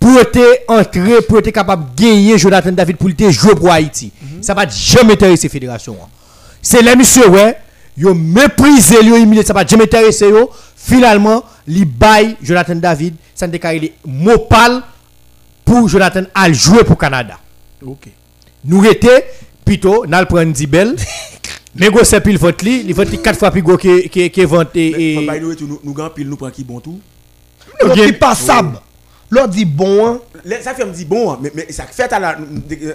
pour 0.00 0.18
être 0.18 0.64
entré, 0.68 1.22
pour 1.22 1.38
être 1.38 1.50
capable 1.50 1.94
de 1.94 2.02
gagner 2.02 2.36
Jonathan 2.38 2.72
David 2.72 2.96
pour 2.96 3.14
te 3.14 3.30
jouer 3.30 3.54
pour 3.54 3.70
Haïti. 3.70 4.10
Ça 4.40 4.54
va 4.54 4.66
jamais 4.68 5.12
intéresser 5.12 5.48
fédération. 5.48 5.96
hein. 6.02 6.08
C'est 6.60 6.82
les 6.82 6.96
monsieur 6.96 7.28
ouais, 7.28 7.58
yo 7.96 8.14
méprisé 8.14 9.04
yo 9.04 9.16
humilié, 9.16 9.44
ça 9.44 9.52
va 9.52 9.64
jamais 9.66 9.84
intéresser 9.84 10.28
yo. 10.28 10.50
Finalement, 10.76 11.44
li 11.66 11.86
Jonathan 12.42 12.74
David, 12.74 13.14
ça 13.34 13.46
ne 13.46 13.56
carré 13.56 13.92
mopal 14.04 14.82
pour 15.64 15.88
Jonathan 15.88 16.22
à 16.34 16.52
jouer 16.52 16.84
pour 16.84 16.98
Canada. 16.98 17.38
Ok. 17.84 18.08
Nous 18.64 18.84
était 18.84 19.26
plutôt 19.64 20.04
le 20.04 20.24
prendre 20.24 20.52
Dibel. 20.52 20.94
Mais 21.76 21.90
go 21.90 22.04
c'est 22.04 22.20
pile 22.20 22.38
vote 22.38 22.62
li, 22.62 22.84
li 22.84 22.92
vote 22.92 23.10
li 23.10 23.20
quatre 23.20 23.36
fois 23.38 23.50
plus 23.50 23.60
gros 23.62 23.76
que 23.76 24.06
que 24.06 24.28
que 24.28 24.40
vente 24.46 24.76
et 24.76 25.26
tu- 25.58 25.64
nous, 25.64 25.80
nous, 25.82 25.92
grand 25.92 26.08
pile, 26.10 26.28
nous 26.28 26.36
prenons 26.36 26.52
qui 26.52 26.62
bon 26.62 26.78
tout. 26.78 27.00
Ok. 27.82 27.94
dit 27.94 28.12
passable. 28.12 28.78
L'autre 29.28 29.48
dit 29.48 29.64
bon. 29.64 30.06
hein. 30.06 30.20
Les- 30.44 30.62
Ça 30.62 30.72
fait 30.74 30.84
me 30.84 30.92
dit 30.92 31.04
bon, 31.04 31.32
hein, 31.32 31.38
mais, 31.42 31.50
mais 31.52 31.66
ça 31.70 31.82
fait 31.90 32.12
à 32.12 32.20
la 32.20 32.36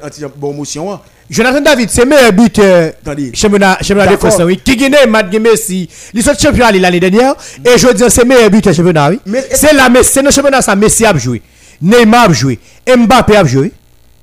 anti 0.01 0.23
bon 0.37 0.53
motion. 0.53 0.93
hein. 0.93 1.01
Jonathan 1.29 1.59
David, 1.59 1.89
c'est 1.89 2.05
meilleur 2.05 2.31
buteur 2.31 2.93
championnat 3.33 3.77
championnat 3.81 4.07
de. 4.13 4.17
France 4.17 4.39
oui 4.45 4.57
qui 4.63 4.77
gagne 4.77 4.95
Matt 5.09 5.33
Messi 5.33 5.89
il 6.13 6.23
sont 6.23 6.31
champion 6.39 6.65
l'année 6.73 6.99
dernière 7.01 7.35
et 7.65 7.77
je 7.77 7.91
dis 7.93 8.03
c'est 8.07 8.23
meilleur 8.23 8.49
buteur 8.49 8.73
championnat 8.73 9.09
oui 9.09 9.19
c'est 9.53 9.73
la 9.73 9.89
Messi 9.89 10.09
c'est 10.13 10.21
le 10.21 10.31
championnat 10.31 10.61
ça 10.61 10.73
Messi 10.77 11.05
a 11.05 11.15
joué 11.17 11.41
Neymar 11.81 12.29
a 12.29 12.33
joué 12.33 12.59
Mbappé 12.87 13.35
a 13.37 13.45
joué 13.45 13.71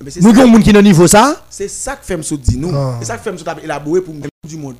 Mais 0.02 0.10
c'est 0.10 0.20
nous 0.20 0.30
avons 0.30 0.46
monde 0.48 0.62
qui 0.62 0.72
dans 0.72 0.82
niveau 0.82 1.06
ça 1.06 1.44
C'est 1.48 1.68
ça 1.68 1.96
que 1.96 2.04
fait 2.04 2.16
me 2.16 2.22
dire 2.22 2.58
nous. 2.58 2.70
Ah. 2.74 2.96
C'est 3.00 3.06
ça 3.06 3.16
que 3.16 3.22
fait 3.22 3.32
me 3.32 3.64
élaborer 3.64 4.00
pour 4.02 4.14
du 4.46 4.56
monde. 4.56 4.76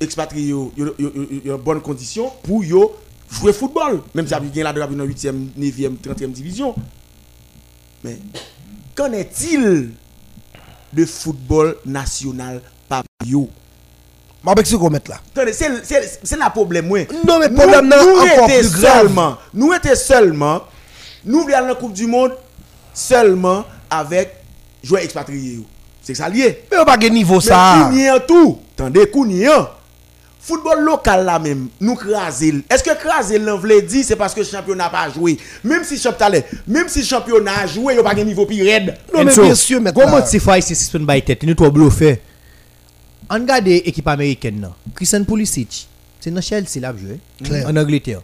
Expatrier 0.00 0.48
yo, 0.48 0.72
yo, 0.76 0.94
yo, 0.98 1.12
yo, 1.14 1.26
yo, 1.44 1.54
en 1.54 1.58
bonne 1.58 1.80
condition 1.80 2.30
pour 2.42 2.62
jouer 2.62 3.52
football. 3.52 4.02
Même 4.14 4.26
si 4.26 4.34
il 4.34 4.56
y 4.56 4.60
a 4.60 4.64
la 4.64 4.72
dans 4.72 5.06
8e, 5.06 5.48
9e, 5.58 5.96
30e 5.98 6.32
division. 6.32 6.74
Mais 8.02 8.18
qu'en 8.94 9.12
est-il 9.12 9.90
de 10.92 11.04
football 11.04 11.76
national 11.86 12.62
par 12.88 13.02
yo? 13.24 13.48
Ma 14.44 14.54
bec, 14.54 14.66
c'est 14.66 14.76
qu'on 14.76 14.90
met 14.90 15.00
c'est 15.44 16.36
la 16.36 16.50
problème. 16.50 16.88
Non, 16.88 17.38
mais 17.38 17.48
Nous- 17.48 17.56
problème 17.56 17.92
encore 17.92 18.46
plus 18.48 18.72
grave. 18.72 18.98
seulement, 18.98 19.36
nous 19.54 19.72
étions 19.72 19.94
seulement, 19.94 20.62
nous 21.24 21.40
voulons 21.42 21.66
la 21.66 21.74
Coupe 21.74 21.92
du 21.92 22.06
Monde 22.06 22.32
seulement 22.94 23.64
avec 23.90 24.34
joueurs 24.82 25.02
expatriés. 25.02 25.60
C'est 26.02 26.14
ça 26.14 26.28
lié. 26.28 26.64
Mais 26.70 26.78
on 26.80 26.84
pas 26.84 26.96
de 26.96 27.06
niveau 27.06 27.36
Mais 27.36 27.40
ça. 27.40 27.86
Kounien 27.88 28.18
tout, 28.20 28.58
Kounien. 29.12 29.68
Football 30.40 30.80
local 30.80 31.24
là 31.24 31.38
même, 31.38 31.68
nous 31.80 31.94
craser. 31.94 32.64
Est-ce 32.68 32.82
que 32.82 32.96
craser 32.96 33.38
l'en 33.38 33.58
vle 33.58 33.86
dit 33.86 34.02
c'est 34.02 34.16
parce 34.16 34.34
que 34.34 34.40
le 34.40 34.46
championnat 34.46 34.88
pas 34.90 35.08
joué? 35.08 35.38
Même 35.62 35.84
si 35.84 35.94
le 35.94 36.00
championnat, 36.00 36.38
même 36.66 36.88
si 36.88 36.98
le 36.98 37.04
championnat 37.04 37.60
a 37.62 37.66
joué, 37.68 37.92
il 37.92 37.96
n'y 37.96 38.00
a 38.00 38.02
pas 38.02 38.14
de 38.16 38.22
niveau 38.22 38.44
plus 38.44 38.60
raide. 38.60 38.96
Non, 39.14 39.22
mais 39.24 39.32
bien 39.32 39.54
sûr, 39.54 39.80
maintenant. 39.80 40.02
comment 40.04 40.20
tu 40.20 40.40
fais 40.40 40.58
ici 40.58 40.74
suspend 40.74 40.98
by 41.06 41.22
tête? 41.22 41.44
Nous 41.44 41.54
toi 41.54 41.70
bluffé 41.70 42.20
on 43.30 43.34
regarde 43.34 43.64
l'équipe 43.66 44.06
américaine 44.08 44.60
là 44.60 44.72
Christian 44.94 45.24
Pulisic 45.24 45.88
c'est 46.20 46.30
dans 46.30 46.40
Chelsea 46.40 46.80
là 46.80 46.92
joué 46.96 47.18
Clair. 47.42 47.66
en 47.68 47.76
Angleterre 47.76 48.20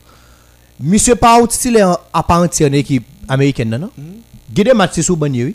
monsieur 0.80 1.14
pas 1.14 1.40
outillé 1.40 1.80
à 2.12 2.22
part 2.22 2.42
entière 2.42 2.70
l'équipe 2.70 3.04
américaine 3.28 3.70
non? 3.76 3.90
Guédé 4.52 4.72
match 4.72 5.00
sous 5.00 5.16
bannier 5.16 5.44
oui. 5.44 5.54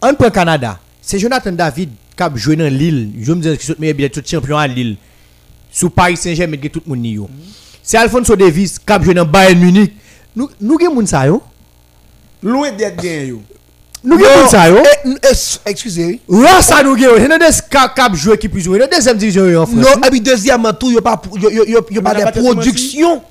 En 0.00 0.14
point 0.14 0.30
Canada. 0.30 0.78
C'est 1.00 1.18
Jonathan 1.18 1.52
David 1.52 1.90
qui 2.16 2.22
a 2.22 2.30
joué 2.34 2.56
dans 2.56 2.72
Lille. 2.72 3.10
Je 3.20 3.32
me 3.32 3.40
dis 3.40 3.56
que 3.56 3.62
c'est 3.64 3.78
meilleur 3.78 3.96
billet 3.96 4.08
tout 4.10 4.22
champion 4.24 4.56
à 4.58 4.66
Lille. 4.66 4.96
Sous 5.70 5.90
Paris 5.90 6.16
Saint-Germain 6.16 6.56
que 6.58 6.68
tout 6.68 6.82
le 6.86 6.94
monde 6.94 7.04
yo 7.06 7.28
c'est 7.82 7.96
Alfonso 7.96 8.36
Davis 8.36 8.78
qui 8.78 8.92
a 8.92 9.02
joué 9.02 9.14
dans 9.14 9.24
Bayern 9.24 9.58
Munich. 9.58 9.92
Nous 10.36 10.48
nous 10.60 11.06
sa 11.06 11.26
yo 11.26 11.42
Loin 12.42 12.70
d'être 12.72 13.00
bien 13.00 13.22
yo. 13.22 13.42
nous 14.04 14.18
yo 14.18 14.26
Eh, 14.26 15.08
n- 15.08 15.18
eh, 15.22 15.70
Excusez. 15.70 16.20
Là, 16.28 16.60
ça 16.62 16.82
nous. 16.82 16.96
C'est 16.96 17.28
des 17.38 17.44
cap 17.70 17.94
cap 17.94 18.14
joueurs 18.14 18.38
qui 18.38 18.48
jouer. 18.60 18.78
La 18.78 18.86
deuxième 18.86 19.16
division 19.16 19.44
en 19.62 19.66
France. 19.66 19.78
Non, 19.78 20.06
et 20.06 20.10
puis 20.10 20.20
tout, 20.72 20.88
il 20.88 20.92
n'y 20.92 20.98
a 20.98 21.02
pas 21.02 21.12
a- 21.12 21.14
a- 21.14 22.10
a- 22.10 22.28
a 22.28 22.32
de 22.32 22.40
production. 22.40 23.22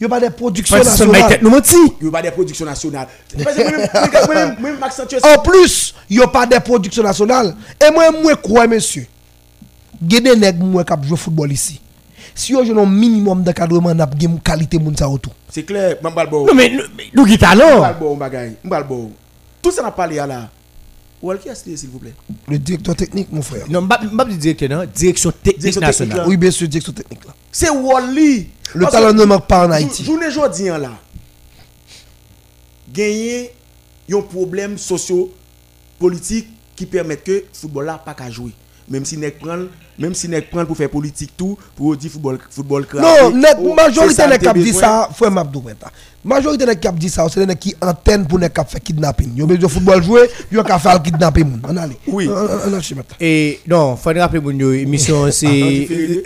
Il 0.00 0.06
n'y 0.06 0.12
a 0.14 0.18
pas 0.18 0.26
de 0.26 0.32
production 0.32 0.76
Parce 0.76 0.92
que 0.92 0.96
c'est 0.96 1.06
ma 1.06 1.12
tête 1.28 1.42
nationale. 1.42 1.42
nous. 1.42 1.96
Il 2.00 2.04
n'y 2.04 2.08
a 2.08 2.12
pas 2.12 2.22
de 2.22 2.30
production 2.30 2.64
nationale. 2.64 3.06
Parce 3.44 3.54
que 3.56 3.62
moi-même, 3.62 3.88
moi-même, 4.26 4.56
moi-même, 4.58 4.78
m'accentuer 4.80 5.18
En 5.22 5.42
plus, 5.42 5.94
il 6.08 6.16
n'y 6.16 6.22
a 6.22 6.26
pas 6.26 6.46
de 6.46 6.58
production 6.58 7.02
nationale. 7.02 7.54
Et 7.86 7.90
moi, 7.92 8.10
moi, 8.10 8.34
crois, 8.36 8.66
monsieur, 8.66 9.06
il 10.02 10.12
y 10.14 10.16
a 10.16 10.20
des 10.20 10.36
nègres 10.36 10.84
qui 10.84 11.06
jouent 11.08 11.14
au 11.14 11.16
football 11.16 11.52
ici. 11.52 11.80
Si 12.34 12.52
vous 12.54 12.60
avez 12.60 12.70
un 12.70 12.86
minimum 12.86 13.42
d'encadrement, 13.42 13.92
vous 13.94 14.00
avez 14.00 14.24
une 14.24 14.40
qualité 14.40 14.78
sa 14.96 15.06
autour. 15.06 15.34
C'est 15.50 15.64
clair, 15.64 15.96
je 16.02 16.08
vais 16.08 16.24
Non, 16.30 16.54
mais 16.54 16.70
nous- 16.70 16.82
mais 16.96 17.04
nous 17.12 17.36
talent. 17.36 17.82
Tout 19.60 19.70
ça 19.70 19.82
n'a 19.82 19.90
pas 19.90 19.96
parlé 19.98 20.16
là. 20.16 20.48
Ou 21.22 21.32
qui 21.34 21.48
s'il 21.76 21.90
vous 21.90 21.98
plaît? 21.98 22.14
Le 22.48 22.58
directeur 22.58 22.96
technique, 22.96 23.30
mon 23.30 23.42
frère. 23.42 23.66
Non, 23.68 23.86
je 24.00 24.06
ne 24.06 24.16
pas 24.16 24.24
dire 24.24 24.38
directeur, 24.38 24.68
non. 24.70 24.84
Direction 24.94 25.30
technique 25.30 25.58
Direction 25.58 25.80
nationale. 25.82 26.14
technique, 26.16 26.28
Oui, 26.30 26.36
bien 26.38 26.50
sûr, 26.50 26.66
directeur 26.66 26.94
technique. 26.94 27.24
Là. 27.26 27.34
C'est 27.52 27.68
Wally. 27.70 28.48
Le 28.74 28.80
Parce 28.82 28.92
talent 28.92 29.12
ne 29.12 29.24
manque 29.24 29.46
pas 29.46 29.66
en 29.66 29.70
Haïti. 29.70 30.04
Journée 30.04 30.30
jodi 30.30 30.70
an 30.70 30.78
là. 30.78 30.92
Gagner 32.92 33.50
un 34.12 34.20
problème 34.22 34.78
socio-politique 34.78 36.48
qui 36.74 36.86
permet 36.86 37.16
que 37.18 37.44
football 37.52 37.84
là 37.86 37.98
pas 38.02 38.14
qu'à 38.14 38.30
jouer. 38.30 38.52
Même 38.88 39.04
si 39.04 39.16
nek 39.16 39.38
prend 39.38 39.66
même 40.00 40.14
si 40.14 40.28
nek 40.28 40.48
prend 40.50 40.64
pour 40.64 40.76
faire 40.76 40.88
politique 40.88 41.32
tout 41.36 41.58
pour 41.76 41.94
dire 41.96 42.10
football 42.10 42.38
football 42.50 42.86
Non, 42.94 43.30
oh, 43.30 43.74
majorité 43.74 44.14
c'est 44.14 44.28
des 44.28 44.38
que 44.38 44.44
cap 44.44 44.56
t'as 44.56 44.62
dit 44.62 44.72
ça, 44.72 45.08
frère 45.14 45.30
Mabdou 45.30 45.60
Brenta. 45.60 45.90
Majorité 46.24 46.64
des 46.64 46.76
cap 46.76 46.94
dit 46.96 47.10
ça, 47.10 47.26
c'est 47.28 47.44
des 47.44 47.54
qui 47.54 47.74
antenne 47.80 48.26
pour 48.26 48.38
les 48.38 48.48
cap 48.48 48.68
faire 48.70 48.80
kidnapping. 48.80 49.36
Yo 49.36 49.46
besoin 49.46 49.60
de 49.62 49.68
football 49.68 50.02
jouer, 50.02 50.30
yo 50.50 50.62
ka 50.64 50.78
faire 50.78 50.94
le 50.94 51.00
kidnapping 51.00 51.44
moun. 51.44 51.60
On 51.68 51.76
allez. 51.76 51.98
Oui. 52.06 52.28
On- 52.28 52.32
on- 52.32 52.70
on 52.74 52.78
achète 52.78 52.96
maintenant. 52.96 53.16
Et 53.20 53.60
non, 53.68 53.94
il 53.94 54.02
faut 54.02 54.18
rappeler 54.18 54.40
mon 54.40 54.50
yo, 54.52 54.72
émission, 54.72 55.30
c'est. 55.30 55.46
différé, 55.46 56.22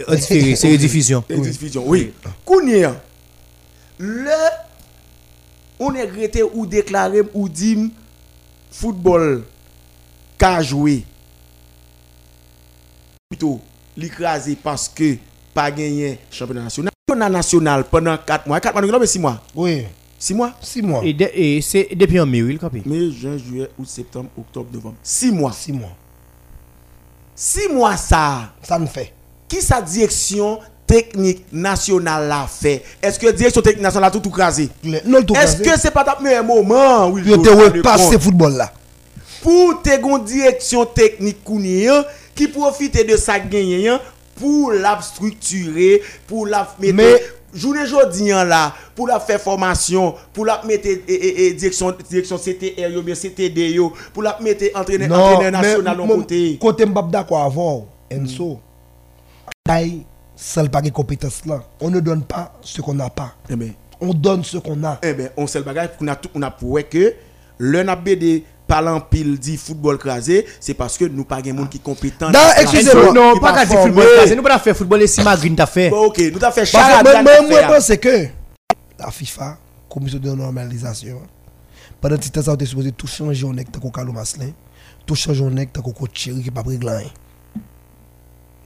C'est 0.57 0.71
rediffusion. 0.71 1.25
Et 1.29 1.37
diffusion, 1.39 1.83
oui. 1.87 2.13
Kounia, 2.45 2.95
le, 3.99 4.31
on 5.81 5.93
est 5.95 6.03
regretté 6.03 6.43
ou 6.43 6.65
déclaré 6.67 7.23
ou 7.35 7.49
dit 7.49 7.93
football 8.71 9.43
qu'a 10.39 10.63
joué. 10.63 11.05
Plutôt, 13.31 13.61
l'écrasé 13.97 14.57
parce 14.63 14.89
que 14.89 15.17
pas 15.55 15.71
gagné 15.71 16.19
championnat 16.31 16.63
national. 16.65 16.93
Championnat 17.09 17.29
national 17.31 17.85
pendant 17.85 18.17
4 18.19 18.47
mois. 18.47 18.61
4 18.61 18.73
mois, 18.75 18.93
non, 18.93 19.01
mais 19.01 19.07
6 19.07 19.19
mois. 19.19 19.41
Oui, 19.55 19.85
6 20.19 20.35
mois? 20.35 20.53
6 20.61 20.83
mois. 20.83 21.01
Et, 21.05 21.15
de- 21.15 21.31
et 21.33 21.61
c'est 21.63 21.89
depuis 21.95 22.21
en 22.21 22.27
mai, 22.27 22.43
oui, 22.43 22.59
le. 22.61 22.83
Mai, 22.85 23.11
juin, 23.13 23.37
juillet, 23.39 23.69
août, 23.79 23.87
septembre, 23.89 24.29
octobre, 24.39 24.69
novembre. 24.73 24.97
6 25.03 25.33
mois. 25.33 25.53
6 25.53 25.73
mois. 25.73 25.97
6 27.35 27.69
mois 27.73 27.97
ça. 27.97 28.53
Ça 28.63 28.79
ne 28.79 28.87
fait. 28.87 29.13
Qui 29.49 29.61
sa 29.63 29.81
direction 29.81 30.59
technique 30.87 31.47
nationale 31.51 32.29
l'a 32.29 32.47
fait? 32.47 32.83
Est-ce 33.03 33.19
que 33.19 33.31
direction 33.33 33.63
technique 33.63 33.83
nationale 33.83 34.09
a 34.09 34.21
tout 34.21 34.31
crasé 34.31 34.69
Le- 34.85 35.01
Non, 35.07 35.19
le 35.19 35.25
tout 35.25 35.35
Est-ce 35.35 35.57
que 35.63 35.79
c'est 35.81 35.91
pas 35.91 36.05
ta 36.05 36.19
meilleur 36.21 36.45
moment? 36.45 37.09
Oui, 37.09 37.23
Yo 37.25 37.39
te 37.39 37.49
repasse 37.49 38.17
football 38.19 38.53
là. 38.55 38.73
pour 39.43 39.83
te 39.83 39.99
gon 40.01 40.19
direction 40.19 40.85
technique 40.87 41.43
qui 42.35 42.49
profite 42.49 43.07
de 43.09 43.17
sa 43.17 43.35
hein, 43.35 44.01
pour 44.37 44.73
la 44.73 45.01
structurer, 45.01 46.03
pour 46.27 46.47
la 46.47 46.69
mettre 46.81 46.95
Mais- 46.95 47.21
journée 47.55 47.87
jodi 47.87 48.33
hein, 48.33 48.45
là, 48.45 48.75
pour 48.97 49.07
la 49.07 49.21
faire 49.21 49.41
formation, 49.41 50.15
pour 50.33 50.45
la 50.45 50.61
mettre 50.65 50.87
et, 50.89 51.03
et- 51.07 51.47
et 51.47 51.53
direction 51.55 51.95
direction 52.11 52.37
CTR 52.37 52.91
yo 52.93 53.03
bien 53.03 53.15
CTD 53.15 53.71
yo, 53.73 53.93
pour 54.13 54.23
la 54.25 54.39
mettre 54.41 54.65
entraîneur 54.75 55.13
entraîneur 55.19 55.53
national 55.63 56.01
en 56.01 56.07
côté. 56.09 56.59
Côté 56.61 56.85
m'bap 56.87 57.11
d'accord 57.11 57.43
avant, 57.43 57.87
Enzo. 58.11 58.59
Aïe, 59.69 60.05
seul 60.37 60.69
pas 60.71 60.83
compétence 60.91 61.47
là. 61.47 61.63
On 61.81 61.91
ne 61.91 62.01
donne 62.01 62.23
pas 62.23 62.53
ce 62.61 62.81
qu'on 62.81 62.95
n'a 62.95 63.09
pas. 63.11 63.35
Eh 63.49 63.57
ben, 63.57 63.73
On 64.01 64.13
donne 64.13 64.43
ce 64.45 64.59
qu'on 64.59 64.83
a. 64.85 64.99
eh 65.03 65.15
ben, 65.15 65.31
on 65.37 65.47
sait 65.47 65.59
le 65.59 65.65
bagage 65.65 65.91
qu'on 65.99 66.09
a 66.09 66.17
tout, 66.17 66.29
on 66.35 66.43
a 66.43 66.51
prouvé 66.51 66.83
que 66.85 67.15
le 67.59 67.83
n'a 67.83 67.95
BD 67.97 68.45
parlant 68.67 69.01
pile 69.01 69.39
dit 69.39 69.57
football 69.57 69.99
crasé, 69.99 70.47
c'est 70.61 70.75
parce 70.75 70.97
que 70.97 71.05
nous 71.05 71.25
pas 71.25 71.43
de 71.43 71.53
monde 71.53 71.69
qui 71.69 71.81
compétent. 71.81 72.31
Non, 72.31 72.39
excusez-moi. 72.59 73.13
Non, 73.13 73.35
pas 73.39 73.53
pas 73.53 73.61
qu'à 73.61 73.67
dire 73.67 73.81
football. 73.81 74.07
que 74.29 74.35
Nous 74.35 74.43
pas 74.43 74.59
faire 74.59 74.77
football 74.77 75.03
et 75.03 75.07
si 75.07 75.23
Magrine 75.23 75.57
t'a 75.57 75.67
fait. 75.67 75.91
Bon, 75.91 76.07
OK, 76.07 76.19
nous 76.33 76.39
t'avons 76.39 76.55
fait 76.55 76.67
charade. 76.67 77.05
moi, 77.23 77.43
moi, 77.43 77.63
pense 77.63 77.97
que 77.97 78.29
la 78.99 79.11
FIFA, 79.11 79.59
commission 79.89 80.19
de 80.19 80.31
normalisation, 80.31 81.23
pendant 82.01 82.17
que 82.17 82.25
ça, 82.25 82.51
on 82.51 82.55
était 82.55 82.67
supposé 82.67 82.93
tout 82.93 83.07
changer 83.07 83.47
en 83.47 83.55
tant 83.55 83.81
que 83.81 83.95
Carlo 83.95 84.13
Maslin, 84.13 84.51
tout 85.07 85.15
changer 85.15 85.45
en 85.45 85.55
tant 85.55 85.83
que 85.83 85.91
coach 85.91 86.11
Thierry 86.13 86.41
qui 86.43 86.49
n'a 86.49 86.55
pas 86.55 86.63
pris 86.63 86.79
rien. 86.79 87.09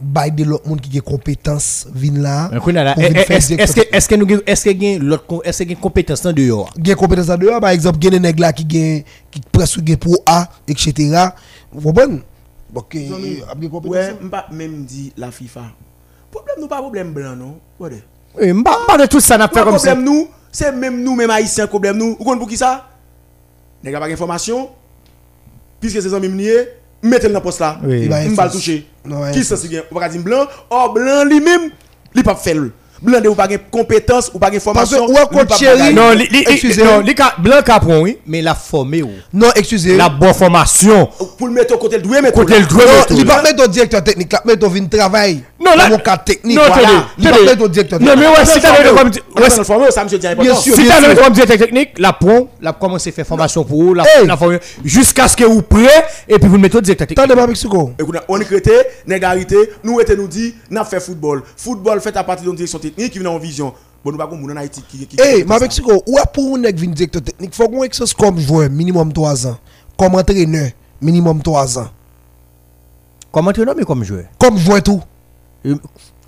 Bail 0.01 0.31
de 0.31 0.45
l'autre 0.45 0.69
monde 0.69 0.81
qui 0.81 0.97
a 0.97 1.01
compétence, 1.01 1.89
vin 1.93 2.21
là. 2.21 2.49
Venir 2.53 3.25
faire 3.25 3.37
est-ce 3.39 3.75
que 3.75 3.81
est-ce 3.93 4.09
que 4.09 4.15
nous 4.15 4.29
gen- 4.29 4.43
est-ce 4.47 4.65
que 4.65 4.81
gen 4.81 5.03
l'autre 5.03 5.25
est-ce 5.45 5.65
que 5.65 5.69
gen 5.71 5.77
compétence 5.77 6.23
dans 6.23 6.33
dehors? 6.33 6.73
Gen 6.81 6.95
compétence 6.95 7.29
en 7.31 7.37
dehors, 7.37 7.61
par 7.61 7.71
exemple, 7.71 7.99
gen 8.01 8.11
des 8.13 8.21
nègres 8.21 8.41
là 8.43 8.53
qui 8.53 8.65
gen 8.69 9.03
qui 9.29 9.41
presque 9.51 9.85
gen 9.85 9.97
pour 9.97 10.17
A, 10.25 10.49
etc. 10.69 10.93
Vous 11.73 11.81
comprenez? 11.93 12.21
Donc, 12.73 12.95
euh, 12.95 13.69
compétence. 13.69 13.97
Ouais, 13.97 14.15
même 14.53 14.85
dit 14.85 15.13
la 15.17 15.33
FIFA. 15.33 15.63
Problème 16.31 16.57
nous 16.61 16.69
pas 16.69 16.79
problème 16.79 17.13
blanc 17.13 17.35
non? 17.35 17.59
Ouais. 17.81 18.03
Pas 18.87 18.99
de 18.99 19.07
tout 19.07 19.19
ça 19.19 19.37
n'a 19.37 19.49
Pas 19.49 19.65
comme 19.65 19.79
ça. 19.79 19.95
problème 19.97 20.05
nous, 20.05 20.29
c'est 20.53 20.71
même 20.71 21.03
nous 21.03 21.17
même 21.17 21.31
haïtiens 21.31 21.67
problème 21.67 21.97
nous. 21.97 22.11
Vous 22.11 22.17
comprenez 22.19 22.39
pour 22.39 22.49
qui 22.49 22.57
ça? 22.57 22.87
Nèg 23.83 23.99
pas 23.99 24.09
d'information. 24.09 24.69
Puisque 25.81 26.01
ces 26.03 26.15
amis 26.15 26.29
nié, 26.29 26.69
mettez-le 27.03 27.33
dans 27.35 27.41
poste 27.41 27.59
là. 27.61 27.81
Il 27.89 28.09
va 28.09 28.25
le 28.25 28.51
toucher. 28.53 28.87
Qui 29.33 29.45
ça 29.45 29.57
c'est 29.57 29.69
bien? 29.69 29.83
On 29.91 29.99
va 29.99 30.09
dire 30.09 30.23
blanc, 30.23 30.47
or 30.71 30.93
blanc 30.93 31.25
lui-même, 31.25 31.71
il 32.15 32.23
pas 32.23 32.35
faire. 32.35 32.57
Blanc 33.01 33.21
de 33.21 33.29
ou 33.29 33.35
pas 33.35 33.47
de 33.47 33.59
compétence 33.71 34.31
ou 34.35 34.39
pas 34.39 34.51
de 34.51 34.59
Parce 34.59 34.65
formation. 34.91 35.07
que, 35.07 35.13
pas 35.13 35.27
coach 35.27 35.61
bagaille. 35.61 35.95
Non, 35.95 36.11
li 36.13 36.27
li 36.31 36.45
Excusez. 36.49 36.83
non, 36.83 37.01
li 37.01 37.15
ka 37.15 37.35
blanc 37.39 37.63
capron 37.65 38.03
oui, 38.03 38.19
mais 38.27 38.43
la 38.43 38.55
formé 38.55 39.03
ou. 39.03 39.11
Non, 39.33 39.49
excusez. 39.55 39.97
La 39.97 40.09
bonne 40.09 40.35
formation. 40.35 41.09
pour 41.39 41.47
le 41.49 41.53
mettre 41.55 41.75
au 41.75 41.79
côté 41.79 41.97
le 41.97 42.03
doué 42.03 42.21
mais 42.21 42.33
Côté 42.33 42.59
le 42.59 42.67
doué, 42.67 42.85
Non, 42.85 43.17
il 43.17 43.25
va 43.27 43.43
mettre 43.43 43.65
au 43.65 43.69
directeur 43.69 44.03
technique, 44.03 44.33
là, 44.33 44.43
mettre 44.45 44.67
au 44.67 44.71
vin 44.71 44.85
travail. 44.87 45.43
Non, 45.65 45.75
là- 45.77 45.89
mon 45.89 45.99
cadre 45.99 46.25
technique. 46.25 46.57
Non, 46.57 46.63
voilà. 46.67 46.89
Il 47.19 47.29
va 47.29 47.41
mettre 47.43 47.63
au 47.63 47.69
directeur 47.69 48.01
Non, 48.01 48.07
technique. 48.07 48.25
mais 48.31 48.39
ouais, 48.39 48.47
si 48.47 48.61
t'as 48.61 48.83
le 48.83 48.91
comme 48.95 49.09
ouais, 49.09 49.43
Ouais, 49.43 49.65
formé, 49.65 49.91
ça 49.91 50.05
monsieur 50.05 50.19
Bien 50.19 50.55
sûr. 50.57 50.75
Si 50.75 50.87
t'as 50.87 51.01
le 51.01 51.15
comme 51.15 51.33
directeur 51.33 51.59
technique, 51.59 51.91
la 51.99 52.13
pont, 52.13 52.49
la 52.61 52.73
commencé 52.73 53.11
à 53.11 53.13
faire 53.13 53.27
formation 53.27 53.65
pour 53.65 53.83
vous, 53.83 53.95
la 53.95 54.05
formation 54.37 54.61
jusqu'à 54.85 55.29
ce 55.29 55.37
que 55.37 55.45
vous 55.45 55.63
prêt 55.63 56.05
et 56.29 56.39
puis 56.39 56.49
vous 56.49 56.57
le 56.57 56.61
mettez 56.63 56.79
au 56.79 56.81
directeur 56.81 57.07
technique. 57.07 57.25
Attendez, 57.25 57.41
pas 57.41 57.47
Mexico. 57.47 57.93
Écoute, 57.99 58.17
on 58.29 58.41
est 58.41 58.45
crété, 58.45 58.73
négarité, 59.07 59.57
nous 59.85 60.01
était 60.01 60.17
nous 60.17 60.29
dit, 60.29 60.55
n'a 60.71 60.85
fait 60.85 61.01
football. 61.01 61.43
Football 61.57 62.01
fait 62.01 62.17
à 62.17 62.25
partir 62.25 62.47
d'une 62.47 62.57
direction 62.57 62.79
technique 62.91 63.13
qui 63.13 63.19
vient 63.19 63.31
en 63.31 63.39
vision. 63.39 63.73
Bon, 64.05 64.13
nous 64.13 64.37
moun 64.37 64.53
en 64.53 64.57
Haïti 64.57 64.83
qui. 64.89 65.07
Eh, 65.19 65.45
ma 65.45 65.59
Mexico, 65.59 66.03
ou 66.07 66.19
pour 66.33 66.57
un 66.57 66.61
nèg 66.61 66.79
vin 66.79 66.87
directeur 66.91 67.23
technique, 67.23 67.55
faut 67.55 67.69
qu'on 67.69 67.83
exerce 67.83 68.15
comme 68.15 68.39
joueur 68.39 68.71
minimum 68.71 69.13
3 69.13 69.47
ans, 69.49 69.59
comme 69.99 70.15
entraîneur 70.15 70.71
minimum 71.01 71.43
3 71.43 71.79
ans, 71.81 71.89
Comme 73.33 73.49
entraîneur 73.49 73.75
mais 73.77 73.85
comme 73.85 74.05
joueur. 74.05 74.25
comme 74.39 74.57
joueur 74.57 74.83
tout. 74.83 75.03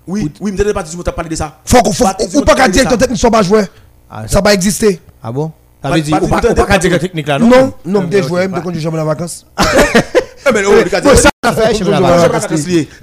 Oui, 0.07 0.29
oui, 0.41 0.51
mais 0.51 0.73
parti 0.73 0.91
sur 0.91 1.03
t'as 1.03 1.11
parlé 1.13 1.29
de 1.29 1.35
ça. 1.35 1.59
Faut 1.63 1.81
qu'on 1.81 1.93
faut 1.93 2.03
Pas- 2.03 2.17
ou 2.35 2.41
pas 2.41 2.55
qu'un 2.55 2.67
directeur 2.69 2.97
technique 2.97 3.19
soit 3.19 3.31
pas 3.31 3.41
joueur. 3.43 3.65
Ah, 4.09 4.27
Ça 4.27 4.41
va 4.41 4.53
exister. 4.53 4.99
Ah 5.23 5.31
bon? 5.31 5.51
Ça 5.81 5.89
Pas- 5.89 5.95
veut 5.95 6.01
dire 6.01 6.19
pas- 6.19 6.25
ou 6.25 6.27
pas 6.27 6.41
pas- 6.41 6.51
ou 6.51 6.53
pas 6.53 6.63
pas- 6.65 6.73
qu'un 6.73 6.77
directeur 6.79 6.99
technique 6.99 7.27
là 7.27 7.39
non? 7.39 7.47
Non, 7.47 7.73
non, 7.85 8.01
Euh, 8.01 8.05
des 8.07 8.21
joueurs, 8.23 8.49
pas- 8.49 8.57
me 8.57 8.61
conduire 8.61 8.81
jamais 8.83 8.99
en 8.99 9.05
vacances. 9.05 9.45
Eh 10.47 10.51
ben, 10.51 10.65
oh, 10.67 11.15
ça. 11.15 11.31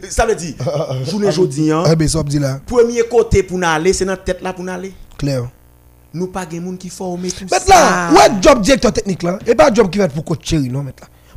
Ça 0.08 0.26
veut 0.26 0.34
dire, 0.34 0.54
journée 1.04 1.28
hein, 1.72 1.82
Eh 1.90 1.96
ben, 1.96 2.08
ça 2.08 2.22
là, 2.40 2.60
premier 2.64 3.02
côté 3.02 3.42
pour 3.42 3.58
nous 3.58 3.66
aller, 3.66 3.92
c'est 3.92 4.04
notre 4.04 4.24
tête 4.24 4.40
là 4.42 4.52
pour 4.52 4.64
nous 4.64 4.72
aller. 4.72 4.92
clair. 5.16 5.48
Nous 6.14 6.28
pas 6.28 6.46
de 6.46 6.58
monde 6.58 6.78
qui 6.78 6.88
forme 6.88 7.28
tout 7.28 7.44
Mettre 7.50 7.68
là, 7.68 8.10
ouais, 8.12 8.30
job 8.40 8.62
directeur 8.62 8.92
technique 8.92 9.22
là, 9.22 9.38
et 9.46 9.54
pas 9.54 9.72
job 9.72 9.90
qui 9.90 9.98
va 9.98 10.04
être 10.04 10.14
pour 10.14 10.24
coach 10.24 10.38
Thierry, 10.42 10.68
non, 10.70 10.82
là. 10.82 10.92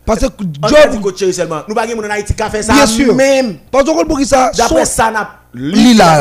Parce 0.06 0.22
que 0.22 0.44
job, 0.68 1.02
coach 1.02 1.16
Thierry 1.16 1.34
seulement. 1.34 1.64
Nous 1.68 1.76
pas 1.76 1.86
de 1.86 1.94
monde 1.94 2.06
en 2.06 2.10
Haïti 2.10 2.34
qui 2.34 2.42
a 2.42 2.50
fait 2.50 2.64
ça 2.64 2.74
bien 2.74 2.86
sûr, 2.86 3.14
même. 3.14 3.58
parce 3.70 3.84
que 3.84 4.06
pour 4.06 4.18
qui 4.18 4.26
ça, 4.26 4.52
D'après 4.56 4.86
ça, 4.86 5.12
n'a 5.12 5.42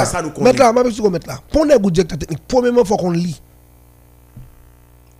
ça. 0.04 0.22
Mettre 0.40 0.58
là, 0.58 0.72
ma 0.72 0.82
Mexico, 0.82 1.08
mettre 1.10 1.28
là. 1.28 1.38
Pour 1.52 1.64
good 1.66 1.92
directeur 1.92 2.18
technique, 2.18 2.40
premièrement, 2.48 2.84
faut 2.84 2.96
qu'on 2.96 3.12
lit. 3.12 3.40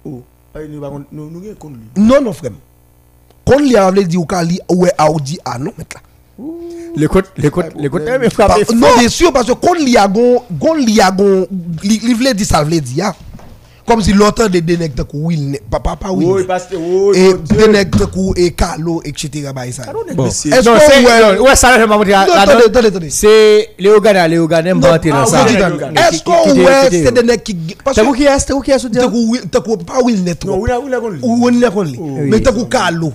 Oh, 0.05 0.23
eh, 0.57 0.67
nous 0.67 0.81
nous 1.13 1.31
nous. 1.31 2.51
Qu'on 3.51 3.59
lit, 3.59 3.77
on 3.79 3.91
veut 3.91 4.05
dire 4.05 4.21
ou 4.21 4.27
qu'on 4.27 4.41
lit, 4.43 4.61
ouais, 4.71 4.93
ah, 4.97 5.11
ou 5.11 5.19
dit, 5.21 5.39
ah, 5.45 5.59
non, 5.59 5.73
mettre 5.77 5.97
là. 5.97 6.45
L'écoute, 6.97 7.27
l'écoute, 7.37 7.67
l'écoute, 7.79 8.03
non, 8.75 8.87
bien 8.99 9.09
sûr, 9.09 9.33
parce 9.33 9.47
que 9.47 9.53
quand 9.53 9.75
il 9.79 9.89
y 9.89 9.97
a 9.97 10.07
gon, 10.09 10.43
quand 10.61 10.75
il 10.77 10.91
y 10.91 11.01
a 11.01 11.11
gon, 11.11 11.47
il 11.85 12.05
il 12.05 12.15
voulait 12.17 12.35
dire 12.35 12.47
ça, 12.47 12.61
il 12.61 12.65
voulait 12.65 12.81
dire, 12.81 13.07
ah. 13.07 13.15
comme 13.87 14.03
si 14.03 14.13
de 14.13 14.59
des 14.61 14.77
nègres 14.77 14.95
de 14.97 15.03
coup, 15.05 15.27
Will, 15.27 15.51
ne- 15.53 15.59
pas 15.71 15.79
pas 15.81 15.95
pas 15.97 16.11
Oui, 16.11 16.45
parce 16.47 16.65
que, 16.67 16.75
oh, 16.77 17.13
et 17.15 17.33
mon 17.35 17.37
Dieu. 17.39 17.57
des 17.57 17.69
nègres 17.69 17.99
de 17.99 18.05
coup, 18.07 18.33
et 18.37 18.51
Carlo, 18.53 19.03
etc. 19.05 19.51
bah, 19.55 19.63
ça. 19.73 19.85
Carlo, 19.85 20.03
nègre, 20.05 20.17
Bon. 20.17 20.25
monsieur. 20.27 20.53
Est-ce 20.53 20.69
Non, 20.69 20.75
qu'on- 20.75 20.81
c'est 20.81 21.05
ouais. 21.07 21.37
non, 21.37 21.43
ouais 21.45 21.57
ça 21.57 21.75
je 21.75 21.81
vais 21.81 21.87
montrer 21.87 22.11
Non, 22.13 22.19
là 22.27 22.41
attendez, 22.43 22.65
attendez, 22.67 22.87
attendez. 22.89 23.11
C'est 23.11 23.69
Léo 23.79 24.01
Gana, 24.01 24.27
Léo 24.29 24.47
Gana 24.49 24.75
Non, 24.75 24.81
monter 24.81 25.11
ah, 25.13 25.25
oui, 25.25 25.31
ça. 25.31 25.45
oui, 25.49 25.55
Est-ce 25.55 25.63
oui, 25.63 25.63
oui, 25.63 25.71
Qui- 25.71 25.75
qu'on, 25.75 25.93
qui- 25.93 25.99
est-ce 26.01 26.23
qu'on, 26.25 26.43
qui- 26.43 26.53
qui- 26.53 26.61
ouais, 26.65 26.89
qui- 26.91 27.05
c'est 27.05 27.13
des 27.15 27.23
nègres 27.23 27.43
qui, 27.43 27.55
vous 28.05 28.13
qui 28.15 28.25
est, 28.25 28.53
vous 28.53 28.61
qui 28.63 28.71
est 28.73 28.79
t'as 28.79 28.81
t'as 28.81 29.07
oui, 29.11 30.15
oui, 30.15 30.21
est. 30.27 30.45
Oui. 30.45 30.69
T'as 30.71 30.81
t'as 30.81 30.91
qui 30.91 31.05
qui 31.05 31.15
oui, 31.25 32.31
oui, 32.31 32.41
Qui, 32.41 32.45
physique. 32.45 32.69
qui, 32.69 32.69
qui? 32.69 32.69
Qui- 32.69 33.15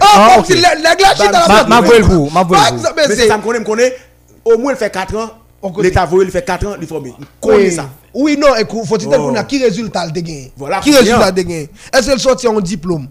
Ah, 0.00 0.30
comme 0.34 0.40
ok. 0.40 0.46
si 0.46 0.60
la 0.60 0.74
la 0.74 0.96
glace 0.96 1.20
est 1.20 1.26
dans 1.26 1.32
Bah, 1.32 1.44
la 1.48 1.48
Ma 1.48 1.64
boîte. 1.64 1.68
ma 1.68 1.80
voix 1.80 1.98
le 1.98 2.04
bout, 2.06 2.30
ma 2.32 2.42
voix 2.42 2.56
Par 2.58 2.66
le 2.66 2.70
bout. 2.72 2.78
exemple, 2.80 3.02
Mais 3.08 3.14
c'est- 3.16 3.28
ça 3.28 3.38
me 3.38 3.42
connaît, 3.42 3.58
me 3.60 3.64
connaît. 3.64 3.96
Au 4.44 4.58
moins, 4.58 4.72
il 4.72 4.78
fait 4.78 4.90
4 4.90 5.16
ans. 5.16 5.30
On 5.62 5.70
connaît. 5.70 5.88
L'État 5.88 6.04
voyait, 6.06 6.26
il 6.26 6.32
fait 6.32 6.44
4 6.44 6.66
ans, 6.66 6.74
il 6.80 6.86
faut 6.86 7.00
mais. 7.00 7.12
Connaît 7.40 7.56
Oui. 7.68 7.72
ça. 7.72 7.88
Oui, 8.14 8.36
non, 8.38 8.54
écoute, 8.56 8.84
faut-il 8.86 9.08
Oh. 9.08 9.10
qu'on 9.12 9.34
a 9.36 9.44
qui 9.44 9.62
résultat 9.62 10.04
le 10.06 10.12
gagné? 10.12 10.52
Voilà, 10.56 10.80
Qui 10.80 10.90
combien? 10.90 11.00
résultat 11.00 11.26
le 11.30 11.32
gagné? 11.42 11.70
Est-ce 11.92 12.06
qu'elle 12.10 12.18
sortit 12.20 12.48
en 12.48 12.60
diplôme? 12.60 13.08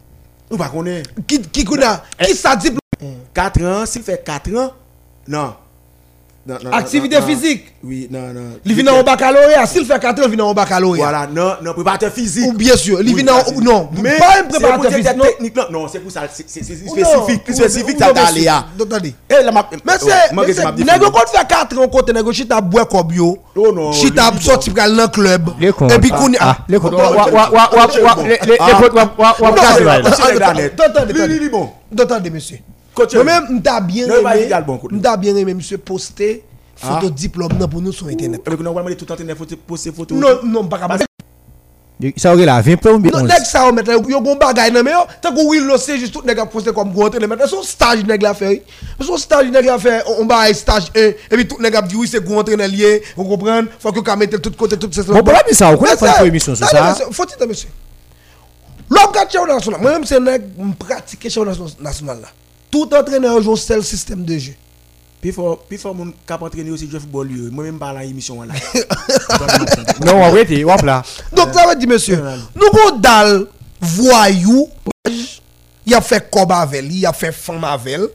Ou 0.51 0.57
pas 0.57 0.67
connaît. 0.69 1.03
Qui, 1.25 1.41
qui 1.41 1.63
qu'on 1.63 1.81
a? 1.81 2.03
Qui 2.21 2.35
ça 2.35 2.55
diplôme? 2.55 2.79
4 3.33 3.61
ans, 3.63 3.85
s'il 3.85 4.01
fait 4.03 4.21
4 4.23 4.53
ans, 4.55 4.73
non. 5.27 5.53
Non, 6.43 6.57
non, 6.63 6.71
Activité 6.71 7.15
non, 7.15 7.21
non. 7.21 7.27
physique. 7.27 7.65
Oui, 7.83 8.07
non, 8.09 8.33
non. 8.33 8.41
Il 8.65 8.73
vient 8.73 8.99
au 8.99 9.03
baccalauréat. 9.03 9.65
S'il 9.67 9.85
fait 9.85 9.99
4 9.99 10.19
ans, 10.21 10.23
il 10.27 10.35
vient 10.35 10.45
au 10.45 10.53
baccalauréat. 10.55 11.03
Voilà, 11.03 11.27
non, 11.27 11.53
non, 11.63 11.73
préparateur 11.73 12.11
physique. 12.11 12.47
Ou 12.47 12.53
bien 12.53 12.75
sûr, 12.75 12.99
il 13.01 13.15
vient 13.15 13.35
au. 13.55 13.61
Non, 13.61 13.89
mais 14.01 14.17
pas 14.17 14.25
un 14.25 14.43
c'est 14.49 14.59
préparateur 14.59 14.81
pour 14.81 14.91
physique. 14.91 15.11
des 15.13 15.17
Non, 15.17 15.25
non, 15.71 15.81
non, 15.81 15.87
c'est 15.87 15.99
pour 15.99 16.11
ça, 16.11 16.21
c'est 16.33 16.49
spécifique, 16.49 16.87
non, 16.87 17.27
spécifique, 17.53 17.99
ça 17.99 18.11
allé 18.27 18.47
à. 18.47 18.65
Attendez. 18.81 19.13
Eh, 19.29 19.35
Mais 19.85 19.93
c'est, 19.99 20.33
mais 20.33 20.45
que 20.45 20.53
c'est 20.53 20.65
nègre 20.77 21.11
quand 21.11 21.29
fait 21.29 21.47
4 21.47 21.77
ans 21.77 21.87
côté 21.87 22.11
nègre 22.11 22.31
chita 22.31 22.59
boire 22.59 22.87
comme 22.87 23.11
yo. 23.13 23.37
Oh 23.55 23.71
non, 23.71 23.91
Chita 23.91 24.31
sorti 24.39 24.71
pral 24.71 24.95
dans 24.95 25.07
club. 25.09 25.51
Les 25.59 25.71
cons. 25.71 25.89
Et 25.89 25.99
puis 25.99 26.09
qu'on 26.09 26.31
Ah, 26.39 26.57
Ah. 26.67 26.67
lui, 31.27 31.49
bon. 31.49 31.69
Attendez, 31.99 32.29
monsieur. 32.29 32.59
Moi-même, 33.13 33.45
m'ta 33.49 33.79
bien 33.81 34.07
Non, 34.07 34.15
il 34.17 34.23
va 34.23 34.37
aimé. 34.37 34.53
M'ta 34.91 35.17
bien 35.17 35.33
monsieur, 35.45 35.77
poster 35.77 36.43
Ah. 36.83 36.95
photo 36.95 37.09
diplôme 37.11 37.53
nan 37.59 37.69
pour 37.69 37.81
nous 37.81 37.91
sur 37.91 38.07
internet. 38.07 38.41
On 38.47 38.95
tout 38.95 39.05
faut 39.37 39.55
poster 39.67 39.91
photo. 39.91 40.15
Non, 40.15 40.39
non, 40.43 40.67
pas 40.67 40.79
capable. 40.79 41.03
Ça 42.17 42.33
aurait 42.33 42.45
là 42.45 42.59
20 42.61 42.77
points 42.77 42.93
ou 42.93 42.99
bien 42.99 43.11
Non, 43.11 43.19
11. 43.19 43.27
nèg 43.29 43.43
ça 43.45 43.67
on 43.67 43.73
mettre 43.73 43.91
yo 44.09 44.19
gon 44.21 44.35
bagay 44.35 44.71
nan 44.71 44.83
mais 44.83 44.89
yo, 44.91 45.01
tant 45.21 45.31
que 45.35 45.39
Will 45.47 45.63
lo 45.67 45.77
c'est 45.77 45.99
juste 45.99 46.11
tout 46.11 46.23
nèg 46.25 46.39
a 46.39 46.47
poster 46.47 46.73
comme 46.73 46.91
gros. 46.91 47.11
Mais 47.11 47.47
son 47.47 47.61
stage 47.61 48.03
nèg 48.05 48.23
la 48.23 48.33
fait. 48.33 48.63
Son 48.99 49.17
stage 49.17 49.51
nèg 49.51 49.63
la 49.65 49.77
fait, 49.77 50.03
on 50.19 50.25
va 50.25 50.39
un 50.49 50.53
stage 50.53 50.85
1 50.95 50.99
et 50.99 51.15
puis 51.29 51.47
tout 51.47 51.61
nèg 51.61 51.75
a 51.75 51.81
dit 51.83 51.95
oui, 51.95 52.07
c'est 52.07 52.23
gros 52.23 52.39
entraîneur 52.39 52.67
lié, 52.67 53.03
vous 53.15 53.25
comprenez? 53.25 53.67
Faut 53.79 53.91
que 53.91 53.99
ka 53.99 54.15
mettre 54.15 54.39
tout 54.41 54.51
côté 54.57 54.77
tout 54.79 54.89
ça. 54.91 55.03
Bon, 55.03 55.21
pas 55.23 55.43
ça, 55.51 55.69
on 55.71 55.77
connaît 55.77 55.91
Mais 55.91 55.97
pas 55.97 56.13
ça- 56.13 56.21
une 56.23 56.27
émission 56.29 56.55
sur 56.55 56.65
non, 56.65 56.71
ça. 56.71 56.89
monsieur, 56.89 57.05
Faut 57.11 57.25
dire 57.25 57.37
monsieur? 57.47 57.69
L'homme 58.89 59.11
qui 59.29 59.37
a 59.37 59.45
national, 59.45 59.79
moi-même 59.81 60.03
c'est 60.05 60.19
nèg 60.19 60.41
pratiquer 60.79 61.29
championnat 61.29 61.59
national 61.79 62.21
là. 62.21 62.27
Tout 62.71 62.89
entraîneur 62.93 63.41
joue 63.41 63.55
seul 63.57 63.83
système 63.83 64.23
de 64.23 64.37
jeu. 64.37 64.53
Puis 65.21 65.31
faut, 65.31 65.59
puis 65.69 65.77
faut 65.77 65.93
mon 65.93 66.11
cap 66.25 66.41
entraîner 66.41 66.71
aussi 66.71 66.89
jouer 66.89 66.99
football 66.99 67.27
lui. 67.27 67.51
Moi 67.51 67.65
même 67.65 67.77
pas 67.77 67.93
la 67.93 68.03
émission 68.03 68.41
là. 68.41 68.53
Non, 70.05 70.15
on 70.15 70.31
va 70.31 70.75
là. 70.83 71.03
Donc 71.31 71.53
ça 71.53 71.67
veut 71.67 71.75
dire 71.75 71.87
monsieur, 71.89 72.19
nous 72.55 72.65
avons 72.65 72.97
dal 72.97 73.45
voyou, 73.79 74.67
il 75.85 75.93
a 75.93 76.01
fait 76.01 76.27
comme 76.31 76.49
avec 76.51 76.81
lui, 76.83 76.95
il 76.95 77.05
a 77.05 77.13
fait 77.13 77.31
femme 77.31 77.63
avec 77.63 77.93
elle. 77.93 78.07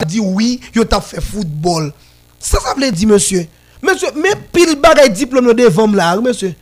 Il 0.00 0.02
a 0.02 0.04
dit 0.06 0.20
oui, 0.20 0.60
il 0.74 0.86
a 0.90 1.00
fait 1.00 1.20
football. 1.20 1.92
Ça 2.38 2.58
ça 2.58 2.74
veut 2.74 2.90
dire 2.90 3.08
monsieur. 3.08 3.46
Monsieur, 3.82 4.08
mais 4.16 4.30
pile 4.52 4.76
bagay 4.80 5.08
diplôme 5.10 5.48
de 5.48 5.52
devant 5.52 5.86
là, 5.88 6.16
monsieur. 6.20 6.54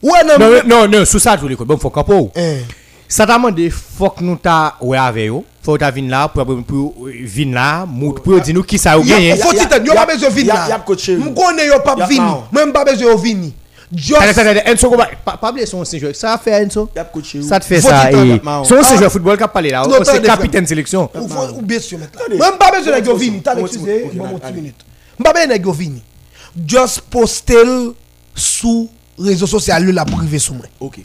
Ouais, 0.00 0.22
non, 0.24 0.38
Non, 0.38 0.50
mais- 0.50 0.62
non, 0.62 0.88
non, 0.88 1.04
sous 1.04 1.18
ça, 1.18 1.36
tout 1.36 1.48
l'école. 1.48 1.66
Bon, 1.66 1.76
faut 1.76 1.90
qu'on 1.90 2.04
ou. 2.20 2.30
Ça 3.08 3.26
t'a 3.26 3.34
demandé, 3.38 3.70
faut 3.70 4.10
que 4.10 4.22
nous 4.22 4.36
t'a 4.36 4.76
ouais 4.82 4.98
avec 4.98 5.30
eux. 5.30 5.40
Faut 5.62 5.72
que 5.74 5.78
t'as 5.78 5.90
vin 5.90 6.06
là, 6.08 6.28
pour, 6.28 6.44
pour, 6.44 6.62
pour 6.64 7.06
vin 7.06 7.50
là, 7.52 7.86
pour 8.22 8.40
dire 8.40 8.54
nous 8.54 8.62
qui 8.62 8.78
ça 8.78 8.98
ou 8.98 9.02
Y 9.02 9.12
a- 9.12 9.16
gagné. 9.16 9.36
Faut 9.36 9.52
titan, 9.52 9.82
yo 9.82 9.94
pas 9.94 10.06
besoin 10.06 10.28
a 10.30 10.44
là. 10.44 10.68
yo 11.64 11.74
Y 11.74 11.82
pas 11.82 11.96
non. 12.18 12.44
Même 12.52 12.72
pas 12.72 12.84
besoin 12.84 13.14
de 13.14 13.20
venir. 13.20 13.52
Just 13.90 14.20
Enzo, 14.66 14.90
pas, 15.24 15.38
pas 15.38 15.50
oublier 15.50 15.64
son 15.64 15.82
séjour. 15.82 16.14
Ça 16.14 16.36
fait 16.36 16.68
Ça 16.70 17.58
te 17.58 17.64
fait 17.64 17.80
ça. 17.80 18.10
Son 18.64 19.10
football 19.10 19.38
parlé 19.38 19.70
là. 19.70 19.82
C'est 19.88 20.10
attendez, 20.10 20.26
capitaine 20.28 20.66
sélection. 20.66 21.10
Ou 21.56 21.62
bien 21.62 21.80
sûr 21.80 21.98
là. 21.98 22.04
Attendez. 22.14 22.38
Même 22.38 22.58
pas 22.58 22.70
besoin 22.70 23.00
de 23.00 23.10
venir. 23.18 23.40
T'as 23.42 23.54
mon. 23.54 23.62
M'pas 25.18 25.32
besoin 25.32 25.58
de 25.58 25.70
venir. 25.72 26.02
Just 26.66 27.00
poster 27.02 27.92
sous 28.34 28.90
réseaux 29.18 29.46
sociaux 29.46 29.74
la 29.92 30.04
privé 30.04 30.38
sous 30.38 30.54
moi. 30.54 30.66
Ok. 30.80 30.98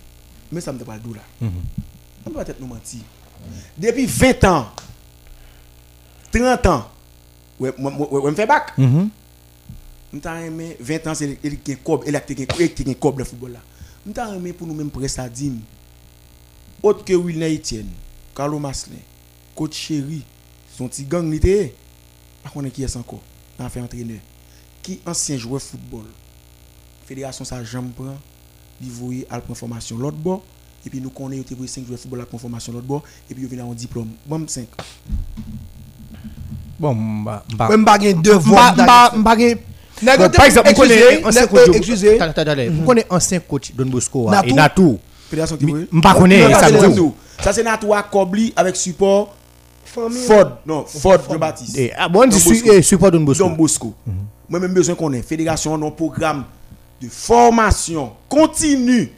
Mais 0.52 0.62
ça 0.62 0.72
me 0.72 0.80
pas 0.80 0.94
le 0.94 1.16
là. 1.16 1.50
On 2.26 2.30
peut 2.30 2.44
peut-être 2.44 2.60
nous 2.60 2.68
mentir. 2.68 3.02
Depuis 3.78 4.06
20 4.06 4.44
ans, 4.46 4.68
30 6.32 6.66
ans, 6.68 6.90
me 7.60 8.32
fait 8.34 8.46
bac. 8.48 8.74
M'ta 10.14 10.42
aimé 10.42 10.78
20 10.80 11.08
ans, 11.08 11.16
c'est 11.16 11.40
il 11.44 11.60
qui 11.60 11.76
cob, 11.78 12.04
il 12.06 12.16
a 12.16 12.22
qui 12.22 12.34
est 12.34 12.74
qui 12.74 12.96
cob 12.96 13.20
le 13.20 13.26
football 13.26 13.54
là. 13.54 13.60
M'ta 14.06 14.36
aimé 14.36 14.54
pour 14.54 14.68
nous 14.68 14.76
même 14.76 14.92
presque 14.92 15.20
à 15.20 15.28
dire. 15.28 15.54
Autre 16.84 17.04
que 17.04 17.14
Wilner 17.14 17.56
Etienne, 17.56 17.90
Carlo 18.36 18.60
Maslin, 18.60 18.98
coach 19.56 19.74
Chéri, 19.74 20.22
son 20.78 20.88
petit 20.88 21.04
gang 21.04 21.26
n'était. 21.26 21.74
Par 22.44 22.52
contre, 22.52 22.70
qui 22.70 22.84
est 22.84 22.96
encore? 22.98 23.22
On 23.58 23.66
a 23.66 23.70
fait 23.70 23.80
entraîneur. 23.80 24.20
Qui 24.82 25.00
ancien 25.06 25.38
joueur 25.38 25.62
de 25.62 25.66
football? 25.66 26.06
Fédération 27.06 27.46
ça 27.46 27.64
jambe 27.64 27.92
prend, 27.94 28.18
il 28.82 28.92
voyait 28.92 29.26
à 29.30 29.38
la 29.38 29.56
formation 29.56 29.98
l'autre 29.98 30.18
bord 30.18 30.44
et 30.86 30.90
puis 30.90 31.00
nous 31.02 31.10
connaissons 31.10 31.46
il 31.60 31.68
5 31.70 31.86
joueurs 31.86 31.98
de 31.98 32.02
football 32.02 32.20
à 32.22 32.26
la 32.32 32.40
formation 32.40 32.74
l'autre 32.74 32.86
bord 32.86 33.04
et 33.30 33.34
puis 33.34 33.44
il 33.44 33.50
vient 33.50 33.66
en 33.66 33.74
diplôme. 33.74 34.10
Bon 34.26 34.44
5. 34.48 34.68
Bon, 36.80 36.94
m'a. 36.94 37.44
m'a- 37.58 37.70
Même 37.70 37.86
pas 37.86 37.98
deux 37.98 38.40
M'a- 38.40 38.74
m'a- 38.76 39.12
m'a 39.16 39.36
Par 40.30 40.46
exemple, 40.46 40.70
vous 40.76 40.84
excusez, 40.84 41.22
connaissez 41.22 41.26
ancien 41.26 41.42
nèg, 41.42 41.50
coach. 41.50 41.60
euh, 41.60 41.68
de- 41.72 41.78
excusez. 41.78 42.18
Connaissez 42.86 43.08
ancien 43.10 43.40
coach 43.40 43.72
Don 43.76 43.86
Bosco 43.86 44.30
Natou. 44.30 44.50
et 44.50 44.54
Natou. 44.54 45.00
Fédération 45.30 45.58
qui 45.58 45.66
connais 45.66 46.48
Non, 46.50 46.54
ça. 46.60 47.44
Ça 47.44 47.54
c'est 47.54 47.64
Natoua 47.64 48.04
Kobli 48.04 48.54
avec 48.56 48.76
support. 48.76 49.36
Ford. 49.86 50.58
Non, 50.66 50.86
Ford 50.86 51.18
Jean-Baptiste. 51.30 51.78
Et, 51.78 51.92
ah, 51.96 52.10
bon, 52.10 52.22
on 52.22 52.30
eh, 52.30 52.82
support 52.82 53.12
Don 53.12 53.22
Bosco. 53.22 53.44
Don 53.44 53.52
Bosco. 53.56 53.94
Moi 54.50 54.60
même 54.60 54.74
besoin 54.74 54.96
qu'on 54.96 55.14
ait 55.14 55.22
fédération 55.22 55.78
non 55.78 55.92
programme 55.92 56.44
de 57.02 57.08
formation 57.08 58.12
continue 58.28 59.12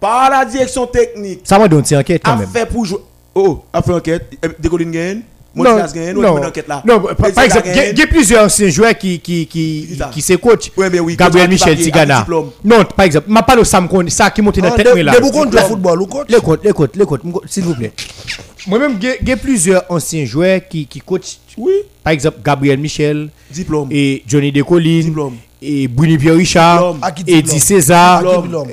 par 0.00 0.30
la 0.30 0.44
direction 0.44 0.86
technique 0.86 1.40
Ça 1.44 1.58
m'a 1.58 1.68
donné 1.68 1.84
une 1.90 1.96
enquête 1.98 2.22
quand 2.24 2.32
a 2.32 2.36
même? 2.36 2.48
fait 2.48 2.66
pour 2.66 2.84
jouer. 2.84 3.00
Oh, 3.34 3.62
a 3.72 3.82
fait 3.82 3.92
enquête, 3.92 4.30
Eh, 4.42 4.48
Décoline 4.58 4.90
gagne, 4.90 5.20
Non, 5.54 5.64
non, 5.64 6.38
une 6.38 6.44
enquête 6.46 6.68
là. 6.68 6.82
non, 6.86 7.00
par, 7.00 7.44
exemple, 7.44 7.68
il 7.68 7.98
y 7.98 8.00
a- 8.00 8.04
a 8.04 8.06
plusieurs 8.06 8.44
anciens 8.44 8.68
joueurs 8.68 8.96
qui, 8.96 9.20
qui, 9.20 9.46
qui, 9.46 9.98
Qui 10.12 10.20
se 10.22 10.34
coach. 10.34 10.70
Ouais, 10.76 10.88
mais 10.90 11.00
oui, 11.00 11.16
Gabriel 11.16 11.48
Michel 11.48 11.76
Tigana. 11.78 12.26
Non, 12.64 12.84
par 12.84 13.06
exemple, 13.06 13.26
je 13.28 13.42
parle 13.42 13.58
de 13.60 13.64
Sam 13.64 13.88
Kone, 13.88 14.08
ça 14.10 14.30
qui 14.30 14.42
monte 14.42 14.58
dans 14.58 14.64
la 14.68 14.72
Ah, 14.72 14.76
tête. 14.76 14.94
mais 14.94 15.20
vous 15.20 15.30
contre 15.30 15.54
le 15.56 15.62
football 15.62 16.02
ou 16.02 16.06
coach? 16.06 16.26
L'écoute, 16.30 16.60
l'écoute, 16.64 16.96
l'écoute, 16.96 17.22
s'il 17.46 17.64
vous 17.64 17.74
plaît. 17.74 17.92
Moi-même, 18.66 18.98
il 19.22 19.28
y 19.28 19.32
a 19.32 19.36
plusieurs 19.36 19.84
anciens 19.88 20.24
joueurs 20.24 20.60
qui, 20.68 20.86
qui 20.86 21.00
coachent. 21.00 21.38
Oui, 21.56 21.72
Par 22.04 22.12
exemple, 22.12 22.38
Gabriel 22.44 22.78
Michel 22.78 23.28
diplôme. 23.50 23.88
et 23.90 24.22
Johnny 24.26 24.52
Decoline. 24.52 25.06
Diplôme. 25.06 25.36
Et 25.62 25.88
Bruni 25.88 26.18
Pierre 26.18 26.34
Richard. 26.34 26.96
Eddie 27.26 27.60
César. 27.60 28.20
Diplôme? 28.42 28.68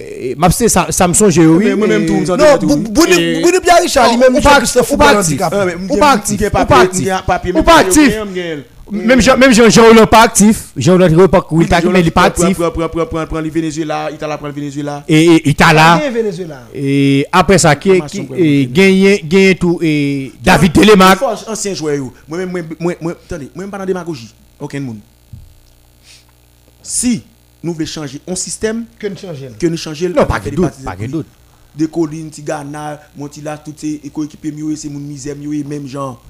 Samson. 0.92 1.30
Mais 1.60 1.76
moi-même, 1.76 2.06
tout, 2.06 2.26
Non, 2.36 2.58
Bouni 2.60 3.42
Pierre 3.62 3.82
Richard, 3.82 4.10
lui-même, 4.12 4.36
ou 4.36 4.42
il 4.42 4.60
de 4.60 4.66
ou 4.92 4.98
pas 4.98 5.10
actif. 5.12 5.42
Ou 5.90 5.98
pas 5.98 6.12
actif, 6.12 6.42
m'gagne 6.42 6.48
ou 6.48 6.50
pas 6.50 6.66
papier, 6.66 7.12
actif. 7.80 8.14
Pas 8.94 9.00
actif. 9.00 9.08
Même 9.08 9.22
Jean- 9.22 9.38
même 9.38 9.54
Jean 9.54 9.70
Jean 9.70 9.88
Roland 9.88 10.08
pas 10.08 10.22
actif. 10.24 10.70
Jean 10.78 10.94
Roland 10.94 11.28
pas 11.28 11.46
oui, 11.52 11.68
Jean- 11.70 11.92
mais 11.92 12.02
il 12.02 12.08
est 12.08 12.12
pas 12.12 12.30
prend- 12.30 12.44
actif. 12.44 12.58
prend- 12.58 12.72
prend- 12.72 12.90
prend- 12.90 13.06
prend- 13.06 13.26
prend 13.28 13.42
le 13.42 13.50
Venezuela, 13.50 14.10
prend 14.38 14.48
le 14.48 14.54
Venezuela. 14.54 15.04
Et 15.08 15.50
il 15.50 15.56
là. 15.60 16.00
Et 16.74 17.26
après 17.32 17.58
ça, 17.58 17.76
qui 17.76 17.92
gagné 18.72 19.56
tout 19.60 19.80
et 19.82 20.32
David 20.44 20.74
Telemac. 20.74 21.20
Ancien 21.48 21.74
joueur 21.74 21.96
yo. 21.96 22.14
Moi 22.28 22.38
même 22.40 22.52
moi 22.52 22.62
moi 22.80 22.94
moi 23.02 23.12
attendez, 23.14 23.50
moi 23.56 23.64
même 23.64 23.72
pas 23.72 23.78
dans 23.78 23.86
démagogie. 23.86 24.34
Aucun 24.60 24.80
monde. 24.80 24.98
Si 26.82 27.24
nous 27.64 27.74
voulons 27.74 27.86
changer 27.86 28.22
un 28.28 28.36
système 28.36 28.86
Que 29.00 29.08
ne 29.08 29.16
change 29.16 29.38
que 29.58 29.68
nous 29.68 29.78
changer 29.78 30.10
Non, 30.10 30.26
pas 30.26 30.40
de 30.40 30.50
doute, 30.50 30.72
pas 30.84 30.96
de 30.96 31.08
doute. 31.08 31.28
De 31.76 31.86
Colline, 31.88 32.30
Tigana, 32.30 33.00
Montila, 33.18 33.58
tous 33.58 33.74
ces 33.78 34.00
coéquipiers 34.14 34.52
mieux, 34.52 34.76
c'est 34.76 34.90
mon 34.90 35.00
misère 35.00 35.36
mieux, 35.36 35.64
même 35.64 35.88
genre. 35.88 36.22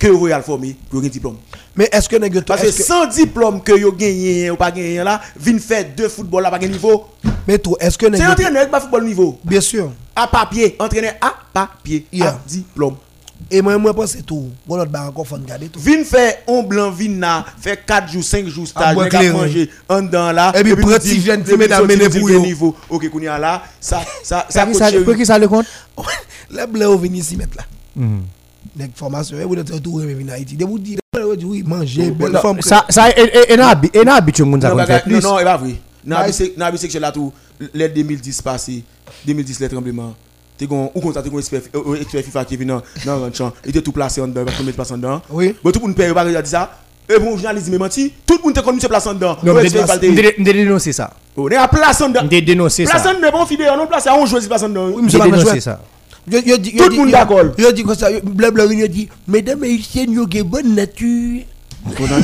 Que 0.00 0.08
vous 0.08 0.26
avez 0.28 0.42
formé 0.42 0.74
pour 0.88 1.00
un 1.02 1.08
diplôme. 1.08 1.36
Mais 1.76 1.86
est-ce 1.92 2.08
que 2.08 2.16
nèg 2.16 2.40
Parce 2.44 2.62
que 2.62 2.70
sans 2.70 3.06
diplôme 3.06 3.62
que 3.62 3.72
vous 3.72 3.92
gagné 3.92 4.50
ou 4.50 4.56
pas 4.56 4.70
gagné 4.70 4.96
là, 5.04 5.20
vin 5.38 5.58
faire 5.58 5.84
deux 5.94 6.08
football 6.08 6.42
là 6.42 6.50
pas 6.50 6.58
gagné 6.58 6.72
niveau. 6.72 7.04
Mais 7.46 7.58
tout, 7.58 7.76
est-ce 7.78 7.98
que 7.98 8.06
C'est 8.06 8.12
nèg 8.22 8.30
entraîneur 8.30 8.70
pas 8.70 8.80
football 8.80 9.04
niveau. 9.04 9.38
Bien 9.44 9.60
sûr. 9.60 9.92
À 10.16 10.26
papier, 10.26 10.74
entraîneur 10.78 11.12
à 11.20 11.34
papier, 11.52 12.06
Yeah. 12.10 12.28
à 12.30 12.38
diplôme. 12.48 12.96
Et 13.50 13.60
moi, 13.60 13.76
moi, 13.76 13.92
pense 13.92 14.16
tout. 14.26 14.48
Bon, 14.66 14.76
l'autre 14.76 14.90
bar 14.90 15.08
encore, 15.08 15.26
faut 15.26 15.34
regarder 15.34 15.68
tout. 15.68 15.80
Vin 15.80 16.02
faire 16.04 16.34
un 16.48 16.62
blanc, 16.62 16.90
vin 16.90 17.18
là, 17.18 17.44
fait 17.60 17.78
4 17.86 18.10
jours, 18.10 18.24
5 18.24 18.46
jours 18.48 18.66
stage, 18.66 18.94
boire 18.94 19.04
nèg 19.04 19.14
a 19.14 19.18
clair, 19.18 19.32
manger 19.34 19.70
en 19.86 20.00
dedans 20.02 20.32
là. 20.32 20.52
Et 20.56 20.62
puis 20.62 20.82
sorti, 20.82 21.20
mener 21.26 21.96
nous 22.04 22.08
dit 22.08 22.18
pour 22.20 22.28
le 22.28 22.34
yo. 22.34 22.40
niveau. 22.40 22.76
OK, 22.88 23.08
qu'on 23.10 23.20
y 23.20 23.28
a 23.28 23.38
là, 23.38 23.62
ça 23.80 24.00
ça 24.22 24.46
ça 24.48 24.66
Ça 24.72 24.90
qui 24.90 25.04
coach 25.04 25.18
ça 25.18 25.24
ça 25.26 25.38
le 25.38 25.46
compte? 25.48 25.66
Les 26.50 26.66
blancs 26.66 26.98
venir 27.00 27.22
s'y 27.22 27.36
mettre 27.36 27.58
là. 27.58 27.64
Les 28.78 28.90
formations, 28.94 29.36
vous 29.46 29.54
êtes 29.56 29.82
tout 29.82 29.92
revenir 29.92 30.32
en 30.32 30.36
Haïti. 30.36 30.56
De 30.56 30.64
vous 30.64 30.78
dire, 30.78 30.98
oui, 31.44 31.62
manger, 31.66 32.10
belle 32.10 32.38
femme. 32.40 32.60
Ça 32.62 32.84
et 33.16 33.56
non 33.56 34.12
habitué 34.12 34.44
Non, 34.44 34.50
compte 34.52 34.62
bagay- 34.62 35.02
plus. 35.02 35.22
non, 35.22 35.36
pas 35.42 35.56
vrai. 35.56 35.74
Là 36.06 37.12
tout, 37.12 37.32
les 37.74 37.88
2010 37.88 38.42
passé, 38.42 38.84
2010 39.26 39.60
les 39.60 39.68
tremblements. 39.68 40.14
T'es 40.56 40.66
gon 40.66 40.90
ou 40.94 41.38
expert 41.38 41.62
euh, 41.74 41.94
expert 42.00 42.22
FIFA 42.22 42.44
qui 42.44 42.56
vient 42.58 42.66
dans 42.66 42.82
dans 43.06 43.24
un 43.24 43.32
champ, 43.32 43.50
il 43.64 43.70
était 43.70 43.80
tout 43.80 43.92
placé 43.92 44.20
en 44.20 44.28
dedans, 44.28 44.44
parce 44.44 44.58
qu'on 44.58 44.64
met 44.64 44.72
place 44.72 44.90
en 44.90 44.98
dedans. 44.98 45.22
Oui. 45.30 45.54
Bon 45.64 45.70
tout 45.72 45.80
le 45.80 45.86
monde 45.86 45.96
paye 45.96 46.12
pas 46.12 46.24
dit 46.42 46.50
ça. 46.50 46.70
Et 47.08 47.18
bon 47.18 47.30
journaliste 47.36 47.70
m'a 47.70 47.78
menti, 47.78 48.12
tout 48.26 48.36
le 48.36 48.42
monde 48.42 48.54
te 48.54 48.60
connu 48.60 48.78
se 48.78 48.86
place 48.86 49.06
en 49.06 49.14
dedans. 49.14 49.36
Non, 49.42 49.54
mais 49.54 49.62
dénoncer 50.52 50.92
ça. 50.92 51.10
On 51.36 51.48
est 51.48 51.56
à 51.56 51.66
place 51.66 52.00
en 52.02 52.08
dedans. 52.10 52.20
Place 52.28 53.02
ça. 53.02 53.10
en 53.10 53.14
dedans, 53.14 53.30
bon 53.32 53.46
fidèle, 53.46 53.70
on 53.80 53.86
place 53.86 54.06
à 54.06 54.14
11 54.14 54.28
joueurs 54.28 54.42
place 54.46 54.62
en 54.62 54.68
dedans. 54.68 54.90
Dénoncer 55.00 55.60
ça. 55.60 55.80
Yo- 56.30 56.40
yo 56.44 56.56
dit- 56.58 56.72
Tout 56.72 56.78
yo 56.78 56.84
le 56.84 56.90
dit- 56.90 56.98
monde 56.98 57.08
yo- 57.08 57.12
d'accord. 57.12 57.44
Yo 57.58 57.72
dit 57.72 57.82
comme 57.82 57.94
ça, 57.94 58.10
yo- 58.10 58.20
bla 58.22 58.50
bla, 58.50 58.64
yo 58.66 58.86
dit, 58.86 59.08
mesdames 59.28 59.64
et 59.64 59.76
messieurs, 59.76 60.06
yo 60.08 60.22
avez 60.24 60.42
bonne 60.42 60.74
nature. 60.74 61.42
Vous 61.84 61.92
en 62.04 62.20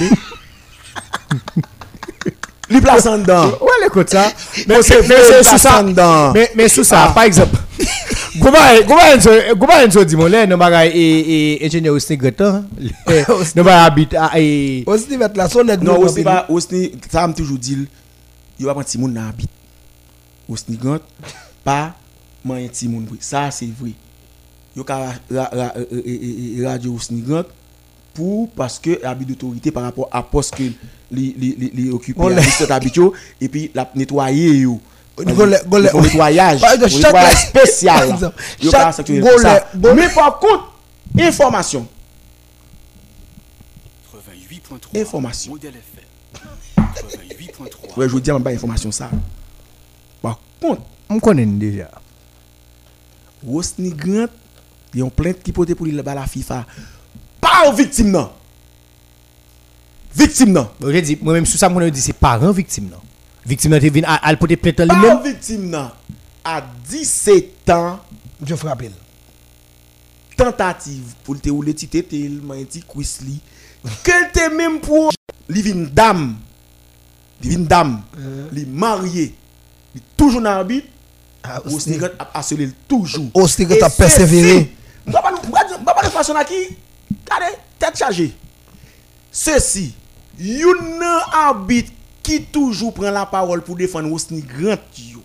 c'est 4.82 4.94
c'est 5.02 5.08
mais 5.08 5.14
vrai, 5.14 5.24
c'est 5.28 5.42
sous 5.44 5.48
place 5.50 5.62
ça. 5.62 5.80
en 5.80 5.84
dedans. 5.84 6.32
Mais 6.34 6.50
mais 6.56 6.68
sous 6.68 6.82
ça, 6.84 7.12
par 7.14 7.22
exemple. 7.24 7.56
Dit 10.04 10.16
mon 10.16 10.26
là, 10.26 10.46
non 10.46 10.58
bagay 10.58 10.90
ingénieur 11.64 11.94
Austin 11.94 12.16
Greton. 12.16 12.64
Non 13.54 13.62
bagay 13.64 13.70
habite 13.86 14.14
à 14.14 14.32
et 14.38 14.82
Aussi, 14.86 15.16
mettre 15.16 15.36
la 15.36 15.48
sonne 15.48 15.68
Non, 15.82 15.98
aussi 16.00 16.22
pas, 16.22 16.44
aussi, 16.48 16.92
ça 17.10 17.26
m'a 17.26 17.32
toujours 17.32 17.56
dit, 17.58 17.86
il 18.58 18.66
va 18.66 18.72
prendre 18.72 18.86
Timoun 18.86 19.12
dans 19.14 19.22
la 19.22 19.32
bite. 19.32 19.48
Aussi, 20.48 20.64
gant, 20.76 20.98
pas, 21.64 21.94
man 22.46 22.68
Timoun, 22.70 23.06
oui. 23.10 23.18
Ça, 23.20 23.50
c'est 23.50 23.66
vrai. 23.66 23.92
Il 24.76 24.82
y 26.60 26.64
a 26.64 26.68
radio 26.70 26.94
aussi, 26.94 27.14
gant, 27.22 27.42
pour, 28.14 28.50
parce 28.50 28.78
que, 28.78 29.04
habit 29.04 29.24
d'autorité 29.24 29.70
par 29.70 29.82
rapport 29.82 30.08
à 30.12 30.22
poste 30.22 30.54
que 30.54 30.62
les, 31.10 31.34
les, 31.38 31.56
les, 31.58 31.72
les 31.74 31.90
occupés, 31.90 32.20
On 32.22 32.26
à 32.28 32.34
l'a- 32.34 32.42
cet 32.42 32.70
habitude, 32.70 33.10
et 33.40 33.48
puis, 33.48 33.70
la 33.74 33.90
nettoyer, 33.94 34.58
yo. 34.58 34.80
Gole- 35.18 35.58
gole- 35.66 35.84
Ils 35.84 35.88
font 35.90 36.02
nettoyage. 36.02 36.60
Par 36.60 36.72
exemple, 36.74 36.92
un 36.94 36.98
chaque- 37.00 37.04
nettoyage 37.14 37.46
spécial. 37.48 37.96
par 37.98 38.06
là. 38.06 38.14
exemple, 38.14 38.42
Yo, 38.60 38.70
chaque 38.70 38.82
pas 38.82 38.92
sanctionner 38.92 39.20
gole- 39.20 39.40
ça. 39.40 39.66
gole- 39.74 39.94
Mais 39.94 40.08
par 40.10 40.38
contre, 40.38 40.72
information. 41.18 41.86
88.3 44.22 45.00
Information. 45.00 45.52
Rosny 53.44 53.90
Grant, 53.90 54.26
il 54.94 55.00
y 55.00 55.02
a 55.02 55.04
une 55.04 55.10
plainte 55.10 55.42
qui 55.42 55.52
porte 55.52 55.74
pour 55.74 55.86
lui 55.86 55.92
la 55.92 56.14
la 56.14 56.26
FIFA. 56.26 56.64
Pas 57.40 57.68
aux 57.68 57.72
victimes, 57.72 58.10
non. 58.10 58.30
Victime, 60.14 60.52
non. 60.52 60.70
Bon, 60.80 60.90
J'ai 60.90 61.02
dit 61.02 61.18
moi 61.20 61.34
même 61.34 61.46
sous 61.46 61.58
ça 61.58 61.68
mon 61.68 61.86
dit 61.88 62.00
c'est 62.00 62.12
parents 62.14 62.52
victimes 62.52 62.88
non. 62.90 63.00
Victime 63.44 63.72
nan 63.72 63.80
te 63.80 63.90
vinn 63.92 64.04
à 64.04 64.16
al 64.26 64.38
porter 64.38 64.56
plainte 64.56 64.76
Pas 64.76 64.84
lui-même. 64.86 65.18
aux 65.18 65.22
victimes, 65.22 65.70
non. 65.70 65.90
À 66.44 66.62
17 66.88 67.70
ans, 67.70 68.00
Je 68.44 68.54
frappe. 68.54 68.82
tentative 70.36 71.14
pour 71.24 71.40
te 71.40 71.48
rouler 71.48 71.74
ti 71.74 71.88
tete, 71.88 72.12
il 72.12 72.42
m'a 72.42 72.56
dit 72.56 72.82
cuisse 72.82 73.20
li. 73.22 73.40
Quel 74.02 74.30
te 74.32 74.54
même 74.54 74.80
pour? 74.80 75.12
Li 75.48 75.62
vin 75.62 75.86
dame. 75.92 76.36
Li 77.42 77.54
vin 77.56 77.64
dame. 77.64 78.02
Li 78.52 78.66
marié. 78.66 79.34
li 79.94 80.02
toujours 80.16 80.42
dans 80.42 80.50
l'arbitre, 80.50 80.88
Ah, 81.48 81.60
Wosni 81.66 81.96
Grant 81.96 82.08
a 82.18 82.38
harcelé 82.38 82.70
toujours. 82.88 83.26
Et 83.34 83.82
a 83.82 83.90
persévéré. 83.90 84.58
ceci, 84.58 84.72
Je 85.06 85.10
ne 85.10 85.78
vais 85.78 85.84
pas 85.84 86.02
de 86.04 86.10
façon 86.10 86.34
à 86.34 86.44
qui, 86.44 86.54
regardez, 87.24 87.56
tête 87.78 87.96
chargée. 87.96 88.32
Ceci, 89.30 89.94
yon 90.38 90.74
arbitre 91.32 91.92
qui 92.22 92.42
toujours 92.42 92.92
prend 92.92 93.10
la 93.10 93.26
parole 93.26 93.62
pour 93.62 93.76
défendre 93.76 94.08
yo, 94.08 95.22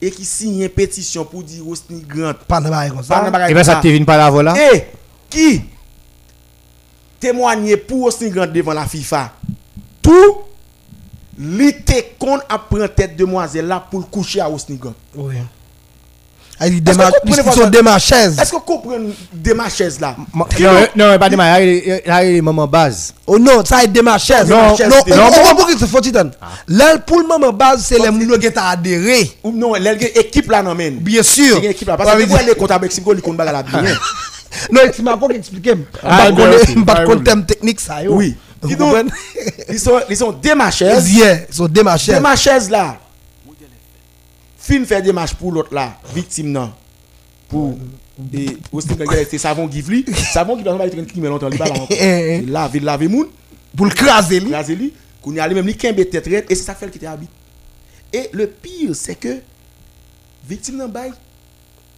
et 0.00 0.10
qui 0.10 0.24
signe 0.24 0.62
une 0.62 0.68
pétition 0.68 1.24
pour 1.24 1.42
dire 1.42 1.64
Grant 2.06 2.32
Pas 2.46 2.60
de 2.60 2.68
comme 2.90 3.04
pas 3.04 3.30
bagay 3.30 3.50
Et 3.50 3.54
bien 3.54 3.64
ça 3.64 3.76
te 3.76 3.88
vient 3.88 4.04
pas 4.04 4.16
la 4.16 4.30
voilà. 4.30 4.54
Et 4.72 4.86
qui 5.28 5.62
témoignait 7.20 7.76
pour 7.76 8.10
Grant 8.30 8.46
devant 8.46 8.72
la 8.72 8.86
FIFA. 8.86 9.32
Tout 10.00 10.38
l'été 11.38 12.14
qu'on 12.18 12.38
a 12.48 12.58
pris 12.58 12.88
tête 12.94 13.16
demoiselle 13.16 13.66
là 13.66 13.84
pour 13.90 14.00
le 14.00 14.06
coucher 14.06 14.40
à. 14.40 14.48
Ah, 14.48 14.50
il 14.50 14.56
Est-ce 14.56 14.76
démarre, 14.76 14.80
que 14.80 14.86
vous 14.86 14.96
comprenez 15.16 15.46
ils 16.66 16.82
sont 17.54 17.68
démarchaises. 17.68 18.38
Est-ce 18.38 18.50
que 18.50 18.56
vous 18.56 18.62
comprenez 18.62 19.10
des 19.32 19.54
marchaises 19.54 20.00
là 20.00 20.16
Non, 20.96 21.18
pas 21.18 21.28
de 21.28 21.36
mal. 21.36 21.62
Là, 22.06 22.24
il 22.24 22.36
est 22.36 22.40
moment 22.40 22.66
base. 22.66 23.14
Oh 23.26 23.38
non, 23.38 23.64
ça 23.64 23.84
est 23.84 23.86
démarchaises. 23.88 24.48
Non, 24.48 24.68
non, 24.70 24.76
chaise, 24.76 24.88
non, 24.88 24.96
c'est- 25.06 25.18
on 25.18 25.30
comprend 25.30 25.54
pas 25.54 25.64
que 25.72 25.78
c'est 25.78 25.86
faut 25.86 26.00
titan. 26.00 26.30
Là, 26.66 26.98
pour 26.98 27.20
le 27.20 27.26
moment 27.26 27.52
base, 27.52 27.84
c'est 27.86 27.98
les 27.98 28.04
gens 28.04 28.38
qui 28.38 28.48
ont 28.48 28.62
adhéré. 28.62 29.30
Ou 29.44 29.52
non, 29.52 29.74
l'équipe 29.74 30.50
là 30.50 30.62
non 30.62 30.74
men. 30.74 30.96
Bien 30.96 31.22
sûr. 31.22 31.58
Il 31.58 31.62
y 31.64 31.66
a 31.66 31.66
une 31.66 31.70
équipe 31.70 31.88
là 31.88 31.96
parce 31.96 32.10
que 32.16 32.22
vous 32.24 32.36
les 32.46 32.54
comptes 32.54 32.70
avec 32.70 32.90
Simco, 32.92 33.14
ils 33.14 33.20
comptent 33.22 33.36
bagarre 33.36 33.54
là 33.54 33.62
bien. 33.62 33.82
Non, 34.72 34.80
c'est 34.92 35.02
ma 35.02 35.16
pas 35.16 35.26
expliquer. 35.28 35.74
Ah, 36.02 36.28
Je 36.28 36.74
ne 36.74 36.84
pas 36.84 36.94
Ah, 36.98 37.04
contre 37.04 37.18
oui. 37.18 37.24
thème 37.24 37.44
technique 37.44 37.80
ça. 37.80 37.96
Oui. 38.08 38.34
Ils 38.68 39.78
sont 39.78 40.00
ils 40.10 40.16
sont 40.16 40.32
des 40.32 40.54
marchaises. 40.54 41.08
Yeah, 41.12 41.40
ils 41.48 41.54
sont 41.54 41.68
démarchaises. 41.68 42.14
Des 42.14 42.20
marchaises 42.20 42.68
là. 42.70 42.96
Fin 44.68 44.84
faire 44.84 45.00
des 45.00 45.14
marches 45.14 45.32
pour 45.32 45.50
l'autre 45.50 45.72
là, 45.72 45.98
victime 46.14 46.52
non. 46.52 46.70
Pour 47.48 47.74
et 48.34 48.58
aussi 48.70 48.88
quand 48.88 49.04
il 49.32 49.38
savon 49.38 49.70
Givli, 49.70 50.04
savon 50.12 50.58
qui 50.58 50.62
va 50.62 50.86
être 50.86 51.06
qui 51.06 51.20
met 51.22 51.28
longtemps, 51.28 51.48
il 51.50 51.56
va 51.56 51.64
laver 52.46 52.80
laver 52.80 53.08
moun, 53.08 53.28
Pour 53.74 53.86
le 53.86 53.92
craser 53.92 54.40
lui. 54.40 54.92
qu'on 55.22 55.32
y 55.32 55.40
allait 55.40 55.54
même 55.54 55.64
lui 55.64 55.74
kembe 55.74 56.06
tête 56.10 56.26
raide 56.26 56.44
et 56.50 56.54
c'est 56.54 56.64
ça 56.64 56.74
fait 56.74 56.90
qui 56.90 56.98
était 56.98 57.06
habite. 57.06 57.30
Et 58.12 58.28
le 58.32 58.46
pire 58.46 58.94
c'est 58.94 59.14
que 59.14 59.38
victime 60.46 60.76
nan 60.76 60.90
bail 60.90 61.12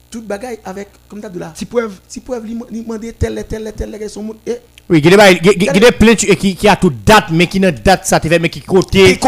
toute 0.09 0.29
bagaille 0.29 0.61
avec 0.65 0.91
comme 1.09 1.21
ça 1.21 1.29
de 1.29 1.41
là. 1.41 1.53
Si 1.57 1.65
preuve. 1.65 1.99
Si 2.07 2.21
peuvent 2.21 2.45
lui 2.45 2.57
demander 2.71 3.13
tel 3.15 3.45
tel 3.49 3.73
tel 3.77 3.91
tel 3.99 4.11
son 4.11 4.23
moun 4.23 4.37
et 4.47 4.59
Oui, 4.91 4.99
il 5.05 5.09
y 5.09 5.15
a 5.15 5.17
des 5.33 5.55
il 5.57 5.69
a 5.69 5.73
des 5.73 5.93
plaintes 5.93 6.17
qui 6.19 6.69
a 6.69 6.75
toute 6.75 7.05
date 7.05 7.27
mais 7.31 7.47
qui 7.47 7.61
ne 7.61 7.71
date 7.71 8.01
ça 8.07 8.19
te 8.19 8.27
fait 8.27 8.41
mais 8.41 8.49
qui 8.49 8.61
côté. 8.61 9.21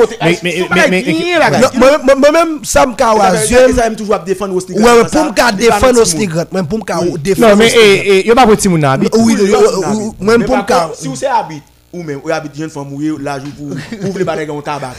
Moi-même, 2.17 2.65
ça 2.65 2.85
me 2.85 2.95
casse. 2.97 3.49
toujours 3.97 4.19
défendre. 4.19 4.55
Ouais, 4.57 4.83
ouais, 4.83 5.05
pour 5.09 5.25
me 5.25 5.57
défendre 5.57 6.01
au 6.01 6.05
Snigrat. 6.05 6.47
Moi, 6.51 6.65
pour 6.65 6.79
me 6.81 7.17
défendre. 7.17 7.51
Non 7.51 7.57
mais 7.57 7.73
eh 7.77 8.19
eh, 8.25 8.27
yo 8.27 8.35
pas 8.35 8.45
pour 8.45 8.57
Timoun 8.57 8.81
na 8.81 8.93
habit. 8.93 9.09
Oui, 9.15 9.37
Oui, 9.39 9.41
oui, 9.41 9.51
oui, 9.51 9.57
oui, 9.57 9.67
oui, 9.77 9.85
oui, 9.87 10.11
oui. 10.21 10.27
même 10.27 10.45
pour 10.45 10.57
me 10.57 10.63
Si 10.95 11.07
vous 11.07 11.25
êtes 11.25 11.31
habite, 11.31 11.63
ou 11.93 12.03
même, 12.03 12.21
vous 12.25 12.31
habitez 12.31 12.59
jeune 12.59 12.71
femme, 12.71 12.87
vous 12.91 13.19
la 13.19 13.39
joue 13.39 13.51
pour 13.57 13.69
pour 14.01 14.19
les 14.19 14.25
bagages 14.25 14.51
en 14.51 14.61
tabac. 14.63 14.95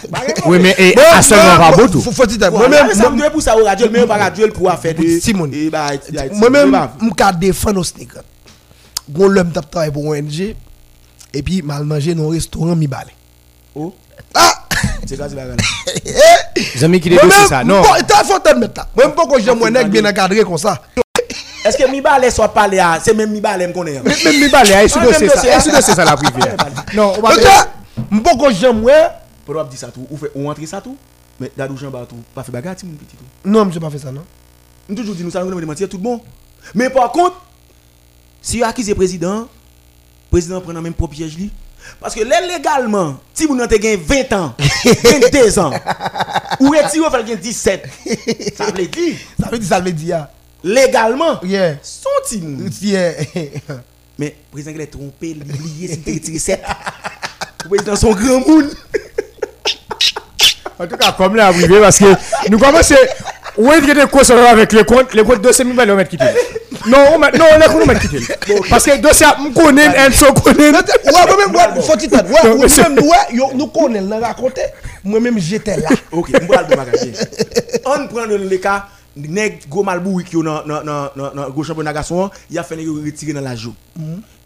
Oui 0.46 0.60
mais 0.62 0.76
eh, 0.78 0.96
à 1.14 1.22
seulement 1.22 1.58
moi, 1.58 1.72
pas 1.76 1.88
tout. 1.90 2.00
Faut 2.00 2.26
dire, 2.26 2.52
Moi-même, 2.54 2.94
ça 2.94 3.10
me 3.10 3.18
doit 3.18 3.30
pour 3.30 3.42
ça 3.42 3.58
au 3.58 3.66
radio, 3.66 3.88
mais 3.92 4.06
pas 4.06 4.16
radio 4.16 4.48
pour 4.48 4.72
faire 4.76 4.96
de. 4.96 5.20
Simon. 5.20 5.50
Moi-même, 6.32 6.88
je 7.02 7.06
suis 7.06 7.38
défendre 7.40 7.82
au 7.82 7.84
Snigrat. 7.84 8.22
Gon 9.10 9.28
l'homme 9.28 9.52
tap 9.52 9.70
travail 9.70 9.92
pour 9.92 10.06
ONG. 10.06 10.56
Et 11.34 11.42
puis, 11.42 11.62
mal 11.62 11.84
manger 11.84 12.14
dans 12.14 12.30
un 12.30 12.34
restaurant, 12.34 12.76
mi 12.76 12.88
balé. 12.88 13.12
Oh, 13.76 13.94
Ah! 14.36 14.54
c'est 15.06 15.18
quoi 15.18 15.28
ce 15.30 15.36
bagage 15.36 15.58
Les 16.76 16.84
amis 16.84 17.00
qui 17.00 17.10
dossiers 17.10 17.48
ça. 17.48 17.64
Non? 17.64 17.82
t'as 18.08 18.24
faut 18.24 18.40
mettre. 18.60 18.86
Moi-même, 18.96 19.16
pas 19.16 19.26
que 19.26 19.42
j'aime 19.42 19.90
bien 19.90 20.06
encadré 20.06 20.44
comme 20.44 20.58
ça. 20.58 20.82
Est-ce 21.66 21.78
que 21.78 21.90
mi 21.90 22.02
balai 22.02 22.30
soit 22.30 22.50
parlé 22.54 22.80
à. 22.80 23.00
C'est 23.02 23.14
même 23.14 23.32
mi 23.32 23.40
balai 23.40 23.68
me 23.68 23.74
connaît. 23.74 24.02
Même 24.02 24.40
mi 24.40 24.50
balé, 24.50 24.74
Ah, 24.76 24.88
c'est 24.88 25.72
ça 25.72 25.82
c'est 25.82 25.96
ça 25.96 26.06
la 26.06 26.16
privée 26.18 26.50
Non, 26.94 27.14
on 27.18 27.22
va 27.22 27.36
pas 28.24 28.36
que 28.36 28.54
j'aime 28.54 28.82
moi. 28.82 28.94
Pour 29.46 29.64
dire 29.66 29.80
ça 29.80 29.88
tout, 29.88 30.06
ou 30.10 30.18
fait 30.18 30.32
ou 30.36 30.50
entrer 30.50 30.66
ça 30.66 30.82
tout. 30.82 30.96
Mais 31.40 31.52
dadou 31.58 31.76
Jean 31.78 31.90
Batou, 31.90 32.16
pas 32.34 32.44
fait 32.44 32.52
bagarre, 32.52 32.76
mon 32.84 32.94
petit 32.94 33.16
tout. 33.18 33.26
Non, 33.50 33.70
je 33.72 33.80
pas 33.80 33.90
fait 33.90 33.98
ça, 33.98 34.12
non. 34.12 34.24
Nous 34.88 34.96
toujours 34.96 35.16
dit 35.16 35.24
nous 35.24 35.32
ça 35.32 35.44
nous 35.44 35.60
de 35.60 35.66
mentir 35.66 35.90
tout 35.90 35.98
bon. 35.98 36.22
Mais 36.76 36.90
par 36.90 37.12
contre, 37.12 37.36
si 38.44 38.60
vous 38.60 38.64
accusez 38.66 38.92
le 38.92 38.96
président, 38.96 39.40
le 39.42 39.48
président 40.30 40.62
prend 40.62 40.74
le 40.74 40.82
même 40.82 40.94
propre 40.94 41.16
piège 41.16 41.36
lui. 41.38 41.50
Parce 42.00 42.14
que 42.16 42.22
légalement, 42.22 43.18
si 43.34 43.46
vous 43.46 43.56
n'avez 43.56 43.80
gagné 43.80 43.98
20 43.98 44.34
ans, 44.34 44.54
22 44.86 45.60
ans, 45.60 45.72
ou 46.60 46.70
retirez, 46.70 47.00
vous 47.00 47.10
faites 47.10 47.42
17. 47.42 47.90
Ça 48.58 48.66
veut 48.68 48.86
dire, 48.88 49.16
Ça 49.40 49.50
veut 49.50 49.58
dire, 49.60 49.68
ça 49.70 49.80
veut 49.80 49.92
dire. 49.92 50.28
légalement, 50.64 51.40
Yeah. 51.44 51.76
son 51.82 52.10
team. 52.30 52.70
Yeah. 52.82 53.14
Mais 54.18 54.36
le 54.50 54.52
président 54.62 54.80
est 54.80 54.88
trompé, 54.88 55.30
il 55.32 55.42
a 55.42 55.46
oublié 55.56 55.88
s'il 55.88 56.02
t'a 56.04 56.12
retiré 56.12 56.40
7. 56.40 56.62
Le 57.64 57.70
président 57.70 57.96
son 57.96 58.12
grand 58.12 58.40
monde. 58.48 58.70
En 60.80 60.88
tout 60.88 60.98
cas, 60.98 61.12
comme 61.14 61.36
là, 61.36 61.48
arrivé 61.48 61.80
parce 61.80 62.00
que 62.00 62.50
nous 62.50 62.58
commençons. 62.60 62.96
Où 63.58 63.72
est-ce 63.72 63.82
que 63.82 63.92
tu 63.92 64.32
es 64.34 64.48
avec 64.48 64.74
les 64.74 64.84
comptes 64.84 65.14
Les 65.14 65.24
comptes 65.24 65.38
de 65.38 65.44
200 65.44 65.64
000 65.64 65.76
balles, 65.76 65.92
on 65.92 65.96
va 65.96 66.06
quitter. 66.06 66.26
Non, 66.88 66.98
on 67.14 67.20
met- 67.20 67.32
non, 67.38 67.46
les 67.60 67.66
comptes, 67.68 67.84
on 67.84 67.86
va 67.86 67.96
quitter. 67.96 68.20
Parce 68.70 68.84
que 68.86 68.98
dossier, 68.98 69.28
on 69.40 69.52
connaît, 69.52 69.88
un 69.98 70.12
seul 70.12 70.34
connaît. 70.34 70.72
Ouais, 70.72 70.82
moi-même, 71.28 71.56
ouais, 71.56 71.82
faut 71.82 71.96
dire, 71.96 72.10
ouais, 72.14 72.50
Non, 78.56 79.03
on 79.16 79.22
va. 79.22 79.28
On 79.28 79.34
nèg 79.34 79.60
go 79.70 79.84
malboui 79.84 80.24
qui 80.24 80.36
dans 80.36 80.64
dans 80.66 80.84
dans 80.84 81.10
dans 81.16 81.50
gros 81.50 81.64
championnat 81.64 81.94
garçon, 81.94 82.30
il 82.50 82.58
a 82.58 82.64
fait 82.64 82.76
retirer 82.76 83.34
dans 83.34 83.42
la 83.42 83.56
joue. 83.56 83.74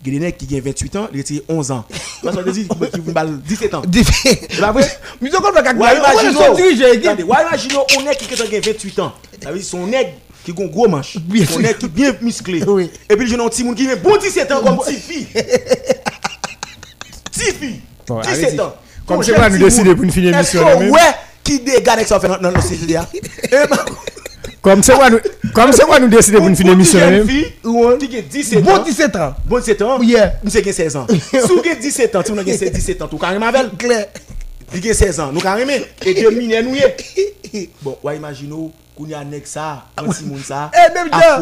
Il 0.05 0.13
y 0.13 0.15
a 0.15 0.19
des 0.19 0.25
nèg 0.25 0.37
qui 0.37 0.55
ont 0.55 0.61
28 0.63 0.95
ans, 0.95 1.07
il 1.13 1.19
retire 1.19 1.41
11 1.49 1.71
ans. 1.71 1.85
Parce 2.23 2.35
qu'on 2.35 2.51
dit 2.51 2.67
qui 2.93 2.99
balle 3.11 3.39
17 3.41 3.73
ans. 3.73 3.81
C'est 3.91 4.61
pas 4.61 4.71
vrai 4.71 4.87
Mais 5.21 5.29
que 5.29 6.33
sont 6.33 6.53
dirigés, 6.53 6.93
équipe. 6.93 7.05
Attendez, 7.07 7.23
ouais, 7.23 7.37
imagine 7.47 7.71
on 7.97 8.01
nèg 8.03 8.17
qui 8.17 8.55
a 8.55 8.59
28 8.59 8.99
ans. 8.99 9.13
Ça 9.41 9.51
veut 9.51 9.57
dire 9.57 9.67
son 9.67 9.87
nèg 9.87 10.13
qui 10.45 10.51
un 10.51 10.65
gros 10.67 10.87
manche. 10.87 11.17
Son 11.49 11.59
nèg 11.59 11.77
qui 11.77 11.87
bien 11.87 12.15
musclé. 12.21 12.63
Et 13.09 13.15
puis 13.17 13.27
je 13.27 13.35
un 13.35 13.49
petit 13.49 13.63
monde 13.63 13.75
qui 13.75 13.89
a 13.89 13.95
bon 13.95 14.17
17 14.17 14.51
ans 14.51 14.61
comme 14.63 14.77
petite 14.79 14.99
fille. 14.99 15.27
Petite 17.31 17.55
fille. 17.57 17.81
Bon, 18.07 18.21
17 18.21 18.43
allez-y. 18.45 18.59
ans. 18.61 18.73
Comme 19.05 19.23
c'est 19.23 19.33
quoi 19.33 19.49
nous 19.49 19.57
petit 19.57 19.63
décider 19.63 19.95
pour 19.95 20.03
une 20.03 20.11
finir 20.11 20.31
l'émission, 20.31 20.63
que 20.63 20.89
ouais 20.89 20.99
qui 21.43 21.59
dégage 21.61 21.93
avec 21.93 22.07
ça 22.07 22.19
fait 22.19 22.27
dans 22.27 22.51
Eh 23.45 23.49
ben 23.69 23.77
Comme 24.67 24.83
c'est 24.83 24.93
quoi 24.95 25.09
nous, 25.09 25.19
comme 25.53 25.71
c'est 25.71 25.85
quoi 25.85 25.97
nous 25.97 26.09
décider 26.09 26.37
pour 26.39 26.47
une 26.47 26.55
qui 28.09 28.17
a 28.17 28.21
17 28.21 28.63
Bon 28.63 28.75
ans. 28.75 28.83
17 28.83 29.15
ans. 29.15 29.33
Bon 29.45 29.59
17 29.59 29.81
ans. 29.81 30.01
Yeah. 30.01 30.33
Nous 30.43 30.51
c'est 30.51 30.61
16 30.73 30.95
ans. 30.97 31.07
Si 31.09 31.37
vous 31.37 31.59
avez 31.59 31.75
17 31.77 32.15
ans, 32.17 32.21
si 32.25 32.31
vous 32.33 32.37
avez 32.39 32.51
17 32.69 33.01
ans, 33.01 33.07
tout 33.07 33.17
carrément 33.17 33.45
avec. 33.45 33.77
Claire. 33.77 34.07
Il 34.75 34.89
a 34.89 34.93
16 34.93 35.19
ans, 35.21 35.29
nous 35.31 35.39
carrément. 35.39 35.71
Et 36.05 36.13
deux 36.21 36.31
minutes 36.31 36.65
nous 36.65 36.75
y 36.75 36.79
est. 36.79 37.69
Bon, 37.81 37.97
ouais 38.03 38.17
imaginez 38.17 38.49
qu'on 38.97 39.05
y 39.05 39.13
a 39.13 39.23
nek. 39.23 39.45
Eh, 40.73 40.93
même 40.93 41.07
là. 41.11 41.37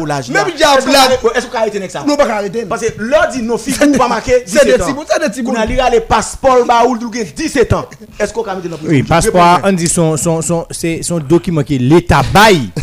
dia 0.56 0.68
Est-ce 0.76 0.84
que 0.86 0.90
blague. 0.90 1.18
vous- 1.20 1.30
Est-ce 1.30 1.46
que 1.46 1.50
vous 1.50 1.56
arrêtez 1.56 1.80
nek 1.80 1.90
ça 1.90 2.04
Nous 2.06 2.16
pas 2.16 2.26
arrêter. 2.30 2.64
Parce 2.64 2.82
que 2.82 2.92
l'heure 2.98 3.26
dit 3.32 3.42
nos 3.42 3.58
filles 3.58 3.74
vous 3.74 3.98
pas 3.98 4.06
marqué 4.06 4.44
C'est 4.46 4.64
des 4.66 4.74
17 4.74 4.80
ans. 4.80 4.84
petits 4.84 4.92
bouts, 4.94 5.04
c'est 5.10 5.18
des 5.20 5.28
petits 5.30 5.42
bouts. 5.42 5.52
On 5.56 5.60
a 5.60 5.66
lire 5.66 5.90
les 5.90 6.00
passeports 6.00 6.64
baoul 6.64 7.00
du 7.00 7.06
17 7.34 7.72
ans. 7.72 7.86
Est-ce 8.20 8.32
qu'on 8.32 8.44
a 8.44 8.54
mis 8.54 8.62
dans 8.68 8.76
la 8.80 8.88
Oui, 8.88 9.02
passeport, 9.02 9.60
on 9.64 9.72
dit 9.72 9.88
son, 9.88 10.16
son, 10.16 10.40
son, 10.42 10.64
c'est 10.70 11.00
son 11.02 11.18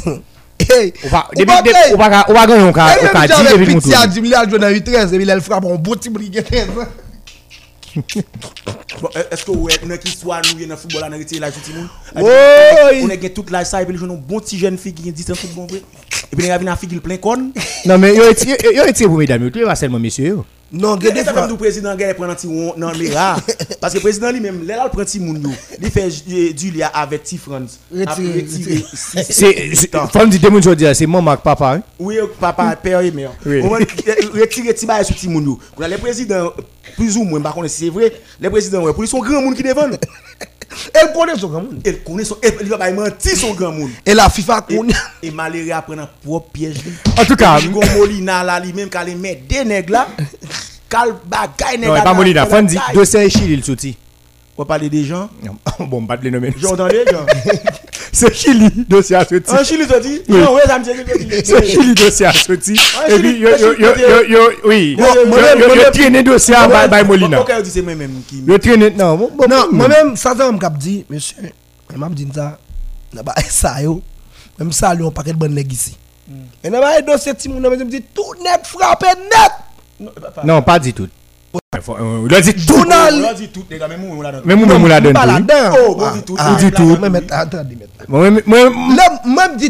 va, 1.10 1.28
Ou 1.32 1.36
depuis, 1.40 1.46
pas 1.46 1.62
depuis- 1.62 1.74
paye. 1.74 1.94
on 1.94 1.98
va, 1.98 2.26
on 2.30 2.34
va 2.34 2.46
gagner, 2.48 2.64
on 2.64 2.72
va, 2.72 2.96
Et 2.96 3.00
on 3.02 3.06
va 3.14 3.20
même 3.20 3.28
dire, 3.28 3.38
j'avais 3.38 3.58
depuis 3.60 3.74
nous 3.76 3.82
pitié 3.82 3.96
à 3.96 3.98
tourner. 4.00 4.14
10 4.14 4.22
milliards, 4.22 4.50
je 4.50 4.56
n'ai 4.56 4.72
eu 4.78 4.84
13, 4.84 5.14
et 5.14 5.18
puis 5.18 5.26
là, 5.26 5.36
il 5.36 5.42
frappe 5.42 5.66
un 5.66 5.76
beau 5.76 5.96
petit 5.96 6.10
bout 6.10 6.20
de 6.20 6.42
13 6.42 6.70
ans. 6.70 6.88
Bon, 9.02 9.10
Est-ce 9.32 9.46
que 9.46 9.52
vous 9.52 9.68
avez 9.70 9.80
une 9.84 9.92
histoire 10.06 10.42
nous 10.52 10.60
dans 10.66 10.70
le 10.74 10.76
football 10.78 11.02
là, 11.02 11.10
dans 11.10 11.18
le 11.18 11.24
la 11.40 11.52
tout 11.52 13.46
a 13.52 13.64
gens 13.98 14.10
ont 14.10 14.18
bon 14.18 14.40
fille 14.78 14.94
qui 14.94 15.10
a 15.10 15.12
10 15.12 15.32
ans 15.32 15.36
football 15.36 15.68
vrai. 15.70 15.82
Et 16.32 16.36
puis 16.36 16.46
il 16.46 16.48
y 16.48 16.52
a 16.52 16.60
une 16.60 16.76
fille 16.76 16.90
qui 16.90 16.96
plein 17.00 17.18
con. 17.18 17.52
Non, 17.86 17.98
mais 18.00 18.16
yo 18.16 18.24
retiré 18.28 18.58
yo 18.76 18.84
retiré 18.84 19.08
pour 19.08 19.18
mesdames, 19.20 19.44
yo 19.44 20.46
Non, 20.74 20.94
regardez 20.94 21.24
ça 21.24 21.34
fois. 21.34 21.56
président 21.56 21.96
gars 21.96 22.12
prend 22.16 22.24
un 22.24 22.34
petit 22.34 22.48
les 23.00 23.16
rats 23.16 23.38
parce 23.80 23.94
que 23.94 24.00
le 24.00 24.02
président 24.02 24.32
lui-même 24.32 24.66
là 24.66 24.86
il 24.86 24.90
prend 24.90 25.04
petit 25.04 25.20
moun 25.20 25.40
yo. 25.40 25.52
Il 25.80 25.92
fait 25.92 26.08
euh, 26.08 26.52
du 26.52 26.72
lia 26.72 26.88
avec 26.88 27.22
petit 27.22 27.38
France. 27.38 27.80
Retiré, 27.92 28.42
retiré. 28.42 28.84
C'est, 28.92 29.24
c'est, 29.76 29.96
faut 29.96 30.20
me 30.20 30.26
dire, 30.26 30.52
des 30.52 30.62
gens 30.64 30.74
dire, 30.74 30.96
c'est 30.96 31.06
maman 31.06 31.30
avec 31.30 31.44
papa, 31.44 31.76
hein. 31.76 31.82
Oui, 32.00 32.16
papa, 32.40 32.76
père 32.76 33.02
et 33.02 33.12
mère. 33.12 33.34
Oui. 33.46 33.62
Retirer 33.62 34.74
petit 34.74 34.88
bail 34.88 35.06
sur 35.06 35.16
petit 35.16 35.30
moun 35.30 35.46
yo. 35.46 35.60
Quand 35.78 35.86
les 35.86 35.98
présidents 35.98 36.52
plus 36.96 37.18
ou 37.18 37.24
moins 37.24 37.40
par 37.40 37.54
contre 37.54 37.68
si 37.68 37.86
c'est 37.86 37.92
vrai, 37.92 38.12
les 38.42 38.50
présidents 38.50 38.82
ouais, 38.82 38.94
pour 38.94 39.04
lui 39.04 39.08
son 39.08 39.20
grand 39.20 39.44
monde 39.44 39.56
qui 39.56 39.62
devant. 39.62 39.88
Elle 40.94 41.14
connaît 41.14 41.38
son 41.38 41.48
grand 41.48 41.62
monde. 41.62 41.82
Elle 41.86 42.04
connaît 42.04 42.24
son 42.24 42.38
il 42.62 42.68
va 42.70 42.92
mentir 42.92 43.38
son 43.38 43.54
grand 43.54 43.72
monde. 43.72 43.90
Et 44.06 44.14
la 44.14 44.30
FIFA 44.30 44.62
connaît. 44.62 44.94
Et 45.22 45.32
malheureux 45.32 45.72
après 45.72 45.98
un 45.98 46.10
propre 46.24 46.50
piège. 46.52 46.78
En 47.20 47.26
tout 47.26 47.36
cas, 47.36 47.60
Gon 47.62 47.82
Molina 47.98 48.44
là 48.44 48.60
lui-même 48.60 48.90
quand 48.90 49.04
il 49.08 49.18
met 49.18 49.36
des 49.48 49.64
nègres 49.64 49.94
là, 49.94 50.08
cal 50.90 51.16
bagay 51.26 51.78
nègres. 51.78 51.94
non, 51.94 52.00
pas 52.02 52.10
là, 52.12 52.14
Molina, 52.14 52.46
bagaille. 52.46 52.78
dossier 52.94 53.30
Chili, 53.30 53.54
il 53.54 53.64
sorti. 53.64 53.98
On 54.56 54.62
va 54.62 54.68
parler 54.68 54.90
des 54.90 55.04
gens. 55.04 55.30
Bon, 55.80 56.06
pas 56.06 56.16
de 56.18 56.26
les 56.26 56.32
nommer. 56.32 56.54
J'entends 56.58 56.86
les 56.88 57.04
gens. 57.06 57.26
c'est 58.12 58.34
Chili 58.36 58.70
dossier 58.88 59.16
à 59.16 59.26
sorti. 59.26 59.52
En 59.52 59.64
Chili, 59.64 59.86
tu 59.88 60.00
dis 60.02 60.22
Oui. 60.30 60.38
Non, 60.40 60.54
ouais, 60.54 60.62
ça 60.68 60.78
me 60.78 60.84
dit 60.84 61.42
C'est 61.44 61.66
Chili 61.66 61.96
dossier 61.96 62.28
à. 62.28 62.30
Ah, 62.30 63.10
Et 63.10 63.16
Chili- 63.16 63.34
puis, 63.34 63.40
yo, 63.40 63.50
ah, 63.52 63.58
yo, 63.58 63.74
Chili- 63.74 64.02
yo, 64.02 64.24
yo, 64.28 64.52
oui. 64.66 64.96
Yo, 65.00 65.92
traîné 65.92 66.22
dossier 66.22 66.54
à 66.54 66.88
Bay- 66.88 67.04
Molina. 67.04 67.42
Ok, 67.42 67.52
c'est 67.66 67.82
moi-même 67.82 68.22
qui. 68.28 68.44
Yo 68.46 68.58
traîné, 68.60 68.92
non, 68.92 69.18
Non, 69.50 69.72
moi-même, 69.72 70.16
ça, 70.16 70.36
ça, 70.38 70.52
je 70.52 70.78
dit, 70.78 71.06
monsieur, 71.10 71.38
je 71.92 71.98
m'a 71.98 72.10
dit 72.10 72.28
ça, 72.34 72.60
n'a 73.12 73.24
pas 73.24 73.34
ça, 73.50 73.82
yo. 73.82 74.02
Même 74.60 74.72
ça, 74.72 74.94
lui, 74.94 75.04
on 75.04 75.10
paquet 75.12 75.34
de 75.34 75.38
bonnes 75.38 75.56
nègres 75.56 75.74
ici. 75.74 75.98
Mais 76.64 76.70
n'a 76.70 76.80
pas 76.80 77.02
dossier, 77.02 77.34
monde, 77.50 77.64
me 77.64 77.86
dit, 77.86 78.04
tout 78.14 78.36
net 78.44 78.62
frappé 78.66 79.08
net. 79.08 80.10
Non, 80.44 80.62
pas 80.62 80.78
dit 80.78 80.94
tout. 80.94 81.10
Faut- 81.82 81.96
euh, 82.00 82.28
Il 82.30 82.36
a 82.36 82.40
dit 82.42 82.54
tout. 82.54 82.74
On 82.78 82.84
le- 82.84 83.22
l'a 83.24 83.34
dit 83.34 83.48
tout, 83.50 83.64
même 83.70 84.02
moi, 84.06 84.16
on 84.18 84.22
l'a 84.22 85.02
donné. 85.02 85.20
On 85.20 86.14
dit 86.14 86.22
tout. 86.24 86.38
On 86.40 86.56
dit 86.56 86.72
tout. 86.72 86.98
Attendez, 87.32 87.76
même 89.26 89.58
dit 89.58 89.70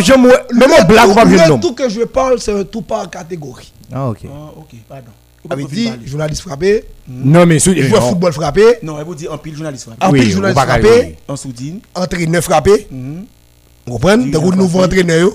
jamais, 0.00 0.28
même 0.52 0.86
blague, 0.86 1.14
jamais 1.14 1.36
Le 1.48 1.60
tout 1.60 1.72
que 1.72 1.88
je 1.88 2.02
parle, 2.02 2.38
c'est 2.38 2.52
un 2.52 2.64
tout 2.64 2.82
par 2.82 3.08
catégorie. 3.08 3.72
Ah, 3.92 4.08
ok. 4.10 4.18
Ah, 4.26 4.50
ok, 4.56 4.68
pardon. 4.88 5.10
Dire, 5.66 5.92
parle. 5.92 6.06
journaliste 6.06 6.42
frappé, 6.42 6.84
Non, 7.08 7.46
mais 7.46 7.58
sous- 7.58 7.74
joueur 7.74 8.06
football 8.10 8.32
frappé, 8.34 8.64
Non, 8.82 8.98
elle 8.98 9.04
vous 9.06 9.14
dit 9.14 9.26
en 9.28 9.38
pile 9.38 9.54
journaliste 9.54 9.84
frappé. 9.84 10.04
en 10.04 10.12
pile 10.12 10.28
ou 10.28 10.32
journaliste 10.32 10.60
frappé, 10.60 11.16
En 11.28 11.36
soudine. 11.36 11.80
entraîneur 11.94 12.42
frappé. 12.42 12.86
Vous 12.90 13.92
comprenez? 13.94 14.30
Donc, 14.30 14.54
nouveau 14.54 14.82
entraîneur, 14.82 15.30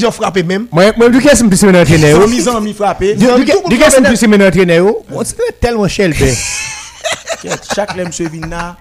dirigeant 0.00 0.10
frappé 0.10 0.42
même. 0.42 0.66
Moi, 0.72 0.92
moi, 0.96 1.08
du 1.08 1.20
qu'est-ce 1.20 1.44
que 1.44 1.50
je 1.50 1.56
suis 1.56 1.66
En 1.68 2.20
yo? 2.20 2.26
mise 2.26 2.48
en 2.48 2.60
mi 2.60 2.72
frappé. 2.72 3.14
Du 3.14 3.26
qu'est-ce 3.26 4.00
que 4.00 4.08
je 4.10 4.14
suis 4.14 4.74
yo? 4.76 5.04
On 5.12 5.24
se 5.24 5.34
fait 5.34 5.52
tellement 5.60 5.86
père. 5.86 6.34
Chaque 7.74 7.96
lème 7.96 8.12
se 8.12 8.22
vin 8.24 8.46
là. 8.48 8.76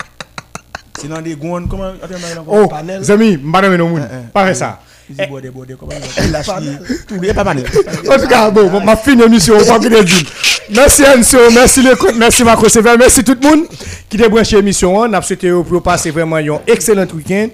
C'est 1.00 1.08
dans 1.08 1.22
des 1.22 1.36
gonds. 1.36 1.66
Comment 1.68 1.94
Oh, 2.48 2.68
zami, 3.02 3.38
madame 3.42 3.74
et 3.74 3.78
non. 3.78 3.98
Eh, 3.98 4.02
eh. 4.02 4.32
Pas 4.34 4.54
ça. 4.54 4.80
En 8.10 8.20
tout 8.20 8.28
cas, 8.28 8.52
bon, 8.52 8.70
bon, 8.70 8.84
ma 8.84 8.96
fin 8.96 9.18
émission, 9.20 9.56
on 9.60 9.64
va 9.64 9.80
bien 9.80 10.04
dire. 10.04 10.24
Merci 10.72 11.04
Anso, 11.04 11.38
merci 11.52 11.82
le 11.82 11.96
compte, 11.96 12.16
merci 12.16 12.44
Marco 12.44 12.68
merci 13.00 13.24
tout 13.24 13.36
le 13.42 13.50
monde 13.50 13.66
qui 14.08 14.24
a 14.24 14.30
branché 14.30 14.56
l'émission. 14.58 14.96
On 14.96 15.12
a 15.14 15.22
souhaité 15.22 15.50
vous 15.50 15.82
passer 15.82 16.12
vraiment 16.12 16.36
un 16.36 16.60
excellent 16.68 17.08
week-end, 17.12 17.48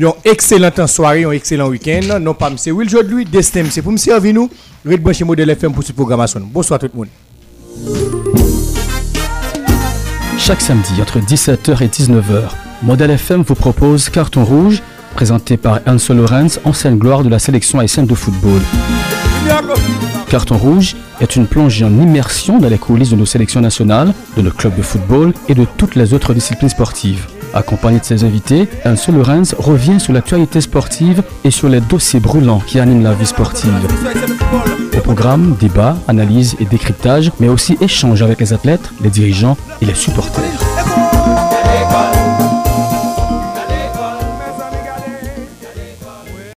un 0.00 0.12
excellent 0.24 0.86
soirée, 0.86 1.24
un 1.24 1.32
excellent 1.32 1.68
week-end. 1.68 2.18
Non, 2.18 2.32
pas 2.32 2.48
monsieur 2.48 2.72
Will 2.72 2.88
Jodlui, 2.88 3.26
Destin, 3.26 3.64
c'est 3.70 3.82
pour 3.82 3.92
me 3.92 3.98
servir 3.98 4.32
nous. 4.32 4.48
Red 4.86 5.02
brancher 5.02 5.24
modèle 5.24 5.50
FM 5.50 5.74
pour 5.74 5.84
cette 5.84 5.96
programmation. 5.96 6.40
Bonsoir 6.40 6.80
tout 6.80 6.88
le 6.92 6.98
monde. 6.98 7.08
Chaque 10.38 10.60
samedi 10.60 11.00
entre 11.00 11.20
17h 11.20 11.84
et 11.84 11.88
19h, 11.88 12.48
Modèle 12.82 13.10
FM 13.10 13.42
vous 13.42 13.54
propose 13.54 14.08
Carton 14.08 14.44
Rouge, 14.44 14.82
présenté 15.12 15.56
par 15.56 15.80
Anso 15.86 16.14
Lorenz, 16.14 16.60
ancienne 16.64 16.98
gloire 16.98 17.22
de 17.22 17.28
la 17.28 17.38
sélection 17.38 17.78
haïtienne 17.78 18.06
de 18.06 18.14
football. 18.14 18.60
Carton 20.28 20.56
Rouge 20.56 20.96
est 21.20 21.36
une 21.36 21.46
plongée 21.46 21.84
en 21.84 21.92
immersion 22.00 22.58
dans 22.58 22.68
les 22.68 22.78
coulisses 22.78 23.10
de 23.10 23.16
nos 23.16 23.26
sélections 23.26 23.60
nationales, 23.60 24.12
de 24.36 24.42
nos 24.42 24.50
clubs 24.50 24.74
de 24.74 24.82
football 24.82 25.32
et 25.48 25.54
de 25.54 25.66
toutes 25.76 25.94
les 25.94 26.14
autres 26.14 26.34
disciplines 26.34 26.70
sportives. 26.70 27.26
Accompagné 27.54 28.00
de 28.00 28.04
ses 28.04 28.24
invités, 28.24 28.68
Anso 28.86 29.12
Lorenz 29.12 29.54
revient 29.58 30.00
sur 30.00 30.14
l'actualité 30.14 30.60
sportive 30.60 31.22
et 31.44 31.50
sur 31.50 31.68
les 31.68 31.80
dossiers 31.80 32.20
brûlants 32.20 32.60
qui 32.60 32.80
animent 32.80 33.02
la 33.02 33.12
vie 33.12 33.26
sportive. 33.26 33.72
Au 34.96 35.00
programme, 35.00 35.56
débat, 35.60 35.96
analyse 36.08 36.56
et 36.60 36.64
décryptage, 36.64 37.30
mais 37.40 37.48
aussi 37.48 37.76
échange 37.80 38.22
avec 38.22 38.40
les 38.40 38.52
athlètes, 38.52 38.90
les 39.02 39.10
dirigeants 39.10 39.56
et 39.82 39.84
les 39.84 39.94
supporters. 39.94 40.42